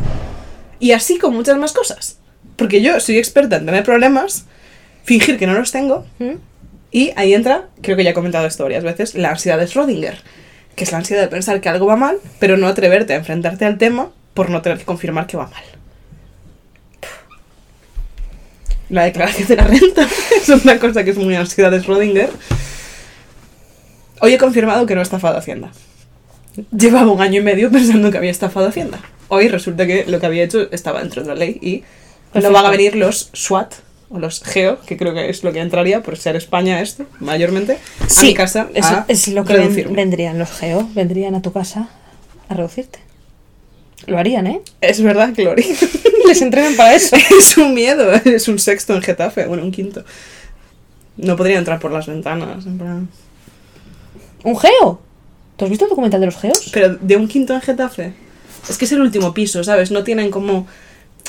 Y 0.80 0.92
así 0.92 1.18
con 1.18 1.34
muchas 1.34 1.58
más 1.58 1.72
cosas. 1.72 2.18
Porque 2.56 2.82
yo 2.82 3.00
soy 3.00 3.18
experta 3.18 3.58
en 3.58 3.66
tener 3.66 3.84
problemas, 3.84 4.46
fingir 5.04 5.38
que 5.38 5.48
no 5.48 5.54
los 5.54 5.72
tengo, 5.72 6.06
¿Mm? 6.20 6.36
y 6.92 7.14
ahí 7.16 7.34
entra, 7.34 7.70
creo 7.82 7.96
que 7.96 8.04
ya 8.04 8.12
he 8.12 8.14
comentado 8.16 8.48
esto 8.48 8.64
varias 8.64 8.84
veces, 8.84 9.16
la 9.16 9.30
ansiedad 9.30 9.60
de 9.60 9.68
Schrödinger, 9.68 10.16
que 10.76 10.84
es 10.84 10.92
la 10.92 10.98
ansiedad 10.98 11.22
de 11.22 11.28
pensar 11.28 11.62
que 11.62 11.70
algo 11.70 11.86
va 11.86 11.96
mal, 11.96 12.18
pero 12.40 12.58
no 12.58 12.68
atreverte 12.68 13.14
a 13.14 13.18
enfrentarte 13.18 13.66
al 13.66 13.78
tema 13.78 14.12
por 14.34 14.50
no 14.50 14.62
tener 14.62 14.80
que 14.80 14.86
confirmar 14.86 15.28
que 15.28 15.38
va 15.38 15.48
mal. 15.48 15.64
La 18.90 19.04
declaración 19.04 19.48
de 19.48 19.56
la 19.58 19.64
renta 19.64 20.08
es 20.36 20.50
una 20.50 20.80
cosa 20.80 21.04
que 21.04 21.12
es 21.12 21.18
muy 21.18 21.36
ansiedad 21.36 21.72
de 21.72 21.82
Schrödinger. 21.82 22.30
Hoy 24.22 24.34
he 24.34 24.38
confirmado 24.38 24.86
que 24.86 24.96
no 24.96 25.02
he 25.02 25.04
estafado 25.04 25.38
Hacienda. 25.38 25.72
Llevaba 26.76 27.12
un 27.12 27.22
año 27.22 27.42
y 27.42 27.44
medio 27.44 27.72
pensando 27.72 28.12
que 28.12 28.18
había 28.18 28.32
estafado 28.32 28.68
Hacienda. 28.68 29.00
Hoy 29.30 29.48
resulta 29.48 29.86
que 29.86 30.06
lo 30.08 30.20
que 30.20 30.26
había 30.26 30.44
hecho 30.44 30.72
estaba 30.72 31.00
dentro 31.02 31.22
de 31.22 31.28
la 31.30 31.36
ley 31.36 31.60
y 31.62 31.84
no 32.40 32.52
van 32.52 32.66
a 32.66 32.70
venir 32.70 32.96
los 32.96 33.30
SWAT 33.34 33.74
o 34.10 34.20
los 34.20 34.42
GEO, 34.42 34.80
que 34.86 34.96
creo 34.98 35.14
que 35.14 35.30
es 35.30 35.44
lo 35.44 35.52
que 35.52 35.60
entraría 35.60 36.02
por 36.02 36.18
ser 36.18 36.36
España 36.38 36.82
esto, 36.82 37.06
mayormente, 37.20 37.78
a 38.18 38.22
mi 38.24 38.34
casa 38.34 38.70
eso 38.74 38.88
a 38.88 39.06
es 39.10 39.28
lo 39.28 39.44
que 39.44 39.54
ven- 39.58 39.94
vendrían 39.94 40.40
los 40.40 40.50
geo, 40.50 40.88
vendrían 40.96 41.36
a 41.36 41.42
tu 41.42 41.52
casa 41.52 41.90
a 42.48 42.54
reducirte. 42.54 43.00
Lo 44.06 44.18
harían, 44.18 44.48
¿eh? 44.48 44.62
Es 44.80 45.02
verdad, 45.02 45.34
Glory. 45.36 45.66
Les 46.28 46.42
entrenan 46.42 46.76
para 46.76 46.96
eso. 46.96 47.18
es 47.38 47.58
un 47.58 47.74
miedo, 47.74 48.14
es 48.14 48.48
un 48.48 48.60
sexto 48.60 48.96
en 48.96 49.02
Getafe, 49.02 49.46
bueno, 49.46 49.64
un 49.64 49.72
quinto. 49.72 50.06
No 51.18 51.36
podría 51.36 51.58
entrar 51.58 51.80
por 51.80 51.92
las 51.92 52.08
ventanas, 52.08 52.66
en 52.66 52.78
plan... 52.78 53.10
¿Un 54.44 54.58
geo? 54.58 55.02
¿Tú 55.58 55.66
has 55.66 55.70
visto 55.70 55.86
el 55.86 55.90
documental 55.90 56.20
de 56.20 56.28
los 56.28 56.38
geos? 56.38 56.70
Pero 56.72 56.96
de 56.96 57.18
un 57.18 57.28
quinto 57.28 57.54
en 57.54 57.62
Getafe. 57.62 58.14
Es 58.70 58.78
que 58.78 58.86
es 58.86 58.92
el 58.92 59.02
último 59.02 59.34
piso, 59.34 59.64
¿sabes? 59.64 59.92
No 59.92 60.04
tienen 60.04 60.32
como... 60.32 60.68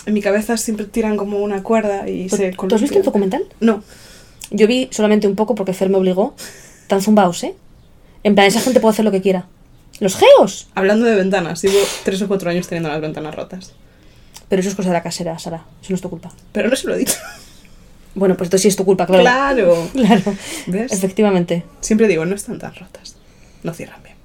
En 0.06 0.14
mi 0.14 0.22
cabeza 0.22 0.56
siempre 0.56 0.86
tiran 0.86 1.16
como 1.16 1.38
una 1.38 1.62
cuerda 1.62 2.08
y 2.08 2.28
se... 2.28 2.52
¿Tú 2.52 2.74
has 2.74 2.80
visto 2.80 2.98
el 2.98 3.04
documental? 3.04 3.44
No. 3.60 3.82
Yo 4.50 4.66
vi 4.66 4.88
solamente 4.90 5.26
un 5.26 5.34
poco 5.34 5.54
porque 5.54 5.72
Fer 5.72 5.88
me 5.90 5.96
obligó. 5.96 6.34
Tan 6.86 7.02
zumbaos, 7.02 7.42
¿eh? 7.44 7.54
En 8.22 8.34
plan, 8.34 8.46
esa 8.46 8.60
gente 8.60 8.80
puede 8.80 8.92
hacer 8.92 9.04
lo 9.04 9.10
que 9.10 9.20
quiera. 9.20 9.46
¡Los 10.00 10.16
geos! 10.16 10.68
Hablando 10.74 11.06
de 11.06 11.16
ventanas, 11.16 11.60
llevo 11.62 11.78
tres 12.04 12.22
o 12.22 12.28
cuatro 12.28 12.50
años 12.50 12.68
teniendo 12.68 12.88
las 12.88 13.00
ventanas 13.00 13.34
rotas. 13.34 13.72
Pero 14.48 14.60
eso 14.60 14.70
es 14.70 14.74
cosa 14.74 14.90
de 14.90 14.94
la 14.94 15.02
casera, 15.02 15.38
Sara. 15.38 15.64
Eso 15.82 15.90
no 15.90 15.96
es 15.96 16.02
tu 16.02 16.08
culpa. 16.08 16.32
Pero 16.52 16.68
no 16.68 16.76
se 16.76 16.86
lo 16.86 16.94
he 16.94 16.98
dicho. 16.98 17.16
Bueno, 18.14 18.36
pues 18.36 18.46
esto 18.46 18.58
sí 18.58 18.68
es 18.68 18.76
tu 18.76 18.84
culpa, 18.84 19.06
claro. 19.06 19.22
Claro. 19.22 19.88
Claro. 19.92 20.34
¿Ves? 20.66 20.92
Efectivamente. 20.92 21.64
Siempre 21.80 22.08
digo, 22.08 22.24
no 22.24 22.34
están 22.34 22.58
tan 22.58 22.74
rotas. 22.74 23.16
No 23.62 23.74
cierran 23.74 24.02
bien. 24.02 24.16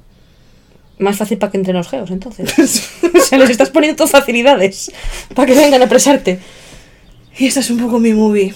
Más 1.03 1.17
fácil 1.17 1.37
para 1.37 1.51
que 1.51 1.57
entren 1.57 1.75
los 1.75 1.89
geos, 1.89 2.11
entonces. 2.11 2.47
o 3.15 3.19
sea, 3.19 3.37
les 3.37 3.49
estás 3.49 3.69
poniendo 3.69 3.97
todas 3.97 4.11
facilidades 4.11 4.91
para 5.35 5.47
que 5.47 5.53
vengan 5.53 5.81
a 5.81 5.89
presarte. 5.89 6.39
Y 7.37 7.47
esta 7.47 7.59
es 7.59 7.69
un 7.69 7.79
poco 7.79 7.99
mi 7.99 8.13
movie. 8.13 8.53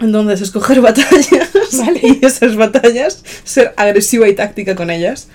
Entonces, 0.00 0.40
escoger 0.40 0.80
batallas. 0.88 1.50
Vale. 1.78 2.00
Y 2.02 2.24
esas 2.26 2.56
batallas, 2.56 3.22
ser 3.44 3.72
agresiva 3.76 4.28
y 4.28 4.34
táctica 4.34 4.74
con 4.74 4.90
ellas. 4.90 5.28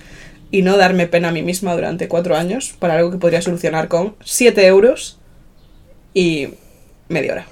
Y 0.50 0.62
no 0.62 0.76
darme 0.76 1.06
pena 1.06 1.28
a 1.28 1.32
mí 1.32 1.42
misma 1.42 1.74
durante 1.74 2.06
cuatro 2.06 2.36
años 2.36 2.74
para 2.78 2.94
algo 2.96 3.10
que 3.10 3.18
podría 3.18 3.40
solucionar 3.42 3.88
con 3.88 4.14
7 4.24 4.66
euros 4.66 5.18
y 6.12 6.48
media 7.08 7.32
hora. 7.32 7.46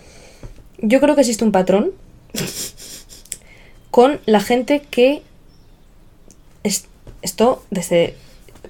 Yo 0.79 1.01
creo 1.01 1.15
que 1.15 1.23
existe 1.23 1.43
un 1.45 1.53
patrón 1.53 1.93
con 3.91 4.21
la 4.27 4.41
gente 4.41 4.83
que. 4.91 5.23
es- 6.65 6.85
esto 7.23 7.65
desde. 7.71 8.15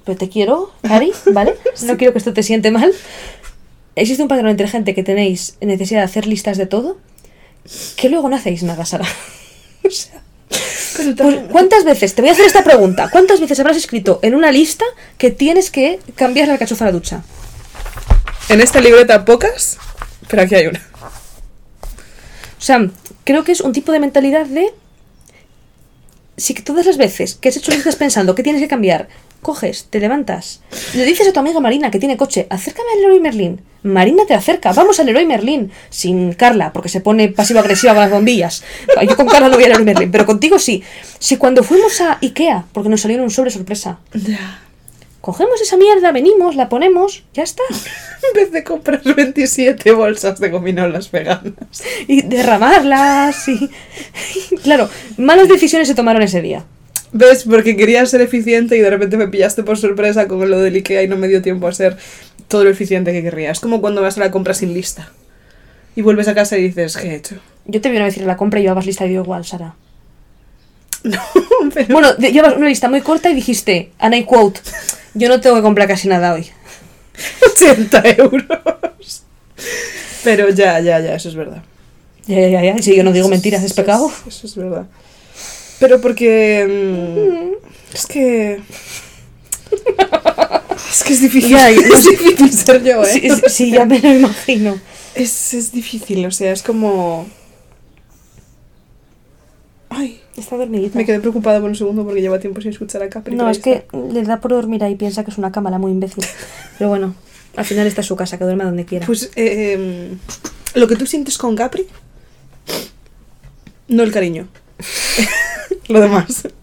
Pero 0.05 0.17
te 0.17 0.29
quiero, 0.29 0.71
Cari, 0.81 1.11
¿vale? 1.31 1.55
No 1.83 1.97
quiero 1.97 2.13
que 2.13 2.19
esto 2.19 2.33
te 2.33 2.43
siente 2.43 2.71
mal. 2.71 2.93
Existe 3.95 4.23
un 4.23 4.29
patrón 4.29 4.49
entre 4.49 4.67
gente 4.67 4.93
que 4.95 5.03
tenéis 5.03 5.57
necesidad 5.61 5.99
de 6.01 6.05
hacer 6.05 6.25
listas 6.25 6.57
de 6.57 6.65
todo, 6.65 6.97
que 7.95 8.09
luego 8.09 8.29
no 8.29 8.35
hacéis 8.35 8.63
nada, 8.63 8.85
Sara. 8.85 9.05
O 9.85 9.89
sea, 9.89 10.21
pues, 10.95 11.15
¿Cuántas 11.51 11.83
veces, 11.83 12.13
te 12.13 12.21
voy 12.21 12.29
a 12.29 12.33
hacer 12.33 12.45
esta 12.45 12.63
pregunta, 12.63 13.09
cuántas 13.11 13.39
veces 13.39 13.59
habrás 13.59 13.77
escrito 13.77 14.19
en 14.21 14.35
una 14.35 14.51
lista 14.51 14.85
que 15.17 15.31
tienes 15.31 15.71
que 15.71 15.99
cambiar 16.15 16.47
la 16.47 16.53
alcachofa 16.53 16.85
a 16.85 16.87
la 16.87 16.91
ducha? 16.91 17.23
En 18.49 18.61
esta 18.61 18.79
libreta 18.79 19.25
pocas, 19.25 19.77
pero 20.29 20.43
aquí 20.43 20.55
hay 20.55 20.67
una. 20.67 20.81
O 22.57 22.61
sea, 22.61 22.89
creo 23.23 23.43
que 23.43 23.51
es 23.51 23.61
un 23.61 23.73
tipo 23.73 23.91
de 23.91 23.99
mentalidad 23.99 24.45
de. 24.45 24.73
Si 26.37 26.53
que 26.53 26.61
todas 26.61 26.85
las 26.85 26.97
veces 26.97 27.35
que 27.35 27.49
has 27.49 27.57
hecho 27.57 27.71
listas 27.71 27.95
pensando 27.95 28.35
que 28.35 28.43
tienes 28.43 28.61
que 28.61 28.67
cambiar, 28.67 29.07
coges, 29.43 29.85
te 29.91 29.99
levantas, 29.99 30.61
le 30.95 31.05
dices 31.05 31.27
a 31.27 31.33
tu 31.33 31.39
amiga 31.39 31.59
Marina 31.59 31.91
que 31.91 31.99
tiene 31.99 32.17
coche, 32.17 32.47
acércame 32.49 32.87
al 32.95 33.01
Leroy 33.01 33.19
Merlin. 33.19 33.61
Marina 33.83 34.23
te 34.25 34.33
acerca, 34.33 34.71
vamos 34.73 34.99
al 34.99 35.05
Leroy 35.05 35.25
Merlin. 35.25 35.69
Sin 35.89 36.33
Carla, 36.33 36.71
porque 36.73 36.89
se 36.89 37.01
pone 37.01 37.27
pasivo-agresiva 37.27 37.93
con 37.93 38.01
las 38.01 38.11
bombillas. 38.11 38.63
Yo 39.07 39.15
con 39.15 39.27
Carla 39.27 39.49
no 39.49 39.55
voy 39.55 39.65
al 39.65 39.69
Leroy 39.71 39.85
Merlin, 39.85 40.09
pero 40.11 40.25
contigo 40.25 40.57
sí. 40.57 40.81
Si 41.19 41.35
cuando 41.37 41.63
fuimos 41.63 41.99
a 42.01 42.17
Ikea, 42.21 42.65
porque 42.71 42.89
nos 42.89 43.01
salieron 43.01 43.25
un 43.25 43.29
sobre 43.31 43.51
sorpresa, 43.51 43.99
Ya. 44.13 44.61
cogemos 45.21 45.61
esa 45.61 45.75
mierda, 45.77 46.11
venimos, 46.13 46.55
la 46.55 46.69
ponemos, 46.69 47.23
ya 47.33 47.43
está. 47.43 47.63
En 48.25 48.33
vez 48.35 48.53
de 48.53 48.63
comprar 48.63 49.01
27 49.03 49.91
bolsas 49.91 50.39
de 50.39 50.49
gominolas 50.49 51.11
veganas. 51.11 51.83
Y 52.07 52.21
derramarlas 52.21 53.49
y... 53.49 53.69
Claro, 54.63 54.89
malas 55.17 55.49
decisiones 55.49 55.89
se 55.89 55.93
tomaron 55.95 56.21
ese 56.21 56.41
día. 56.41 56.63
¿Ves? 57.13 57.43
Porque 57.43 57.77
quería 57.77 58.05
ser 58.07 58.21
eficiente 58.21 58.75
y 58.75 58.81
de 58.81 58.89
repente 58.89 59.17
me 59.17 59.27
pillaste 59.27 59.61
por 59.63 59.77
sorpresa 59.77 60.27
con 60.27 60.49
lo 60.49 60.59
del 60.59 60.75
Ikea 60.75 61.03
y 61.03 61.07
no 61.07 61.15
me 61.15 61.27
dio 61.27 61.43
tiempo 61.43 61.67
a 61.67 61.71
ser 61.71 61.95
todo 62.47 62.63
lo 62.63 62.71
eficiente 62.71 63.11
que 63.11 63.21
querría. 63.21 63.51
Es 63.51 63.59
como 63.59 63.81
cuando 63.81 64.01
vas 64.01 64.17
a 64.17 64.19
la 64.19 64.31
compra 64.31 64.55
sin 64.55 64.73
lista. 64.73 65.11
Y 65.95 66.01
vuelves 66.01 66.27
a 66.27 66.33
casa 66.33 66.57
y 66.57 66.63
dices, 66.63 66.97
¿qué 66.97 67.11
he 67.11 67.15
hecho? 67.15 67.35
Yo 67.65 67.79
te 67.81 67.91
vi 67.91 67.97
una 67.97 68.05
vez 68.05 68.17
ir 68.17 68.23
a 68.23 68.27
la 68.27 68.35
compra 68.35 68.59
y 68.59 68.63
llevabas 68.63 68.87
lista 68.87 69.05
y 69.05 69.13
yo 69.13 69.21
igual, 69.21 69.45
Sara. 69.45 69.75
No, 71.03 71.19
pero... 71.73 71.93
Bueno, 71.93 72.17
llevas 72.17 72.55
una 72.55 72.67
lista 72.67 72.89
muy 72.89 73.01
corta 73.01 73.29
y 73.29 73.35
dijiste, 73.35 73.91
and 73.99 74.15
I 74.15 74.23
quote, 74.23 74.59
yo 75.13 75.29
no 75.29 75.39
tengo 75.39 75.55
que 75.57 75.61
comprar 75.61 75.87
casi 75.87 76.07
nada 76.07 76.33
hoy. 76.33 76.47
80 77.53 78.03
euros. 78.17 79.23
Pero 80.23 80.49
ya, 80.49 80.79
ya, 80.79 80.99
ya, 80.99 81.15
eso 81.15 81.29
es 81.29 81.35
verdad. 81.35 81.61
Ya, 82.25 82.39
ya, 82.39 82.47
ya, 82.49 82.75
ya. 82.75 82.81
Si 82.81 82.95
yo 82.95 83.03
no 83.03 83.11
digo 83.11 83.27
mentiras, 83.27 83.61
es 83.61 83.71
Eso 83.71 83.81
pecado. 83.81 84.11
Eso 84.27 84.47
es 84.47 84.55
verdad. 84.55 84.87
Pero 85.83 85.99
porque... 85.99 86.65
mm, 86.65 87.93
es 87.93 88.05
que... 88.05 88.61
Es 90.89 91.03
que 91.03 91.11
es 91.11 91.19
difícil. 91.19 91.51
Ya, 91.51 91.69
ya. 91.69 91.81
es 91.93 92.05
difícil 92.05 92.53
ser 92.53 92.83
yo, 92.85 93.03
¿eh? 93.03 93.07
Sí, 93.07 93.29
sí, 93.29 93.41
sí, 93.49 93.71
ya 93.71 93.83
me 93.83 93.99
lo 93.99 94.13
imagino. 94.13 94.79
Es, 95.13 95.53
es 95.53 95.73
difícil, 95.73 96.25
o 96.25 96.31
sea, 96.31 96.53
es 96.53 96.63
como... 96.63 97.27
Ay, 99.89 100.21
Está 100.37 100.55
dormidita. 100.55 100.97
me 100.97 101.05
quedé 101.05 101.19
preocupada 101.19 101.59
por 101.59 101.69
un 101.69 101.75
segundo 101.75 102.05
porque 102.05 102.21
lleva 102.21 102.39
tiempo 102.39 102.61
sin 102.61 102.71
escuchar 102.71 103.03
a 103.03 103.09
Capri. 103.09 103.35
No, 103.35 103.49
es 103.49 103.59
que 103.59 103.73
está. 103.73 103.97
le 103.97 104.23
da 104.23 104.39
por 104.39 104.51
dormir 104.53 104.85
ahí 104.85 104.93
y 104.93 104.95
piensa 104.95 105.25
que 105.25 105.31
es 105.31 105.37
una 105.37 105.51
cámara 105.51 105.79
muy 105.79 105.91
imbécil. 105.91 106.23
Pero 106.77 106.89
bueno, 106.91 107.13
al 107.57 107.65
final 107.65 107.87
esta 107.87 107.99
es 107.99 108.07
su 108.07 108.15
casa, 108.15 108.37
que 108.37 108.45
duerma 108.45 108.63
donde 108.63 108.85
quiera. 108.85 109.05
Pues 109.05 109.31
eh, 109.35 109.73
em, 109.73 110.17
lo 110.75 110.87
que 110.87 110.95
tú 110.95 111.05
sientes 111.05 111.37
con 111.37 111.57
Capri, 111.57 111.85
no 113.89 114.03
el 114.03 114.13
cariño. 114.13 114.47
lo 115.87 116.01
demás. 116.01 116.47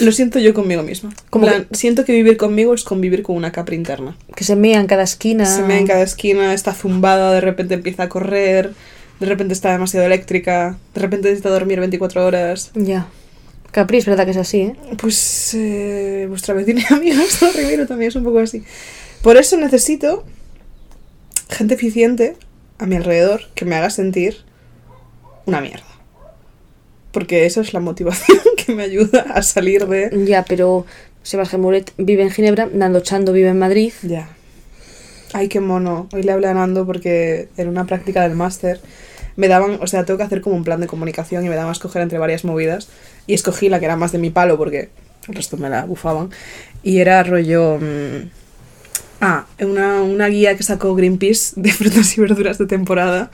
Lo 0.00 0.12
siento 0.12 0.38
yo 0.38 0.54
conmigo 0.54 0.82
misma. 0.82 1.12
Como 1.30 1.46
siento 1.72 2.04
que 2.04 2.12
vivir 2.12 2.36
conmigo 2.36 2.74
es 2.74 2.84
convivir 2.84 3.22
con 3.22 3.36
una 3.36 3.52
Capri 3.52 3.76
interna. 3.76 4.16
que 4.34 4.44
se 4.44 4.56
mea 4.56 4.80
en 4.80 4.86
cada 4.86 5.02
esquina. 5.02 5.44
Se 5.44 5.62
me 5.62 5.78
en 5.78 5.86
cada 5.86 6.02
esquina, 6.02 6.54
está 6.54 6.72
zumbada, 6.72 7.32
de 7.32 7.40
repente 7.40 7.74
empieza 7.74 8.04
a 8.04 8.08
correr, 8.08 8.72
de 9.20 9.26
repente 9.26 9.52
está 9.52 9.72
demasiado 9.72 10.06
eléctrica, 10.06 10.78
de 10.94 11.00
repente 11.00 11.28
necesita 11.28 11.50
dormir 11.50 11.80
24 11.80 12.26
horas. 12.26 12.70
Ya. 12.74 13.06
Capri, 13.70 13.98
es 13.98 14.06
verdad 14.06 14.24
que 14.24 14.32
es 14.32 14.36
así, 14.36 14.60
¿eh? 14.60 14.76
Pues 14.98 15.52
eh, 15.54 16.26
vuestra 16.28 16.54
vecina 16.54 16.84
amiga 16.90 17.20
Rivero 17.56 17.86
también 17.86 18.08
es 18.08 18.16
un 18.16 18.24
poco 18.24 18.38
así. 18.38 18.62
Por 19.22 19.36
eso 19.36 19.56
necesito 19.56 20.24
gente 21.48 21.74
eficiente 21.74 22.36
a 22.78 22.86
mi 22.86 22.96
alrededor 22.96 23.42
que 23.54 23.64
me 23.64 23.76
haga 23.76 23.90
sentir 23.90 24.38
una 25.46 25.60
mierda. 25.60 25.93
Porque 27.14 27.46
eso 27.46 27.62
es 27.62 27.72
la 27.72 27.80
motivación 27.80 28.38
que 28.66 28.74
me 28.74 28.82
ayuda 28.82 29.24
a 29.32 29.40
salir 29.42 29.86
de... 29.86 30.10
Ya, 30.26 30.44
pero 30.44 30.84
Sebastián 31.22 31.62
Muret 31.62 31.92
vive 31.96 32.22
en 32.22 32.30
Ginebra, 32.30 32.68
Nando 32.70 33.00
Chando 33.00 33.32
vive 33.32 33.48
en 33.48 33.58
Madrid. 33.58 33.92
Ya. 34.02 34.28
Ay, 35.32 35.48
qué 35.48 35.60
mono. 35.60 36.08
Hoy 36.12 36.24
le 36.24 36.32
hablé 36.32 36.48
a 36.48 36.54
Nando 36.54 36.84
porque 36.84 37.48
en 37.56 37.68
una 37.68 37.86
práctica 37.86 38.22
del 38.22 38.36
máster 38.36 38.80
me 39.36 39.48
daban, 39.48 39.78
o 39.80 39.86
sea, 39.86 40.04
tengo 40.04 40.18
que 40.18 40.24
hacer 40.24 40.40
como 40.40 40.56
un 40.56 40.64
plan 40.64 40.80
de 40.80 40.86
comunicación 40.86 41.46
y 41.46 41.48
me 41.48 41.54
daban 41.54 41.70
a 41.70 41.72
escoger 41.72 42.02
entre 42.02 42.18
varias 42.18 42.44
movidas. 42.44 42.88
Y 43.26 43.34
escogí 43.34 43.68
la 43.68 43.78
que 43.78 43.86
era 43.86 43.96
más 43.96 44.12
de 44.12 44.18
mi 44.18 44.30
palo 44.30 44.58
porque 44.58 44.90
el 45.28 45.34
resto 45.34 45.56
me 45.56 45.70
la 45.70 45.86
bufaban. 45.86 46.30
Y 46.82 46.98
era 46.98 47.22
rollo... 47.22 47.78
mm, 47.80 48.43
ah, 49.24 49.46
una, 49.60 50.02
una 50.02 50.28
guía 50.28 50.56
que 50.56 50.62
sacó 50.62 50.94
Greenpeace 50.94 51.54
de 51.56 51.72
frutas 51.72 52.16
y 52.16 52.20
verduras 52.20 52.58
de 52.58 52.66
temporada. 52.66 53.30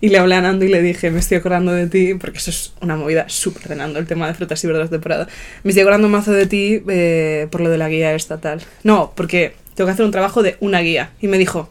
Y 0.00 0.08
le 0.08 0.18
hablé 0.18 0.34
a 0.34 0.40
Nando 0.40 0.64
y 0.64 0.68
le 0.68 0.82
dije, 0.82 1.10
me 1.10 1.20
estoy 1.20 1.38
acordando 1.38 1.72
de 1.72 1.86
ti, 1.86 2.14
porque 2.14 2.38
eso 2.38 2.50
es 2.50 2.72
una 2.80 2.96
movida 2.96 3.28
súper 3.28 3.68
de 3.68 3.76
Nando, 3.76 3.98
el 3.98 4.06
tema 4.06 4.26
de 4.26 4.34
frutas 4.34 4.62
y 4.62 4.66
verduras 4.66 4.90
de 4.90 4.96
temporada. 4.96 5.28
Me 5.62 5.70
estoy 5.70 5.82
acordando 5.82 6.08
mazo 6.08 6.32
de 6.32 6.46
ti 6.46 6.82
eh, 6.88 7.46
por 7.50 7.60
lo 7.60 7.70
de 7.70 7.78
la 7.78 7.88
guía 7.88 8.14
estatal. 8.14 8.60
No, 8.82 9.12
porque 9.14 9.54
tengo 9.74 9.86
que 9.86 9.92
hacer 9.92 10.04
un 10.04 10.10
trabajo 10.10 10.42
de 10.42 10.56
una 10.60 10.80
guía. 10.80 11.12
Y 11.20 11.28
me 11.28 11.38
dijo, 11.38 11.70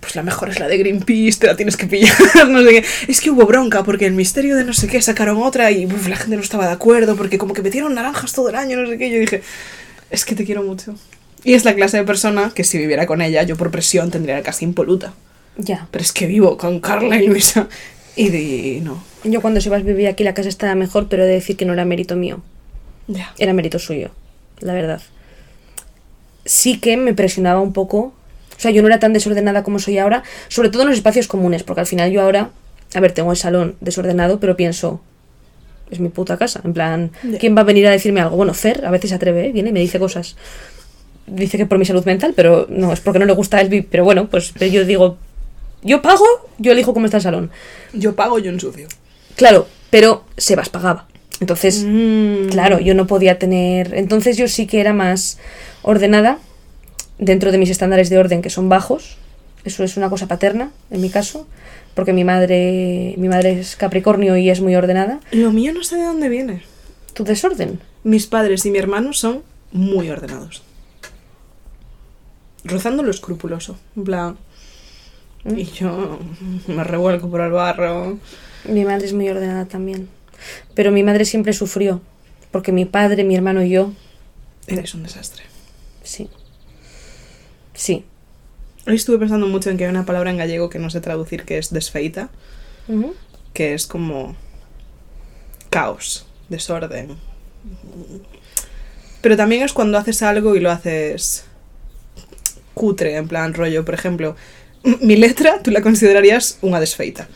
pues 0.00 0.14
la 0.14 0.22
mejor 0.22 0.50
es 0.50 0.58
la 0.58 0.68
de 0.68 0.76
Greenpeace, 0.76 1.38
te 1.38 1.46
la 1.46 1.56
tienes 1.56 1.76
que 1.76 1.86
pillar, 1.86 2.14
no 2.48 2.62
sé 2.62 2.68
qué. 2.68 2.84
Es 3.08 3.20
que 3.20 3.30
hubo 3.30 3.46
bronca 3.46 3.82
porque 3.82 4.06
el 4.06 4.12
misterio 4.12 4.56
de 4.56 4.64
no 4.64 4.72
sé 4.72 4.88
qué 4.88 5.00
sacaron 5.00 5.42
otra 5.42 5.70
y 5.70 5.86
uf, 5.86 6.08
la 6.08 6.16
gente 6.16 6.36
no 6.36 6.42
estaba 6.42 6.66
de 6.66 6.72
acuerdo 6.72 7.16
porque 7.16 7.38
como 7.38 7.54
que 7.54 7.62
metieron 7.62 7.94
naranjas 7.94 8.32
todo 8.32 8.48
el 8.48 8.56
año, 8.56 8.80
no 8.80 8.88
sé 8.88 8.98
qué. 8.98 9.10
Yo 9.10 9.18
dije, 9.18 9.42
es 10.10 10.24
que 10.24 10.34
te 10.34 10.44
quiero 10.44 10.62
mucho. 10.62 10.96
Y 11.46 11.54
es 11.54 11.64
la 11.64 11.76
clase 11.76 11.98
de 11.98 12.02
persona 12.02 12.50
que 12.52 12.64
si 12.64 12.76
viviera 12.76 13.06
con 13.06 13.22
ella, 13.22 13.44
yo 13.44 13.56
por 13.56 13.70
presión 13.70 14.10
tendría 14.10 14.34
la 14.34 14.42
casa 14.42 14.64
impoluta. 14.64 15.14
Ya. 15.56 15.86
Pero 15.92 16.02
es 16.02 16.12
que 16.12 16.26
vivo 16.26 16.56
con 16.56 16.80
Carla 16.80 17.22
y 17.22 17.28
Luisa. 17.28 17.68
Y, 18.16 18.80
no. 18.82 19.00
Yo 19.22 19.40
cuando 19.40 19.60
se 19.60 19.70
vas 19.70 19.82
a 19.82 19.84
vivir 19.84 20.08
aquí 20.08 20.24
la 20.24 20.34
casa 20.34 20.48
estaba 20.48 20.74
mejor, 20.74 21.06
pero 21.08 21.22
he 21.22 21.26
de 21.26 21.34
decir 21.34 21.56
que 21.56 21.64
no 21.64 21.72
era 21.72 21.84
mérito 21.84 22.16
mío. 22.16 22.42
Ya. 23.06 23.32
Era 23.38 23.52
mérito 23.52 23.78
suyo, 23.78 24.10
la 24.58 24.74
verdad. 24.74 25.00
Sí 26.44 26.80
que 26.80 26.96
me 26.96 27.14
presionaba 27.14 27.60
un 27.60 27.72
poco. 27.72 27.98
O 27.98 28.58
sea, 28.58 28.72
yo 28.72 28.82
no 28.82 28.88
era 28.88 28.98
tan 28.98 29.12
desordenada 29.12 29.62
como 29.62 29.78
soy 29.78 29.98
ahora, 29.98 30.24
sobre 30.48 30.70
todo 30.70 30.82
en 30.82 30.88
los 30.88 30.98
espacios 30.98 31.28
comunes, 31.28 31.62
porque 31.62 31.82
al 31.82 31.86
final 31.86 32.10
yo 32.10 32.22
ahora, 32.22 32.50
a 32.92 32.98
ver, 32.98 33.12
tengo 33.12 33.30
el 33.30 33.36
salón 33.36 33.76
desordenado, 33.80 34.40
pero 34.40 34.56
pienso, 34.56 35.00
es 35.92 36.00
mi 36.00 36.08
puta 36.08 36.38
casa. 36.38 36.60
En 36.64 36.72
plan. 36.72 37.12
¿quién 37.38 37.56
va 37.56 37.60
a 37.60 37.64
venir 37.64 37.86
a 37.86 37.92
decirme 37.92 38.20
algo? 38.20 38.34
Bueno, 38.34 38.52
Fer 38.52 38.84
a 38.84 38.90
veces 38.90 39.10
se 39.10 39.14
atreve, 39.14 39.46
¿eh? 39.46 39.52
viene 39.52 39.68
y 39.68 39.72
me 39.72 39.78
dice 39.78 40.00
cosas. 40.00 40.34
Dice 41.26 41.58
que 41.58 41.66
por 41.66 41.78
mi 41.78 41.84
salud 41.84 42.04
mental, 42.04 42.34
pero 42.36 42.66
no, 42.68 42.92
es 42.92 43.00
porque 43.00 43.18
no 43.18 43.24
le 43.26 43.32
gusta 43.32 43.60
el 43.60 43.68
VIP. 43.68 43.88
Pero 43.90 44.04
bueno, 44.04 44.28
pues 44.28 44.54
yo 44.54 44.84
digo, 44.84 45.18
yo 45.82 46.02
pago, 46.02 46.24
yo 46.58 46.72
elijo 46.72 46.94
cómo 46.94 47.06
está 47.06 47.16
el 47.18 47.22
salón. 47.22 47.50
Yo 47.92 48.14
pago, 48.14 48.38
yo 48.38 48.50
ensucio. 48.50 48.86
Claro, 49.36 49.66
pero 49.90 50.24
Sebas 50.36 50.68
pagaba. 50.68 51.06
Entonces, 51.40 51.84
Mm. 51.86 52.48
claro, 52.50 52.78
yo 52.78 52.94
no 52.94 53.06
podía 53.06 53.38
tener. 53.38 53.94
Entonces, 53.94 54.36
yo 54.36 54.48
sí 54.48 54.66
que 54.66 54.80
era 54.80 54.92
más 54.94 55.38
ordenada 55.82 56.38
dentro 57.18 57.52
de 57.52 57.58
mis 57.58 57.70
estándares 57.70 58.08
de 58.08 58.18
orden 58.18 58.40
que 58.42 58.50
son 58.50 58.68
bajos. 58.68 59.16
Eso 59.64 59.82
es 59.84 59.96
una 59.96 60.08
cosa 60.08 60.28
paterna, 60.28 60.70
en 60.90 61.00
mi 61.00 61.10
caso, 61.10 61.46
porque 61.94 62.12
mi 62.12 62.22
madre, 62.24 63.14
mi 63.18 63.28
madre 63.28 63.58
es 63.60 63.74
Capricornio 63.76 64.36
y 64.36 64.48
es 64.48 64.60
muy 64.60 64.76
ordenada. 64.76 65.18
Lo 65.32 65.50
mío 65.52 65.72
no 65.74 65.82
sé 65.82 65.96
de 65.96 66.04
dónde 66.04 66.28
viene. 66.28 66.62
Tu 67.14 67.24
desorden. 67.24 67.80
Mis 68.04 68.26
padres 68.28 68.64
y 68.64 68.70
mi 68.70 68.78
hermano 68.78 69.12
son 69.12 69.42
muy 69.72 70.08
ordenados. 70.08 70.62
Rozando 72.66 73.02
lo 73.02 73.10
escrupuloso. 73.10 73.78
En 73.96 74.04
plan. 74.04 74.36
Y 75.44 75.64
yo 75.64 76.18
me 76.66 76.82
revuelco 76.84 77.30
por 77.30 77.40
el 77.40 77.52
barro. 77.52 78.18
Mi 78.68 78.84
madre 78.84 79.06
es 79.06 79.12
muy 79.12 79.28
ordenada 79.28 79.66
también. 79.66 80.08
Pero 80.74 80.90
mi 80.90 81.02
madre 81.02 81.24
siempre 81.24 81.52
sufrió, 81.52 82.00
porque 82.50 82.72
mi 82.72 82.84
padre, 82.84 83.24
mi 83.24 83.36
hermano 83.36 83.62
y 83.62 83.70
yo, 83.70 83.92
Eres 84.66 84.94
un 84.94 85.04
desastre. 85.04 85.44
sí. 86.02 86.28
Sí. 87.74 88.04
Hoy 88.86 88.94
estuve 88.96 89.18
pensando 89.18 89.46
mucho 89.46 89.68
en 89.70 89.76
que 89.76 89.84
hay 89.84 89.90
una 89.90 90.04
palabra 90.06 90.30
en 90.30 90.36
gallego 90.38 90.70
que 90.70 90.78
no 90.78 90.90
sé 90.90 91.00
traducir, 91.00 91.44
que 91.44 91.58
es 91.58 91.72
desfeita, 91.72 92.30
Ujú. 92.88 93.14
que 93.52 93.74
es 93.74 93.86
como 93.86 94.34
caos, 95.70 96.26
desorden. 96.48 97.16
Pero 99.22 99.36
también 99.36 99.62
es 99.62 99.72
cuando 99.72 99.98
haces 99.98 100.22
algo 100.22 100.54
y 100.56 100.60
lo 100.60 100.70
haces 100.70 101.45
cutre, 102.76 103.16
en 103.16 103.26
plan 103.26 103.54
rollo, 103.54 103.84
por 103.86 103.94
ejemplo, 103.94 104.36
mi 105.00 105.16
letra 105.16 105.60
tú 105.62 105.70
la 105.70 105.80
considerarías 105.80 106.58
una 106.60 106.78
desfeita. 106.78 107.26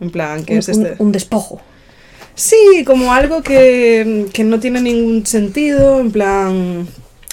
En 0.00 0.10
plan, 0.10 0.44
que 0.44 0.54
Un- 0.54 0.58
es 0.58 0.68
este... 0.70 0.92
un- 0.98 1.06
un 1.08 1.12
despojo. 1.12 1.60
Sí, 2.34 2.84
como 2.86 3.12
algo 3.12 3.42
que, 3.42 4.26
que 4.32 4.44
no 4.44 4.58
tiene 4.58 4.80
ningún 4.80 5.26
sentido, 5.26 6.00
en 6.00 6.10
plan, 6.10 6.88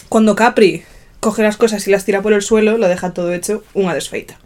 cuando 0.09 0.35
Capri 0.35 0.83
coge 1.21 1.43
las 1.43 1.55
cosas 1.55 1.87
y 1.87 1.91
las 1.91 2.03
tira 2.03 2.21
por 2.21 2.33
el 2.33 2.41
suelo, 2.41 2.77
lo 2.77 2.89
deja 2.89 3.13
todo 3.13 3.33
hecho 3.33 3.63
una 3.73 3.93
desfeita. 3.93 4.37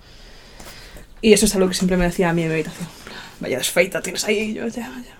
Y 1.22 1.34
eso 1.34 1.45
es 1.48 1.56
algo 1.56 1.68
que 1.68 1.73
siempre 1.73 1.98
me 1.98 2.06
decía 2.06 2.30
a 2.30 2.34
mí 2.34 2.44
en 2.44 2.49
mi 2.49 2.53
habitación. 2.53 2.88
Vaya 3.40 3.57
desfeita 3.57 4.02
tienes 4.02 4.23
ahí, 4.26 4.53
yo 4.53 4.68
ya, 4.68 4.84
ya. 5.03 5.18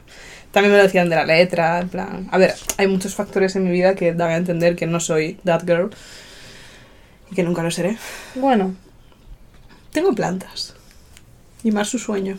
También 0.52 0.72
me 0.74 0.78
lo 0.78 0.84
decían 0.84 1.10
de 1.10 1.16
la 1.16 1.26
letra, 1.26 1.80
en 1.80 1.90
plan... 1.90 2.28
A 2.32 2.38
ver, 2.38 2.54
hay 2.78 2.86
muchos 2.88 3.16
factores 3.16 3.56
en 3.56 3.64
mi 3.64 3.72
vida 3.72 3.96
que 3.96 4.14
dan 4.14 4.30
a 4.32 4.36
entender 4.36 4.76
que 4.76 4.86
no 4.86 5.00
soy 5.00 5.40
that 5.46 5.64
girl 5.66 5.90
que 7.34 7.44
nunca 7.44 7.64
lo 7.64 7.72
seré. 7.72 7.98
Bueno, 8.36 8.76
Tengo 9.92 10.14
plantas. 10.14 10.74
Y 11.64 11.72
más 11.72 11.90
su 11.90 12.00
sueño. 12.00 12.38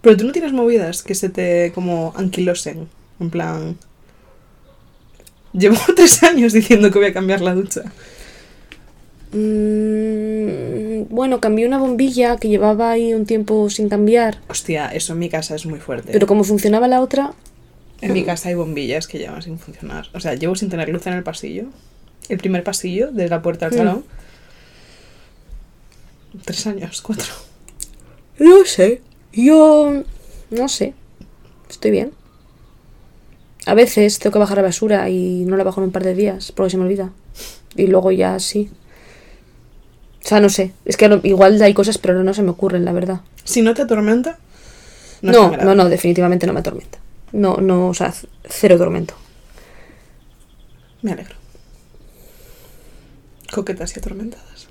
Pero 0.00 0.16
tú 0.16 0.24
no 0.24 0.32
tienes 0.32 0.52
movidas 0.52 1.02
que 1.02 1.14
se 1.14 1.28
te 1.28 1.72
como 1.74 2.12
anquilosen. 2.16 2.88
En 3.20 3.30
plan. 3.30 3.78
Llevo 5.52 5.76
tres 5.96 6.22
años 6.22 6.52
diciendo 6.52 6.90
que 6.90 6.98
voy 6.98 7.08
a 7.08 7.12
cambiar 7.12 7.40
la 7.40 7.54
ducha. 7.54 7.82
Mm, 9.32 11.08
bueno, 11.08 11.40
cambié 11.40 11.66
una 11.66 11.78
bombilla 11.78 12.36
que 12.36 12.48
llevaba 12.48 12.90
ahí 12.90 13.14
un 13.14 13.24
tiempo 13.24 13.70
sin 13.70 13.88
cambiar. 13.88 14.38
Hostia, 14.48 14.88
eso 14.88 15.14
en 15.14 15.20
mi 15.20 15.30
casa 15.30 15.54
es 15.54 15.64
muy 15.64 15.80
fuerte. 15.80 16.12
Pero 16.12 16.26
como 16.26 16.44
funcionaba 16.44 16.86
la 16.86 17.00
otra, 17.00 17.32
En 18.02 18.12
mi 18.12 18.24
casa 18.24 18.48
hay 18.48 18.56
bombillas 18.56 19.06
que 19.06 19.18
llevan 19.18 19.42
sin 19.42 19.58
funcionar. 19.58 20.08
O 20.12 20.18
sea, 20.18 20.34
llevo 20.34 20.56
sin 20.56 20.68
tener 20.68 20.88
luz 20.88 21.06
en 21.06 21.14
el 21.14 21.22
pasillo. 21.22 21.66
El 22.28 22.38
primer 22.38 22.64
pasillo, 22.64 23.12
desde 23.12 23.30
la 23.30 23.42
puerta 23.42 23.66
al 23.66 23.72
salón. 23.72 24.04
Tres 26.44 26.66
años, 26.66 27.00
cuatro. 27.00 27.32
no 28.38 28.64
sé. 28.64 29.02
Yo 29.32 30.02
no 30.50 30.68
sé. 30.68 30.94
Estoy 31.70 31.92
bien. 31.92 32.12
A 33.66 33.74
veces 33.74 34.18
tengo 34.18 34.32
que 34.32 34.38
bajar 34.40 34.56
la 34.56 34.64
basura 34.64 35.08
y 35.08 35.44
no 35.44 35.56
la 35.56 35.62
bajo 35.62 35.80
en 35.80 35.86
un 35.86 35.92
par 35.92 36.02
de 36.02 36.14
días 36.14 36.50
porque 36.50 36.70
se 36.70 36.78
me 36.78 36.84
olvida. 36.84 37.12
Y 37.76 37.86
luego 37.86 38.10
ya 38.10 38.38
sí. 38.40 38.68
O 40.24 40.26
sea, 40.26 40.40
no 40.40 40.48
sé. 40.48 40.72
Es 40.84 40.96
que 40.96 41.20
igual 41.22 41.62
hay 41.62 41.72
cosas, 41.72 41.98
pero 41.98 42.24
no 42.24 42.34
se 42.34 42.42
me 42.42 42.50
ocurren, 42.50 42.84
la 42.84 42.92
verdad. 42.92 43.20
Si 43.44 43.62
no 43.62 43.74
te 43.74 43.82
atormenta. 43.82 44.38
No, 45.20 45.50
grave. 45.50 45.64
no, 45.64 45.74
no, 45.76 45.88
definitivamente 45.88 46.48
no 46.48 46.52
me 46.52 46.60
atormenta. 46.60 46.98
No, 47.32 47.56
no, 47.56 47.88
o 47.88 47.94
sea, 47.94 48.12
cero 48.48 48.76
tormento. 48.78 49.14
Me 51.02 51.12
alegro. 51.12 51.34
Coquetas 53.50 53.96
y 53.96 53.98
atormentadas. 53.98 54.68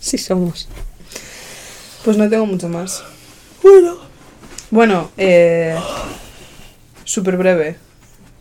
Sí 0.00 0.18
somos. 0.18 0.68
Pues 2.04 2.16
no 2.16 2.28
tengo 2.28 2.46
mucho 2.46 2.68
más. 2.68 3.04
Bueno. 3.62 3.96
Bueno, 4.70 5.10
eh, 5.18 5.76
súper 7.04 7.36
breve. 7.36 7.76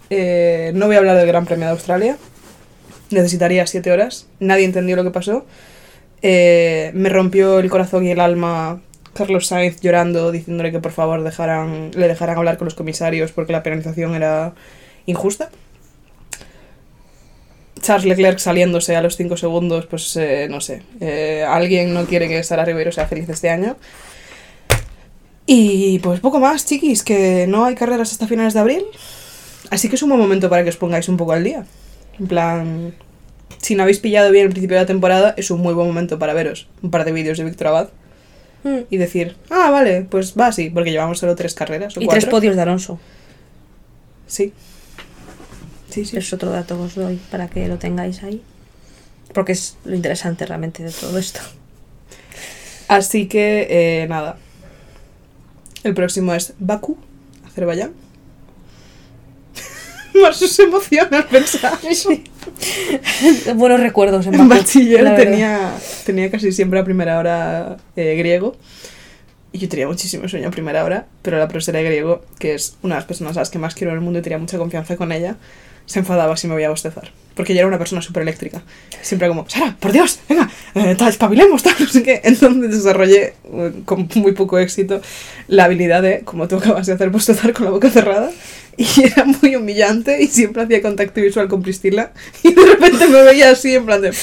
Eh, 0.09 0.71
no 0.73 0.87
voy 0.87 0.95
a 0.95 0.99
hablar 0.99 1.17
del 1.17 1.27
Gran 1.27 1.45
Premio 1.45 1.65
de 1.65 1.71
Australia. 1.71 2.17
Necesitaría 3.09 3.67
siete 3.67 3.91
horas. 3.91 4.27
Nadie 4.39 4.65
entendió 4.65 4.95
lo 4.95 5.03
que 5.03 5.11
pasó. 5.11 5.45
Eh, 6.21 6.91
me 6.93 7.09
rompió 7.09 7.59
el 7.59 7.69
corazón 7.69 8.05
y 8.05 8.11
el 8.11 8.19
alma 8.19 8.81
Carlos 9.13 9.47
Sainz 9.47 9.81
llorando, 9.81 10.31
diciéndole 10.31 10.71
que 10.71 10.79
por 10.79 10.91
favor 10.91 11.23
dejaran, 11.23 11.91
le 11.93 12.07
dejaran 12.07 12.37
hablar 12.37 12.57
con 12.57 12.65
los 12.65 12.75
comisarios 12.75 13.31
porque 13.31 13.51
la 13.51 13.63
penalización 13.63 14.15
era 14.15 14.53
injusta. 15.05 15.49
Charles 17.81 18.05
Leclerc 18.05 18.39
saliéndose 18.39 18.95
a 18.95 19.01
los 19.01 19.17
5 19.17 19.37
segundos, 19.37 19.87
pues 19.87 20.15
eh, 20.15 20.47
no 20.49 20.61
sé. 20.61 20.83
Eh, 20.99 21.43
alguien 21.47 21.93
no 21.93 22.05
quiere 22.05 22.27
que 22.27 22.43
Sara 22.43 22.63
Ribeiro 22.63 22.91
sea 22.91 23.07
feliz 23.07 23.27
este 23.27 23.49
año. 23.49 23.75
Y 25.45 25.99
pues 25.99 26.19
poco 26.19 26.39
más, 26.39 26.65
chiquis, 26.65 27.03
que 27.03 27.47
no 27.47 27.65
hay 27.65 27.75
carreras 27.75 28.11
hasta 28.11 28.27
finales 28.27 28.53
de 28.53 28.59
abril. 28.59 28.85
Así 29.69 29.89
que 29.89 29.95
es 29.95 30.03
un 30.03 30.09
buen 30.09 30.21
momento 30.21 30.49
para 30.49 30.63
que 30.63 30.69
os 30.69 30.77
pongáis 30.77 31.09
un 31.09 31.17
poco 31.17 31.33
al 31.33 31.43
día. 31.43 31.65
En 32.19 32.27
plan, 32.27 32.93
si 33.57 33.75
no 33.75 33.83
habéis 33.83 33.99
pillado 33.99 34.31
bien 34.31 34.45
el 34.45 34.51
principio 34.51 34.75
de 34.75 34.83
la 34.83 34.87
temporada, 34.87 35.33
es 35.37 35.49
un 35.49 35.59
muy 35.59 35.73
buen 35.73 35.87
momento 35.87 36.19
para 36.19 36.33
veros 36.33 36.67
un 36.81 36.91
par 36.91 37.03
de 37.03 37.11
vídeos 37.11 37.37
de 37.37 37.45
Víctor 37.45 37.67
Abad. 37.67 37.89
Y 38.89 38.97
decir, 38.97 39.35
ah, 39.49 39.69
vale, 39.71 40.03
pues 40.09 40.35
va 40.39 40.47
así, 40.47 40.69
porque 40.69 40.91
llevamos 40.91 41.19
solo 41.19 41.35
tres 41.35 41.53
carreras. 41.53 41.97
O 41.97 42.01
Y 42.01 42.05
cuatro. 42.05 42.19
tres 42.21 42.29
podios 42.29 42.55
de 42.55 42.61
Alonso. 42.61 42.99
Sí. 44.27 44.53
Sí, 45.89 46.05
sí. 46.05 46.17
Es 46.17 46.31
otro 46.31 46.51
dato 46.51 46.77
que 46.77 46.83
os 46.83 46.95
doy 46.95 47.19
para 47.31 47.47
que 47.49 47.67
lo 47.67 47.77
tengáis 47.77 48.23
ahí. 48.23 48.41
Porque 49.33 49.53
es 49.53 49.77
lo 49.85 49.95
interesante 49.95 50.45
realmente 50.45 50.83
de 50.83 50.91
todo 50.91 51.17
esto. 51.17 51.39
Así 52.87 53.27
que, 53.27 53.67
eh, 53.69 54.07
nada. 54.07 54.37
El 55.83 55.93
próximo 55.93 56.33
es 56.33 56.53
Bakú, 56.59 56.97
Azerbaiyán. 57.45 57.93
Marsu 60.21 60.47
se 60.47 60.63
emociona 60.63 61.17
al 61.17 61.25
pensar. 61.27 61.79
Buenos 63.55 63.79
recuerdos 63.79 64.25
en 64.27 64.35
En 64.35 64.49
bachiller 64.49 65.15
tenía, 65.15 65.73
tenía 66.05 66.31
casi 66.31 66.51
siempre 66.51 66.79
a 66.79 66.83
primera 66.83 67.19
hora 67.19 67.77
eh, 67.95 68.15
griego. 68.15 68.55
Y 69.53 69.59
yo 69.59 69.67
tenía 69.67 69.87
muchísimo 69.87 70.27
sueño 70.29 70.47
a 70.47 70.51
primera 70.51 70.83
hora, 70.85 71.07
pero 71.21 71.37
la 71.37 71.47
profesora 71.47 71.79
de 71.79 71.85
griego, 71.85 72.23
que 72.39 72.53
es 72.53 72.77
una 72.83 72.95
de 72.95 72.99
las 72.99 73.07
personas 73.07 73.35
a 73.35 73.41
las 73.41 73.49
que 73.49 73.59
más 73.59 73.75
quiero 73.75 73.91
en 73.91 73.97
el 73.97 74.03
mundo 74.03 74.19
y 74.19 74.21
tenía 74.21 74.37
mucha 74.37 74.57
confianza 74.57 74.95
con 74.95 75.11
ella, 75.11 75.35
se 75.85 75.99
enfadaba 75.99 76.37
si 76.37 76.47
me 76.47 76.53
voy 76.53 76.63
a 76.63 76.69
bostezar. 76.69 77.11
Porque 77.35 77.51
ella 77.51 77.61
era 77.61 77.67
una 77.67 77.77
persona 77.77 78.01
súper 78.01 78.23
eléctrica. 78.23 78.61
Siempre 79.01 79.27
como, 79.27 79.45
Sara, 79.49 79.75
por 79.77 79.91
Dios, 79.91 80.19
venga, 80.29 80.49
eh, 80.75 80.95
tal, 80.97 81.09
espabilemos, 81.09 81.63
tal, 81.63 81.75
no 81.79 81.87
sé 81.87 82.01
qué. 82.01 82.21
Entonces 82.23 82.71
desarrollé 82.71 83.33
eh, 83.43 83.73
con 83.83 84.07
muy 84.15 84.31
poco 84.31 84.57
éxito 84.57 85.01
la 85.47 85.65
habilidad 85.65 86.01
de, 86.01 86.21
como 86.21 86.47
tú 86.47 86.55
acabas 86.55 86.87
de 86.87 86.93
hacer, 86.93 87.09
bostezar 87.09 87.51
con 87.51 87.65
la 87.65 87.71
boca 87.71 87.89
cerrada. 87.89 88.31
y 88.77 89.03
era 89.03 89.25
muy 89.25 89.55
humillante 89.55 90.21
y 90.21 90.27
siempre 90.27 90.63
hacía 90.63 90.81
contacto 90.81 91.21
visual 91.21 91.47
con 91.47 91.61
Priscila 91.61 92.13
y 92.43 92.53
de 92.53 92.65
repente 92.65 93.07
me 93.07 93.21
veía 93.23 93.51
así 93.51 93.75
en 93.75 93.85
plan 93.85 94.01
de... 94.01 94.13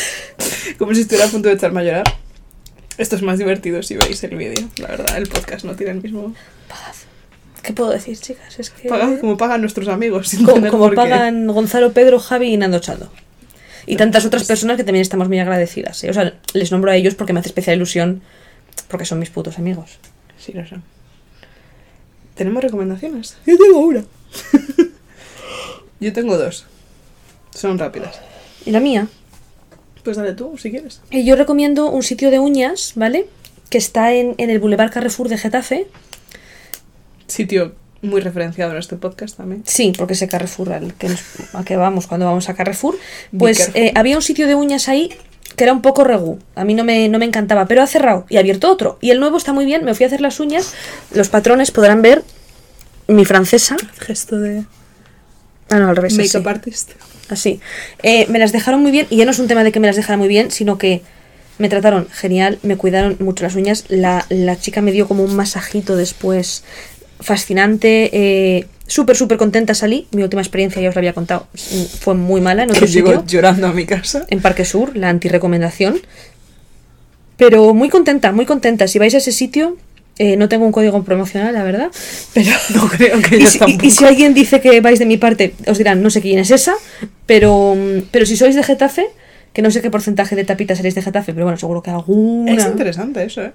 como 0.78 0.94
si 0.94 1.02
estuviera 1.02 1.26
a 1.26 1.30
punto 1.30 1.48
de 1.48 1.54
echarme 1.54 1.80
a 1.80 1.84
llorar. 1.84 2.04
Esto 2.98 3.16
es 3.16 3.22
más 3.22 3.38
divertido 3.38 3.82
si 3.82 3.96
veis 3.96 4.22
el 4.24 4.36
vídeo, 4.36 4.68
la 4.78 4.88
verdad, 4.88 5.16
el 5.16 5.26
podcast 5.26 5.64
no 5.64 5.74
tiene 5.74 5.92
el 5.92 6.02
mismo... 6.02 6.34
¿Qué 7.62 7.72
puedo 7.74 7.90
decir, 7.90 8.18
chicas? 8.18 8.58
Es 8.58 8.70
que... 8.70 8.88
Pagan 8.88 9.18
como 9.18 9.36
pagan 9.36 9.60
nuestros 9.60 9.88
amigos. 9.88 10.28
sin 10.28 10.44
como, 10.44 10.54
tener 10.54 10.70
como 10.70 10.84
por 10.84 10.90
qué. 10.90 10.96
pagan 10.96 11.46
Gonzalo, 11.46 11.92
Pedro, 11.92 12.18
Javi 12.18 12.54
y 12.54 12.56
Nando 12.56 12.78
Chado. 12.78 13.10
Y 13.86 13.96
tantas 13.96 14.24
otras 14.24 14.44
personas 14.44 14.76
que 14.76 14.84
también 14.84 15.02
estamos 15.02 15.28
muy 15.28 15.38
agradecidas. 15.40 16.02
¿eh? 16.04 16.10
O 16.10 16.14
sea, 16.14 16.34
les 16.54 16.72
nombro 16.72 16.90
a 16.90 16.96
ellos 16.96 17.14
porque 17.14 17.32
me 17.32 17.40
hace 17.40 17.48
especial 17.48 17.76
ilusión, 17.76 18.22
porque 18.88 19.04
son 19.04 19.18
mis 19.18 19.30
putos 19.30 19.58
amigos. 19.58 19.98
Sí, 20.38 20.52
lo 20.52 20.66
son. 20.66 20.82
¿Tenemos 22.40 22.62
recomendaciones? 22.64 23.36
Yo 23.46 23.58
tengo 23.58 23.80
una. 23.80 24.02
Yo 26.00 26.10
tengo 26.14 26.38
dos. 26.38 26.64
Son 27.54 27.78
rápidas. 27.78 28.18
Y 28.64 28.70
la 28.70 28.80
mía, 28.80 29.08
Pues 30.04 30.16
dale 30.16 30.32
tú, 30.32 30.56
si 30.56 30.70
quieres. 30.70 31.02
eh, 31.10 31.22
yo 31.22 31.36
recomiendo 31.36 31.90
un 31.90 32.02
sitio 32.02 32.30
de 32.30 32.38
uñas, 32.38 32.92
¿vale? 32.94 33.26
Que 33.68 33.76
está 33.76 34.14
en, 34.14 34.34
en 34.38 34.48
el 34.48 34.58
Boulevard 34.58 34.90
Carrefour 34.90 35.28
de 35.28 35.36
Getafe. 35.36 35.86
Sitio 37.26 37.74
muy 38.00 38.22
referenciado 38.22 38.72
en 38.72 38.78
este 38.78 38.96
podcast 38.96 39.36
también. 39.36 39.62
Sí, 39.66 39.92
porque 39.98 40.14
ese 40.14 40.26
Carrefour 40.26 40.72
al 40.72 40.94
que, 40.94 41.10
nos- 41.10 41.22
a 41.54 41.62
que 41.62 41.76
vamos 41.76 42.06
cuando 42.06 42.24
vamos 42.24 42.48
a 42.48 42.54
Carrefour. 42.54 42.96
Pues 43.38 43.58
Carrefour. 43.58 43.82
eh, 43.82 43.92
había 43.96 44.16
un 44.16 44.22
sitio 44.22 44.46
de 44.46 44.54
uñas 44.54 44.88
ahí 44.88 45.10
que 45.60 45.64
era 45.64 45.74
un 45.74 45.82
poco 45.82 46.04
regú. 46.04 46.38
A 46.54 46.64
mí 46.64 46.72
no 46.72 46.84
me, 46.84 47.06
no 47.10 47.18
me 47.18 47.26
encantaba, 47.26 47.66
pero 47.66 47.82
ha 47.82 47.86
cerrado 47.86 48.24
y 48.30 48.38
ha 48.38 48.40
abierto 48.40 48.70
otro. 48.72 48.96
Y 49.02 49.10
el 49.10 49.20
nuevo 49.20 49.36
está 49.36 49.52
muy 49.52 49.66
bien, 49.66 49.84
me 49.84 49.94
fui 49.94 50.04
a 50.04 50.06
hacer 50.06 50.22
las 50.22 50.40
uñas. 50.40 50.72
Los 51.12 51.28
patrones 51.28 51.70
podrán 51.70 52.00
ver 52.00 52.22
mi 53.08 53.26
francesa. 53.26 53.76
Gesto 53.98 54.38
de 54.40 54.64
Ah, 55.68 55.78
no, 55.78 55.90
al 55.90 55.96
revés. 55.96 56.16
makeup 56.16 56.48
artist. 56.48 56.92
Así. 57.28 57.60
Eh, 58.02 58.24
me 58.30 58.38
las 58.38 58.52
dejaron 58.52 58.80
muy 58.80 58.90
bien, 58.90 59.06
y 59.10 59.16
ya 59.18 59.26
no 59.26 59.32
es 59.32 59.38
un 59.38 59.48
tema 59.48 59.62
de 59.62 59.70
que 59.70 59.80
me 59.80 59.86
las 59.86 59.96
dejaran 59.96 60.18
muy 60.18 60.28
bien, 60.28 60.50
sino 60.50 60.78
que 60.78 61.02
me 61.58 61.68
trataron 61.68 62.08
genial, 62.10 62.58
me 62.62 62.78
cuidaron 62.78 63.16
mucho 63.20 63.44
las 63.44 63.54
uñas. 63.54 63.84
La, 63.88 64.24
la 64.30 64.58
chica 64.58 64.80
me 64.80 64.92
dio 64.92 65.06
como 65.06 65.22
un 65.24 65.36
masajito 65.36 65.94
después 65.94 66.64
fascinante. 67.20 68.08
Eh, 68.14 68.66
súper, 68.90 69.16
súper 69.16 69.38
contenta 69.38 69.72
salí. 69.74 70.06
Mi 70.12 70.22
última 70.22 70.42
experiencia, 70.42 70.82
ya 70.82 70.88
os 70.90 70.94
la 70.94 71.00
había 71.00 71.12
contado, 71.12 71.46
fue 72.00 72.14
muy 72.14 72.40
mala 72.40 72.64
en 72.64 72.70
otro 72.70 72.80
Que 72.86 72.92
llegó 72.92 73.10
sitio. 73.12 73.26
llorando 73.26 73.66
a 73.68 73.72
mi 73.72 73.86
casa. 73.86 74.26
En 74.28 74.40
Parque 74.40 74.64
Sur, 74.64 74.96
la 74.96 75.08
antirecomendación. 75.08 76.00
Pero 77.36 77.72
muy 77.72 77.88
contenta, 77.88 78.32
muy 78.32 78.44
contenta. 78.46 78.86
Si 78.86 78.98
vais 78.98 79.14
a 79.14 79.18
ese 79.18 79.32
sitio, 79.32 79.76
eh, 80.18 80.36
no 80.36 80.48
tengo 80.48 80.66
un 80.66 80.72
código 80.72 81.02
promocional, 81.04 81.54
la 81.54 81.62
verdad. 81.62 81.88
Pero 82.34 82.50
No 82.74 82.88
creo 82.88 83.20
que 83.22 83.36
y 83.36 83.38
ellos 83.40 83.50
si, 83.52 83.56
y- 83.56 83.60
tampoco. 83.60 83.86
y 83.86 83.90
si 83.90 84.04
alguien 84.04 84.34
dice 84.34 84.60
que 84.60 84.80
vais 84.80 84.98
de 84.98 85.06
mi 85.06 85.16
parte, 85.16 85.54
os 85.66 85.78
dirán, 85.78 86.02
no 86.02 86.10
sé 86.10 86.20
quién 86.20 86.38
es 86.38 86.50
esa, 86.50 86.74
pero, 87.26 87.76
pero 88.10 88.26
si 88.26 88.36
sois 88.36 88.54
de 88.54 88.62
Getafe, 88.62 89.06
que 89.54 89.62
no 89.62 89.70
sé 89.70 89.80
qué 89.80 89.90
porcentaje 89.90 90.36
de 90.36 90.44
tapitas 90.44 90.76
seréis 90.76 90.94
de 90.94 91.02
Getafe, 91.02 91.32
pero 91.32 91.46
bueno, 91.46 91.56
seguro 91.58 91.82
que 91.82 91.90
alguna, 91.90 92.52
Es 92.54 92.66
interesante 92.66 93.24
eso, 93.24 93.42
¿eh? 93.42 93.52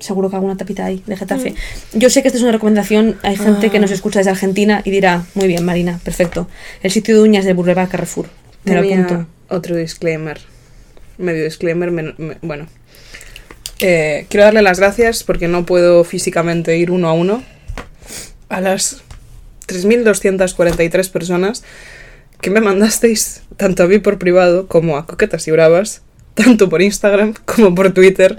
Seguro 0.00 0.28
que 0.30 0.36
alguna 0.36 0.56
tapita 0.56 0.84
hay 0.86 1.02
de 1.06 1.16
Getafe. 1.16 1.54
Yo 1.92 2.10
sé 2.10 2.22
que 2.22 2.28
esta 2.28 2.38
es 2.38 2.42
una 2.42 2.52
recomendación, 2.52 3.16
hay 3.22 3.36
gente 3.36 3.70
que 3.70 3.78
nos 3.78 3.90
escucha 3.90 4.18
desde 4.20 4.30
Argentina 4.30 4.82
y 4.84 4.90
dirá, 4.90 5.24
muy 5.34 5.46
bien, 5.46 5.64
Marina, 5.64 6.00
perfecto. 6.04 6.48
El 6.82 6.90
sitio 6.90 7.14
de 7.16 7.22
uñas 7.22 7.44
de 7.44 7.52
Boulevard 7.52 7.88
Carrefour. 7.88 8.26
Me 8.64 8.74
lo 8.74 8.80
apunto. 8.80 9.26
otro 9.48 9.76
disclaimer. 9.76 10.38
Medio 11.18 11.44
disclaimer, 11.44 11.90
men- 11.90 12.14
me- 12.18 12.38
bueno. 12.42 12.66
Eh, 13.80 14.26
quiero 14.28 14.44
darle 14.44 14.60
las 14.62 14.78
gracias 14.78 15.24
porque 15.24 15.48
no 15.48 15.64
puedo 15.64 16.04
físicamente 16.04 16.76
ir 16.76 16.90
uno 16.90 17.08
a 17.08 17.14
uno 17.14 17.42
a 18.50 18.60
las 18.60 19.02
3.243 19.66 21.08
personas 21.10 21.62
que 22.40 22.50
me 22.50 22.60
mandasteis, 22.60 23.42
tanto 23.56 23.82
a 23.82 23.86
mí 23.86 23.98
por 23.98 24.18
privado 24.18 24.66
como 24.66 24.96
a 24.96 25.06
Coquetas 25.06 25.46
y 25.48 25.50
Bravas, 25.50 26.02
tanto 26.34 26.68
por 26.68 26.82
Instagram 26.82 27.34
como 27.44 27.74
por 27.74 27.92
Twitter, 27.92 28.38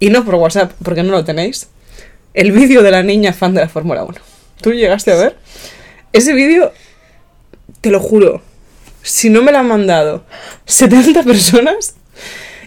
y 0.00 0.10
no 0.10 0.24
por 0.24 0.34
WhatsApp, 0.36 0.72
porque 0.82 1.02
no 1.02 1.12
lo 1.12 1.24
tenéis, 1.24 1.68
el 2.34 2.52
vídeo 2.52 2.82
de 2.82 2.90
la 2.90 3.02
niña 3.02 3.32
fan 3.32 3.54
de 3.54 3.60
la 3.60 3.68
Fórmula 3.68 4.04
1. 4.04 4.14
¿Tú 4.60 4.72
llegaste 4.72 5.12
a 5.12 5.16
ver? 5.16 5.36
Ese 6.12 6.32
vídeo, 6.32 6.72
te 7.80 7.90
lo 7.90 8.00
juro, 8.00 8.42
si 9.02 9.30
no 9.30 9.42
me 9.42 9.52
lo 9.52 9.58
han 9.58 9.68
mandado 9.68 10.24
70 10.64 11.22
personas 11.22 11.94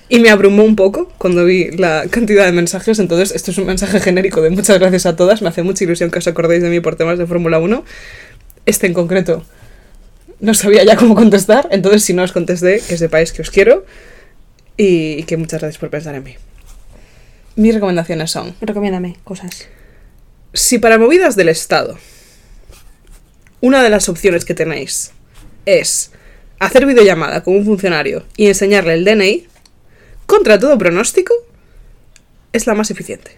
y 0.08 0.20
me 0.20 0.30
abrumó 0.30 0.64
un 0.64 0.76
poco 0.76 1.12
cuando 1.18 1.46
vi 1.46 1.70
la 1.72 2.06
cantidad 2.10 2.46
de 2.46 2.52
mensajes, 2.52 2.98
entonces 2.98 3.36
esto 3.36 3.52
es 3.52 3.58
un 3.58 3.66
mensaje 3.66 4.00
genérico 4.00 4.42
de 4.42 4.50
muchas 4.50 4.80
gracias 4.80 5.06
a 5.06 5.16
todas, 5.16 5.42
me 5.42 5.50
hace 5.50 5.64
mucha 5.64 5.84
ilusión 5.84 6.10
que 6.10 6.20
os 6.20 6.28
acordéis 6.28 6.64
de 6.64 6.70
mí 6.70 6.80
por 6.80 6.96
temas 6.96 7.20
de 7.20 7.28
Fórmula 7.28 7.60
1. 7.60 7.84
Este 8.66 8.88
en 8.88 8.94
concreto 8.94 9.44
no 10.40 10.54
sabía 10.54 10.84
ya 10.84 10.96
cómo 10.96 11.14
contestar, 11.14 11.68
entonces 11.72 12.04
si 12.04 12.14
no 12.14 12.24
os 12.24 12.32
contesté, 12.32 12.82
que 12.88 12.98
sepáis 12.98 13.34
que 13.34 13.42
os 13.42 13.52
quiero 13.52 13.86
y 14.78 15.24
que 15.24 15.38
muchas 15.38 15.60
gracias 15.60 15.78
por 15.78 15.90
pensar 15.90 16.16
en 16.16 16.24
mí. 16.24 16.36
Mis 17.60 17.74
recomendaciones 17.74 18.32
son, 18.32 18.56
Recomiéndame 18.62 19.18
cosas. 19.26 19.68
si 20.54 20.80
para 20.80 20.98
movidas 20.98 21.36
del 21.36 21.50
Estado, 21.50 21.98
una 23.60 23.84
de 23.84 23.90
las 23.90 24.08
opciones 24.08 24.46
que 24.46 24.54
tenéis 24.54 25.12
es 25.66 26.12
hacer 26.60 26.86
videollamada 26.86 27.44
con 27.44 27.58
un 27.58 27.66
funcionario 27.66 28.24
y 28.38 28.48
enseñarle 28.48 28.94
el 28.94 29.04
DNI, 29.04 29.46
contra 30.26 30.58
todo 30.58 30.78
pronóstico, 30.78 31.34
es 32.54 32.66
la 32.66 32.76
más 32.76 32.92
eficiente. 32.92 33.32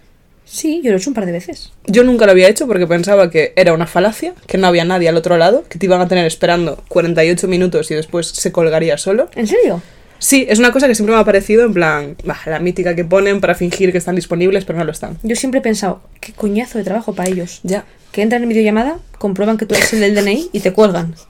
Sí, 0.45 0.81
yo 0.83 0.91
lo 0.91 0.97
he 0.97 0.99
hecho 0.99 1.09
un 1.09 1.15
par 1.15 1.25
de 1.25 1.31
veces. 1.31 1.71
Yo 1.87 2.03
nunca 2.03 2.27
lo 2.27 2.33
había 2.33 2.47
hecho 2.47 2.67
porque 2.67 2.85
pensaba 2.85 3.31
que 3.31 3.53
era 3.55 3.73
una 3.73 3.87
falacia, 3.87 4.35
que 4.45 4.59
no 4.59 4.67
había 4.67 4.85
nadie 4.85 5.09
al 5.09 5.17
otro 5.17 5.39
lado, 5.39 5.63
que 5.67 5.79
te 5.79 5.87
iban 5.87 5.99
a 5.99 6.07
tener 6.07 6.27
esperando 6.27 6.83
48 6.89 7.47
minutos 7.47 7.89
y 7.89 7.95
después 7.95 8.27
se 8.27 8.51
colgaría 8.51 8.99
solo. 8.99 9.31
¿En 9.33 9.47
serio? 9.47 9.81
Sí, 10.23 10.45
es 10.47 10.59
una 10.59 10.71
cosa 10.71 10.87
que 10.87 10.93
siempre 10.93 11.15
me 11.15 11.19
ha 11.21 11.25
parecido 11.25 11.65
en 11.65 11.73
plan, 11.73 12.15
bah, 12.23 12.37
la 12.45 12.59
mítica 12.59 12.95
que 12.95 13.03
ponen 13.03 13.41
para 13.41 13.55
fingir 13.55 13.91
que 13.91 13.97
están 13.97 14.15
disponibles, 14.15 14.65
pero 14.65 14.77
no 14.77 14.85
lo 14.85 14.91
están. 14.91 15.17
Yo 15.23 15.35
siempre 15.35 15.61
he 15.61 15.63
pensado, 15.63 16.03
qué 16.19 16.31
coñazo 16.31 16.77
de 16.77 16.83
trabajo 16.83 17.15
para 17.15 17.27
ellos. 17.27 17.59
Ya. 17.63 17.85
Que 18.11 18.21
entran 18.21 18.43
en 18.43 18.49
videollamada, 18.49 18.99
comprueban 19.17 19.57
que 19.57 19.65
tú 19.65 19.73
eres 19.73 19.91
el 19.93 20.01
del 20.01 20.13
DNI 20.13 20.49
y 20.53 20.59
te 20.59 20.73
cuelgan. 20.73 21.15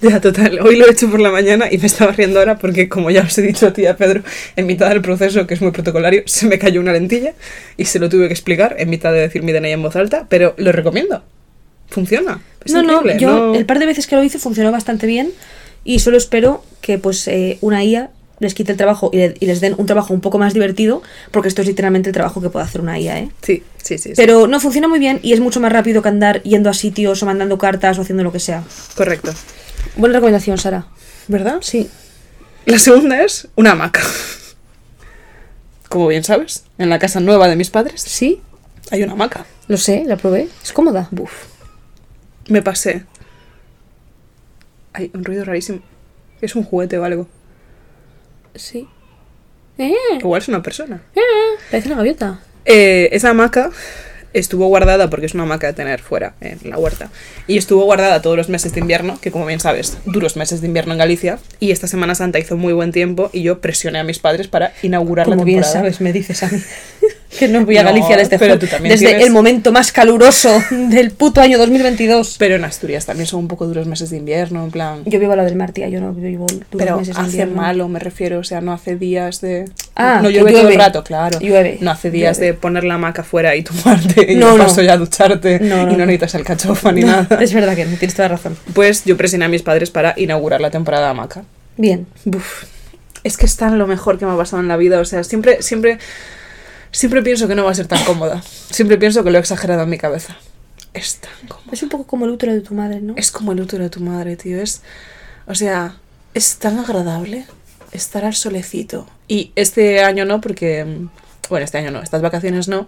Ya, 0.00 0.20
total. 0.20 0.60
Hoy 0.60 0.76
lo 0.76 0.86
he 0.86 0.92
hecho 0.92 1.10
por 1.10 1.18
la 1.20 1.30
mañana 1.30 1.66
y 1.70 1.76
me 1.78 1.86
estaba 1.86 2.12
riendo 2.12 2.38
ahora 2.38 2.58
porque, 2.58 2.88
como 2.88 3.10
ya 3.10 3.22
os 3.22 3.36
he 3.36 3.42
dicho 3.42 3.66
a 3.66 3.72
ti 3.72 3.84
a 3.86 3.96
Pedro, 3.96 4.22
en 4.56 4.66
mitad 4.66 4.88
del 4.88 5.02
proceso, 5.02 5.46
que 5.46 5.54
es 5.54 5.60
muy 5.60 5.72
protocolario, 5.72 6.22
se 6.26 6.46
me 6.46 6.58
cayó 6.58 6.80
una 6.80 6.92
lentilla 6.92 7.32
y 7.76 7.84
se 7.86 7.98
lo 7.98 8.08
tuve 8.08 8.28
que 8.28 8.32
explicar 8.32 8.76
en 8.78 8.88
mitad 8.90 9.12
de 9.12 9.18
decir 9.20 9.42
mi 9.42 9.52
DNI 9.52 9.72
en 9.72 9.82
voz 9.82 9.96
alta, 9.96 10.26
pero 10.28 10.54
lo 10.56 10.72
recomiendo. 10.72 11.22
Funciona. 11.88 12.40
Es 12.64 12.72
no, 12.72 12.82
no, 12.82 13.04
yo 13.18 13.30
no- 13.30 13.54
el 13.54 13.66
par 13.66 13.78
de 13.80 13.86
veces 13.86 14.06
que 14.06 14.14
lo 14.16 14.22
hice 14.22 14.38
funcionó 14.38 14.70
bastante 14.72 15.06
bien 15.06 15.32
y 15.84 15.98
solo 16.00 16.16
espero 16.16 16.62
que 16.80 16.98
pues 16.98 17.26
eh, 17.28 17.58
una 17.60 17.82
IA 17.84 18.10
les 18.38 18.54
quite 18.54 18.72
el 18.72 18.78
trabajo 18.78 19.10
y, 19.12 19.18
le- 19.18 19.34
y 19.38 19.46
les 19.46 19.60
den 19.60 19.74
un 19.76 19.84
trabajo 19.86 20.14
un 20.14 20.20
poco 20.22 20.38
más 20.38 20.54
divertido, 20.54 21.02
porque 21.30 21.48
esto 21.48 21.60
es 21.60 21.68
literalmente 21.68 22.08
el 22.08 22.14
trabajo 22.14 22.40
que 22.40 22.48
puede 22.48 22.64
hacer 22.64 22.80
una 22.80 22.98
IA, 22.98 23.18
¿eh? 23.18 23.30
Sí, 23.42 23.62
sí, 23.82 23.98
sí. 23.98 24.10
sí. 24.10 24.14
Pero 24.16 24.46
no 24.46 24.60
funciona 24.60 24.88
muy 24.88 24.98
bien 24.98 25.20
y 25.22 25.32
es 25.34 25.40
mucho 25.40 25.60
más 25.60 25.70
rápido 25.72 26.00
que 26.00 26.08
andar 26.08 26.42
yendo 26.42 26.70
a 26.70 26.74
sitios 26.74 27.22
o 27.22 27.26
mandando 27.26 27.58
cartas 27.58 27.98
o 27.98 28.02
haciendo 28.02 28.22
lo 28.24 28.32
que 28.32 28.40
sea. 28.40 28.62
Correcto. 28.96 29.32
Buena 29.96 30.14
recomendación, 30.14 30.56
Sara. 30.56 30.86
¿Verdad? 31.28 31.58
Sí. 31.60 31.88
La 32.64 32.78
segunda 32.78 33.22
es 33.22 33.48
una 33.56 33.72
hamaca. 33.72 34.00
Como 35.88 36.06
bien 36.06 36.24
sabes, 36.24 36.64
en 36.78 36.88
la 36.88 36.98
casa 36.98 37.20
nueva 37.20 37.48
de 37.48 37.56
mis 37.56 37.70
padres 37.70 38.00
¿Sí? 38.02 38.40
hay 38.90 39.02
una 39.02 39.12
hamaca. 39.12 39.44
Lo 39.68 39.76
sé, 39.76 40.04
la 40.06 40.16
probé. 40.16 40.48
Es 40.62 40.72
cómoda. 40.72 41.08
Buf. 41.10 41.30
Me 42.48 42.62
pasé. 42.62 43.04
Hay 44.92 45.10
un 45.14 45.24
ruido 45.24 45.44
rarísimo. 45.44 45.80
Es 46.40 46.54
un 46.56 46.64
juguete 46.64 46.98
o 46.98 47.04
algo. 47.04 47.28
Sí. 48.54 48.88
Eh, 49.78 49.92
Igual 50.18 50.42
es 50.42 50.48
una 50.48 50.62
persona. 50.62 51.02
eh, 51.14 51.20
parece 51.70 51.88
una 51.88 51.96
gaviota. 51.98 52.40
Eh, 52.64 53.08
esa 53.12 53.30
hamaca 53.30 53.70
estuvo 54.32 54.66
guardada 54.68 55.10
porque 55.10 55.26
es 55.26 55.34
una 55.34 55.42
hamaca 55.44 55.66
de 55.68 55.72
tener 55.72 56.00
fuera 56.00 56.34
en 56.40 56.58
la 56.68 56.78
huerta. 56.78 57.10
Y 57.46 57.56
estuvo 57.58 57.84
guardada 57.84 58.20
todos 58.22 58.36
los 58.36 58.48
meses 58.48 58.72
de 58.74 58.80
invierno, 58.80 59.18
que 59.20 59.30
como 59.30 59.46
bien 59.46 59.60
sabes, 59.60 59.98
duros 60.04 60.36
meses 60.36 60.60
de 60.60 60.66
invierno 60.66 60.92
en 60.92 60.98
Galicia. 60.98 61.38
Y 61.60 61.70
esta 61.70 61.86
Semana 61.86 62.14
Santa 62.14 62.38
hizo 62.38 62.56
muy 62.56 62.72
buen 62.72 62.92
tiempo 62.92 63.30
y 63.32 63.42
yo 63.42 63.60
presioné 63.60 63.98
a 63.98 64.04
mis 64.04 64.18
padres 64.18 64.48
para 64.48 64.72
inaugurar 64.82 65.26
la 65.28 65.34
Como 65.36 65.44
bien 65.44 65.60
temporada. 65.60 65.80
sabes, 65.80 66.00
me 66.00 66.12
dices 66.12 66.42
a 66.42 66.48
mí. 66.48 66.58
que 67.38 67.48
no 67.48 67.64
voy 67.64 67.76
a 67.76 67.82
No, 67.82 67.90
Galicia 67.90 68.16
desde, 68.16 68.38
pero 68.38 68.54
ju- 68.54 68.58
tú 68.60 68.66
también 68.66 68.92
desde 68.92 69.06
tienes- 69.06 69.26
el 69.26 69.32
momento 69.32 69.72
más 69.72 69.92
caluroso 69.92 70.50
del 70.70 71.10
puto 71.12 71.40
año 71.40 71.58
2022. 71.58 72.36
Pero 72.38 72.56
en 72.56 72.64
Asturias 72.64 73.06
también 73.06 73.26
son 73.26 73.40
un 73.40 73.48
poco 73.48 73.66
duros 73.66 73.86
meses 73.86 74.10
de 74.10 74.16
invierno, 74.16 74.64
en 74.64 74.70
plan... 74.70 75.02
Yo 75.06 75.20
vivo 75.20 75.32
a 75.32 75.36
la 75.36 75.44
del 75.44 75.56
mar, 75.56 75.72
tía, 75.72 75.88
yo 75.88 76.00
no 76.00 76.12
vivo 76.12 76.46
duros 76.46 76.66
Pero 76.76 76.98
meses 76.98 77.14
de 77.16 77.22
hace 77.22 77.46
malo, 77.46 77.88
me 77.88 77.98
refiero, 78.00 78.38
o 78.40 78.44
sea, 78.44 78.60
no 78.60 78.72
hace 78.72 78.96
días 78.96 79.40
de... 79.40 79.66
Ah, 79.94 80.20
no 80.22 80.30
llueve, 80.30 80.52
todo 80.52 80.68
el 80.68 80.76
rato, 80.76 81.04
claro. 81.04 81.38
Llueve, 81.40 81.78
No 81.80 81.90
hace 81.90 82.10
días 82.10 82.38
llueve. 82.38 82.52
de 82.52 82.58
poner 82.58 82.84
la 82.84 82.94
hamaca 82.94 83.22
fuera 83.22 83.54
y 83.54 83.62
tomarte 83.62 84.32
y 84.32 84.36
No, 84.36 84.50
no, 84.52 84.58
no. 84.58 84.64
paso 84.66 84.82
ya 84.82 84.94
a 84.94 84.96
ducharte 84.96 85.60
No, 85.60 85.84
no, 85.86 85.92
y 85.92 85.96
no 85.96 86.06
necesitas 86.06 86.34
el 86.36 86.44
cachofa 86.44 86.90
ni 86.92 87.02
nada. 87.04 87.38
Es 87.40 87.52
verdad 87.54 87.76
que 87.76 87.84
no, 87.84 87.96
tienes 87.96 88.14
toda 88.14 88.28
la 88.28 88.36
razón. 88.36 88.56
Pues 88.74 89.04
yo 89.04 89.16
presioné 89.16 89.44
a 89.44 89.48
mis 89.48 89.62
padres 89.62 89.90
para 89.90 90.14
inaugurar 90.16 90.60
la 90.60 90.70
temporada 90.70 91.04
de 91.06 91.10
hamaca. 91.10 91.44
Bien. 91.76 92.06
Buf, 92.24 92.64
es 93.24 93.36
que 93.36 93.46
es 93.46 93.56
tan 93.56 93.78
lo 93.78 93.86
mejor 93.86 94.18
que 94.18 94.26
me 94.26 94.32
ha 94.32 94.36
pasado 94.36 94.60
en 94.62 94.68
la 94.68 94.76
vida. 94.76 95.00
O 95.00 95.04
sea, 95.04 95.22
siempre, 95.24 95.62
siempre, 95.62 95.98
siempre 96.92 97.22
pienso 97.22 97.48
que 97.48 97.54
no 97.54 97.64
va 97.64 97.70
a 97.70 97.74
ser 97.74 97.86
tan 97.86 98.04
cómoda. 98.04 98.42
Siempre 98.42 98.98
pienso 98.98 99.24
que 99.24 99.30
lo 99.30 99.38
he 99.38 99.40
exagerado 99.40 99.82
en 99.82 99.90
mi 99.90 99.98
cabeza. 99.98 100.36
Es 100.92 101.16
tan 101.16 101.48
cómodo. 101.48 101.70
Es 101.72 101.82
un 101.82 101.88
poco 101.88 102.06
como 102.06 102.24
el 102.24 102.32
útero 102.32 102.52
de 102.52 102.60
tu 102.60 102.74
madre, 102.74 103.00
¿no? 103.00 103.14
Es 103.16 103.30
como 103.30 103.52
el 103.52 103.60
útero 103.60 103.84
de 103.84 103.90
tu 103.90 104.00
madre, 104.00 104.36
tío. 104.36 104.60
Es. 104.60 104.82
O 105.46 105.54
sea, 105.54 105.96
es 106.34 106.56
tan 106.56 106.78
agradable 106.78 107.46
estar 107.92 108.24
al 108.24 108.34
solecito. 108.34 109.06
Y 109.28 109.52
este 109.56 110.02
año 110.02 110.24
no, 110.24 110.40
porque. 110.40 111.06
Bueno, 111.48 111.64
este 111.64 111.78
año 111.78 111.90
no, 111.90 112.02
estas 112.02 112.22
vacaciones 112.22 112.68
no. 112.68 112.86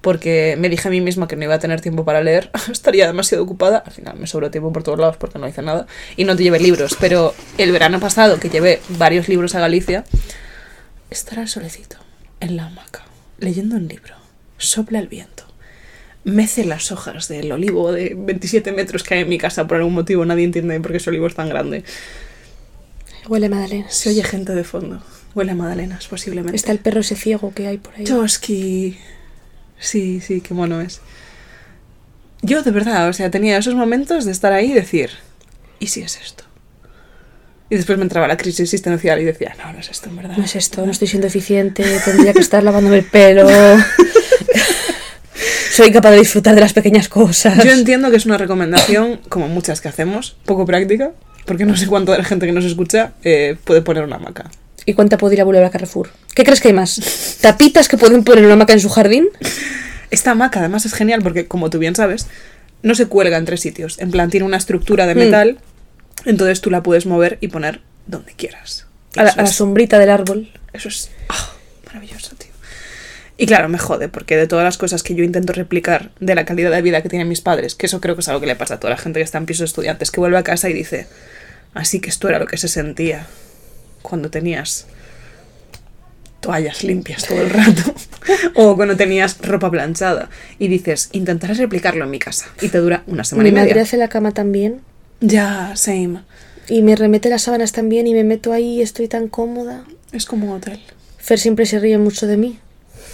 Porque 0.00 0.56
me 0.58 0.70
dije 0.70 0.88
a 0.88 0.90
mí 0.90 1.02
misma 1.02 1.28
que 1.28 1.36
no 1.36 1.44
iba 1.44 1.54
a 1.54 1.58
tener 1.58 1.80
tiempo 1.80 2.04
para 2.04 2.22
leer. 2.22 2.50
Estaría 2.70 3.06
demasiado 3.06 3.44
ocupada. 3.44 3.82
Al 3.84 3.92
final 3.92 4.18
me 4.18 4.26
sobró 4.26 4.50
tiempo 4.50 4.72
por 4.72 4.82
todos 4.82 4.98
lados 4.98 5.16
porque 5.16 5.38
no 5.38 5.48
hice 5.48 5.62
nada. 5.62 5.86
Y 6.16 6.24
no 6.24 6.36
te 6.36 6.42
llevé 6.42 6.58
libros. 6.58 6.96
Pero 7.00 7.34
el 7.58 7.72
verano 7.72 8.00
pasado, 8.00 8.38
que 8.38 8.48
llevé 8.48 8.80
varios 8.88 9.28
libros 9.28 9.54
a 9.54 9.60
Galicia, 9.60 10.04
estar 11.10 11.38
al 11.38 11.48
solecito, 11.48 11.96
en 12.40 12.56
la 12.56 12.66
hamaca, 12.66 13.02
leyendo 13.40 13.76
un 13.76 13.88
libro. 13.88 14.14
Sopla 14.58 14.98
el 14.98 15.08
viento. 15.08 15.44
Mece 16.24 16.64
las 16.64 16.92
hojas 16.92 17.28
del 17.28 17.50
olivo 17.50 17.92
de 17.92 18.14
27 18.16 18.72
metros 18.72 19.02
que 19.02 19.14
hay 19.14 19.20
en 19.20 19.28
mi 19.28 19.38
casa 19.38 19.66
por 19.66 19.78
algún 19.78 19.94
motivo. 19.94 20.24
Nadie 20.24 20.44
entiende 20.44 20.78
por 20.80 20.90
qué 20.90 20.98
ese 20.98 21.10
olivo 21.10 21.26
es 21.26 21.34
tan 21.34 21.48
grande. 21.48 21.82
Huele 23.26 23.46
a 23.46 23.48
magdalena. 23.50 23.90
Se 23.90 24.10
oye 24.10 24.22
gente 24.22 24.54
de 24.54 24.64
fondo. 24.64 25.02
Huele 25.34 25.52
a 25.52 25.54
magdalenas, 25.54 26.06
posiblemente. 26.08 26.56
Está 26.56 26.72
el 26.72 26.78
perro 26.78 27.00
ese 27.00 27.16
ciego 27.16 27.52
que 27.54 27.66
hay 27.66 27.78
por 27.78 27.94
ahí. 27.94 28.04
Toski. 28.04 28.98
Sí, 29.78 30.20
sí, 30.20 30.40
qué 30.40 30.52
mono 30.52 30.80
es. 30.80 31.00
Yo, 32.42 32.62
de 32.62 32.70
verdad, 32.70 33.08
o 33.08 33.12
sea, 33.12 33.30
tenía 33.30 33.58
esos 33.58 33.74
momentos 33.74 34.24
de 34.24 34.32
estar 34.32 34.52
ahí 34.52 34.72
y 34.72 34.74
decir, 34.74 35.10
¿y 35.78 35.88
si 35.88 36.02
es 36.02 36.18
esto? 36.20 36.44
Y 37.70 37.76
después 37.76 37.96
me 37.98 38.02
entraba 38.02 38.26
la 38.26 38.36
crisis 38.36 38.60
existencial 38.60 39.20
y 39.20 39.24
decía, 39.24 39.54
no, 39.56 39.72
no 39.72 39.78
es 39.78 39.88
esto, 39.90 40.10
en 40.10 40.16
verdad. 40.16 40.36
No 40.36 40.44
es 40.44 40.56
esto, 40.56 40.84
no 40.84 40.90
estoy 40.90 41.06
siendo 41.06 41.28
eficiente, 41.28 41.84
tendría 42.04 42.32
que 42.32 42.40
estar 42.40 42.64
lavándome 42.64 42.98
el 42.98 43.04
pelo. 43.04 43.48
Soy 45.72 45.92
capaz 45.92 46.10
de 46.10 46.18
disfrutar 46.18 46.56
de 46.56 46.60
las 46.60 46.72
pequeñas 46.72 47.08
cosas. 47.08 47.62
Yo 47.64 47.70
entiendo 47.70 48.10
que 48.10 48.16
es 48.16 48.26
una 48.26 48.36
recomendación, 48.36 49.20
como 49.28 49.48
muchas 49.48 49.80
que 49.80 49.88
hacemos, 49.88 50.36
poco 50.44 50.66
práctica, 50.66 51.12
porque 51.46 51.64
no 51.64 51.76
sé 51.76 51.86
cuánto 51.86 52.10
de 52.12 52.18
la 52.18 52.24
gente 52.24 52.44
que 52.46 52.52
nos 52.52 52.64
escucha 52.64 53.12
eh, 53.22 53.56
puede 53.64 53.82
poner 53.82 54.02
una 54.02 54.16
hamaca. 54.16 54.50
¿Y 54.84 54.94
cuánta 54.94 55.16
puede 55.16 55.36
ir 55.36 55.40
a 55.40 55.44
volver 55.44 55.62
a 55.62 55.70
Carrefour? 55.70 56.10
¿Qué 56.34 56.42
crees 56.42 56.60
que 56.60 56.68
hay 56.68 56.74
más? 56.74 57.38
¿Tapitas 57.40 57.88
que 57.88 57.96
pueden 57.96 58.24
poner 58.24 58.44
una 58.44 58.54
hamaca 58.54 58.72
en 58.72 58.80
su 58.80 58.88
jardín? 58.88 59.28
Esta 60.10 60.32
hamaca 60.32 60.58
además 60.58 60.86
es 60.86 60.92
genial 60.94 61.22
porque, 61.22 61.46
como 61.46 61.70
tú 61.70 61.78
bien 61.78 61.94
sabes, 61.94 62.26
no 62.82 62.94
se 62.96 63.06
cuelga 63.06 63.36
en 63.36 63.44
tres 63.44 63.60
sitios. 63.60 63.98
En 64.00 64.10
plan, 64.10 64.28
tiene 64.30 64.44
una 64.46 64.56
estructura 64.56 65.06
de 65.06 65.14
Mm. 65.14 65.18
Entonces 66.24 66.60
tú 66.60 66.70
la 66.70 66.82
puedes 66.82 67.06
mover 67.06 67.38
y 67.40 67.48
poner 67.48 67.80
donde 68.06 68.32
quieras. 68.32 68.86
A 69.16 69.24
la, 69.24 69.30
a 69.30 69.46
sombrita 69.46 69.98
del 69.98 70.10
árbol. 70.10 70.50
Eso 70.72 70.88
es 70.88 71.10
ah, 71.28 71.52
maravilloso, 71.86 72.36
tío. 72.36 72.50
Y 73.40 73.46
claro, 73.46 73.70
me 73.70 73.78
jode, 73.78 74.08
porque 74.08 74.36
de 74.36 74.46
todas 74.46 74.64
las 74.64 74.76
cosas 74.76 75.02
que 75.02 75.14
yo 75.14 75.24
intento 75.24 75.54
replicar 75.54 76.10
de 76.20 76.34
la 76.34 76.44
calidad 76.44 76.70
de 76.70 76.82
vida 76.82 77.02
que 77.02 77.08
tienen 77.08 77.26
mis 77.26 77.40
padres, 77.40 77.74
que 77.74 77.86
eso 77.86 77.98
creo 77.98 78.14
que 78.14 78.20
es 78.20 78.28
algo 78.28 78.40
que 78.40 78.46
le 78.46 78.54
pasa 78.54 78.74
a 78.74 78.80
toda 78.80 78.90
la 78.90 78.98
gente 78.98 79.18
que 79.18 79.24
está 79.24 79.38
en 79.38 79.46
pisos 79.46 79.60
de 79.60 79.64
estudiantes, 79.64 80.10
que 80.10 80.20
vuelve 80.20 80.36
a 80.36 80.42
casa 80.42 80.68
y 80.68 80.74
dice, 80.74 81.06
así 81.72 82.00
que 82.00 82.10
esto 82.10 82.28
era 82.28 82.38
lo 82.38 82.46
que 82.46 82.58
se 82.58 82.68
sentía 82.68 83.26
cuando 84.02 84.30
tenías 84.30 84.86
toallas 86.40 86.84
limpias 86.84 87.26
todo 87.26 87.40
el 87.40 87.48
rato, 87.48 87.94
o 88.56 88.76
cuando 88.76 88.94
tenías 88.96 89.38
ropa 89.38 89.70
planchada, 89.70 90.28
y 90.58 90.68
dices, 90.68 91.08
intentaré 91.12 91.54
replicarlo 91.54 92.04
en 92.04 92.10
mi 92.10 92.18
casa, 92.18 92.46
y 92.60 92.68
te 92.68 92.76
dura 92.76 93.04
una 93.06 93.24
semana 93.24 93.48
y 93.48 93.52
media. 93.52 93.86
la 93.96 94.08
cama 94.08 94.32
también. 94.32 94.82
Ya, 95.20 95.72
same. 95.76 96.20
Y 96.68 96.82
me 96.82 96.96
remete 96.96 97.28
las 97.28 97.42
sábanas 97.42 97.72
también 97.72 98.06
y 98.06 98.14
me 98.14 98.24
meto 98.24 98.52
ahí 98.52 98.78
y 98.78 98.82
estoy 98.82 99.08
tan 99.08 99.28
cómoda. 99.28 99.84
Es 100.12 100.24
como 100.24 100.46
un 100.46 100.56
hotel. 100.56 100.80
Fer 101.18 101.38
siempre 101.38 101.66
se 101.66 101.78
ríe 101.78 101.98
mucho 101.98 102.26
de 102.26 102.36
mí. 102.36 102.58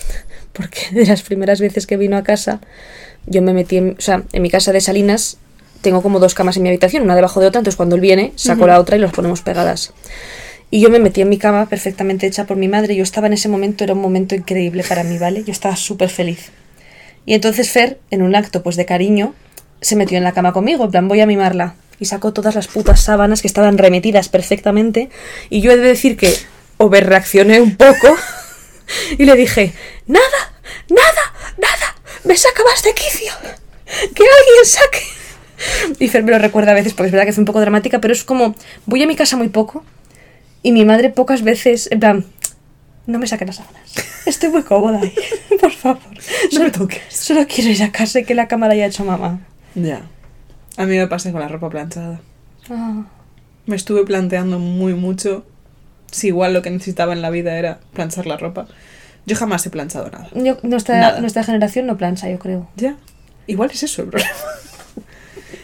Porque 0.52 0.80
de 0.92 1.06
las 1.06 1.22
primeras 1.22 1.60
veces 1.60 1.86
que 1.86 1.96
vino 1.96 2.16
a 2.16 2.22
casa, 2.22 2.60
yo 3.26 3.42
me 3.42 3.52
metí 3.52 3.76
en, 3.76 3.96
o 3.98 4.00
sea, 4.00 4.24
en 4.32 4.42
mi 4.42 4.50
casa 4.50 4.72
de 4.72 4.80
Salinas 4.80 5.38
tengo 5.82 6.02
como 6.02 6.18
dos 6.18 6.34
camas 6.34 6.56
en 6.56 6.62
mi 6.64 6.68
habitación, 6.68 7.02
una 7.02 7.14
debajo 7.14 7.40
de 7.40 7.46
otra, 7.46 7.60
entonces 7.60 7.76
cuando 7.76 7.94
él 7.94 8.00
viene, 8.00 8.32
saco 8.34 8.66
la 8.66 8.80
otra 8.80 8.96
y 8.96 9.00
las 9.00 9.12
ponemos 9.12 9.42
pegadas. 9.42 9.92
Y 10.70 10.80
yo 10.80 10.90
me 10.90 10.98
metí 10.98 11.20
en 11.20 11.28
mi 11.28 11.38
cama 11.38 11.66
perfectamente 11.66 12.26
hecha 12.26 12.44
por 12.44 12.56
mi 12.56 12.66
madre. 12.66 12.96
Yo 12.96 13.04
estaba 13.04 13.28
en 13.28 13.34
ese 13.34 13.48
momento, 13.48 13.84
era 13.84 13.92
un 13.92 14.00
momento 14.00 14.34
increíble 14.34 14.82
para 14.88 15.04
mí, 15.04 15.16
¿vale? 15.16 15.44
Yo 15.44 15.52
estaba 15.52 15.76
súper 15.76 16.08
feliz. 16.08 16.50
Y 17.24 17.34
entonces 17.34 17.70
Fer, 17.70 18.00
en 18.10 18.22
un 18.22 18.34
acto 18.34 18.62
pues 18.62 18.76
de 18.76 18.84
cariño, 18.84 19.34
se 19.80 19.94
metió 19.94 20.18
en 20.18 20.24
la 20.24 20.32
cama 20.32 20.52
conmigo, 20.52 20.84
en 20.84 20.90
plan, 20.90 21.08
voy 21.08 21.20
a 21.20 21.26
mimarla. 21.26 21.76
Y 21.98 22.06
sacó 22.06 22.32
todas 22.32 22.54
las 22.54 22.68
putas 22.68 23.00
sábanas 23.00 23.40
que 23.40 23.48
estaban 23.48 23.78
remetidas 23.78 24.28
perfectamente. 24.28 25.10
Y 25.50 25.60
yo 25.60 25.72
he 25.72 25.76
de 25.76 25.86
decir 25.86 26.16
que 26.16 26.34
overreaccioné 26.76 27.60
un 27.60 27.76
poco. 27.76 28.16
y 29.18 29.24
le 29.24 29.34
dije, 29.34 29.72
nada, 30.06 30.52
nada, 30.88 31.34
nada, 31.58 31.96
me 32.24 32.36
sacabas 32.36 32.82
de 32.82 32.94
quicio. 32.94 33.32
Que 33.86 34.24
alguien 34.24 34.64
saque. 34.64 35.02
Y 35.98 36.08
Fer 36.08 36.22
me 36.22 36.32
lo 36.32 36.38
recuerda 36.38 36.72
a 36.72 36.74
veces, 36.74 36.92
porque 36.92 37.06
es 37.06 37.12
verdad 37.12 37.24
que 37.24 37.30
es 37.30 37.38
un 37.38 37.44
poco 37.44 37.60
dramática, 37.60 38.00
pero 38.00 38.12
es 38.12 38.24
como, 38.24 38.54
voy 38.84 39.02
a 39.02 39.06
mi 39.06 39.16
casa 39.16 39.36
muy 39.36 39.48
poco. 39.48 39.84
Y 40.62 40.72
mi 40.72 40.84
madre 40.84 41.10
pocas 41.10 41.42
veces, 41.42 41.88
en 41.90 42.00
plan, 42.00 42.26
no 43.06 43.18
me 43.18 43.26
saque 43.26 43.44
las 43.44 43.56
sábanas. 43.56 43.94
Estoy 44.26 44.50
muy 44.50 44.62
cómoda 44.62 45.00
ahí. 45.00 45.14
Por 45.60 45.72
favor. 45.72 46.02
No 46.52 46.60
me 46.60 46.70
toques. 46.70 47.02
Solo 47.08 47.46
quiero 47.46 47.70
ir 47.70 47.82
a 47.82 47.92
casa 47.92 48.20
y 48.20 48.24
que 48.24 48.34
la 48.34 48.48
cama 48.48 48.66
la 48.66 48.74
haya 48.74 48.86
hecho 48.86 49.04
mamá. 49.04 49.40
Ya. 49.74 50.02
A 50.76 50.84
mí 50.86 50.96
me 50.96 51.06
pasa 51.06 51.32
con 51.32 51.40
la 51.40 51.48
ropa 51.48 51.70
planchada. 51.70 52.20
Ah. 52.70 53.04
Me 53.66 53.76
estuve 53.76 54.04
planteando 54.04 54.58
muy 54.58 54.94
mucho 54.94 55.44
si 56.10 56.28
igual 56.28 56.52
lo 56.54 56.62
que 56.62 56.70
necesitaba 56.70 57.12
en 57.12 57.22
la 57.22 57.30
vida 57.30 57.58
era 57.58 57.80
planchar 57.92 58.26
la 58.26 58.36
ropa. 58.36 58.66
Yo 59.26 59.36
jamás 59.36 59.66
he 59.66 59.70
planchado 59.70 60.10
nada. 60.10 60.28
Yo- 60.34 60.58
nuestra, 60.62 61.00
Nada. 61.00 61.20
nuestra 61.20 61.42
generación 61.44 61.86
no 61.86 61.96
plancha, 61.96 62.28
yo 62.30 62.38
creo. 62.38 62.68
Ya. 62.76 62.96
Igual 63.48 63.70
es 63.72 63.82
eso 63.82 64.02
el 64.02 64.08
problema. 64.08 64.30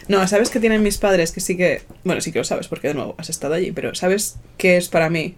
No, 0.09 0.27
¿sabes 0.27 0.49
qué 0.49 0.59
tienen 0.59 0.83
mis 0.83 0.97
padres? 0.97 1.31
Que 1.31 1.39
sí 1.39 1.55
que... 1.55 1.81
Bueno, 2.03 2.19
sí 2.19 2.33
que 2.33 2.39
lo 2.39 2.43
sabes 2.43 2.67
porque 2.67 2.89
de 2.89 2.93
nuevo 2.93 3.15
has 3.17 3.29
estado 3.29 3.53
allí, 3.53 3.71
pero 3.71 3.95
¿sabes 3.95 4.35
qué 4.57 4.75
es 4.75 4.89
para 4.89 5.09
mí 5.09 5.35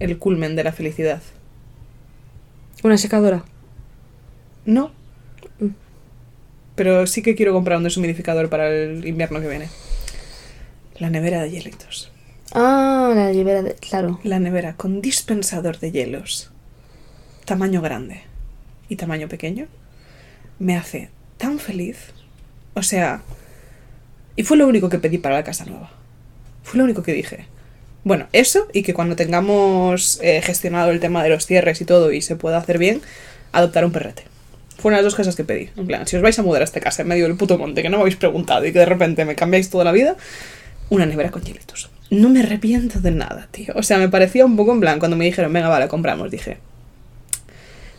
el 0.00 0.18
culmen 0.18 0.54
de 0.54 0.64
la 0.64 0.72
felicidad? 0.72 1.22
Una 2.84 2.98
secadora. 2.98 3.44
No. 4.66 4.90
Pero 6.76 7.06
sí 7.06 7.22
que 7.22 7.34
quiero 7.34 7.52
comprar 7.52 7.78
un 7.78 7.84
deshumidificador 7.84 8.48
para 8.48 8.68
el 8.68 9.06
invierno 9.06 9.40
que 9.40 9.48
viene. 9.48 9.68
La 10.98 11.10
nevera 11.10 11.42
de 11.42 11.50
hielitos. 11.50 12.12
Ah, 12.52 13.12
la 13.14 13.32
libera 13.32 13.62
de... 13.62 13.74
Claro. 13.74 14.20
La 14.22 14.38
nevera 14.38 14.76
con 14.76 15.00
dispensador 15.00 15.78
de 15.80 15.90
hielos. 15.90 16.52
Tamaño 17.44 17.82
grande 17.82 18.22
y 18.88 18.96
tamaño 18.96 19.28
pequeño. 19.28 19.66
Me 20.58 20.76
hace 20.76 21.10
tan 21.38 21.58
feliz. 21.58 21.96
O 22.74 22.82
sea... 22.82 23.22
Y 24.36 24.42
fue 24.42 24.58
lo 24.58 24.68
único 24.68 24.90
que 24.90 24.98
pedí 24.98 25.18
para 25.18 25.36
la 25.36 25.44
casa 25.44 25.64
nueva. 25.64 25.90
Fue 26.62 26.78
lo 26.78 26.84
único 26.84 27.02
que 27.02 27.14
dije. 27.14 27.46
Bueno, 28.04 28.28
eso 28.32 28.68
y 28.72 28.82
que 28.82 28.94
cuando 28.94 29.16
tengamos 29.16 30.20
eh, 30.22 30.42
gestionado 30.42 30.90
el 30.90 31.00
tema 31.00 31.24
de 31.24 31.30
los 31.30 31.46
cierres 31.46 31.80
y 31.80 31.86
todo 31.86 32.12
y 32.12 32.20
se 32.20 32.36
pueda 32.36 32.58
hacer 32.58 32.78
bien, 32.78 33.00
adoptar 33.52 33.84
un 33.84 33.92
perrete. 33.92 34.24
Fueron 34.86 34.98
las 34.98 35.04
dos 35.04 35.16
cosas 35.16 35.34
que 35.34 35.42
pedí. 35.42 35.68
En 35.76 35.84
plan, 35.88 36.06
si 36.06 36.14
os 36.14 36.22
vais 36.22 36.38
a 36.38 36.44
mudar 36.44 36.62
a 36.62 36.64
esta 36.64 36.78
casa 36.78 37.02
en 37.02 37.08
medio 37.08 37.26
del 37.26 37.36
puto 37.36 37.58
monte, 37.58 37.82
que 37.82 37.88
no 37.88 37.96
me 37.96 38.02
habéis 38.02 38.14
preguntado 38.14 38.64
y 38.64 38.72
que 38.72 38.78
de 38.78 38.86
repente 38.86 39.24
me 39.24 39.34
cambiáis 39.34 39.68
toda 39.68 39.82
la 39.82 39.90
vida, 39.90 40.14
una 40.90 41.06
nevera 41.06 41.32
con 41.32 41.42
hielitos. 41.42 41.90
No 42.08 42.28
me 42.28 42.38
arrepiento 42.38 43.00
de 43.00 43.10
nada, 43.10 43.48
tío. 43.50 43.74
O 43.74 43.82
sea, 43.82 43.98
me 43.98 44.08
parecía 44.08 44.46
un 44.46 44.56
poco 44.56 44.70
en 44.70 44.78
plan, 44.78 45.00
cuando 45.00 45.16
me 45.16 45.24
dijeron, 45.24 45.52
venga, 45.52 45.68
vale, 45.68 45.88
compramos, 45.88 46.30
dije, 46.30 46.58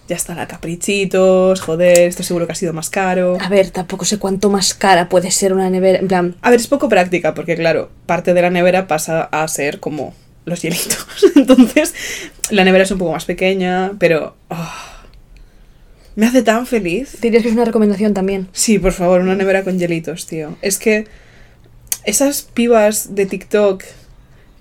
ya 0.07 0.15
está 0.15 0.34
la 0.34 0.47
caprichitos, 0.47 1.59
joder, 1.59 2.07
esto 2.07 2.23
seguro 2.23 2.45
que 2.45 2.53
ha 2.53 2.55
sido 2.55 2.72
más 2.72 2.89
caro. 2.89 3.38
A 3.41 3.49
ver, 3.49 3.69
tampoco 3.72 4.05
sé 4.05 4.18
cuánto 4.18 4.49
más 4.49 4.73
cara 4.73 5.09
puede 5.09 5.30
ser 5.31 5.51
una 5.51 5.69
nevera. 5.69 5.99
En 5.99 6.07
plan, 6.07 6.35
A 6.41 6.51
ver, 6.51 6.61
es 6.61 6.68
poco 6.68 6.88
práctica, 6.88 7.34
porque 7.34 7.57
claro, 7.57 7.91
parte 8.05 8.34
de 8.34 8.41
la 8.41 8.49
nevera 8.49 8.88
pasa 8.88 9.23
a 9.23 9.45
ser 9.49 9.81
como 9.81 10.14
los 10.45 10.61
hielitos. 10.61 11.05
Entonces, 11.35 11.93
la 12.49 12.64
nevera 12.64 12.85
es 12.85 12.91
un 12.91 12.97
poco 12.97 13.11
más 13.11 13.26
pequeña, 13.26 13.91
pero... 13.99 14.38
ah, 14.49 14.93
me 16.18 16.26
hace 16.26 16.41
tan 16.41 16.65
feliz. 16.65 17.22
dirías 17.22 17.44
que 17.44 17.49
es 17.49 17.53
una 17.53 17.64
recomendación 17.64 18.15
también. 18.15 18.48
Sí, 18.52 18.80
por 18.80 18.91
favor, 18.91 19.22
una 19.22 19.35
nevera 19.35 19.64
con 19.64 19.77
hielitos, 19.77 20.26
tío. 20.26 20.57
Es 20.64 20.80
que 20.80 21.06
esas 22.06 22.41
pibas 22.41 23.14
de 23.14 23.27
TikTok 23.27 23.84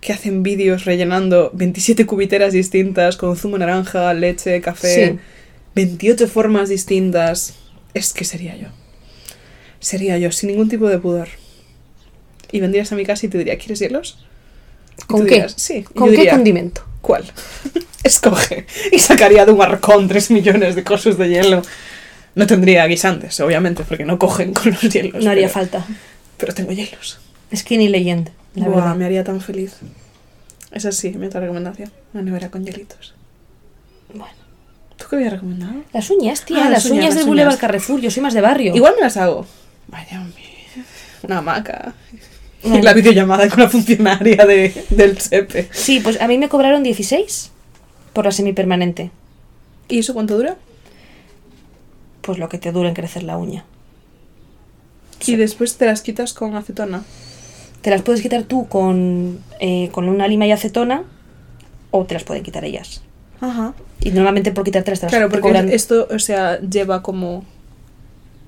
que 0.02 0.12
hacen 0.12 0.42
vídeos 0.42 0.84
rellenando 0.84 1.50
27 1.54 2.04
cubiteras 2.04 2.52
distintas 2.52 3.16
con 3.16 3.36
zumo 3.38 3.56
naranja, 3.56 4.12
leche, 4.12 4.60
café, 4.60 5.12
Sí. 5.12 5.18
28 5.74 6.28
formas 6.28 6.68
distintas, 6.68 7.54
es 7.94 8.12
que 8.12 8.26
sería 8.26 8.54
yo. 8.56 8.68
Sería 9.80 10.18
yo, 10.18 10.32
sin 10.32 10.50
ningún 10.50 10.68
tipo 10.68 10.88
de 10.90 10.98
pudor. 10.98 11.28
Y 12.52 12.60
vendrías 12.60 12.92
a 12.92 12.96
mi 12.96 13.06
casa 13.06 13.24
y 13.24 13.30
te 13.30 13.38
diría, 13.38 13.56
¿quieres 13.56 13.78
hielos? 13.78 14.26
¿Con 15.06 15.24
qué? 15.24 15.36
dirías, 15.36 15.54
sí. 15.56 15.84
¿Con 15.84 16.10
qué 16.10 16.16
diría, 16.16 16.32
condimento? 16.32 16.82
¿Cuál? 17.06 17.24
Escoge. 18.02 18.66
Y 18.90 18.98
sacaría 18.98 19.46
de 19.46 19.52
un 19.52 19.62
arcón 19.62 20.08
3 20.08 20.32
millones 20.32 20.74
de 20.74 20.82
cosas 20.82 21.16
de 21.16 21.28
hielo. 21.28 21.62
No 22.34 22.46
tendría 22.48 22.84
guisantes, 22.86 23.38
obviamente, 23.38 23.84
porque 23.84 24.04
no 24.04 24.18
cogen 24.18 24.52
con 24.52 24.72
los 24.72 24.80
hielos. 24.82 25.22
No 25.24 25.30
haría 25.30 25.46
pero- 25.46 25.54
falta. 25.54 25.86
Pero 26.36 26.52
tengo 26.52 26.72
hielos. 26.72 27.18
Skinny 27.54 27.88
Legend, 27.88 28.30
la 28.56 28.66
Buah, 28.66 28.74
verdad. 28.76 28.96
me 28.96 29.04
haría 29.04 29.22
tan 29.22 29.40
feliz. 29.40 29.76
Esa 30.72 30.90
sí, 30.90 31.10
mi 31.10 31.26
otra 31.26 31.40
recomendación. 31.40 31.92
Una 32.12 32.24
nevera 32.24 32.50
con 32.50 32.64
hielitos. 32.64 33.14
Bueno. 34.12 34.34
¿Tú 34.96 35.04
qué 35.08 35.16
habías 35.16 35.32
recomendado? 35.34 35.74
Las 35.92 36.10
uñas, 36.10 36.44
tía, 36.44 36.56
Ah, 36.58 36.70
las, 36.70 36.84
las 36.84 36.86
uñas, 36.86 37.02
uñas 37.04 37.14
del 37.14 37.26
Boulevard. 37.26 37.56
Carrefour, 37.58 38.00
yo 38.00 38.10
soy 38.10 38.22
más 38.24 38.34
de 38.34 38.40
barrio. 38.40 38.74
Igual 38.74 38.94
me 38.96 39.02
las 39.02 39.16
hago. 39.16 39.46
Vaya, 39.86 40.26
una 41.22 41.38
hamaca. 41.38 41.94
La 42.82 42.92
videollamada 42.94 43.48
con 43.48 43.60
la 43.60 43.68
funcionaria 43.68 44.44
de, 44.46 44.72
del 44.90 45.18
SEPE. 45.18 45.68
Sí, 45.72 46.00
pues 46.00 46.20
a 46.20 46.26
mí 46.28 46.38
me 46.38 46.48
cobraron 46.48 46.82
16 46.82 47.50
por 48.12 48.24
la 48.24 48.32
semipermanente. 48.32 49.10
¿Y 49.88 49.98
eso 50.00 50.14
cuánto 50.14 50.36
dura? 50.36 50.56
Pues 52.22 52.38
lo 52.38 52.48
que 52.48 52.58
te 52.58 52.72
dura 52.72 52.88
en 52.88 52.94
crecer 52.94 53.22
la 53.22 53.36
uña. 53.36 53.64
Y 55.26 55.36
después 55.36 55.76
te 55.76 55.86
las 55.86 56.02
quitas 56.02 56.32
con 56.32 56.56
acetona. 56.56 57.02
Te 57.82 57.90
las 57.90 58.02
puedes 58.02 58.20
quitar 58.20 58.42
tú 58.42 58.66
con, 58.68 59.38
eh, 59.60 59.90
con 59.92 60.08
una 60.08 60.26
lima 60.26 60.46
y 60.46 60.52
acetona 60.52 61.04
o 61.92 62.04
te 62.04 62.14
las 62.14 62.24
pueden 62.24 62.42
quitar 62.42 62.64
ellas. 62.64 63.02
Ajá. 63.40 63.74
Y 64.00 64.10
normalmente 64.10 64.50
por 64.50 64.64
quitártelas 64.64 65.00
te 65.00 65.06
las 65.06 65.10
Claro, 65.12 65.28
te 65.28 65.30
porque 65.38 65.48
cobran- 65.48 65.70
esto, 65.70 66.08
o 66.10 66.18
sea, 66.18 66.60
lleva 66.60 67.02
como... 67.02 67.44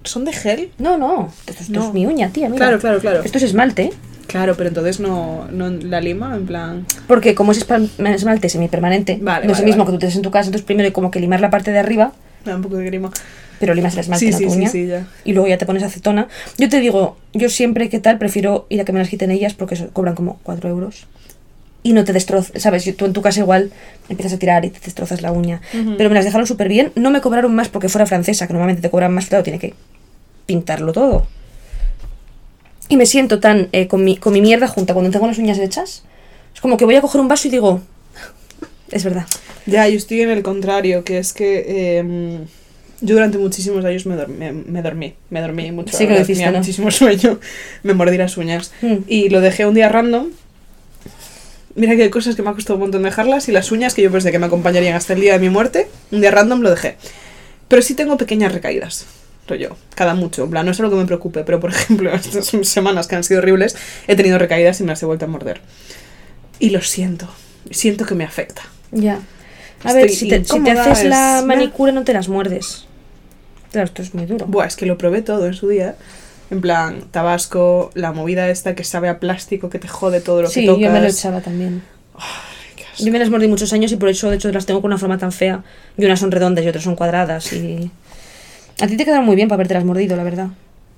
¿Son 0.08 0.24
de 0.24 0.32
gel? 0.32 0.70
No, 0.78 0.96
no, 0.96 1.32
esto, 1.46 1.64
No. 1.68 1.86
es 1.88 1.94
mi 1.94 2.06
uña, 2.06 2.30
tía, 2.30 2.48
mira. 2.48 2.64
Claro, 2.66 2.78
claro, 2.80 2.98
claro. 3.00 3.22
Esto 3.22 3.38
es 3.38 3.44
esmalte, 3.44 3.90
Claro, 4.26 4.56
pero 4.56 4.68
entonces 4.68 5.00
no, 5.00 5.46
no 5.50 5.70
la 5.70 6.02
lima, 6.02 6.36
en 6.36 6.44
plan... 6.44 6.86
porque 7.06 7.34
como 7.34 7.52
es 7.52 7.64
esmalte 7.98 8.48
semipermanente, 8.50 9.18
Vale, 9.22 9.46
no 9.46 9.52
es 9.52 9.58
vale, 9.58 9.60
el 9.60 9.64
mismo 9.66 9.84
vale. 9.84 9.92
que 9.92 9.96
tú 9.96 9.98
te 10.00 10.06
des 10.06 10.16
en 10.16 10.22
tu 10.22 10.30
casa, 10.30 10.48
entonces 10.48 10.66
primero 10.66 10.86
hay 10.86 10.92
como 10.92 11.10
que 11.10 11.18
limar 11.18 11.40
la 11.40 11.48
parte 11.48 11.70
de 11.70 11.78
arriba, 11.78 12.12
da 12.44 12.54
un 12.56 12.60
poco 12.62 12.76
de 12.76 12.84
grima. 12.84 13.10
pero 13.58 13.72
limas 13.74 13.94
el 13.94 14.00
esmalte 14.00 14.26
Sí, 14.26 14.32
en 14.32 14.38
sí, 14.38 14.44
tu 14.44 14.50
sí, 14.50 14.56
uña, 14.58 14.68
sí, 14.68 14.86
ya. 14.86 15.06
y 15.24 15.32
luego 15.32 15.48
ya 15.48 15.56
te 15.56 15.64
pones 15.64 15.82
acetona. 15.82 16.28
Yo 16.58 16.68
te 16.68 16.78
digo, 16.80 17.16
yo 17.32 17.48
siempre 17.48 17.88
que 17.88 18.00
tal 18.00 18.18
prefiero 18.18 18.66
ir 18.68 18.80
a 18.82 18.84
que 18.84 18.92
me 18.92 18.98
las 18.98 19.08
quiten 19.08 19.30
ellas 19.30 19.54
porque 19.54 19.76
cobran 19.94 20.14
como 20.14 20.38
4 20.42 20.68
euros. 20.68 21.06
Y 21.82 21.92
no 21.94 22.04
te 22.04 22.12
destrozas, 22.12 22.60
¿sabes? 22.60 22.84
Tú 22.96 23.06
en 23.06 23.12
tu 23.14 23.22
casa 23.22 23.40
igual 23.40 23.70
empiezas 24.10 24.34
a 24.34 24.38
tirar 24.38 24.64
y 24.64 24.68
te 24.70 24.80
destrozas 24.80 25.22
la 25.22 25.32
uña. 25.32 25.60
Pero 25.96 26.10
me 26.10 26.14
las 26.16 26.24
dejaron 26.26 26.46
súper 26.46 26.68
bien. 26.68 26.92
No 26.96 27.10
me 27.10 27.20
cobraron 27.22 27.54
más 27.54 27.68
porque 27.68 27.88
fuera 27.88 28.04
francesa, 28.04 28.46
que 28.46 28.52
normalmente 28.52 28.82
te 28.82 28.90
cobran 28.90 29.14
más, 29.14 29.26
claro, 29.26 29.42
tiene 29.42 29.58
que 29.58 29.72
pintarlo 30.48 30.92
todo. 30.92 31.26
Y 32.88 32.96
me 32.96 33.04
siento 33.04 33.38
tan 33.38 33.68
eh, 33.72 33.86
con, 33.86 34.02
mi, 34.02 34.16
con 34.16 34.32
mi 34.32 34.40
mierda 34.40 34.66
junta 34.66 34.94
cuando 34.94 35.10
tengo 35.10 35.26
las 35.26 35.36
uñas 35.36 35.58
hechas. 35.58 36.04
Es 36.54 36.60
como 36.62 36.78
que 36.78 36.86
voy 36.86 36.96
a 36.96 37.02
coger 37.02 37.20
un 37.20 37.28
vaso 37.28 37.46
y 37.46 37.50
digo, 37.50 37.82
es 38.90 39.04
verdad. 39.04 39.26
Ya, 39.66 39.86
yo 39.86 39.98
estoy 39.98 40.22
en 40.22 40.30
el 40.30 40.42
contrario, 40.42 41.04
que 41.04 41.18
es 41.18 41.34
que 41.34 41.64
eh, 41.68 42.38
yo 43.02 43.14
durante 43.14 43.36
muchísimos 43.36 43.84
años 43.84 44.06
me, 44.06 44.16
dormí, 44.16 44.36
me, 44.36 44.52
me 44.52 44.82
dormí, 44.82 45.14
me 45.28 45.40
dormí 45.42 45.70
mucho. 45.70 45.94
Sí 45.94 46.06
que 46.06 46.14
lo 46.14 46.20
hiciste, 46.20 46.44
tenía 46.44 46.50
¿no? 46.50 46.58
muchísimo 46.58 46.90
sueño, 46.90 47.38
me 47.82 47.92
mordí 47.92 48.16
las 48.16 48.38
uñas. 48.38 48.72
Mm. 48.80 48.96
Y 49.06 49.28
lo 49.28 49.42
dejé 49.42 49.66
un 49.66 49.74
día 49.74 49.90
random. 49.90 50.28
Mira 51.74 51.94
que 51.94 52.04
hay 52.04 52.10
cosas 52.10 52.34
que 52.34 52.42
me 52.42 52.48
ha 52.48 52.54
costado 52.54 52.76
un 52.76 52.80
montón 52.80 53.02
dejarlas 53.02 53.50
y 53.50 53.52
las 53.52 53.70
uñas 53.70 53.92
que 53.94 54.00
yo 54.00 54.10
pensé 54.10 54.32
que 54.32 54.38
me 54.38 54.46
acompañarían 54.46 54.96
hasta 54.96 55.12
el 55.12 55.20
día 55.20 55.34
de 55.34 55.38
mi 55.38 55.50
muerte, 55.50 55.88
un 56.10 56.22
día 56.22 56.30
random 56.30 56.62
lo 56.62 56.70
dejé. 56.70 56.96
Pero 57.68 57.82
sí 57.82 57.94
tengo 57.94 58.16
pequeñas 58.16 58.52
recaídas, 58.52 59.06
yo, 59.54 59.76
cada 59.94 60.14
mucho. 60.14 60.44
En 60.44 60.50
plan, 60.50 60.66
no 60.66 60.72
es 60.72 60.80
algo 60.80 60.92
que 60.92 60.98
me 60.98 61.06
preocupe, 61.06 61.44
pero 61.44 61.60
por 61.60 61.70
ejemplo, 61.70 62.12
estas 62.14 62.46
semanas 62.62 63.06
que 63.06 63.16
han 63.16 63.24
sido 63.24 63.40
horribles, 63.40 63.76
he 64.06 64.16
tenido 64.16 64.38
recaídas 64.38 64.80
y 64.80 64.84
me 64.84 64.90
las 64.90 65.02
he 65.02 65.06
vuelto 65.06 65.24
a 65.24 65.28
morder. 65.28 65.60
Y 66.58 66.70
lo 66.70 66.80
siento, 66.82 67.28
siento 67.70 68.04
que 68.04 68.14
me 68.14 68.24
afecta. 68.24 68.62
Ya. 68.90 69.20
A 69.84 69.92
ver, 69.92 70.10
si 70.10 70.28
te, 70.28 70.44
si 70.44 70.60
te 70.60 70.70
haces 70.72 71.04
la 71.04 71.42
manicura 71.46 71.92
no 71.92 72.04
te 72.04 72.12
las 72.12 72.28
muerdes. 72.28 72.86
Claro, 73.70 73.86
esto 73.86 74.02
es 74.02 74.14
muy 74.14 74.26
duro. 74.26 74.46
Buah, 74.46 74.66
es 74.66 74.76
que 74.76 74.86
lo 74.86 74.98
probé 74.98 75.22
todo 75.22 75.46
en 75.46 75.54
su 75.54 75.68
día. 75.68 75.96
En 76.50 76.60
plan, 76.60 77.04
tabasco, 77.10 77.90
la 77.94 78.12
movida 78.12 78.48
esta 78.48 78.74
que 78.74 78.82
sabe 78.82 79.08
a 79.08 79.20
plástico, 79.20 79.68
que 79.68 79.78
te 79.78 79.86
jode 79.86 80.20
todo 80.20 80.42
lo 80.42 80.48
sí, 80.48 80.62
que 80.62 80.66
tocas. 80.66 80.82
yo 80.82 80.90
me 80.90 81.00
lo 81.00 81.06
echaba 81.06 81.40
también. 81.40 81.82
Qué 82.74 82.84
asco. 82.84 83.04
Yo 83.04 83.12
me 83.12 83.18
las 83.18 83.28
mordí 83.28 83.46
muchos 83.46 83.72
años 83.72 83.92
y 83.92 83.96
por 83.96 84.08
eso, 84.08 84.30
de 84.30 84.36
hecho, 84.36 84.50
las 84.50 84.64
tengo 84.64 84.80
con 84.80 84.90
una 84.90 84.98
forma 84.98 85.18
tan 85.18 85.30
fea. 85.30 85.62
Y 85.98 86.04
unas 86.04 86.18
son 86.18 86.30
redondas 86.30 86.64
y 86.64 86.68
otras 86.68 86.84
son 86.84 86.96
cuadradas. 86.96 87.52
Y. 87.52 87.90
A 88.80 88.86
ti 88.86 88.96
te 88.96 89.04
quedaron 89.04 89.24
muy 89.24 89.36
bien 89.36 89.48
para 89.48 89.56
haberte 89.56 89.74
las 89.74 89.84
mordido, 89.84 90.16
la 90.16 90.24
verdad. 90.24 90.48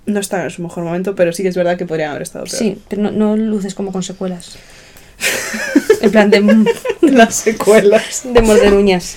No 0.06 0.20
está 0.20 0.44
en 0.44 0.50
su 0.50 0.62
mejor 0.62 0.84
momento, 0.84 1.14
pero 1.14 1.32
sí 1.32 1.42
que 1.42 1.48
es 1.50 1.56
verdad 1.56 1.76
que 1.76 1.86
podrían 1.86 2.10
haber 2.10 2.22
estado 2.22 2.44
peor. 2.44 2.56
Sí, 2.56 2.78
pero 2.88 3.02
no, 3.02 3.10
no 3.10 3.36
luces 3.36 3.74
como 3.74 3.92
con 3.92 4.02
secuelas. 4.02 4.56
en 6.00 6.10
plan 6.10 6.30
de, 6.30 6.64
Las 7.02 7.36
secuelas. 7.36 8.22
de 8.24 8.42
morder 8.42 8.74
uñas. 8.74 9.16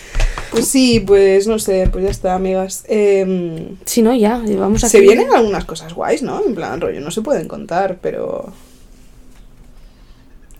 Pues 0.52 0.68
sí, 0.68 0.99
pues 0.99 1.48
no 1.48 1.57
sé, 1.57 1.90
pues 1.91 2.03
ya 2.06 2.11
está, 2.11 2.35
amigas. 2.35 2.84
Em, 2.88 3.76
Si 3.85 4.02
no, 4.02 4.14
ya, 4.14 4.38
vamos 4.57 4.84
a 4.84 4.90
se 4.90 4.99
vienen 4.99 5.34
algunas 5.34 5.65
cosas 5.65 5.94
guays, 5.94 6.22
¿no? 6.22 6.45
En 6.45 6.53
plan, 6.53 6.80
rollo, 6.80 7.02
no 7.02 7.11
se 7.11 7.22
pueden 7.22 7.48
contar, 7.48 7.98
pero. 8.02 8.53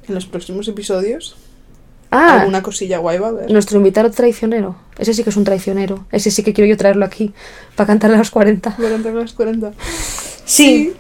En 0.08 0.16
los 0.16 0.26
próximos 0.26 0.68
episodios, 0.68 1.36
Ah, 2.16 2.42
alguna 2.42 2.62
cosilla 2.62 3.00
guay 3.00 3.18
va 3.18 3.28
a 3.28 3.30
haber. 3.32 3.52
nuestro 3.52 3.78
invitado 3.78 4.12
traicionero. 4.12 4.76
Ese 5.00 5.16
sí 5.16 5.24
que 5.24 5.32
es 5.32 5.38
un 5.38 5.46
traicionero. 5.46 6.06
Ese 6.12 6.30
sí 6.30 6.44
que 6.44 6.54
quiero 6.54 6.70
yo 6.70 6.78
traerlo 6.78 7.06
aquí. 7.06 7.34
Para 7.76 7.88
cantarle 7.88 8.18
a 8.18 8.20
los 8.20 8.30
40. 8.30 8.76
Voy 8.78 8.86
a 8.86 8.90
cantar 8.90 9.14
las 9.14 9.34
40. 9.34 9.74
Sí. 10.46 10.94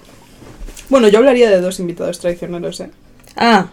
Bueno, 0.90 1.07
yo 1.10 1.19
hablaría 1.19 1.52
de 1.52 1.61
dos 1.61 1.80
invitados 1.80 2.19
traicioneros, 2.19 2.80
¿eh? 2.80 2.90
Ah. 3.35 3.68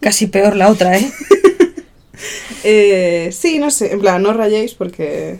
Casi 0.00 0.26
peor 0.26 0.56
la 0.56 0.68
otra, 0.68 0.98
¿eh? 0.98 1.10
Eh, 2.64 3.30
sí, 3.32 3.60
no 3.60 3.70
sé, 3.70 3.92
en 3.92 4.00
plan, 4.00 4.20
no 4.20 4.32
rayéis 4.32 4.74
porque 4.74 5.38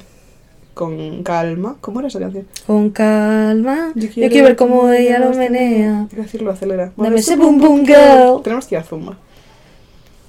con 0.72 1.24
calma. 1.24 1.76
¿Cómo 1.80 1.98
era 1.98 2.06
esa 2.06 2.20
canción? 2.20 2.46
Con 2.64 2.90
calma. 2.90 3.90
Yo 3.96 4.08
quiero, 4.08 4.44
ver 4.44 4.54
cómo 4.54 4.90
ella 4.92 5.18
lo 5.18 5.34
menea. 5.34 6.06
Quiero 6.08 6.22
decirlo, 6.22 6.52
acelera. 6.52 6.92
Dame 6.96 7.18
ese 7.18 7.34
boom 7.34 7.58
boom 7.58 7.84
girl. 7.84 8.40
Tenemos 8.44 8.66
que 8.66 8.76
ir 8.76 8.80
a 8.80 8.84
Zumba. 8.84 9.18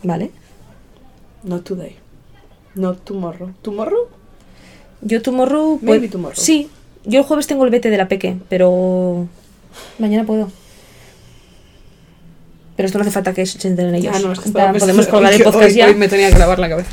Vale. 0.03 0.31
Not 1.43 1.63
today. 1.63 1.95
Not 2.75 3.03
tomorrow. 3.03 3.51
¿Tomorrow? 3.61 4.07
Yo 5.01 5.21
tomorrow. 5.21 5.79
Maybe 5.81 5.99
pues- 5.99 6.11
tomorrow. 6.11 6.35
Sí. 6.35 6.69
Yo 7.05 7.19
el 7.19 7.25
jueves 7.25 7.47
tengo 7.47 7.63
el 7.65 7.71
vete 7.71 7.89
de 7.89 7.97
la 7.97 8.07
peque, 8.07 8.37
pero. 8.49 9.27
Mañana 9.97 10.25
puedo. 10.25 10.51
Pero 12.75 12.85
esto 12.87 12.97
no 12.97 13.01
hace 13.03 13.11
falta 13.11 13.33
que 13.33 13.45
se 13.45 13.67
enteren 13.67 13.95
ellos. 13.95 14.15
Ah, 14.15 14.19
no, 14.19 14.31
es 14.31 14.39
que 14.39 14.49
pensando- 14.51 14.79
podemos 14.79 15.07
colgar 15.07 15.33
el 15.33 15.43
podcast 15.43 15.65
hoy- 15.71 15.73
ya. 15.75 15.87
hoy 15.87 15.95
me 15.95 16.07
tenía 16.07 16.31
que 16.31 16.39
lavar 16.39 16.59
la 16.59 16.69
cabeza. 16.69 16.89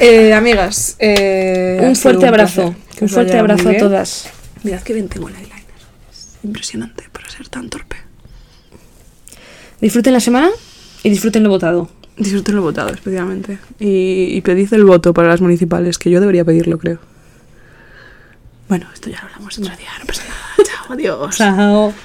Eh, 0.00 0.32
amigas, 0.32 0.96
eh, 0.98 1.78
Un 1.82 1.94
fuerte 1.96 2.26
abrazo. 2.26 2.74
Un 3.00 3.08
fuerte 3.08 3.36
abrazo 3.36 3.68
a 3.68 3.76
todas. 3.76 4.28
Mirad 4.62 4.80
que 4.82 4.94
bien 4.94 5.08
tengo 5.08 5.28
el 5.28 5.34
eyeliner. 5.34 5.60
Es 6.10 6.38
impresionante 6.42 7.04
para 7.12 7.28
ser 7.28 7.48
tan 7.48 7.68
torpe. 7.68 7.96
Disfruten 9.80 10.12
la 10.14 10.20
semana 10.20 10.50
y 11.02 11.10
disfruten 11.10 11.42
lo 11.42 11.50
votado. 11.50 11.90
Disfruten 12.16 12.56
lo 12.56 12.62
votado, 12.62 12.90
especialmente. 12.90 13.58
Y, 13.78 14.36
y 14.36 14.40
pedid 14.40 14.72
el 14.74 14.84
voto 14.84 15.12
para 15.12 15.28
las 15.28 15.40
municipales, 15.40 15.98
que 15.98 16.10
yo 16.10 16.20
debería 16.20 16.44
pedirlo, 16.44 16.78
creo. 16.78 16.98
Bueno, 18.68 18.86
esto 18.94 19.10
ya 19.10 19.20
lo 19.20 19.26
hablamos 19.28 19.58
otro 19.58 19.76
día, 19.76 19.88
no 19.98 20.06
pasa 20.06 20.22
nada. 20.24 20.40
Chao, 20.64 20.92
adiós. 20.92 21.36
Chao. 21.36 21.94